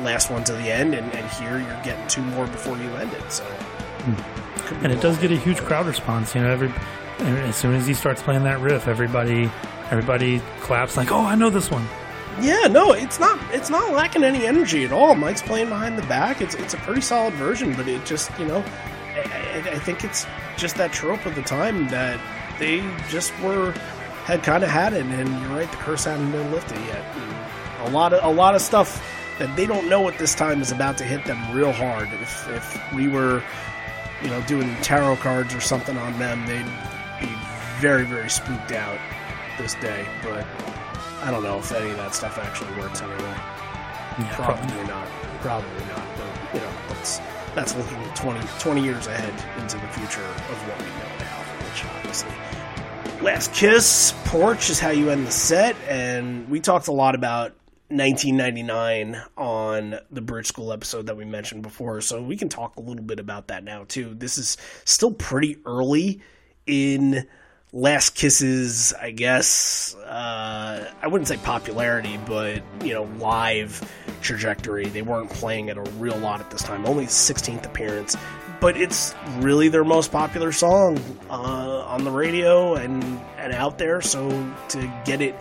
last 0.00 0.30
one 0.30 0.44
to 0.44 0.52
the 0.52 0.72
end, 0.72 0.94
and, 0.94 1.12
and 1.14 1.30
here 1.32 1.58
you're 1.58 1.82
getting 1.84 2.06
two 2.08 2.22
more 2.22 2.46
before 2.46 2.76
you 2.78 2.88
end 2.96 3.12
it. 3.12 3.32
So, 3.32 3.44
hmm. 3.44 4.62
could 4.66 4.76
and 4.84 4.92
it 4.92 5.00
does 5.00 5.18
get 5.18 5.30
a 5.30 5.36
huge 5.36 5.58
crowd 5.58 5.86
response. 5.86 6.34
You 6.34 6.42
know, 6.42 6.50
every 6.50 6.72
as 7.20 7.56
soon 7.56 7.74
as 7.74 7.86
he 7.86 7.94
starts 7.94 8.22
playing 8.22 8.44
that 8.44 8.60
riff, 8.60 8.88
everybody 8.88 9.50
everybody 9.90 10.40
claps 10.60 10.96
like, 10.96 11.10
"Oh, 11.10 11.24
I 11.24 11.34
know 11.34 11.50
this 11.50 11.70
one." 11.70 11.86
Yeah, 12.40 12.68
no, 12.68 12.92
it's 12.92 13.20
not. 13.20 13.38
It's 13.52 13.68
not 13.68 13.92
lacking 13.92 14.24
any 14.24 14.46
energy 14.46 14.84
at 14.84 14.92
all. 14.92 15.14
Mike's 15.14 15.42
playing 15.42 15.68
behind 15.68 15.98
the 15.98 16.06
back. 16.06 16.40
It's 16.40 16.54
it's 16.54 16.74
a 16.74 16.78
pretty 16.78 17.00
solid 17.00 17.34
version, 17.34 17.74
but 17.74 17.88
it 17.88 18.04
just 18.06 18.30
you 18.38 18.46
know, 18.46 18.64
I, 19.14 19.62
I, 19.64 19.70
I 19.74 19.78
think 19.78 20.04
it's 20.04 20.26
just 20.56 20.76
that 20.76 20.92
trope 20.92 21.26
of 21.26 21.34
the 21.34 21.42
time 21.42 21.88
that 21.88 22.20
they 22.58 22.80
just 23.08 23.38
were 23.40 23.72
had 24.24 24.42
kind 24.42 24.62
of 24.62 24.70
had 24.70 24.92
it. 24.92 25.04
And 25.04 25.28
you're 25.40 25.50
right, 25.50 25.70
the 25.70 25.76
curse 25.78 26.04
hadn't 26.04 26.30
been 26.30 26.50
lifted 26.52 26.78
yet. 26.86 27.04
And 27.16 27.88
a 27.88 27.90
lot 27.90 28.12
of 28.12 28.22
a 28.24 28.30
lot 28.30 28.54
of 28.54 28.60
stuff 28.60 29.02
that 29.38 29.54
they 29.56 29.66
don't 29.66 29.88
know 29.88 30.08
at 30.08 30.18
this 30.18 30.34
time 30.34 30.60
is 30.60 30.70
about 30.70 30.98
to 30.98 31.04
hit 31.04 31.24
them 31.24 31.38
real 31.54 31.72
hard. 31.72 32.08
If 32.12 32.48
if 32.50 32.92
we 32.94 33.08
were, 33.08 33.42
you 34.22 34.28
know, 34.28 34.40
doing 34.42 34.74
tarot 34.82 35.16
cards 35.16 35.54
or 35.54 35.60
something 35.60 35.96
on 35.96 36.18
them, 36.18 36.46
they'd 36.46 37.26
be 37.26 37.32
very 37.80 38.04
very 38.04 38.30
spooked 38.30 38.72
out 38.72 38.98
this 39.58 39.74
day. 39.76 40.06
But 40.22 40.46
I 41.22 41.30
don't 41.30 41.42
know 41.42 41.58
if 41.58 41.72
any 41.72 41.90
of 41.90 41.96
that 41.96 42.14
stuff 42.14 42.38
actually 42.38 42.78
works 42.78 43.02
anyway. 43.02 43.34
Yeah, 44.18 44.34
Probably 44.34 44.84
not. 44.86 45.08
Probably 45.40 45.84
not. 45.86 46.06
But 46.16 46.54
you 46.54 46.60
know, 46.60 46.72
that's 46.88 47.20
that's 47.54 47.74
looking 47.74 47.98
20, 48.14 48.46
20 48.58 48.82
years 48.82 49.06
ahead 49.06 49.34
into 49.60 49.76
the 49.76 49.88
future 49.88 50.24
of 50.24 50.68
what 50.68 50.78
we 50.78 50.86
know 50.86 51.18
now, 51.18 51.42
which 51.68 51.84
obviously. 51.84 52.30
Last 53.22 53.52
Kiss, 53.52 54.14
Porch 54.24 54.70
is 54.70 54.80
how 54.80 54.90
you 54.90 55.10
end 55.10 55.26
the 55.26 55.30
set, 55.30 55.76
and 55.88 56.48
we 56.48 56.60
talked 56.60 56.88
a 56.88 56.92
lot 56.92 57.14
about 57.14 57.52
1999 57.88 59.20
on 59.36 59.98
the 60.10 60.20
Bridge 60.20 60.46
School 60.46 60.72
episode 60.72 61.06
that 61.06 61.16
we 61.16 61.24
mentioned 61.24 61.62
before, 61.62 62.00
so 62.00 62.22
we 62.22 62.36
can 62.36 62.48
talk 62.48 62.76
a 62.76 62.80
little 62.80 63.02
bit 63.02 63.18
about 63.18 63.48
that 63.48 63.64
now 63.64 63.84
too. 63.88 64.14
This 64.14 64.38
is 64.38 64.56
still 64.84 65.12
pretty 65.12 65.58
early 65.66 66.22
in 66.66 67.26
Last 67.72 68.16
Kisses, 68.16 68.92
I 69.00 69.12
guess. 69.12 69.94
Uh, 69.94 70.90
I 71.02 71.06
wouldn't 71.06 71.28
say 71.28 71.36
popularity, 71.36 72.18
but 72.26 72.62
you 72.82 72.94
know, 72.94 73.04
live 73.18 73.88
trajectory. 74.22 74.86
They 74.86 75.02
weren't 75.02 75.30
playing 75.30 75.68
it 75.68 75.76
a 75.76 75.82
real 75.98 76.16
lot 76.16 76.40
at 76.40 76.50
this 76.50 76.62
time. 76.62 76.84
Only 76.84 77.06
16th 77.06 77.64
appearance, 77.66 78.16
but 78.60 78.76
it's 78.76 79.14
really 79.38 79.68
their 79.68 79.84
most 79.84 80.10
popular 80.10 80.50
song 80.50 80.98
uh, 81.30 81.84
on 81.86 82.02
the 82.02 82.10
radio 82.10 82.74
and 82.74 83.04
and 83.38 83.52
out 83.52 83.78
there. 83.78 84.00
So 84.00 84.28
to 84.70 85.02
get 85.04 85.20
it 85.20 85.36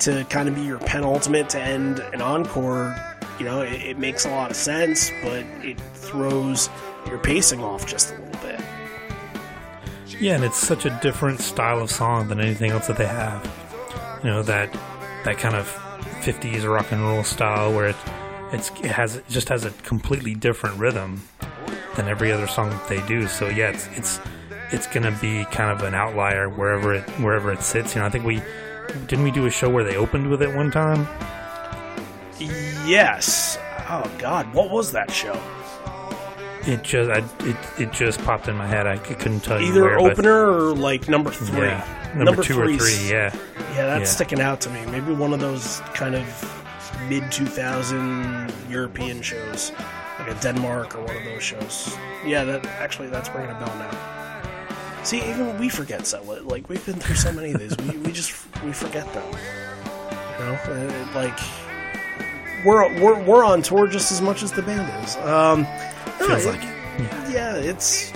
to 0.00 0.26
kind 0.28 0.50
of 0.50 0.54
be 0.54 0.62
your 0.62 0.78
penultimate 0.78 1.48
to 1.50 1.60
end 1.60 2.00
an 2.12 2.20
encore, 2.20 2.94
you 3.38 3.46
know, 3.46 3.62
it, 3.62 3.80
it 3.82 3.98
makes 3.98 4.26
a 4.26 4.30
lot 4.30 4.50
of 4.50 4.56
sense, 4.56 5.10
but 5.22 5.44
it 5.62 5.80
throws 5.94 6.68
your 7.06 7.18
pacing 7.18 7.62
off 7.62 7.86
just 7.86 8.12
a 8.12 8.18
little 8.18 8.40
bit. 8.42 8.60
Yeah, 10.22 10.36
and 10.36 10.44
it's 10.44 10.56
such 10.56 10.86
a 10.86 11.00
different 11.02 11.40
style 11.40 11.80
of 11.80 11.90
song 11.90 12.28
than 12.28 12.38
anything 12.38 12.70
else 12.70 12.86
that 12.86 12.96
they 12.96 13.08
have. 13.08 13.44
You 14.22 14.30
know 14.30 14.42
that 14.44 14.72
that 15.24 15.36
kind 15.36 15.56
of 15.56 15.66
'50s 16.20 16.64
rock 16.64 16.92
and 16.92 17.02
roll 17.02 17.24
style 17.24 17.72
where 17.72 17.88
it 17.88 17.96
it's 18.52 18.70
it 18.82 18.92
has 18.92 19.16
it 19.16 19.28
just 19.28 19.48
has 19.48 19.64
a 19.64 19.70
completely 19.82 20.36
different 20.36 20.78
rhythm 20.78 21.22
than 21.96 22.06
every 22.06 22.30
other 22.30 22.46
song 22.46 22.70
that 22.70 22.88
they 22.88 23.04
do. 23.08 23.26
So 23.26 23.48
yeah, 23.48 23.70
it's 23.70 23.88
it's 23.96 24.20
it's 24.70 24.86
gonna 24.86 25.10
be 25.20 25.44
kind 25.46 25.72
of 25.72 25.82
an 25.82 25.92
outlier 25.92 26.48
wherever 26.48 26.94
it 26.94 27.02
wherever 27.18 27.50
it 27.50 27.62
sits. 27.62 27.96
You 27.96 28.00
know, 28.00 28.06
I 28.06 28.10
think 28.10 28.24
we 28.24 28.40
didn't 29.08 29.24
we 29.24 29.32
do 29.32 29.46
a 29.46 29.50
show 29.50 29.68
where 29.68 29.82
they 29.82 29.96
opened 29.96 30.30
with 30.30 30.40
it 30.40 30.54
one 30.54 30.70
time. 30.70 31.08
Yes. 32.38 33.58
Oh 33.88 34.08
God, 34.18 34.54
what 34.54 34.70
was 34.70 34.92
that 34.92 35.10
show? 35.10 35.36
It 36.64 36.82
just 36.82 37.10
I, 37.10 37.18
it 37.48 37.56
it 37.80 37.92
just 37.92 38.22
popped 38.24 38.46
in 38.48 38.56
my 38.56 38.66
head. 38.66 38.86
I 38.86 38.96
c- 39.02 39.14
couldn't 39.14 39.40
tell 39.40 39.60
you 39.60 39.68
Either 39.68 39.82
where, 39.82 39.98
but- 39.98 40.12
opener 40.12 40.48
or 40.50 40.74
like 40.74 41.08
number 41.08 41.30
three. 41.30 41.66
yeah, 41.66 42.12
number, 42.14 42.42
two 42.42 42.60
or 42.60 42.66
three's- 42.66 42.98
three. 43.00 43.10
Yeah, 43.10 43.34
Yeah, 43.74 43.86
that's 43.86 44.00
Yeah. 44.10 44.14
sticking 44.16 44.40
out 44.40 44.60
to 44.62 44.70
me. 44.70 44.84
Maybe 44.86 45.12
one 45.12 45.32
of 45.32 45.40
those 45.40 45.80
kind 45.94 46.14
of 46.14 46.24
mid 47.08 47.30
2000 47.32 48.52
European 48.70 49.22
shows, 49.22 49.72
like 50.20 50.28
a 50.30 50.34
Denmark 50.40 50.94
or 50.94 51.02
one 51.04 51.16
of 51.16 51.24
those 51.24 51.42
shows. 51.42 51.96
Yeah, 52.24 52.44
that 52.44 52.64
actually 52.80 53.08
that's 53.08 53.28
ringing 53.34 53.50
a 53.50 53.54
bell 53.58 53.74
now. 53.78 53.90
See, 55.02 55.18
even 55.18 55.58
we 55.58 55.68
forget 55.68 56.06
so 56.06 56.22
like 56.44 56.68
we've 56.68 56.84
been 56.86 56.94
through 57.00 57.16
so 57.16 57.32
many 57.32 57.52
of 57.52 57.58
these. 57.58 57.76
we 57.78 57.96
we 57.98 58.12
just 58.12 58.34
we 58.64 58.72
forget 58.72 59.12
them. 59.14 59.24
You 60.38 60.44
know, 60.46 60.58
Uh, 60.68 61.06
like 61.14 61.38
we're 62.64 62.86
we're 63.02 63.20
we're 63.24 63.44
on 63.44 63.62
tour 63.62 63.88
just 63.88 64.12
as 64.12 64.20
much 64.22 64.44
as 64.44 64.52
the 64.52 64.62
band 64.62 64.86
is. 65.04 65.16
Um, 65.16 65.66
feels 66.26 66.46
it- 66.46 66.50
like 66.50 66.62
it. 66.62 66.68
Yeah. 66.98 67.28
yeah, 67.30 67.54
it's 67.56 68.10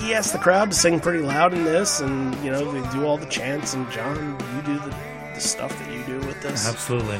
he 0.00 0.14
asked 0.14 0.32
the 0.32 0.38
crowd 0.38 0.70
to 0.70 0.76
sing 0.76 0.98
pretty 1.00 1.22
loud 1.22 1.52
in 1.52 1.64
this, 1.64 2.00
and 2.00 2.34
you 2.44 2.50
know 2.50 2.70
they 2.72 2.88
do 2.92 3.04
all 3.04 3.18
the 3.18 3.26
chants. 3.26 3.74
And 3.74 3.90
John, 3.90 4.16
you 4.56 4.62
do 4.62 4.78
the, 4.78 4.94
the 5.34 5.40
stuff 5.40 5.78
that 5.78 5.92
you 5.92 6.02
do 6.04 6.26
with 6.26 6.40
this. 6.40 6.66
Absolutely. 6.66 7.18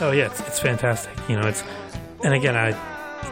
Oh 0.00 0.10
yeah, 0.12 0.26
it's, 0.26 0.40
it's 0.40 0.58
fantastic. 0.60 1.12
You 1.28 1.36
know, 1.40 1.48
it's 1.48 1.64
and 2.22 2.34
again, 2.34 2.54
I 2.54 2.72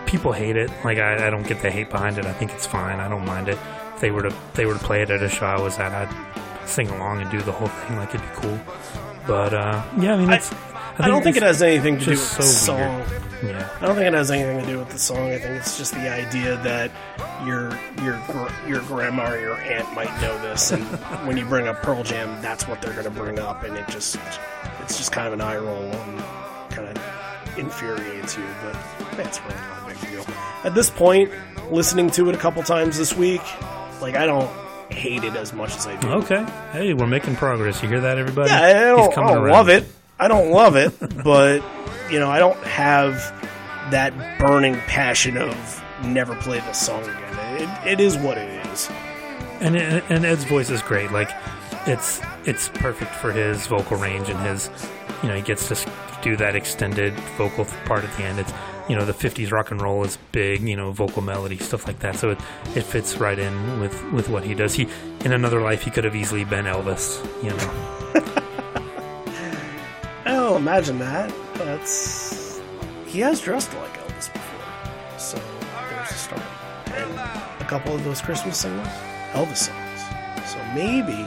people 0.06 0.32
hate 0.32 0.56
it. 0.56 0.70
Like 0.84 0.98
I, 0.98 1.26
I 1.26 1.30
don't 1.30 1.46
get 1.46 1.60
the 1.60 1.70
hate 1.70 1.90
behind 1.90 2.16
it. 2.18 2.24
I 2.24 2.32
think 2.32 2.52
it's 2.52 2.66
fine. 2.66 3.00
I 3.00 3.08
don't 3.08 3.24
mind 3.26 3.48
it. 3.48 3.58
If 3.94 4.00
they 4.00 4.10
were 4.10 4.22
to 4.22 4.34
they 4.54 4.64
were 4.64 4.72
to 4.74 4.80
play 4.80 5.02
it 5.02 5.10
at 5.10 5.22
a 5.22 5.28
show 5.28 5.44
I 5.46 5.60
was 5.60 5.78
at, 5.78 5.92
I'd 5.92 6.68
sing 6.68 6.88
along 6.88 7.20
and 7.20 7.30
do 7.30 7.40
the 7.42 7.52
whole 7.52 7.68
thing. 7.68 7.96
Like 7.98 8.14
it'd 8.14 8.22
be 8.22 8.26
cool. 8.36 8.58
But 9.26 9.52
uh, 9.52 9.82
yeah, 9.98 10.14
I 10.14 10.16
mean, 10.16 10.32
it's. 10.32 10.50
I 10.52 10.56
don't 11.08 11.22
think 11.22 11.36
it 11.36 11.42
has 11.42 11.62
anything 11.62 11.98
to 11.98 12.04
do 12.04 12.10
with 12.12 12.20
just 12.20 12.36
the 12.36 12.42
song. 12.42 12.98
weird. 12.98 13.22
Yeah. 13.42 13.68
I 13.80 13.86
don't 13.86 13.96
think 13.96 14.06
it 14.06 14.14
has 14.14 14.30
anything 14.30 14.60
to 14.60 14.66
do 14.66 14.78
with 14.78 14.90
the 14.90 14.98
song. 14.98 15.30
I 15.30 15.38
think 15.38 15.56
it's 15.56 15.76
just 15.76 15.92
the 15.92 16.08
idea 16.10 16.56
that 16.62 16.90
your 17.46 17.78
your 18.02 18.18
your 18.66 18.80
grandma 18.82 19.32
or 19.32 19.38
your 19.38 19.56
aunt 19.56 19.92
might 19.94 20.20
know 20.20 20.40
this, 20.40 20.70
and 20.70 20.82
when 21.26 21.36
you 21.36 21.44
bring 21.44 21.68
up 21.68 21.82
Pearl 21.82 22.02
Jam, 22.02 22.40
that's 22.40 22.66
what 22.66 22.80
they're 22.80 22.92
going 22.92 23.04
to 23.04 23.10
bring 23.10 23.38
up, 23.38 23.64
and 23.64 23.76
it 23.76 23.86
just 23.88 24.16
it's 24.80 24.96
just 24.96 25.12
kind 25.12 25.26
of 25.26 25.34
an 25.34 25.40
eye 25.40 25.56
roll 25.56 25.82
and 25.82 26.20
kind 26.70 26.88
of 26.88 27.58
infuriates 27.58 28.36
you. 28.36 28.44
But 28.62 28.76
that's 29.16 29.40
really 29.42 29.54
not 29.56 29.82
a 29.82 29.94
big 29.94 30.10
deal. 30.10 30.34
At 30.64 30.74
this 30.74 30.88
point, 30.88 31.30
listening 31.70 32.10
to 32.12 32.28
it 32.30 32.34
a 32.34 32.38
couple 32.38 32.62
times 32.62 32.96
this 32.96 33.14
week, 33.14 33.42
like 34.00 34.14
I 34.14 34.24
don't 34.26 34.50
hate 34.90 35.24
it 35.24 35.34
as 35.36 35.52
much 35.52 35.76
as 35.76 35.86
I 35.86 35.96
do. 35.96 36.08
Okay. 36.08 36.46
Hey, 36.72 36.94
we're 36.94 37.06
making 37.06 37.36
progress. 37.36 37.82
You 37.82 37.88
hear 37.88 38.00
that, 38.00 38.16
everybody? 38.16 38.50
Yeah, 38.50 38.62
I 38.62 38.72
don't, 38.72 39.18
I 39.18 39.34
don't 39.34 39.48
love 39.48 39.68
it. 39.68 39.84
I 40.18 40.28
don't 40.28 40.50
love 40.50 40.76
it, 40.76 40.92
but 41.24 41.62
you 42.10 42.20
know, 42.20 42.30
I 42.30 42.38
don't 42.38 42.62
have 42.64 43.14
that 43.90 44.38
burning 44.38 44.74
passion 44.86 45.36
of 45.36 45.84
never 46.04 46.34
play 46.36 46.60
this 46.60 46.80
song 46.80 47.02
again. 47.02 47.62
It, 47.62 47.92
it 47.92 48.00
is 48.00 48.16
what 48.16 48.38
it 48.38 48.66
is. 48.66 48.90
and 49.60 49.76
and 49.76 50.24
Ed's 50.24 50.44
voice 50.44 50.70
is 50.70 50.82
great. 50.82 51.10
Like 51.12 51.30
it's 51.86 52.20
it's 52.44 52.68
perfect 52.68 53.14
for 53.14 53.32
his 53.32 53.66
vocal 53.66 53.96
range 53.96 54.28
and 54.28 54.38
his 54.40 54.70
you 55.22 55.28
know 55.28 55.34
he 55.34 55.42
gets 55.42 55.68
to 55.68 55.92
do 56.22 56.36
that 56.36 56.56
extended 56.56 57.12
vocal 57.36 57.64
part 57.84 58.04
at 58.04 58.16
the 58.16 58.24
end. 58.24 58.38
It's 58.38 58.52
you 58.88 58.96
know 58.96 59.04
the 59.04 59.12
'50s 59.12 59.50
rock 59.50 59.70
and 59.70 59.80
roll 59.80 60.04
is 60.04 60.18
big, 60.32 60.62
you 60.62 60.76
know 60.76 60.92
vocal 60.92 61.22
melody 61.22 61.58
stuff 61.58 61.86
like 61.86 61.98
that. 62.00 62.16
So 62.16 62.30
it 62.30 62.38
it 62.74 62.82
fits 62.82 63.16
right 63.16 63.38
in 63.38 63.80
with 63.80 64.12
with 64.12 64.28
what 64.28 64.44
he 64.44 64.54
does. 64.54 64.74
He 64.74 64.88
in 65.24 65.32
another 65.32 65.60
life 65.60 65.82
he 65.82 65.90
could 65.90 66.04
have 66.04 66.16
easily 66.16 66.44
been 66.44 66.66
Elvis. 66.66 67.22
You 67.42 67.50
know. 67.50 68.40
Oh, 70.46 70.56
imagine 70.56 70.98
that. 70.98 71.32
That's 71.54 72.60
he 73.06 73.20
has 73.20 73.40
dressed 73.40 73.72
like 73.76 73.96
Elvis 73.96 74.30
before, 74.30 75.18
so 75.18 75.38
there's 75.88 76.10
a 76.10 76.12
start. 76.12 76.42
And 76.88 77.18
a 77.62 77.64
couple 77.66 77.94
of 77.94 78.04
those 78.04 78.20
Christmas 78.20 78.58
singles, 78.58 78.86
Elvis 79.32 79.56
songs. 79.56 80.50
So 80.50 80.58
maybe, 80.74 81.24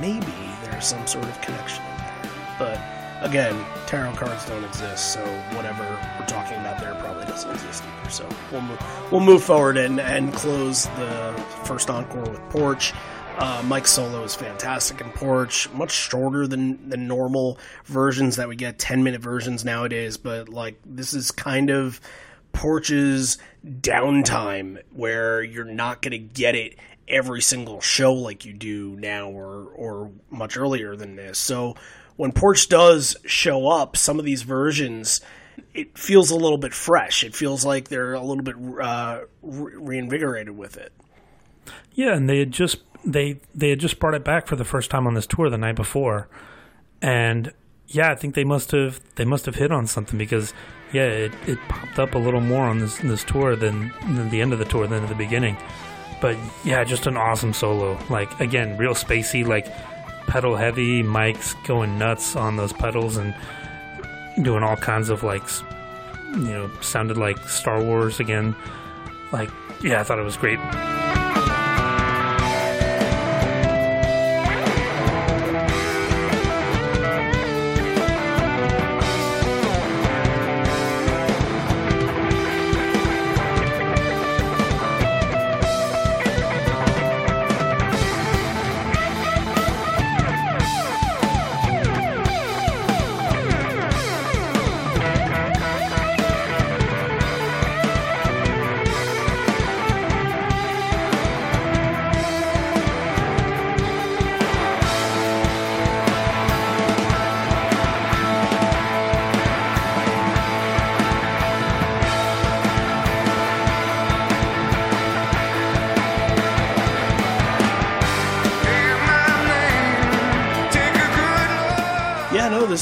maybe 0.00 0.26
there's 0.64 0.86
some 0.86 1.06
sort 1.06 1.26
of 1.26 1.40
connection 1.40 1.84
in 1.84 1.98
there. 1.98 2.30
But 2.58 2.80
again, 3.22 3.64
tarot 3.86 4.14
cards 4.14 4.44
don't 4.46 4.64
exist, 4.64 5.12
so 5.12 5.20
whatever 5.54 5.84
we're 6.18 6.26
talking 6.26 6.58
about 6.58 6.80
there 6.80 6.96
probably 6.96 7.26
doesn't 7.26 7.52
exist 7.52 7.84
either. 8.00 8.10
So 8.10 8.28
we'll 8.50 8.62
move, 8.62 9.12
we'll 9.12 9.20
move 9.20 9.44
forward 9.44 9.76
and 9.76 10.00
and 10.00 10.32
close 10.34 10.86
the 10.96 11.32
first 11.64 11.90
encore 11.90 12.22
with 12.22 12.40
Porch. 12.50 12.92
Uh, 13.38 13.62
Mike's 13.66 13.90
solo 13.90 14.22
is 14.24 14.34
fantastic 14.34 15.02
in 15.02 15.10
Porch, 15.10 15.70
much 15.72 15.92
shorter 15.92 16.46
than 16.46 16.88
the 16.88 16.96
normal 16.96 17.58
versions 17.84 18.36
that 18.36 18.48
we 18.48 18.56
get, 18.56 18.78
10 18.78 19.02
minute 19.02 19.20
versions 19.20 19.62
nowadays, 19.62 20.16
but 20.16 20.48
like 20.48 20.78
this 20.86 21.12
is 21.12 21.30
kind 21.30 21.68
of 21.68 22.00
Porch's 22.54 23.36
downtime 23.66 24.80
where 24.94 25.42
you're 25.42 25.66
not 25.66 26.00
going 26.00 26.12
to 26.12 26.18
get 26.18 26.54
it 26.54 26.78
every 27.06 27.42
single 27.42 27.82
show 27.82 28.14
like 28.14 28.46
you 28.46 28.54
do 28.54 28.96
now 28.96 29.28
or, 29.28 29.66
or 29.74 30.10
much 30.30 30.56
earlier 30.56 30.96
than 30.96 31.16
this. 31.16 31.38
So 31.38 31.76
when 32.16 32.32
Porch 32.32 32.70
does 32.70 33.16
show 33.26 33.68
up, 33.68 33.98
some 33.98 34.18
of 34.18 34.24
these 34.24 34.42
versions, 34.42 35.20
it 35.74 35.98
feels 35.98 36.30
a 36.30 36.36
little 36.36 36.58
bit 36.58 36.72
fresh. 36.72 37.22
It 37.22 37.36
feels 37.36 37.66
like 37.66 37.88
they're 37.88 38.14
a 38.14 38.22
little 38.22 38.42
bit 38.42 38.56
uh, 38.82 39.20
re- 39.42 39.74
reinvigorated 39.76 40.56
with 40.56 40.78
it. 40.78 40.92
Yeah, 41.92 42.14
and 42.14 42.28
they 42.28 42.38
had 42.38 42.52
just 42.52 42.78
they 43.06 43.38
they 43.54 43.70
had 43.70 43.78
just 43.78 43.98
brought 43.98 44.14
it 44.14 44.24
back 44.24 44.46
for 44.46 44.56
the 44.56 44.64
first 44.64 44.90
time 44.90 45.06
on 45.06 45.14
this 45.14 45.26
tour 45.26 45.48
the 45.48 45.56
night 45.56 45.76
before, 45.76 46.28
and 47.00 47.52
yeah, 47.88 48.10
I 48.10 48.14
think 48.16 48.34
they 48.34 48.44
must 48.44 48.72
have 48.72 49.00
they 49.14 49.24
must 49.24 49.46
have 49.46 49.54
hit 49.54 49.70
on 49.72 49.86
something 49.86 50.18
because 50.18 50.52
yeah, 50.92 51.06
it, 51.06 51.32
it 51.46 51.58
popped 51.68 51.98
up 51.98 52.14
a 52.14 52.18
little 52.18 52.40
more 52.40 52.64
on 52.64 52.80
this 52.80 52.98
this 52.98 53.24
tour 53.24 53.56
than, 53.56 53.92
than 54.02 54.30
the 54.30 54.40
end 54.40 54.52
of 54.52 54.58
the 54.58 54.64
tour 54.64 54.86
than 54.86 55.02
at 55.02 55.08
the 55.08 55.14
beginning. 55.14 55.56
But 56.20 56.36
yeah, 56.64 56.82
just 56.84 57.06
an 57.06 57.16
awesome 57.16 57.52
solo. 57.52 57.98
Like 58.10 58.38
again, 58.40 58.76
real 58.76 58.94
spacey. 58.94 59.46
Like 59.46 59.66
pedal 60.26 60.56
heavy, 60.56 61.02
Mike's 61.02 61.54
going 61.66 61.98
nuts 61.98 62.34
on 62.36 62.56
those 62.56 62.72
pedals 62.72 63.16
and 63.16 63.34
doing 64.42 64.62
all 64.62 64.76
kinds 64.76 65.08
of 65.08 65.22
like, 65.22 65.42
you 66.32 66.40
know, 66.40 66.70
sounded 66.80 67.16
like 67.16 67.38
Star 67.48 67.82
Wars 67.82 68.20
again. 68.20 68.56
Like, 69.32 69.50
yeah, 69.82 70.00
I 70.00 70.04
thought 70.04 70.18
it 70.18 70.24
was 70.24 70.36
great. 70.36 70.58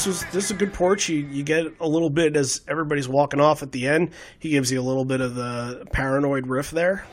This 0.05 0.23
this 0.25 0.45
is 0.45 0.51
a 0.51 0.55
good 0.55 0.73
porch. 0.73 1.09
You 1.09 1.17
you 1.17 1.43
get 1.43 1.65
a 1.79 1.87
little 1.87 2.09
bit 2.09 2.35
as 2.35 2.61
everybody's 2.67 3.07
walking 3.07 3.39
off 3.39 3.63
at 3.63 3.71
the 3.71 3.87
end. 3.87 4.11
He 4.39 4.49
gives 4.49 4.71
you 4.71 4.79
a 4.79 4.83
little 4.83 5.05
bit 5.05 5.19
of 5.21 5.35
the 5.35 5.85
paranoid 5.91 6.47
riff 6.47 6.71
there. 6.71 7.05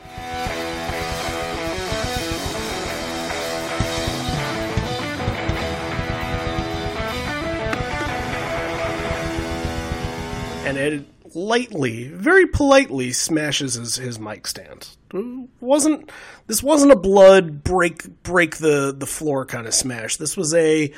And 10.65 10.77
Ed 10.77 11.05
lightly, 11.35 12.07
very 12.07 12.47
politely 12.47 13.11
smashes 13.11 13.73
his, 13.73 13.95
his 13.95 14.19
mic 14.19 14.47
stand. 14.47 14.87
It 15.13 15.49
wasn't 15.59 16.11
this 16.47 16.63
wasn't 16.63 16.91
a 16.91 16.95
blood 16.95 17.63
break 17.63 18.23
break 18.23 18.57
the 18.57 18.93
the 18.97 19.05
floor 19.05 19.45
kind 19.45 19.67
of 19.67 19.73
smash. 19.73 20.17
This 20.17 20.37
was 20.37 20.53
a 20.53 20.91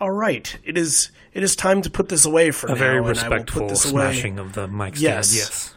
all 0.00 0.10
right. 0.10 0.56
It 0.64 0.78
is 0.78 1.10
it 1.32 1.42
is 1.42 1.54
time 1.54 1.82
to 1.82 1.90
put 1.90 2.08
this 2.08 2.24
away 2.24 2.50
for 2.50 2.66
A 2.68 2.70
now. 2.70 2.74
very 2.76 2.96
and 2.98 3.18
I 3.18 3.28
will 3.28 3.38
put 3.38 3.46
put 3.46 3.68
this 3.68 3.84
away. 3.90 4.02
smashing 4.12 4.38
of 4.38 4.54
the 4.54 4.66
mic 4.66 4.96
stand. 4.96 5.02
Yes. 5.02 5.36
Yes. 5.36 5.74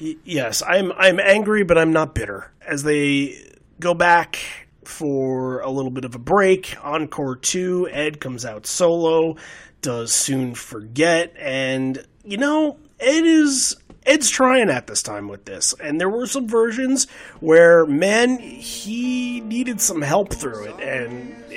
Y- 0.00 0.16
yes, 0.24 0.62
I'm 0.66 0.92
I'm 0.92 1.20
angry, 1.20 1.62
but 1.62 1.76
I'm 1.78 1.92
not 1.92 2.14
bitter. 2.14 2.50
As 2.66 2.82
they 2.84 3.36
go 3.78 3.92
back 3.94 4.38
for 4.84 5.60
a 5.60 5.70
little 5.70 5.90
bit 5.90 6.04
of 6.04 6.14
a 6.14 6.18
break, 6.18 6.76
Encore 6.82 7.36
Two, 7.36 7.88
Ed 7.90 8.20
comes 8.20 8.44
out 8.44 8.66
solo, 8.66 9.36
does 9.82 10.12
soon 10.12 10.54
forget, 10.54 11.34
and 11.38 12.04
you 12.24 12.36
know 12.38 12.78
Ed 12.98 13.24
is 13.24 13.76
Ed's 14.06 14.30
trying 14.30 14.70
at 14.70 14.86
this 14.86 15.02
time 15.02 15.28
with 15.28 15.44
this, 15.44 15.74
and 15.82 16.00
there 16.00 16.08
were 16.08 16.26
some 16.26 16.48
versions 16.48 17.06
where 17.40 17.84
man 17.86 18.38
he 18.38 19.40
needed 19.40 19.80
some 19.80 20.02
help 20.02 20.32
through 20.32 20.64
it, 20.64 20.80
and 20.80 21.34
it, 21.52 21.54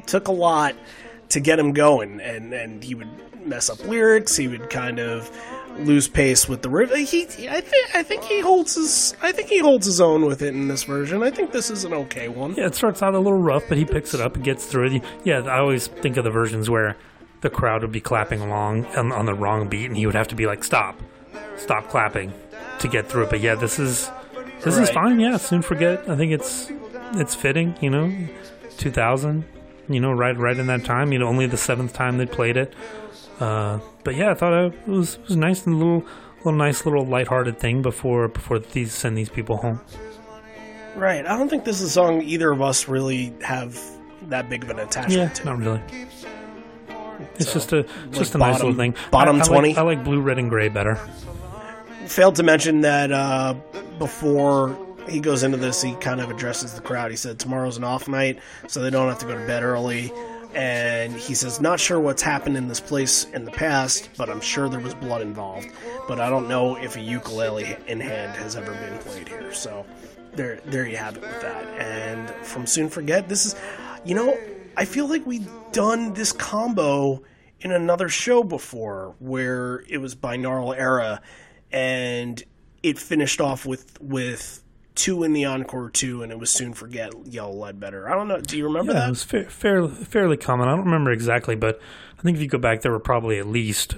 it 0.00 0.06
took 0.06 0.28
a 0.28 0.32
lot 0.32 0.74
to 1.30 1.40
get 1.40 1.58
him 1.58 1.72
going, 1.72 2.20
and 2.20 2.52
and 2.52 2.82
he 2.82 2.94
would 2.94 3.08
mess 3.46 3.70
up 3.70 3.84
lyrics, 3.86 4.36
he 4.36 4.48
would 4.48 4.68
kind 4.70 4.98
of 4.98 5.30
lose 5.78 6.08
pace 6.08 6.48
with 6.48 6.62
the 6.62 6.70
riff. 6.70 6.92
He, 6.92 7.22
I 7.48 7.60
think, 7.60 7.94
I 7.94 8.02
think 8.02 8.24
he 8.24 8.40
holds 8.40 8.74
his, 8.74 9.14
I 9.22 9.32
think 9.32 9.48
he 9.48 9.58
holds 9.58 9.86
his 9.86 10.00
own 10.00 10.24
with 10.24 10.42
it 10.42 10.54
in 10.54 10.68
this 10.68 10.84
version. 10.84 11.22
I 11.22 11.30
think 11.30 11.52
this 11.52 11.70
is 11.70 11.84
an 11.84 11.92
okay 11.92 12.28
one. 12.28 12.54
Yeah, 12.54 12.66
it 12.66 12.74
starts 12.74 13.02
out 13.02 13.14
a 13.14 13.18
little 13.18 13.38
rough, 13.38 13.64
but 13.68 13.78
he 13.78 13.84
picks 13.84 14.14
it 14.14 14.20
up 14.20 14.36
and 14.36 14.44
gets 14.44 14.66
through 14.66 14.86
it. 14.86 15.02
Yeah, 15.24 15.40
I 15.40 15.58
always 15.58 15.86
think 15.86 16.16
of 16.16 16.24
the 16.24 16.30
versions 16.30 16.70
where 16.70 16.96
the 17.42 17.50
crowd 17.50 17.82
would 17.82 17.92
be 17.92 18.00
clapping 18.00 18.40
along 18.40 18.86
on, 18.96 19.12
on 19.12 19.26
the 19.26 19.34
wrong 19.34 19.68
beat, 19.68 19.86
and 19.86 19.96
he 19.96 20.06
would 20.06 20.14
have 20.14 20.28
to 20.28 20.34
be 20.34 20.46
like, 20.46 20.64
"Stop, 20.64 21.00
stop 21.56 21.88
clapping," 21.88 22.32
to 22.80 22.88
get 22.88 23.08
through 23.08 23.24
it. 23.24 23.30
But 23.30 23.40
yeah, 23.40 23.54
this 23.54 23.78
is 23.78 24.10
this 24.62 24.78
is 24.78 24.88
fine. 24.90 25.20
Yeah, 25.20 25.36
soon 25.36 25.62
forget. 25.62 26.08
I 26.08 26.16
think 26.16 26.32
it's 26.32 26.70
it's 27.14 27.34
fitting. 27.34 27.76
You 27.80 27.90
know, 27.90 28.28
two 28.78 28.90
thousand. 28.90 29.44
You 29.88 30.00
know, 30.00 30.12
right 30.12 30.36
right 30.36 30.56
in 30.56 30.66
that 30.68 30.84
time. 30.84 31.12
You 31.12 31.18
know, 31.18 31.26
only 31.28 31.46
the 31.46 31.56
seventh 31.56 31.92
time 31.92 32.18
they 32.18 32.26
played 32.26 32.56
it. 32.56 32.74
Uh, 33.40 33.80
but 34.04 34.14
yeah, 34.14 34.30
I 34.30 34.34
thought 34.34 34.52
it 34.52 34.88
was 34.88 35.14
it 35.16 35.28
was 35.28 35.36
nice 35.36 35.66
and 35.66 35.74
a 35.74 35.78
little 35.78 36.04
little 36.38 36.52
nice 36.58 36.84
little 36.84 37.04
lighthearted 37.04 37.58
thing 37.58 37.82
before 37.82 38.28
before 38.28 38.58
these 38.58 38.92
send 38.92 39.16
these 39.16 39.28
people 39.28 39.58
home. 39.58 39.80
Right. 40.96 41.26
I 41.26 41.36
don't 41.36 41.48
think 41.50 41.64
this 41.64 41.76
is 41.80 41.88
a 41.88 41.90
song 41.90 42.22
either 42.22 42.50
of 42.50 42.62
us 42.62 42.88
really 42.88 43.34
have 43.42 43.78
that 44.28 44.48
big 44.48 44.64
of 44.64 44.70
an 44.70 44.78
attachment 44.78 45.12
Yeah, 45.18 45.28
to. 45.28 45.44
not 45.44 45.58
really. 45.58 45.82
It's 47.36 47.46
So, 47.48 47.52
just 47.54 47.72
a 47.72 47.86
just 48.12 48.34
a 48.34 48.38
nice 48.38 48.60
little 48.60 48.74
thing. 48.74 48.94
bottom 49.10 49.36
I, 49.36 49.40
I 49.44 49.46
20? 49.46 49.68
Like, 49.70 49.78
I 49.78 49.82
like 49.82 50.04
blue, 50.04 50.20
red, 50.20 50.38
and 50.38 50.48
gray 50.48 50.68
better. 50.68 50.96
Failed 52.06 52.36
to 52.36 52.42
mention 52.42 52.80
that 52.82 53.12
uh, 53.12 53.54
before 53.98 54.76
he 55.08 55.20
goes 55.20 55.42
into 55.42 55.56
this, 55.56 55.82
he 55.82 55.94
kind 55.96 56.20
of 56.20 56.30
addresses 56.30 56.74
the 56.74 56.80
crowd. 56.80 57.10
He 57.10 57.16
said 57.16 57.38
tomorrow's 57.38 57.76
an 57.76 57.84
off 57.84 58.08
night, 58.08 58.40
so 58.68 58.80
they 58.80 58.90
don't 58.90 59.08
have 59.08 59.18
to 59.20 59.26
go 59.26 59.38
to 59.38 59.46
bed 59.46 59.62
early. 59.62 60.12
And 60.54 61.12
he 61.12 61.34
says, 61.34 61.60
not 61.60 61.78
sure 61.78 62.00
what's 62.00 62.22
happened 62.22 62.56
in 62.56 62.68
this 62.68 62.80
place 62.80 63.24
in 63.34 63.44
the 63.44 63.50
past, 63.50 64.08
but 64.16 64.30
I'm 64.30 64.40
sure 64.40 64.68
there 64.68 64.80
was 64.80 64.94
blood 64.94 65.20
involved. 65.20 65.68
But 66.08 66.18
I 66.18 66.30
don't 66.30 66.48
know 66.48 66.76
if 66.76 66.96
a 66.96 67.00
ukulele 67.00 67.76
in 67.86 68.00
hand 68.00 68.36
has 68.36 68.56
ever 68.56 68.72
been 68.72 68.98
played 69.00 69.28
here. 69.28 69.52
So 69.52 69.84
there, 70.32 70.60
there 70.64 70.86
you 70.86 70.96
have 70.96 71.16
it 71.16 71.22
with 71.22 71.40
that. 71.42 71.66
And 71.78 72.30
from 72.46 72.66
Soon 72.66 72.88
Forget, 72.88 73.28
this 73.28 73.44
is, 73.44 73.54
you 74.04 74.14
know, 74.14 74.38
I 74.76 74.86
feel 74.86 75.08
like 75.08 75.26
we've 75.26 75.48
done 75.72 76.14
this 76.14 76.32
combo 76.32 77.22
in 77.60 77.72
another 77.72 78.08
show 78.08 78.42
before 78.42 79.14
where 79.18 79.84
it 79.88 79.98
was 79.98 80.14
binaural 80.14 80.76
era 80.76 81.20
and 81.72 82.42
it 82.82 82.98
finished 82.98 83.40
off 83.40 83.66
with 83.66 84.00
with 84.00 84.62
two 84.96 85.22
in 85.22 85.32
the 85.32 85.44
encore 85.44 85.90
two 85.90 86.22
and 86.22 86.32
it 86.32 86.38
was 86.38 86.50
soon 86.50 86.72
forget 86.74 87.12
Yellow 87.26 87.52
Ledbetter 87.54 88.08
i 88.08 88.14
don't 88.14 88.26
know 88.28 88.40
do 88.40 88.56
you 88.58 88.64
remember 88.64 88.92
Yeah, 88.92 89.00
that 89.00 89.06
it 89.06 89.10
was 89.10 89.22
fa- 89.24 89.50
fairly 89.50 89.92
fairly 89.92 90.36
common. 90.36 90.68
I 90.68 90.74
don't 90.74 90.84
remember 90.86 91.12
exactly, 91.12 91.54
but 91.54 91.80
I 92.18 92.22
think 92.22 92.36
if 92.36 92.42
you 92.42 92.48
go 92.48 92.58
back, 92.58 92.80
there 92.80 92.90
were 92.92 92.98
probably 92.98 93.38
at 93.38 93.46
least 93.46 93.96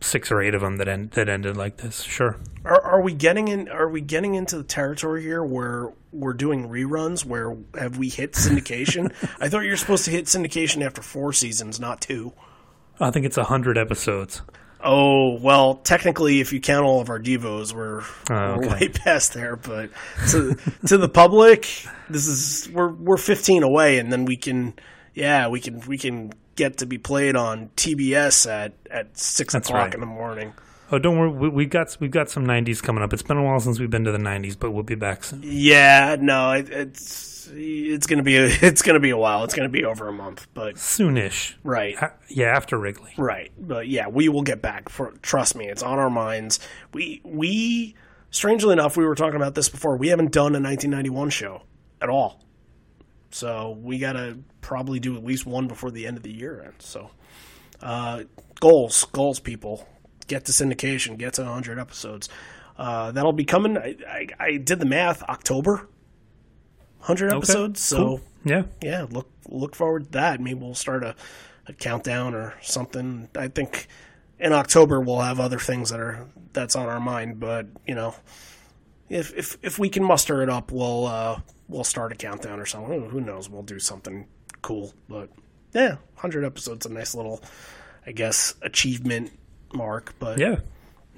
six 0.00 0.30
or 0.30 0.42
eight 0.42 0.54
of 0.54 0.60
them 0.60 0.76
that 0.76 0.86
end, 0.88 1.12
that 1.12 1.28
ended 1.30 1.56
like 1.56 1.78
this. 1.78 2.02
Sure. 2.02 2.36
are, 2.64 2.80
are 2.82 3.00
we 3.00 3.14
getting 3.14 3.48
in 3.48 3.68
are 3.70 3.88
we 3.88 4.00
getting 4.02 4.34
into 4.34 4.56
the 4.58 4.64
territory 4.64 5.22
here 5.22 5.42
where 5.42 5.92
we're 6.12 6.34
doing 6.34 6.68
reruns 6.68 7.24
where 7.24 7.56
have 7.78 7.96
we 7.96 8.08
hit 8.10 8.32
syndication 8.32 9.10
i 9.40 9.48
thought 9.48 9.60
you 9.60 9.70
were 9.70 9.76
supposed 9.76 10.04
to 10.04 10.10
hit 10.10 10.26
syndication 10.26 10.84
after 10.84 11.00
four 11.00 11.32
seasons 11.32 11.80
not 11.80 12.00
two 12.00 12.32
I 13.00 13.10
think 13.10 13.24
it's 13.26 13.36
a 13.38 13.44
hundred 13.44 13.76
episodes. 13.78 14.42
Oh 14.86 15.38
well, 15.38 15.76
technically, 15.76 16.40
if 16.40 16.52
you 16.52 16.60
count 16.60 16.84
all 16.84 17.00
of 17.00 17.08
our 17.08 17.18
devos, 17.18 17.72
we're, 17.72 18.02
Oh, 18.30 18.58
we're 18.58 18.68
way 18.80 18.88
past 18.88 19.32
there. 19.32 19.56
But 19.56 19.90
to 20.30 20.56
to 20.86 20.98
the 20.98 21.08
public, 21.08 21.66
this 22.10 22.26
is 22.26 22.68
we're 22.70 22.92
we're 22.92 23.16
15 23.16 23.62
away, 23.62 23.98
and 23.98 24.12
then 24.12 24.26
we 24.26 24.36
can, 24.36 24.74
yeah, 25.14 25.48
we 25.48 25.60
can 25.60 25.80
we 25.86 25.96
can 25.96 26.32
get 26.56 26.76
to 26.78 26.86
be 26.86 26.98
played 26.98 27.34
on 27.34 27.70
TBS 27.76 28.48
at 28.48 28.74
at 28.90 29.16
six 29.18 29.54
That's 29.54 29.68
o'clock 29.68 29.84
right. 29.86 29.94
in 29.94 30.00
the 30.00 30.06
morning. 30.06 30.52
Oh, 30.92 30.98
don't 30.98 31.18
worry. 31.18 31.30
We, 31.30 31.48
we've 31.48 31.70
got 31.70 31.96
we've 32.00 32.10
got 32.10 32.28
some 32.30 32.46
'90s 32.46 32.82
coming 32.82 33.02
up. 33.02 33.12
It's 33.12 33.22
been 33.22 33.36
a 33.38 33.42
while 33.42 33.60
since 33.60 33.80
we've 33.80 33.90
been 33.90 34.04
to 34.04 34.12
the 34.12 34.18
'90s, 34.18 34.58
but 34.58 34.70
we'll 34.72 34.82
be 34.82 34.94
back 34.94 35.24
soon. 35.24 35.40
Yeah, 35.44 36.16
no, 36.20 36.52
it, 36.52 36.68
it's 36.70 37.50
it's 37.54 38.06
gonna 38.06 38.22
be 38.22 38.36
a, 38.36 38.44
it's 38.62 38.82
gonna 38.82 39.00
be 39.00 39.10
a 39.10 39.16
while. 39.16 39.44
It's 39.44 39.54
gonna 39.54 39.68
be 39.68 39.84
over 39.84 40.08
a 40.08 40.12
month, 40.12 40.46
but 40.54 40.76
Soonish. 40.76 41.54
right. 41.62 41.94
A- 42.00 42.12
Yeah, 42.28 42.46
after 42.56 42.78
Wrigley. 42.78 43.12
Right, 43.16 43.50
but 43.58 43.88
yeah, 43.88 44.08
we 44.08 44.28
will 44.28 44.42
get 44.42 44.60
back. 44.62 44.88
For 44.88 45.12
trust 45.22 45.54
me, 45.56 45.66
it's 45.66 45.82
on 45.82 45.98
our 45.98 46.10
minds. 46.10 46.60
We 46.92 47.20
we 47.24 47.94
strangely 48.30 48.72
enough, 48.72 48.96
we 48.96 49.04
were 49.06 49.14
talking 49.14 49.36
about 49.36 49.54
this 49.54 49.68
before. 49.68 49.96
We 49.96 50.08
haven't 50.08 50.32
done 50.32 50.54
a 50.54 50.60
1991 50.60 51.30
show 51.30 51.62
at 52.02 52.08
all, 52.10 52.44
so 53.30 53.78
we 53.82 53.98
gotta 53.98 54.38
probably 54.60 55.00
do 55.00 55.16
at 55.16 55.24
least 55.24 55.46
one 55.46 55.66
before 55.66 55.90
the 55.90 56.06
end 56.06 56.16
of 56.18 56.22
the 56.22 56.32
year 56.32 56.62
ends. 56.64 56.86
So, 56.86 57.10
uh, 57.82 58.24
goals, 58.60 59.04
goals, 59.12 59.38
people, 59.40 59.86
get 60.26 60.44
to 60.46 60.52
syndication, 60.52 61.16
get 61.18 61.34
to 61.34 61.42
100 61.42 61.78
episodes. 61.78 62.28
Uh, 62.76 63.12
that'll 63.12 63.32
be 63.32 63.44
coming. 63.44 63.78
I, 63.78 63.96
I, 64.08 64.26
I 64.40 64.56
did 64.56 64.80
the 64.80 64.86
math. 64.86 65.22
October, 65.24 65.88
100 66.98 67.32
episodes. 67.32 67.80
So 67.80 67.96
Cool. 67.96 68.20
Yeah. 68.44 68.62
yeah, 68.82 69.06
look 69.10 69.30
look 69.48 69.74
forward 69.74 70.04
to 70.06 70.10
that. 70.12 70.40
Maybe 70.40 70.58
we'll 70.58 70.74
start 70.74 71.02
a, 71.04 71.14
a 71.66 71.72
countdown 71.72 72.34
or 72.34 72.54
something. 72.62 73.28
I 73.36 73.48
think 73.48 73.86
in 74.38 74.52
October 74.52 75.00
we'll 75.00 75.20
have 75.20 75.38
other 75.40 75.58
things 75.58 75.90
that 75.90 76.00
are 76.00 76.26
that's 76.52 76.76
on 76.76 76.86
our 76.88 77.00
mind, 77.00 77.40
but 77.40 77.66
you 77.86 77.94
know, 77.94 78.14
if 79.08 79.32
if 79.34 79.56
if 79.62 79.78
we 79.78 79.88
can 79.88 80.02
muster 80.04 80.42
it 80.42 80.48
up, 80.50 80.72
we'll 80.72 81.06
uh, 81.06 81.40
we'll 81.68 81.84
start 81.84 82.12
a 82.12 82.16
countdown 82.16 82.58
or 82.60 82.66
something. 82.66 83.08
Who- 83.08 83.20
knows? 83.20 83.48
We'll 83.48 83.62
do 83.62 83.78
something 83.78 84.26
cool, 84.62 84.92
but 85.08 85.30
yeah, 85.74 85.96
hundred 86.16 86.44
episodes, 86.44 86.86
a 86.86 86.88
nice 86.92 87.14
little, 87.14 87.42
I 88.06 88.12
guess, 88.12 88.54
achievement 88.62 89.30
mark. 89.74 90.14
But 90.18 90.38
Yeah, 90.38 90.60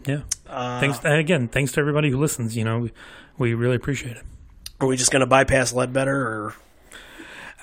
yeah. 0.07 0.21
thanks 0.47 0.99
and 1.05 1.15
again. 1.15 1.49
Thanks 1.49 1.73
to 1.73 1.81
everybody 1.81 2.11
who 2.11 2.19
listens. 2.19 2.57
You 2.57 2.65
know, 2.65 2.79
we, 2.81 2.93
we 3.39 3.55
really 3.55 3.77
appreciate 3.77 4.17
it. 4.17 4.23
are 4.81 4.87
we 4.87 4.97
just 4.97 5.11
gonna 5.13 5.27
bypass 5.27 5.73
Ledbetter 5.73 6.17
or? 6.21 6.55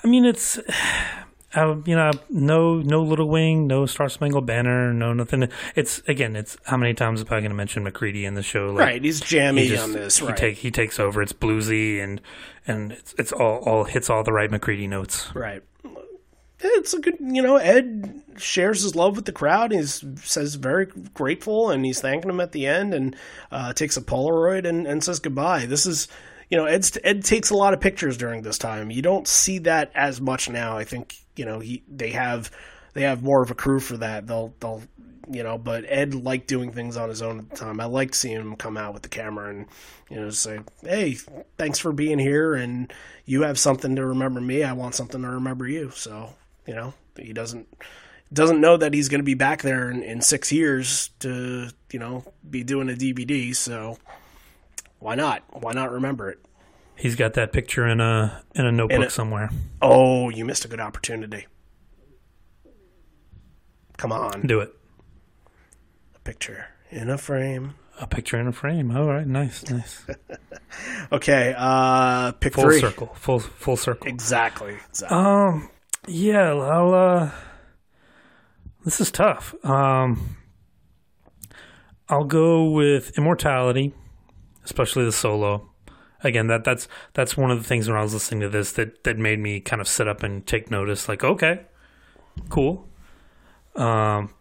I 0.03 0.07
mean, 0.07 0.25
it's 0.25 0.57
uh, 1.55 1.75
you 1.85 1.95
know, 1.95 2.11
no 2.29 2.77
no 2.79 3.03
Little 3.03 3.29
Wing, 3.29 3.67
no 3.67 3.85
Star 3.85 4.09
Spangled 4.09 4.45
Banner, 4.45 4.91
no 4.93 5.13
nothing. 5.13 5.47
It's 5.75 6.01
again, 6.07 6.35
it's 6.35 6.57
how 6.65 6.77
many 6.77 6.93
times 6.93 7.21
am 7.21 7.27
I 7.27 7.39
going 7.39 7.43
to 7.49 7.53
mention 7.55 7.83
McCready 7.83 8.25
in 8.25 8.33
the 8.33 8.43
show? 8.43 8.71
Like, 8.71 8.79
Right, 8.79 9.03
he's 9.03 9.21
jammy 9.21 9.63
he 9.63 9.69
just- 9.69 9.83
on 9.83 9.91
this. 9.93 10.17
He 10.17 10.25
Right, 10.25 10.35
take 10.37 10.57
he 10.57 10.71
takes 10.71 10.99
over. 10.99 11.21
It's 11.21 11.33
bluesy 11.33 12.03
and 12.03 12.19
and 12.67 12.91
it's 12.93 13.13
it's 13.17 13.31
all 13.31 13.57
all 13.59 13.83
hits 13.85 14.09
all 14.09 14.23
the 14.23 14.33
right 14.33 14.49
McCready 14.51 14.87
notes. 14.87 15.29
right. 15.35 15.63
It's 16.63 16.93
a 16.93 16.99
good, 16.99 17.17
you 17.19 17.41
know. 17.41 17.57
Ed 17.57 18.21
shares 18.37 18.83
his 18.83 18.95
love 18.95 19.15
with 19.15 19.25
the 19.25 19.31
crowd. 19.31 19.71
He 19.71 19.83
says 19.83 20.55
very 20.55 20.87
grateful, 21.13 21.69
and 21.69 21.85
he's 21.85 21.99
thanking 21.99 22.29
them 22.29 22.39
at 22.39 22.53
the 22.53 22.67
end, 22.67 22.93
and 22.93 23.15
uh, 23.51 23.73
takes 23.73 23.97
a 23.97 24.01
Polaroid 24.01 24.65
and, 24.65 24.87
and 24.87 25.03
says 25.03 25.19
goodbye. 25.19 25.65
This 25.65 25.85
is, 25.85 26.07
you 26.49 26.57
know, 26.57 26.65
Ed's, 26.65 26.97
Ed 27.03 27.25
takes 27.25 27.49
a 27.49 27.55
lot 27.55 27.73
of 27.73 27.81
pictures 27.81 28.17
during 28.17 28.43
this 28.43 28.57
time. 28.57 28.91
You 28.91 29.01
don't 29.01 29.27
see 29.27 29.59
that 29.59 29.91
as 29.93 30.21
much 30.21 30.49
now. 30.49 30.77
I 30.77 30.85
think 30.85 31.17
you 31.35 31.45
know 31.45 31.59
he 31.59 31.83
they 31.87 32.11
have 32.11 32.49
they 32.93 33.01
have 33.01 33.23
more 33.23 33.43
of 33.43 33.51
a 33.51 33.55
crew 33.55 33.79
for 33.79 33.97
that. 33.97 34.27
They'll 34.27 34.53
they'll 34.59 34.83
you 35.29 35.43
know, 35.43 35.57
but 35.57 35.85
Ed 35.87 36.13
liked 36.13 36.47
doing 36.47 36.71
things 36.71 36.97
on 36.97 37.09
his 37.09 37.21
own 37.21 37.39
at 37.39 37.49
the 37.49 37.55
time. 37.55 37.79
I 37.79 37.85
liked 37.85 38.15
seeing 38.15 38.35
him 38.35 38.55
come 38.55 38.77
out 38.77 38.93
with 38.93 39.03
the 39.03 39.09
camera 39.09 39.49
and 39.49 39.67
you 40.09 40.17
know 40.17 40.29
say, 40.29 40.59
"Hey, 40.81 41.13
thanks 41.57 41.79
for 41.79 41.91
being 41.91 42.19
here, 42.19 42.53
and 42.53 42.91
you 43.25 43.43
have 43.43 43.57
something 43.57 43.95
to 43.95 44.05
remember 44.05 44.41
me. 44.41 44.63
I 44.63 44.73
want 44.73 44.95
something 44.95 45.21
to 45.21 45.29
remember 45.29 45.67
you." 45.67 45.91
So 45.91 46.33
you 46.67 46.75
know, 46.75 46.93
he 47.17 47.33
doesn't 47.33 47.67
doesn't 48.31 48.59
know 48.61 48.77
that 48.77 48.93
he's 48.93 49.09
going 49.09 49.19
to 49.19 49.25
be 49.25 49.35
back 49.35 49.61
there 49.61 49.91
in, 49.91 50.01
in 50.01 50.21
six 50.21 50.51
years 50.51 51.09
to 51.19 51.69
you 51.91 51.99
know 51.99 52.23
be 52.49 52.63
doing 52.63 52.89
a 52.89 52.93
DVD. 52.93 53.55
So 53.55 53.97
why 54.99 55.15
not? 55.15 55.43
Why 55.51 55.73
not 55.73 55.91
remember 55.91 56.29
it? 56.29 56.39
He's 56.95 57.15
got 57.15 57.33
that 57.33 57.51
picture 57.53 57.87
in 57.87 57.99
a 57.99 58.43
in 58.55 58.65
a 58.65 58.71
notebook 58.71 59.07
a- 59.07 59.09
somewhere. 59.09 59.49
Oh, 59.81 60.29
you 60.29 60.45
missed 60.45 60.65
a 60.65 60.67
good 60.67 60.79
opportunity. 60.79 61.47
Come 63.97 64.11
on, 64.11 64.41
Do 64.47 64.59
it. 64.59 64.73
a 66.15 66.19
picture 66.19 66.65
in 66.89 67.09
a 67.09 67.17
frame. 67.17 67.75
A 67.99 68.07
picture 68.07 68.39
in 68.39 68.47
a 68.47 68.51
frame. 68.51 68.95
All 68.95 69.05
right, 69.05 69.27
nice, 69.27 69.69
nice. 69.69 70.05
Okay, 71.11 71.53
uh, 71.55 72.31
pick 72.33 72.55
Full 72.55 72.63
three. 72.63 72.79
circle. 72.79 73.13
Full 73.15 73.37
full 73.39 73.77
circle. 73.77 74.07
Exactly. 74.07 74.75
Exactly. 74.89 75.15
Um, 75.17 75.69
yeah, 76.07 76.53
I'll, 76.53 76.93
uh, 76.93 77.31
this 78.83 78.99
is 78.99 79.11
tough. 79.11 79.53
Um, 79.65 80.37
I'll 82.09 82.25
go 82.25 82.69
with 82.69 83.17
Immortality, 83.17 83.93
especially 84.65 85.05
the 85.05 85.11
solo. 85.11 85.69
Again, 86.23 86.47
that 86.47 86.63
that's 86.63 86.87
that's 87.13 87.35
one 87.35 87.51
of 87.51 87.57
the 87.57 87.63
things 87.65 87.89
when 87.89 87.97
I 87.97 88.01
was 88.01 88.13
listening 88.13 88.41
to 88.41 88.49
this 88.49 88.71
that 88.73 89.03
that 89.03 89.17
made 89.17 89.39
me 89.39 89.59
kind 89.59 89.81
of 89.81 89.87
sit 89.87 90.07
up 90.07 90.23
and 90.23 90.45
take 90.45 90.71
notice. 90.71 91.09
Like, 91.09 91.23
okay, 91.23 91.65
cool. 92.49 92.87
Um, 93.75 94.33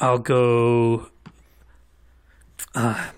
I'll 0.00 0.18
go 0.18 1.08
uh, 2.74 3.10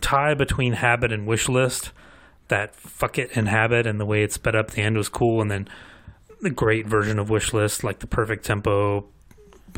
tie 0.00 0.34
between 0.34 0.72
Habit 0.72 1.12
and 1.12 1.26
Wish 1.26 1.48
List. 1.48 1.92
That 2.48 2.74
fuck 2.74 3.18
it 3.18 3.30
and 3.36 3.48
Habit 3.48 3.86
and 3.86 4.00
the 4.00 4.06
way 4.06 4.22
it 4.22 4.32
sped 4.32 4.56
up 4.56 4.70
the 4.70 4.82
end 4.82 4.96
was 4.96 5.08
cool, 5.08 5.40
and 5.40 5.50
then 5.50 5.68
the 6.40 6.50
great 6.50 6.86
version 6.86 7.18
of 7.18 7.30
wish 7.30 7.52
list, 7.52 7.84
like 7.84 7.98
the 8.00 8.06
perfect 8.06 8.44
tempo, 8.44 9.06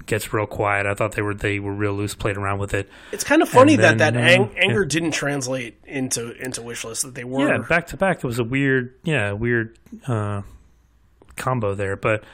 gets 0.06 0.32
real 0.32 0.46
quiet. 0.46 0.86
I 0.86 0.94
thought 0.94 1.12
they 1.12 1.22
were 1.22 1.34
they 1.34 1.58
were 1.58 1.74
real 1.74 1.94
loose, 1.94 2.14
played 2.14 2.36
around 2.36 2.58
with 2.58 2.74
it. 2.74 2.88
it's 3.12 3.24
kind 3.24 3.42
of 3.42 3.48
funny 3.48 3.74
and 3.74 3.82
that 3.82 3.98
that 3.98 4.16
uh, 4.16 4.20
ang- 4.20 4.52
yeah. 4.54 4.62
anger 4.62 4.84
didn't 4.84 5.12
translate 5.12 5.78
into 5.84 6.32
into 6.42 6.60
wishlist. 6.60 7.02
That 7.02 7.14
they 7.14 7.24
were. 7.24 7.48
Yeah, 7.48 7.58
back 7.58 7.88
to 7.88 7.96
back, 7.96 8.18
it 8.18 8.24
was 8.24 8.38
a 8.38 8.44
weird, 8.44 8.94
yeah, 9.04 9.32
weird 9.32 9.78
uh, 10.06 10.42
combo 11.36 11.74
there, 11.74 11.96
but 11.96 12.24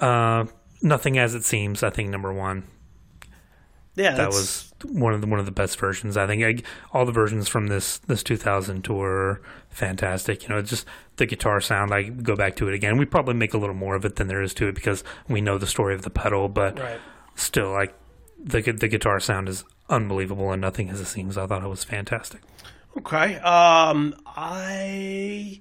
uh, 0.00 0.46
nothing 0.80 1.18
as 1.18 1.34
it 1.34 1.44
seems. 1.44 1.82
I 1.82 1.90
think 1.90 2.10
number 2.10 2.32
one 2.32 2.64
yeah, 3.94 4.14
that 4.14 4.28
was 4.28 4.72
one 4.84 5.12
of 5.12 5.20
the 5.20 5.26
one 5.26 5.38
of 5.38 5.46
the 5.46 5.52
best 5.52 5.78
versions. 5.78 6.16
I 6.16 6.26
think 6.26 6.42
I, 6.42 6.68
all 6.96 7.04
the 7.04 7.12
versions 7.12 7.48
from 7.48 7.66
this 7.66 7.98
this 7.98 8.22
2000 8.22 8.82
tour 8.82 9.10
are 9.10 9.42
fantastic. 9.68 10.42
You 10.42 10.48
know, 10.50 10.58
it's 10.58 10.70
just 10.70 10.86
the 11.16 11.26
guitar 11.26 11.60
sound. 11.60 11.92
I 11.92 12.04
go 12.04 12.34
back 12.34 12.56
to 12.56 12.68
it 12.68 12.74
again. 12.74 12.96
We 12.96 13.04
probably 13.04 13.34
make 13.34 13.54
a 13.54 13.58
little 13.58 13.74
more 13.74 13.94
of 13.94 14.04
it 14.04 14.16
than 14.16 14.28
there 14.28 14.42
is 14.42 14.54
to 14.54 14.68
it 14.68 14.74
because 14.74 15.04
we 15.28 15.40
know 15.40 15.58
the 15.58 15.66
story 15.66 15.94
of 15.94 16.02
the 16.02 16.10
pedal, 16.10 16.48
but 16.48 16.78
right. 16.78 17.00
still, 17.34 17.70
like 17.70 17.94
the 18.42 18.60
the 18.62 18.88
guitar 18.88 19.20
sound 19.20 19.48
is 19.48 19.64
unbelievable 19.88 20.50
and 20.52 20.60
nothing 20.62 20.88
as 20.88 21.00
it 21.00 21.06
seems. 21.06 21.36
I 21.36 21.46
thought 21.46 21.62
it 21.62 21.68
was 21.68 21.84
fantastic. 21.84 22.40
Okay. 22.96 23.36
Um, 23.36 24.14
I 24.26 25.60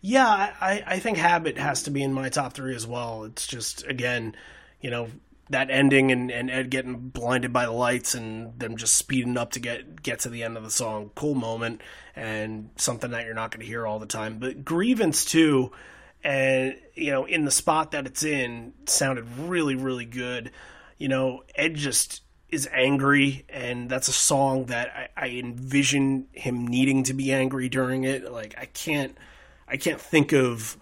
yeah, 0.00 0.28
I- 0.28 0.52
I 0.60 0.82
I 0.86 0.98
think 1.00 1.18
Habit 1.18 1.58
has 1.58 1.82
to 1.84 1.90
be 1.90 2.02
in 2.02 2.12
my 2.12 2.28
top 2.28 2.54
three 2.54 2.74
as 2.74 2.86
well. 2.86 3.24
It's 3.24 3.46
just 3.46 3.84
again, 3.86 4.36
you 4.80 4.90
know, 4.90 5.08
that 5.52 5.70
ending 5.70 6.10
and, 6.10 6.30
and 6.30 6.50
Ed 6.50 6.70
getting 6.70 6.96
blinded 7.08 7.52
by 7.52 7.64
the 7.64 7.72
lights 7.72 8.14
and 8.14 8.58
them 8.58 8.76
just 8.76 8.96
speeding 8.96 9.36
up 9.36 9.52
to 9.52 9.60
get 9.60 10.02
get 10.02 10.20
to 10.20 10.28
the 10.28 10.42
end 10.42 10.56
of 10.56 10.64
the 10.64 10.70
song. 10.70 11.10
Cool 11.14 11.34
moment 11.34 11.80
and 12.16 12.70
something 12.76 13.10
that 13.12 13.24
you're 13.24 13.34
not 13.34 13.50
going 13.50 13.60
to 13.60 13.66
hear 13.66 13.86
all 13.86 13.98
the 13.98 14.06
time. 14.06 14.38
But 14.38 14.64
Grievance 14.64 15.24
too, 15.24 15.72
and 16.24 16.76
you 16.94 17.10
know, 17.10 17.24
in 17.24 17.44
the 17.44 17.50
spot 17.50 17.92
that 17.92 18.06
it's 18.06 18.24
in, 18.24 18.72
sounded 18.86 19.26
really 19.38 19.76
really 19.76 20.06
good. 20.06 20.50
You 20.98 21.08
know, 21.08 21.44
Ed 21.54 21.74
just 21.74 22.22
is 22.48 22.68
angry, 22.70 23.44
and 23.48 23.88
that's 23.88 24.08
a 24.08 24.12
song 24.12 24.66
that 24.66 25.10
I, 25.16 25.24
I 25.24 25.28
envision 25.30 26.28
him 26.32 26.66
needing 26.66 27.02
to 27.04 27.14
be 27.14 27.32
angry 27.32 27.68
during 27.68 28.04
it. 28.04 28.30
Like 28.30 28.54
I 28.58 28.66
can't, 28.66 29.16
I 29.66 29.76
can't 29.78 30.00
think 30.00 30.32
of 30.32 30.76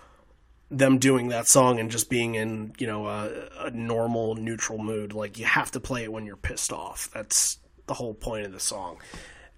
them 0.70 0.98
doing 0.98 1.28
that 1.28 1.48
song 1.48 1.80
and 1.80 1.90
just 1.90 2.08
being 2.08 2.36
in 2.36 2.72
you 2.78 2.86
know 2.86 3.06
a, 3.06 3.30
a 3.66 3.70
normal 3.70 4.34
neutral 4.34 4.78
mood. 4.78 5.12
Like 5.12 5.38
you 5.38 5.44
have 5.44 5.70
to 5.72 5.80
play 5.80 6.04
it 6.04 6.12
when 6.12 6.26
you're 6.26 6.36
pissed 6.36 6.72
off. 6.72 7.10
That's 7.12 7.58
the 7.86 7.94
whole 7.94 8.14
point 8.14 8.46
of 8.46 8.52
the 8.52 8.60
song. 8.60 8.98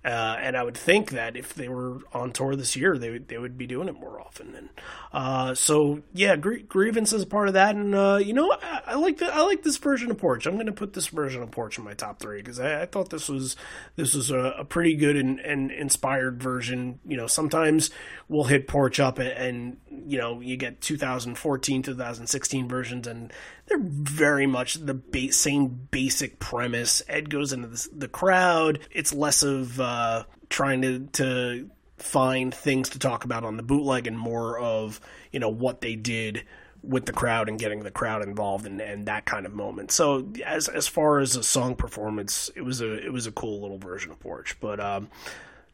Uh, 0.05 0.37
and 0.41 0.57
I 0.57 0.65
would 0.65 0.77
think 0.77 1.11
that 1.11 1.37
if 1.37 1.55
they 1.55 1.69
were 1.69 1.99
on 2.13 2.33
tour 2.33 2.57
this 2.57 2.75
year, 2.75 2.99
they 2.99 3.11
would 3.11 3.29
they 3.29 3.39
would 3.39 3.57
be 3.57 3.69
doing 3.69 3.89
it 3.89 3.95
more 3.95 4.21
often. 4.21 4.55
And 4.57 4.69
uh, 5.13 5.55
so 5.55 6.03
yeah, 6.13 6.35
Gr- 6.35 6.59
grievance 6.69 7.13
is 7.13 7.25
part 7.25 7.47
of 7.47 7.55
that. 7.55 7.77
And 7.77 7.95
uh, 7.95 8.19
you 8.21 8.33
know, 8.33 8.51
I, 8.51 8.83
I 8.89 8.95
like 8.97 9.19
the, 9.19 9.33
I 9.33 9.43
like 9.43 9.63
this 9.63 9.77
version 9.77 10.11
of 10.11 10.19
Porch. 10.19 10.45
I'm 10.45 10.55
going 10.55 10.67
to 10.67 10.73
put 10.73 10.95
this 10.95 11.07
version 11.07 11.41
of 11.41 11.53
Porch 11.53 11.79
in 11.79 11.85
my 11.85 11.95
top 11.95 12.19
three 12.19 12.39
because 12.39 12.59
I, 12.59 12.83
I 12.83 12.87
thought 12.87 13.11
this 13.11 13.29
was 13.29 13.55
this 13.95 14.15
was 14.15 14.33
a, 14.33 14.57
a 14.59 14.65
pretty 14.65 14.97
good 14.97 15.17
and, 15.17 15.39
and 15.39 15.71
inspired 15.71 16.43
version. 16.43 16.99
You 17.07 17.17
know, 17.17 17.29
sometimes 17.29 17.91
we'll 18.29 18.45
hit 18.45 18.67
Porch 18.67 18.99
up 18.99 19.21
and, 19.21 19.31
and 19.31 19.77
you 20.09 20.19
know 20.19 20.41
you 20.41 20.57
get 20.57 20.81
2014, 20.81 21.83
2016 21.83 22.69
versions, 22.69 23.07
and 23.07 23.33
they're 23.67 23.79
very 23.81 24.47
much 24.47 24.75
the 24.75 24.95
ba- 24.95 25.33
same 25.33 25.89
basic 25.91 26.39
premise. 26.39 27.03
Ed 27.09 27.31
goes 27.31 27.53
into 27.53 27.69
this, 27.69 27.89
the 27.93 28.09
crowd. 28.09 28.81
It's 28.91 29.13
less 29.15 29.43
of 29.43 29.81
uh, 29.81 30.25
trying 30.51 30.83
to 30.83 31.01
to 31.13 31.71
find 31.99 32.53
things 32.53 32.89
to 32.91 32.99
talk 32.99 33.25
about 33.25 33.45
on 33.45 33.57
the 33.57 33.63
bootleg 33.63 34.07
and 34.09 34.19
more 34.19 34.59
of 34.59 35.01
you 35.31 35.39
know 35.39 35.49
what 35.49 35.81
they 35.81 35.95
did 35.95 36.45
with 36.83 37.07
the 37.07 37.13
crowd 37.13 37.49
and 37.49 37.61
getting 37.61 37.85
the 37.85 37.93
crowd 37.93 38.23
involved 38.25 38.67
and, 38.67 38.81
and 38.81 39.07
that 39.07 39.25
kind 39.25 39.47
of 39.47 39.53
moment. 39.55 39.93
So 39.93 40.27
as 40.45 40.67
as 40.69 40.89
far 40.89 41.21
as 41.21 41.37
a 41.37 41.43
song 41.45 41.77
performance, 41.77 42.51
it 42.57 42.63
was 42.63 42.81
a 42.81 42.93
it 42.95 43.13
was 43.13 43.27
a 43.29 43.33
cool 43.33 43.61
little 43.63 43.79
version 43.79 44.11
of 44.11 44.19
Porch. 44.19 44.57
But 44.61 44.81
um, 44.81 45.09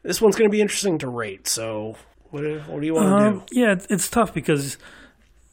this 0.03 0.21
one's 0.21 0.35
going 0.35 0.49
to 0.49 0.51
be 0.55 0.61
interesting 0.61 0.99
to 0.99 1.07
rate. 1.07 1.47
So 1.47 1.95
what 2.29 2.41
do, 2.41 2.59
what 2.67 2.79
do 2.79 2.85
you 2.85 2.93
want 2.93 3.07
to 3.07 3.15
Um, 3.27 3.43
do? 3.47 3.59
yeah, 3.59 3.75
it's 3.89 4.07
tough 4.07 4.35
because, 4.35 4.77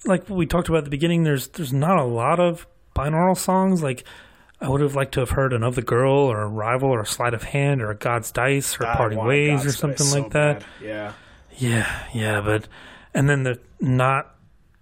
like 0.06 0.28
we 0.28 0.46
talked 0.46 0.68
about 0.68 0.78
at 0.78 0.84
the 0.84 0.90
beginning, 0.90 1.24
there's 1.24 1.48
there's 1.48 1.72
not 1.72 1.98
a 1.98 2.04
lot 2.04 2.40
of 2.40 2.66
binaural 2.94 3.36
songs. 3.36 3.82
Like 3.82 4.04
I 4.60 4.68
would 4.68 4.80
have 4.80 4.94
liked 4.94 5.14
to 5.14 5.20
have 5.20 5.30
heard 5.30 5.52
an 5.52 5.62
"Of 5.62 5.74
the 5.74 5.82
Girl" 5.82 6.12
or 6.12 6.42
a 6.42 6.48
"Rival" 6.48 6.88
or 6.88 7.00
a 7.00 7.06
"Sleight 7.06 7.34
of 7.34 7.42
Hand" 7.42 7.82
or 7.82 7.90
a 7.90 7.96
"God's 7.96 8.30
Dice" 8.30 8.78
or 8.80 8.86
I 8.86 8.96
"Parting 8.96 9.24
Ways" 9.24 9.60
God's 9.60 9.66
or 9.66 9.72
something 9.72 10.06
so 10.06 10.20
like 10.20 10.32
that. 10.32 10.60
bad. 10.60 10.66
Yeah. 10.82 11.12
Yeah, 11.58 12.06
yeah, 12.12 12.40
but 12.42 12.68
and 13.14 13.28
then 13.30 13.42
the 13.44 13.58
not 13.80 14.34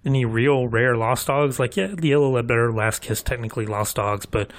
any 0.04 0.24
real 0.24 0.66
rare 0.68 0.96
lost 0.96 1.28
dogs. 1.28 1.58
Like 1.58 1.76
yeah, 1.76 1.88
the 1.88 2.08
Yellow 2.08 2.30
Ledbetter, 2.30 2.72
Last 2.72 3.02
Kiss, 3.02 3.22
technically 3.22 3.66
lost 3.66 3.96
dogs, 3.96 4.26
but 4.26 4.52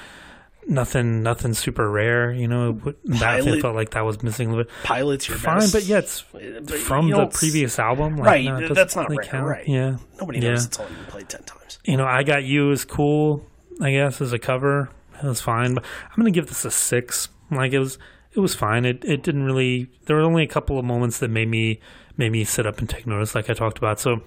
nothing, 0.67 1.23
nothing 1.23 1.53
super 1.53 1.89
rare. 1.89 2.31
You 2.33 2.47
know, 2.47 2.73
mm-hmm. 2.73 3.13
I 3.15 3.41
Pilot- 3.41 3.61
felt 3.61 3.75
like 3.75 3.91
that 3.91 4.01
was 4.01 4.21
missing 4.23 4.47
a 4.49 4.51
little 4.51 4.63
bit. 4.65 4.73
Pilots, 4.83 5.27
your 5.27 5.37
Fine, 5.37 5.59
best. 5.59 5.73
but 5.73 5.83
yeah, 5.83 5.97
it's 5.99 6.21
But, 6.31 6.71
from 6.79 7.09
know, 7.09 7.21
the 7.21 7.27
previous 7.27 7.79
album. 7.79 8.17
Like, 8.17 8.25
Right, 8.25 8.45
no, 8.45 8.55
it 8.55 8.59
th- 8.59 8.69
doesn't 8.69 8.75
that's 8.75 8.95
not 8.95 9.09
really 9.09 9.17
rare, 9.19 9.27
count. 9.27 9.47
right. 9.47 9.67
Yeah, 9.67 9.97
Nobody 10.19 10.39
yeah. 10.39 10.49
knows 10.51 10.65
it's 10.65 10.79
only 10.79 10.93
been 10.95 11.05
played 11.05 11.29
ten 11.29 11.43
times. 11.43 11.79
You 11.83 11.97
know, 11.97 12.05
I 12.05 12.23
got 12.23 12.43
you 12.43 12.71
is 12.71 12.85
cool. 12.85 13.45
I 13.81 13.91
guess 13.91 14.21
as 14.21 14.31
a 14.33 14.39
cover, 14.39 14.89
it 15.21 15.27
was 15.27 15.41
fine. 15.41 15.73
But 15.73 15.83
I'm 16.09 16.15
gonna 16.17 16.31
give 16.31 16.47
this 16.47 16.65
a 16.65 16.71
six. 16.71 17.27
Like 17.51 17.73
it 17.73 17.79
was, 17.79 17.97
it 18.33 18.39
was 18.39 18.55
fine. 18.55 18.85
It 18.85 19.03
it 19.05 19.21
didn't 19.23 19.43
really. 19.43 19.89
There 20.05 20.15
were 20.15 20.23
only 20.23 20.43
a 20.43 20.47
couple 20.47 20.79
of 20.79 20.85
moments 20.85 21.19
that 21.19 21.29
made 21.29 21.47
me 21.49 21.79
made 22.17 22.31
me 22.31 22.43
sit 22.45 22.65
up 22.65 22.79
and 22.79 22.89
take 22.89 23.05
notice, 23.05 23.35
like 23.35 23.49
I 23.49 23.53
talked 23.53 23.77
about. 23.77 23.99
So 23.99 24.21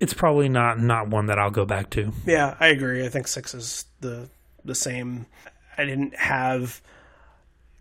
it's 0.00 0.14
probably 0.14 0.48
not 0.48 0.80
not 0.80 1.08
one 1.08 1.26
that 1.26 1.38
I'll 1.38 1.50
go 1.50 1.64
back 1.66 1.90
to. 1.90 2.12
Yeah, 2.26 2.56
I 2.58 2.68
agree. 2.68 3.04
I 3.04 3.08
think 3.10 3.28
six 3.28 3.52
is 3.54 3.84
the 4.00 4.28
the 4.64 4.74
same. 4.74 5.26
I 5.78 5.84
didn't 5.84 6.16
have 6.16 6.82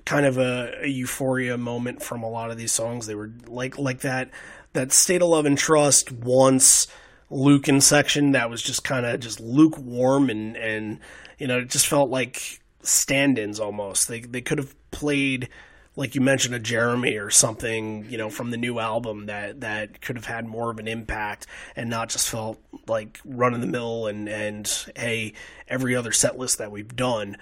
kind 0.06 0.26
of 0.26 0.38
a, 0.38 0.74
a 0.84 0.88
euphoria 0.88 1.57
moment 1.57 2.02
from 2.02 2.24
a 2.24 2.30
lot 2.30 2.52
of 2.52 2.57
these 2.57 2.72
songs. 2.72 3.07
They 3.07 3.15
were 3.15 3.32
like 3.48 3.78
like 3.78 3.99
that 4.02 4.30
that 4.74 4.91
state 4.91 5.22
of 5.22 5.30
love 5.30 5.45
and 5.45 5.57
trust 5.57 6.11
once 6.11 6.88
Lukin 7.30 7.82
section 7.82 8.32
that 8.32 8.49
was 8.49 8.61
just 8.61 8.84
kind 8.84 9.06
of 9.06 9.19
just 9.19 9.40
lukewarm 9.40 10.30
and 10.30 10.56
and 10.56 10.99
you 11.38 11.48
know 11.48 11.60
it 11.60 11.69
just 11.69 11.88
felt 11.88 12.10
like 12.10 12.61
stand-ins 12.84 13.60
almost. 13.60 14.07
They 14.07 14.22
they 14.22 14.41
could 14.41 14.60
have 14.60 14.74
played 14.91 15.49
like 15.98 16.14
you 16.14 16.22
mentioned 16.22 16.53
a 16.53 16.60
Jeremy 16.60 17.18
or 17.18 17.32
something, 17.32 18.06
you 18.07 18.19
know, 18.19 18.30
from 18.30 18.52
the 18.52 18.57
new 18.57 18.80
album 18.80 19.26
that 19.26 19.61
that 19.61 19.99
could 19.99 20.15
have 20.15 20.26
had 20.26 20.45
more 20.45 20.69
of 20.69 20.78
an 20.78 20.88
impact 20.88 21.48
and 21.76 21.90
not 21.90 22.10
just 22.10 22.30
felt 22.30 22.60
like 22.88 23.19
run 23.26 23.53
of 23.56 23.61
the 23.61 23.68
mill 23.68 24.06
and 24.06 24.30
and 24.30 24.86
hey, 24.95 25.34
every 25.68 25.95
other 25.95 26.11
set 26.11 26.38
list 26.38 26.60
that 26.60 26.72
we've 26.72 26.95
done, 26.95 27.36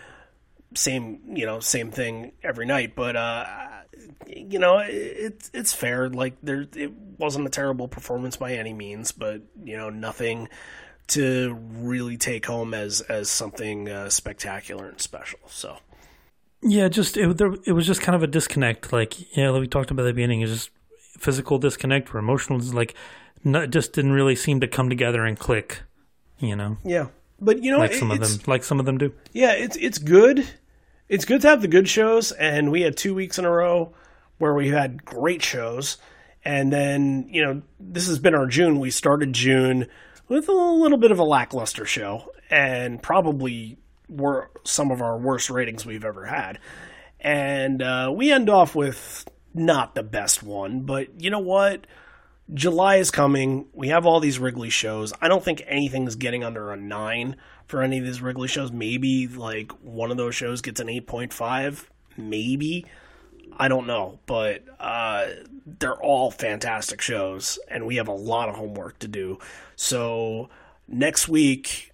same 0.76 1.20
you 1.36 1.46
know 1.46 1.60
same 1.60 1.92
thing 1.92 2.32
every 2.44 2.66
night. 2.66 2.96
But 2.96 3.16
uh, 3.16 3.46
you 4.28 4.60
know, 4.60 4.80
it's 4.80 5.50
it's 5.54 5.74
fair. 5.74 6.10
Like 6.10 6.36
there, 6.42 6.66
it 6.76 6.92
wasn't 7.18 7.48
a 7.48 7.50
terrible 7.50 7.88
performance 7.88 8.38
by 8.38 8.54
any 8.54 8.74
means, 8.74 9.12
but 9.12 9.42
you 9.64 9.78
know, 9.78 9.90
nothing 9.90 10.50
to 11.08 11.58
really 11.76 12.18
take 12.18 12.46
home 12.46 12.74
as 12.74 13.02
as 13.02 13.30
something 13.30 13.90
uh, 13.90 14.10
spectacular 14.10 14.90
and 14.90 15.00
special. 15.00 15.40
So. 15.48 15.78
Yeah, 16.62 16.88
just 16.88 17.16
it, 17.16 17.38
there, 17.38 17.54
it 17.66 17.74
was 17.74 17.86
just 17.86 18.02
kind 18.02 18.16
of 18.16 18.24
a 18.24 18.28
disconnect. 18.28 18.92
Like, 18.92 19.38
yeah, 19.38 19.50
like 19.52 19.62
we 19.62 19.68
talked 19.68 19.92
about 19.92 20.04
at 20.04 20.08
the 20.08 20.14
beginning, 20.14 20.42
it's 20.42 20.52
just 20.52 20.70
physical 20.98 21.60
disconnect 21.60 22.14
or 22.16 22.18
emotional. 22.18 22.60
Like, 22.60 22.96
not, 23.44 23.70
just 23.70 23.94
didn't 23.94 24.14
really 24.14 24.36
seem 24.36 24.62
to 24.62 24.68
come 24.68 24.90
together 24.90 25.26
and 25.26 25.38
click. 25.38 25.84
You 26.40 26.56
know, 26.56 26.78
Yeah, 26.84 27.08
but 27.40 27.62
you 27.64 27.72
know, 27.72 27.78
like 27.78 27.94
some 27.94 28.12
of 28.12 28.20
them, 28.20 28.40
like 28.48 28.64
some 28.64 28.80
of 28.80 28.86
them 28.86 28.98
do. 28.98 29.14
Yeah, 29.32 29.54
it's 29.54 29.78
it's 29.78 30.00
good. 30.00 30.46
It's 31.08 31.26
good 31.26 31.42
to 31.42 31.50
have 31.50 31.62
the 31.62 31.68
good 31.68 31.88
shows, 31.88 32.32
and 32.32 32.72
we 32.72 32.82
had 32.82 32.98
two 32.98 33.14
weeks 33.14 33.38
in 33.38 33.46
a 33.46 33.52
row 33.52 33.94
where 34.40 34.56
we 34.56 34.70
had 34.70 35.06
great 35.06 35.44
shows, 35.44 35.98
and 36.44 36.74
then 36.74 37.28
you 37.30 37.44
know 37.44 37.62
this 37.80 38.08
has 38.08 38.18
been 38.18 38.34
our 38.34 38.48
June. 38.48 38.80
We 38.80 38.90
started 38.90 39.34
June 39.34 39.88
with 40.28 40.50
a 40.50 40.52
little 40.52 40.98
bit 40.98 41.12
of 41.12 41.20
a 41.20 41.24
lackluster 41.24 41.86
show, 41.86 42.32
and 42.50 43.04
probably 43.04 43.78
were 44.10 44.50
some 44.64 44.90
of 44.90 45.02
our 45.02 45.18
worst 45.18 45.52
ratings 45.52 45.86
we've 45.86 46.06
ever 46.06 46.26
had, 46.26 46.58
and 47.20 47.84
uh, 47.84 48.12
we 48.14 48.32
end 48.32 48.50
off 48.50 48.74
with 48.74 49.30
not 49.54 49.94
the 49.94 50.04
best 50.04 50.42
one, 50.42 50.82
but 50.82 51.22
you 51.22 51.30
know 51.30 51.40
what? 51.40 51.86
July 52.54 52.98
is 52.98 53.12
coming. 53.12 53.68
We 53.74 53.90
have 53.90 54.06
all 54.06 54.20
these 54.20 54.38
Wrigley 54.38 54.70
shows. 54.70 55.14
I 55.22 55.28
don't 55.28 55.44
think 55.44 55.64
anything's 55.68 56.16
getting 56.16 56.44
under 56.44 56.72
a 56.72 56.78
nine 56.78 57.38
for 57.68 57.82
any 57.82 58.00
of 58.00 58.06
these 58.06 58.22
Wrigley 58.22 58.48
shows. 58.48 58.72
Maybe 58.72 59.28
like 59.28 59.72
one 59.82 60.12
of 60.12 60.18
those 60.18 60.36
shows 60.36 60.62
gets 60.62 60.80
an 60.80 60.90
eight 60.90 61.08
point 61.08 61.34
five. 61.34 61.90
Maybe. 62.18 62.86
I 63.58 63.70
don't 63.70 63.88
know, 63.88 64.20
but 64.26 64.64
uh, 64.80 65.28
they're 65.66 66.02
all 66.02 66.30
fantastic 66.30 67.00
shows, 67.00 67.58
and 67.70 67.86
we 67.86 67.96
have 67.96 68.10
a 68.10 68.14
lot 68.14 68.50
of 68.50 68.56
homework 68.56 69.00
to 69.00 69.08
do. 69.08 69.40
So 69.78 70.50
next 70.88 71.30
week, 71.30 71.94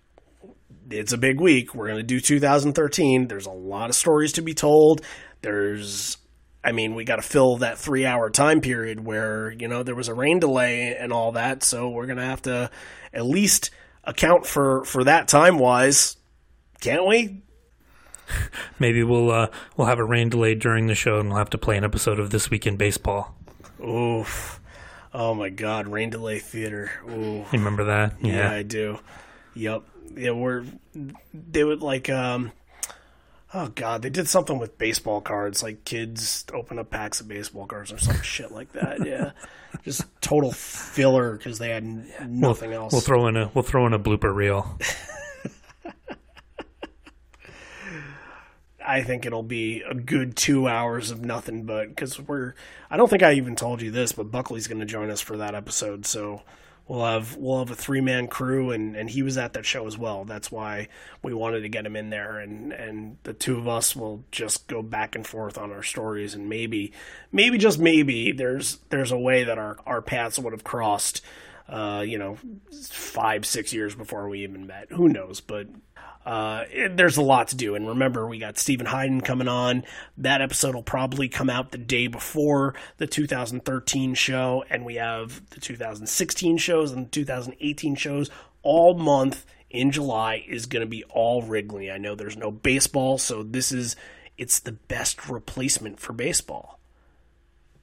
it's 0.89 1.14
a 1.14 1.18
big 1.18 1.39
week. 1.39 1.76
We're 1.76 1.88
going 1.88 1.99
to 1.99 2.03
do 2.03 2.19
2013. 2.19 3.27
There's 3.27 3.45
a 3.45 3.52
lot 3.52 3.89
of 3.89 3.95
stories 3.95 4.34
to 4.34 4.41
be 4.41 4.53
told. 4.53 5.02
There's, 5.41 6.18
I 6.64 6.72
mean, 6.72 6.95
we 6.95 7.03
got 7.03 7.18
to 7.18 7.22
fill 7.22 7.57
that 7.57 7.77
three 7.77 8.06
hour 8.06 8.30
time 8.30 8.61
period 8.61 9.06
where, 9.06 9.52
you 9.52 9.68
know, 9.68 9.84
there 9.84 9.95
was 9.95 10.07
a 10.07 10.14
rain 10.14 10.39
delay 10.39 10.95
and 10.95 11.14
all 11.14 11.34
that. 11.34 11.64
So 11.64 11.89
we're 11.89 12.07
going 12.07 12.18
to 12.18 12.26
have 12.26 12.41
to 12.43 12.69
at 13.14 13.26
least 13.26 13.72
account 14.03 14.45
for, 14.45 14.83
for 14.85 15.03
that 15.03 15.27
time 15.27 15.59
wise. 15.59 16.17
Can't 16.79 17.05
we? 17.05 17.43
Maybe 18.79 19.03
we'll 19.03 19.31
uh, 19.31 19.47
we'll 19.77 19.87
have 19.87 19.99
a 19.99 20.03
rain 20.03 20.29
delay 20.29 20.55
during 20.55 20.87
the 20.87 20.95
show, 20.95 21.19
and 21.19 21.29
we'll 21.29 21.37
have 21.37 21.49
to 21.51 21.57
play 21.57 21.77
an 21.77 21.83
episode 21.83 22.19
of 22.19 22.29
this 22.29 22.49
week 22.49 22.65
in 22.65 22.77
baseball. 22.77 23.35
Oof. 23.83 24.59
Oh 25.13 25.33
my 25.33 25.49
God. 25.49 25.87
Rain 25.87 26.09
delay 26.09 26.39
theater. 26.39 26.91
Ooh. 27.09 27.37
You 27.37 27.45
remember 27.51 27.85
that? 27.85 28.13
Yeah, 28.21 28.51
I 28.51 28.63
do. 28.63 28.99
Yep. 29.55 29.83
Yeah, 30.15 30.31
we're 30.31 30.65
they 31.33 31.63
would 31.63 31.81
like 31.81 32.09
um 32.09 32.51
oh 33.53 33.67
god, 33.69 34.01
they 34.01 34.09
did 34.09 34.27
something 34.27 34.57
with 34.59 34.77
baseball 34.77 35.21
cards, 35.21 35.61
like 35.63 35.85
kids 35.85 36.45
open 36.53 36.79
up 36.79 36.89
packs 36.89 37.19
of 37.21 37.27
baseball 37.27 37.65
cards 37.65 37.91
or 37.91 37.97
some 37.97 38.21
shit 38.21 38.51
like 38.51 38.71
that. 38.73 39.05
Yeah. 39.05 39.31
Just 39.83 40.03
total 40.21 40.51
filler 40.51 41.37
because 41.37 41.57
they 41.57 41.69
had 41.69 41.83
n- 41.83 42.11
nothing 42.27 42.73
else. 42.73 42.91
We'll 42.91 43.01
throw 43.01 43.27
in 43.27 43.37
a 43.37 43.49
we'll 43.53 43.63
throw 43.63 43.87
in 43.87 43.93
a 43.93 43.99
blooper 43.99 44.33
reel. 44.33 44.77
I 48.85 49.03
think 49.03 49.25
it'll 49.25 49.43
be 49.43 49.81
a 49.83 49.93
good 49.93 50.35
two 50.35 50.67
hours 50.67 51.11
of 51.11 51.23
nothing 51.23 51.63
but 51.63 51.89
because 51.89 52.19
we're. 52.19 52.55
I 52.89 52.97
don't 52.97 53.09
think 53.09 53.23
I 53.23 53.33
even 53.33 53.55
told 53.55 53.81
you 53.81 53.91
this, 53.91 54.11
but 54.11 54.31
Buckley's 54.31 54.67
going 54.67 54.81
to 54.81 54.85
join 54.85 55.09
us 55.09 55.21
for 55.21 55.37
that 55.37 55.55
episode, 55.55 56.05
so 56.05 56.41
we'll 56.87 57.05
have 57.05 57.37
we'll 57.37 57.59
have 57.59 57.71
a 57.71 57.75
three 57.75 58.01
man 58.01 58.27
crew, 58.27 58.71
and 58.71 58.95
and 58.95 59.09
he 59.09 59.23
was 59.23 59.37
at 59.37 59.53
that 59.53 59.65
show 59.65 59.87
as 59.87 59.97
well. 59.97 60.25
That's 60.25 60.51
why 60.51 60.87
we 61.23 61.33
wanted 61.33 61.61
to 61.61 61.69
get 61.69 61.85
him 61.85 61.95
in 61.95 62.09
there, 62.09 62.39
and 62.39 62.71
and 62.73 63.17
the 63.23 63.33
two 63.33 63.57
of 63.57 63.67
us 63.67 63.95
will 63.95 64.23
just 64.31 64.67
go 64.67 64.81
back 64.81 65.15
and 65.15 65.25
forth 65.25 65.57
on 65.57 65.71
our 65.71 65.83
stories, 65.83 66.33
and 66.33 66.49
maybe 66.49 66.91
maybe 67.31 67.57
just 67.57 67.79
maybe 67.79 68.31
there's 68.31 68.77
there's 68.89 69.11
a 69.11 69.17
way 69.17 69.43
that 69.43 69.57
our 69.57 69.77
our 69.85 70.01
paths 70.01 70.39
would 70.39 70.53
have 70.53 70.63
crossed. 70.63 71.21
Uh, 71.69 72.03
you 72.05 72.17
know, 72.17 72.37
five, 72.89 73.45
six 73.45 73.71
years 73.71 73.95
before 73.95 74.27
we 74.27 74.43
even 74.43 74.67
met. 74.67 74.87
Who 74.89 75.07
knows? 75.07 75.39
But 75.39 75.67
uh, 76.26 76.65
it, 76.72 76.98
there's 76.98 77.18
a 77.18 77.22
lot 77.22 77.49
to 77.49 77.56
do. 77.56 77.76
And 77.76 77.88
remember, 77.88 78.27
we 78.27 78.39
got 78.39 78.57
Steven 78.57 78.85
Hyden 78.85 79.22
coming 79.22 79.48
on. 79.48 79.84
That 80.18 80.41
episode 80.41 80.76
will 80.76 80.84
probably 80.84 81.30
come 81.30 81.49
out 81.49 81.72
the 81.72 81.77
day 81.77 82.07
before 82.07 82.76
the 82.98 83.07
2013 83.07 84.14
show, 84.14 84.64
and 84.69 84.85
we 84.85 84.95
have 84.95 85.49
the 85.49 85.60
2016 85.60 86.57
shows 86.57 86.91
and 86.91 87.07
the 87.07 87.10
2018 87.10 87.95
shows 87.95 88.30
all 88.64 88.93
month 88.93 89.45
in 89.69 89.91
July 89.91 90.43
is 90.48 90.65
going 90.65 90.81
to 90.81 90.89
be 90.89 91.03
all 91.06 91.41
Wrigley. 91.41 91.89
I 91.89 91.98
know 91.98 92.15
there's 92.15 92.38
no 92.38 92.52
baseball, 92.52 93.18
so 93.18 93.41
this 93.43 93.72
is 93.72 93.95
it's 94.38 94.60
the 94.60 94.73
best 94.73 95.30
replacement 95.30 95.99
for 95.99 96.14
baseball. 96.14 96.80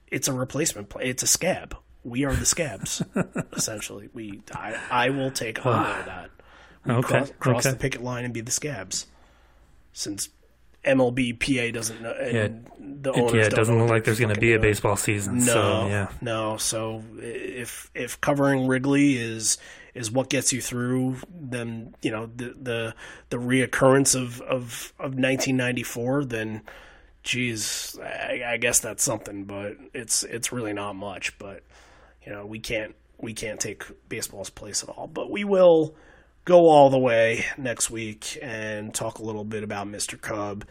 It's 0.09 0.29
a 0.29 0.33
replacement 0.33 0.89
play. 0.89 1.05
It's 1.05 1.23
a 1.23 1.27
scab. 1.27 1.77
We 2.05 2.25
are 2.25 2.35
the 2.35 2.47
scabs, 2.47 3.03
essentially. 3.53 4.09
We 4.13 4.43
I, 4.55 4.77
I 4.91 5.11
will 5.11 5.31
take 5.31 5.65
on 5.67 6.07
that 6.07 6.31
Okay. 6.89 7.01
cross, 7.01 7.33
cross 7.39 7.67
okay. 7.67 7.73
the 7.73 7.79
picket 7.79 8.03
line 8.03 8.25
and 8.25 8.33
be 8.33 8.41
the 8.41 8.51
scabs. 8.51 9.07
Since 9.93 10.29
MLB 10.85 11.39
PA 11.39 11.73
doesn't 11.73 12.01
know, 12.01 12.13
and 12.13 12.67
the 12.79 13.13
owners 13.13 13.35
yeah, 13.35 13.47
it 13.47 13.55
doesn't 13.55 13.79
look 13.79 13.91
like 13.91 14.05
there's 14.05 14.21
going 14.21 14.35
to 14.35 14.41
be 14.41 14.55
a 14.55 14.61
baseball 14.61 14.97
season. 14.97 15.39
No, 15.39 15.45
So 15.45 15.87
yeah, 15.89 16.09
no. 16.21 16.57
So 16.57 17.03
if 17.19 17.91
if 17.95 18.21
covering 18.21 18.67
Wrigley 18.67 19.17
is 19.17 19.59
is 19.95 20.11
what 20.11 20.31
gets 20.31 20.53
you 20.53 20.61
through, 20.61 21.17
then 21.29 21.95
you 22.01 22.11
know 22.11 22.27
the 22.35 22.55
the 22.61 22.95
the 23.31 23.37
reoccurrence 23.37 24.15
of 24.15 24.41
of 24.43 24.93
of 24.99 25.15
1994, 25.15 26.25
then. 26.25 26.63
Geez, 27.25 27.99
I, 28.01 28.43
I 28.53 28.57
guess 28.57 28.79
that's 28.79 29.03
something, 29.03 29.45
but 29.45 29.77
it's 29.93 30.23
it's 30.23 30.51
really 30.51 30.73
not 30.73 30.95
much. 30.95 31.37
But 31.39 31.63
you 32.25 32.33
know, 32.33 32.47
we 32.47 32.59
can't 32.59 32.95
we 33.19 33.35
can't 33.35 33.61
take 33.61 33.85
baseball's 34.09 34.49
place 34.49 34.83
at 34.83 34.89
all. 34.89 35.09
But 35.09 35.31
we 35.31 35.45
will 35.45 35.95
go 36.49 36.71
all 36.71 36.89
the 36.89 36.99
way 36.99 37.45
next 37.59 37.91
week 37.91 38.39
and 38.41 38.95
talk 38.95 39.19
a 39.19 39.23
little 39.23 39.45
bit 39.45 39.63
about 39.63 39.87
Mr. 39.87 40.19
Cub 40.19 40.65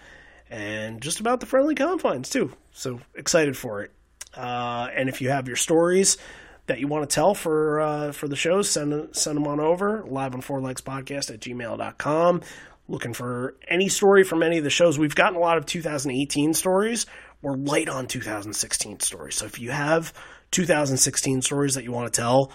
and 0.49 0.99
just 1.01 1.19
about 1.19 1.39
the 1.39 1.45
friendly 1.45 1.75
confines 1.75 2.29
too. 2.31 2.51
So 2.71 2.99
excited 3.13 3.55
for 3.55 3.83
it. 3.83 3.91
Uh, 4.35 4.87
and 4.95 5.07
if 5.07 5.21
you 5.21 5.29
have 5.29 5.47
your 5.47 5.55
stories 5.55 6.17
that 6.65 6.79
you 6.79 6.87
want 6.87 7.07
to 7.07 7.13
tell 7.13 7.35
for 7.35 7.79
uh, 7.79 8.11
for 8.11 8.27
the 8.27 8.35
shows, 8.35 8.69
send 8.69 9.15
send 9.15 9.37
them 9.37 9.45
on 9.45 9.59
over 9.59 10.03
live 10.07 10.33
on 10.33 10.41
four 10.41 10.59
legs 10.61 10.81
podcast 10.81 11.31
at 11.31 11.41
gmail.com. 11.41 12.41
Looking 12.87 13.13
for 13.13 13.55
any 13.67 13.87
story 13.87 14.23
from 14.23 14.41
any 14.41 14.57
of 14.57 14.63
the 14.63 14.71
shows. 14.71 14.97
We've 14.97 15.13
gotten 15.13 15.35
a 15.35 15.41
lot 15.41 15.57
of 15.57 15.67
2018 15.67 16.55
stories. 16.55 17.05
We're 17.43 17.55
light 17.55 17.87
on 17.87 18.07
2016 18.07 19.01
stories. 19.01 19.35
So 19.35 19.45
if 19.45 19.59
you 19.59 19.69
have 19.69 20.11
2016 20.51 21.43
stories 21.43 21.75
that 21.75 21.83
you 21.83 21.91
want 21.91 22.11
to 22.11 22.19
tell, 22.19 22.51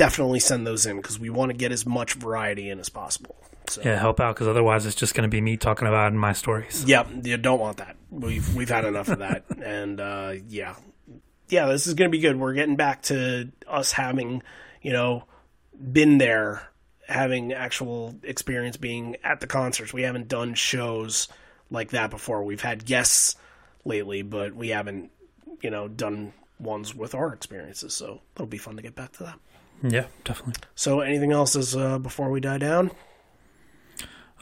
definitely 0.00 0.40
send 0.40 0.66
those 0.66 0.86
in 0.86 0.96
because 0.96 1.18
we 1.20 1.28
want 1.28 1.50
to 1.50 1.56
get 1.56 1.72
as 1.72 1.84
much 1.84 2.14
variety 2.14 2.70
in 2.70 2.80
as 2.80 2.88
possible. 2.88 3.36
So 3.68 3.82
yeah, 3.84 3.98
help 3.98 4.18
out 4.18 4.34
because 4.34 4.48
otherwise 4.48 4.86
it's 4.86 4.96
just 4.96 5.14
going 5.14 5.24
to 5.24 5.28
be 5.28 5.42
me 5.42 5.58
talking 5.58 5.86
about 5.86 6.14
my 6.14 6.32
stories. 6.32 6.84
Yep, 6.86 7.08
you 7.24 7.36
don't 7.36 7.60
want 7.60 7.76
that. 7.76 7.96
We've 8.10 8.54
we've 8.56 8.70
had 8.70 8.86
enough 8.86 9.08
of 9.08 9.18
that, 9.18 9.44
and 9.62 10.00
uh, 10.00 10.32
yeah, 10.48 10.76
yeah, 11.50 11.66
this 11.66 11.86
is 11.86 11.92
going 11.92 12.10
to 12.10 12.16
be 12.16 12.22
good. 12.22 12.36
We're 12.40 12.54
getting 12.54 12.76
back 12.76 13.02
to 13.02 13.52
us 13.68 13.92
having, 13.92 14.42
you 14.80 14.94
know, 14.94 15.24
been 15.92 16.16
there, 16.16 16.66
having 17.06 17.52
actual 17.52 18.16
experience 18.22 18.78
being 18.78 19.16
at 19.22 19.40
the 19.40 19.46
concerts. 19.46 19.92
We 19.92 20.02
haven't 20.02 20.28
done 20.28 20.54
shows 20.54 21.28
like 21.70 21.90
that 21.90 22.08
before. 22.08 22.42
We've 22.42 22.62
had 22.62 22.86
guests 22.86 23.36
lately, 23.84 24.22
but 24.22 24.54
we 24.54 24.70
haven't, 24.70 25.10
you 25.60 25.68
know, 25.68 25.88
done 25.88 26.32
ones 26.58 26.94
with 26.94 27.14
our 27.14 27.34
experiences. 27.34 27.92
So 27.92 28.22
it'll 28.34 28.46
be 28.46 28.56
fun 28.56 28.76
to 28.76 28.82
get 28.82 28.94
back 28.94 29.12
to 29.18 29.24
that. 29.24 29.38
Yeah, 29.82 30.06
definitely. 30.24 30.54
So, 30.74 31.00
anything 31.00 31.32
else 31.32 31.56
is 31.56 31.76
uh, 31.76 31.98
before 31.98 32.30
we 32.30 32.40
die 32.40 32.58
down? 32.58 32.90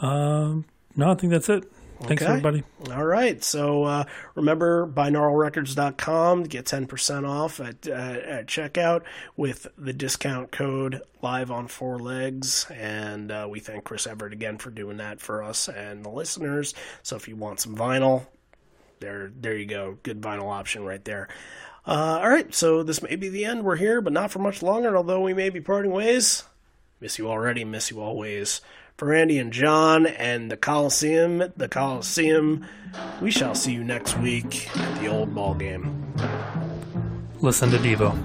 Um, 0.00 0.64
no, 0.96 1.10
I 1.10 1.14
think 1.14 1.32
that's 1.32 1.48
it. 1.48 1.64
Thanks, 2.02 2.22
Okay. 2.22 2.30
everybody. 2.30 2.62
All 2.92 3.04
right. 3.04 3.42
So 3.42 3.82
uh, 3.82 4.04
remember, 4.36 4.86
binauralrecords.com 4.86 6.44
to 6.44 6.48
get 6.48 6.64
10% 6.64 7.28
off 7.28 7.58
at, 7.58 7.88
uh, 7.88 7.90
at 7.92 8.46
checkout 8.46 9.02
with 9.36 9.66
the 9.76 9.92
discount 9.92 10.52
code 10.52 11.02
live 11.22 11.50
on 11.50 11.66
four 11.66 11.98
legs. 11.98 12.66
And 12.70 13.32
uh, 13.32 13.48
we 13.50 13.58
thank 13.58 13.82
Chris 13.82 14.06
Everett 14.06 14.32
again 14.32 14.58
for 14.58 14.70
doing 14.70 14.98
that 14.98 15.20
for 15.20 15.42
us 15.42 15.68
and 15.68 16.04
the 16.04 16.10
listeners. 16.10 16.72
So 17.02 17.16
if 17.16 17.26
you 17.26 17.34
want 17.34 17.58
some 17.58 17.74
vinyl, 17.76 18.26
there, 19.00 19.32
there 19.36 19.56
you 19.56 19.66
go. 19.66 19.98
Good 20.04 20.20
vinyl 20.20 20.52
option 20.52 20.84
right 20.84 21.04
there. 21.04 21.26
Uh, 21.88 22.20
all 22.22 22.28
right. 22.28 22.54
So 22.54 22.82
this 22.82 23.02
may 23.02 23.16
be 23.16 23.30
the 23.30 23.46
end. 23.46 23.64
We're 23.64 23.76
here, 23.76 24.02
but 24.02 24.12
not 24.12 24.30
for 24.30 24.40
much 24.40 24.62
longer, 24.62 24.94
although 24.94 25.22
we 25.22 25.32
may 25.32 25.48
be 25.48 25.60
parting 25.60 25.90
ways. 25.90 26.44
Miss 27.00 27.18
you 27.18 27.28
already, 27.28 27.64
miss 27.64 27.90
you 27.90 28.00
always. 28.00 28.60
For 28.98 29.14
Andy 29.14 29.38
and 29.38 29.52
John 29.52 30.06
and 30.06 30.50
the 30.50 30.56
Coliseum, 30.56 31.52
the 31.56 31.68
Coliseum, 31.68 32.66
we 33.22 33.30
shall 33.30 33.54
see 33.54 33.72
you 33.72 33.84
next 33.84 34.18
week 34.18 34.68
at 34.76 35.00
the 35.00 35.06
old 35.06 35.34
ball 35.34 35.54
game. 35.54 36.12
Listen 37.40 37.70
to 37.70 37.78
Devo. 37.78 38.18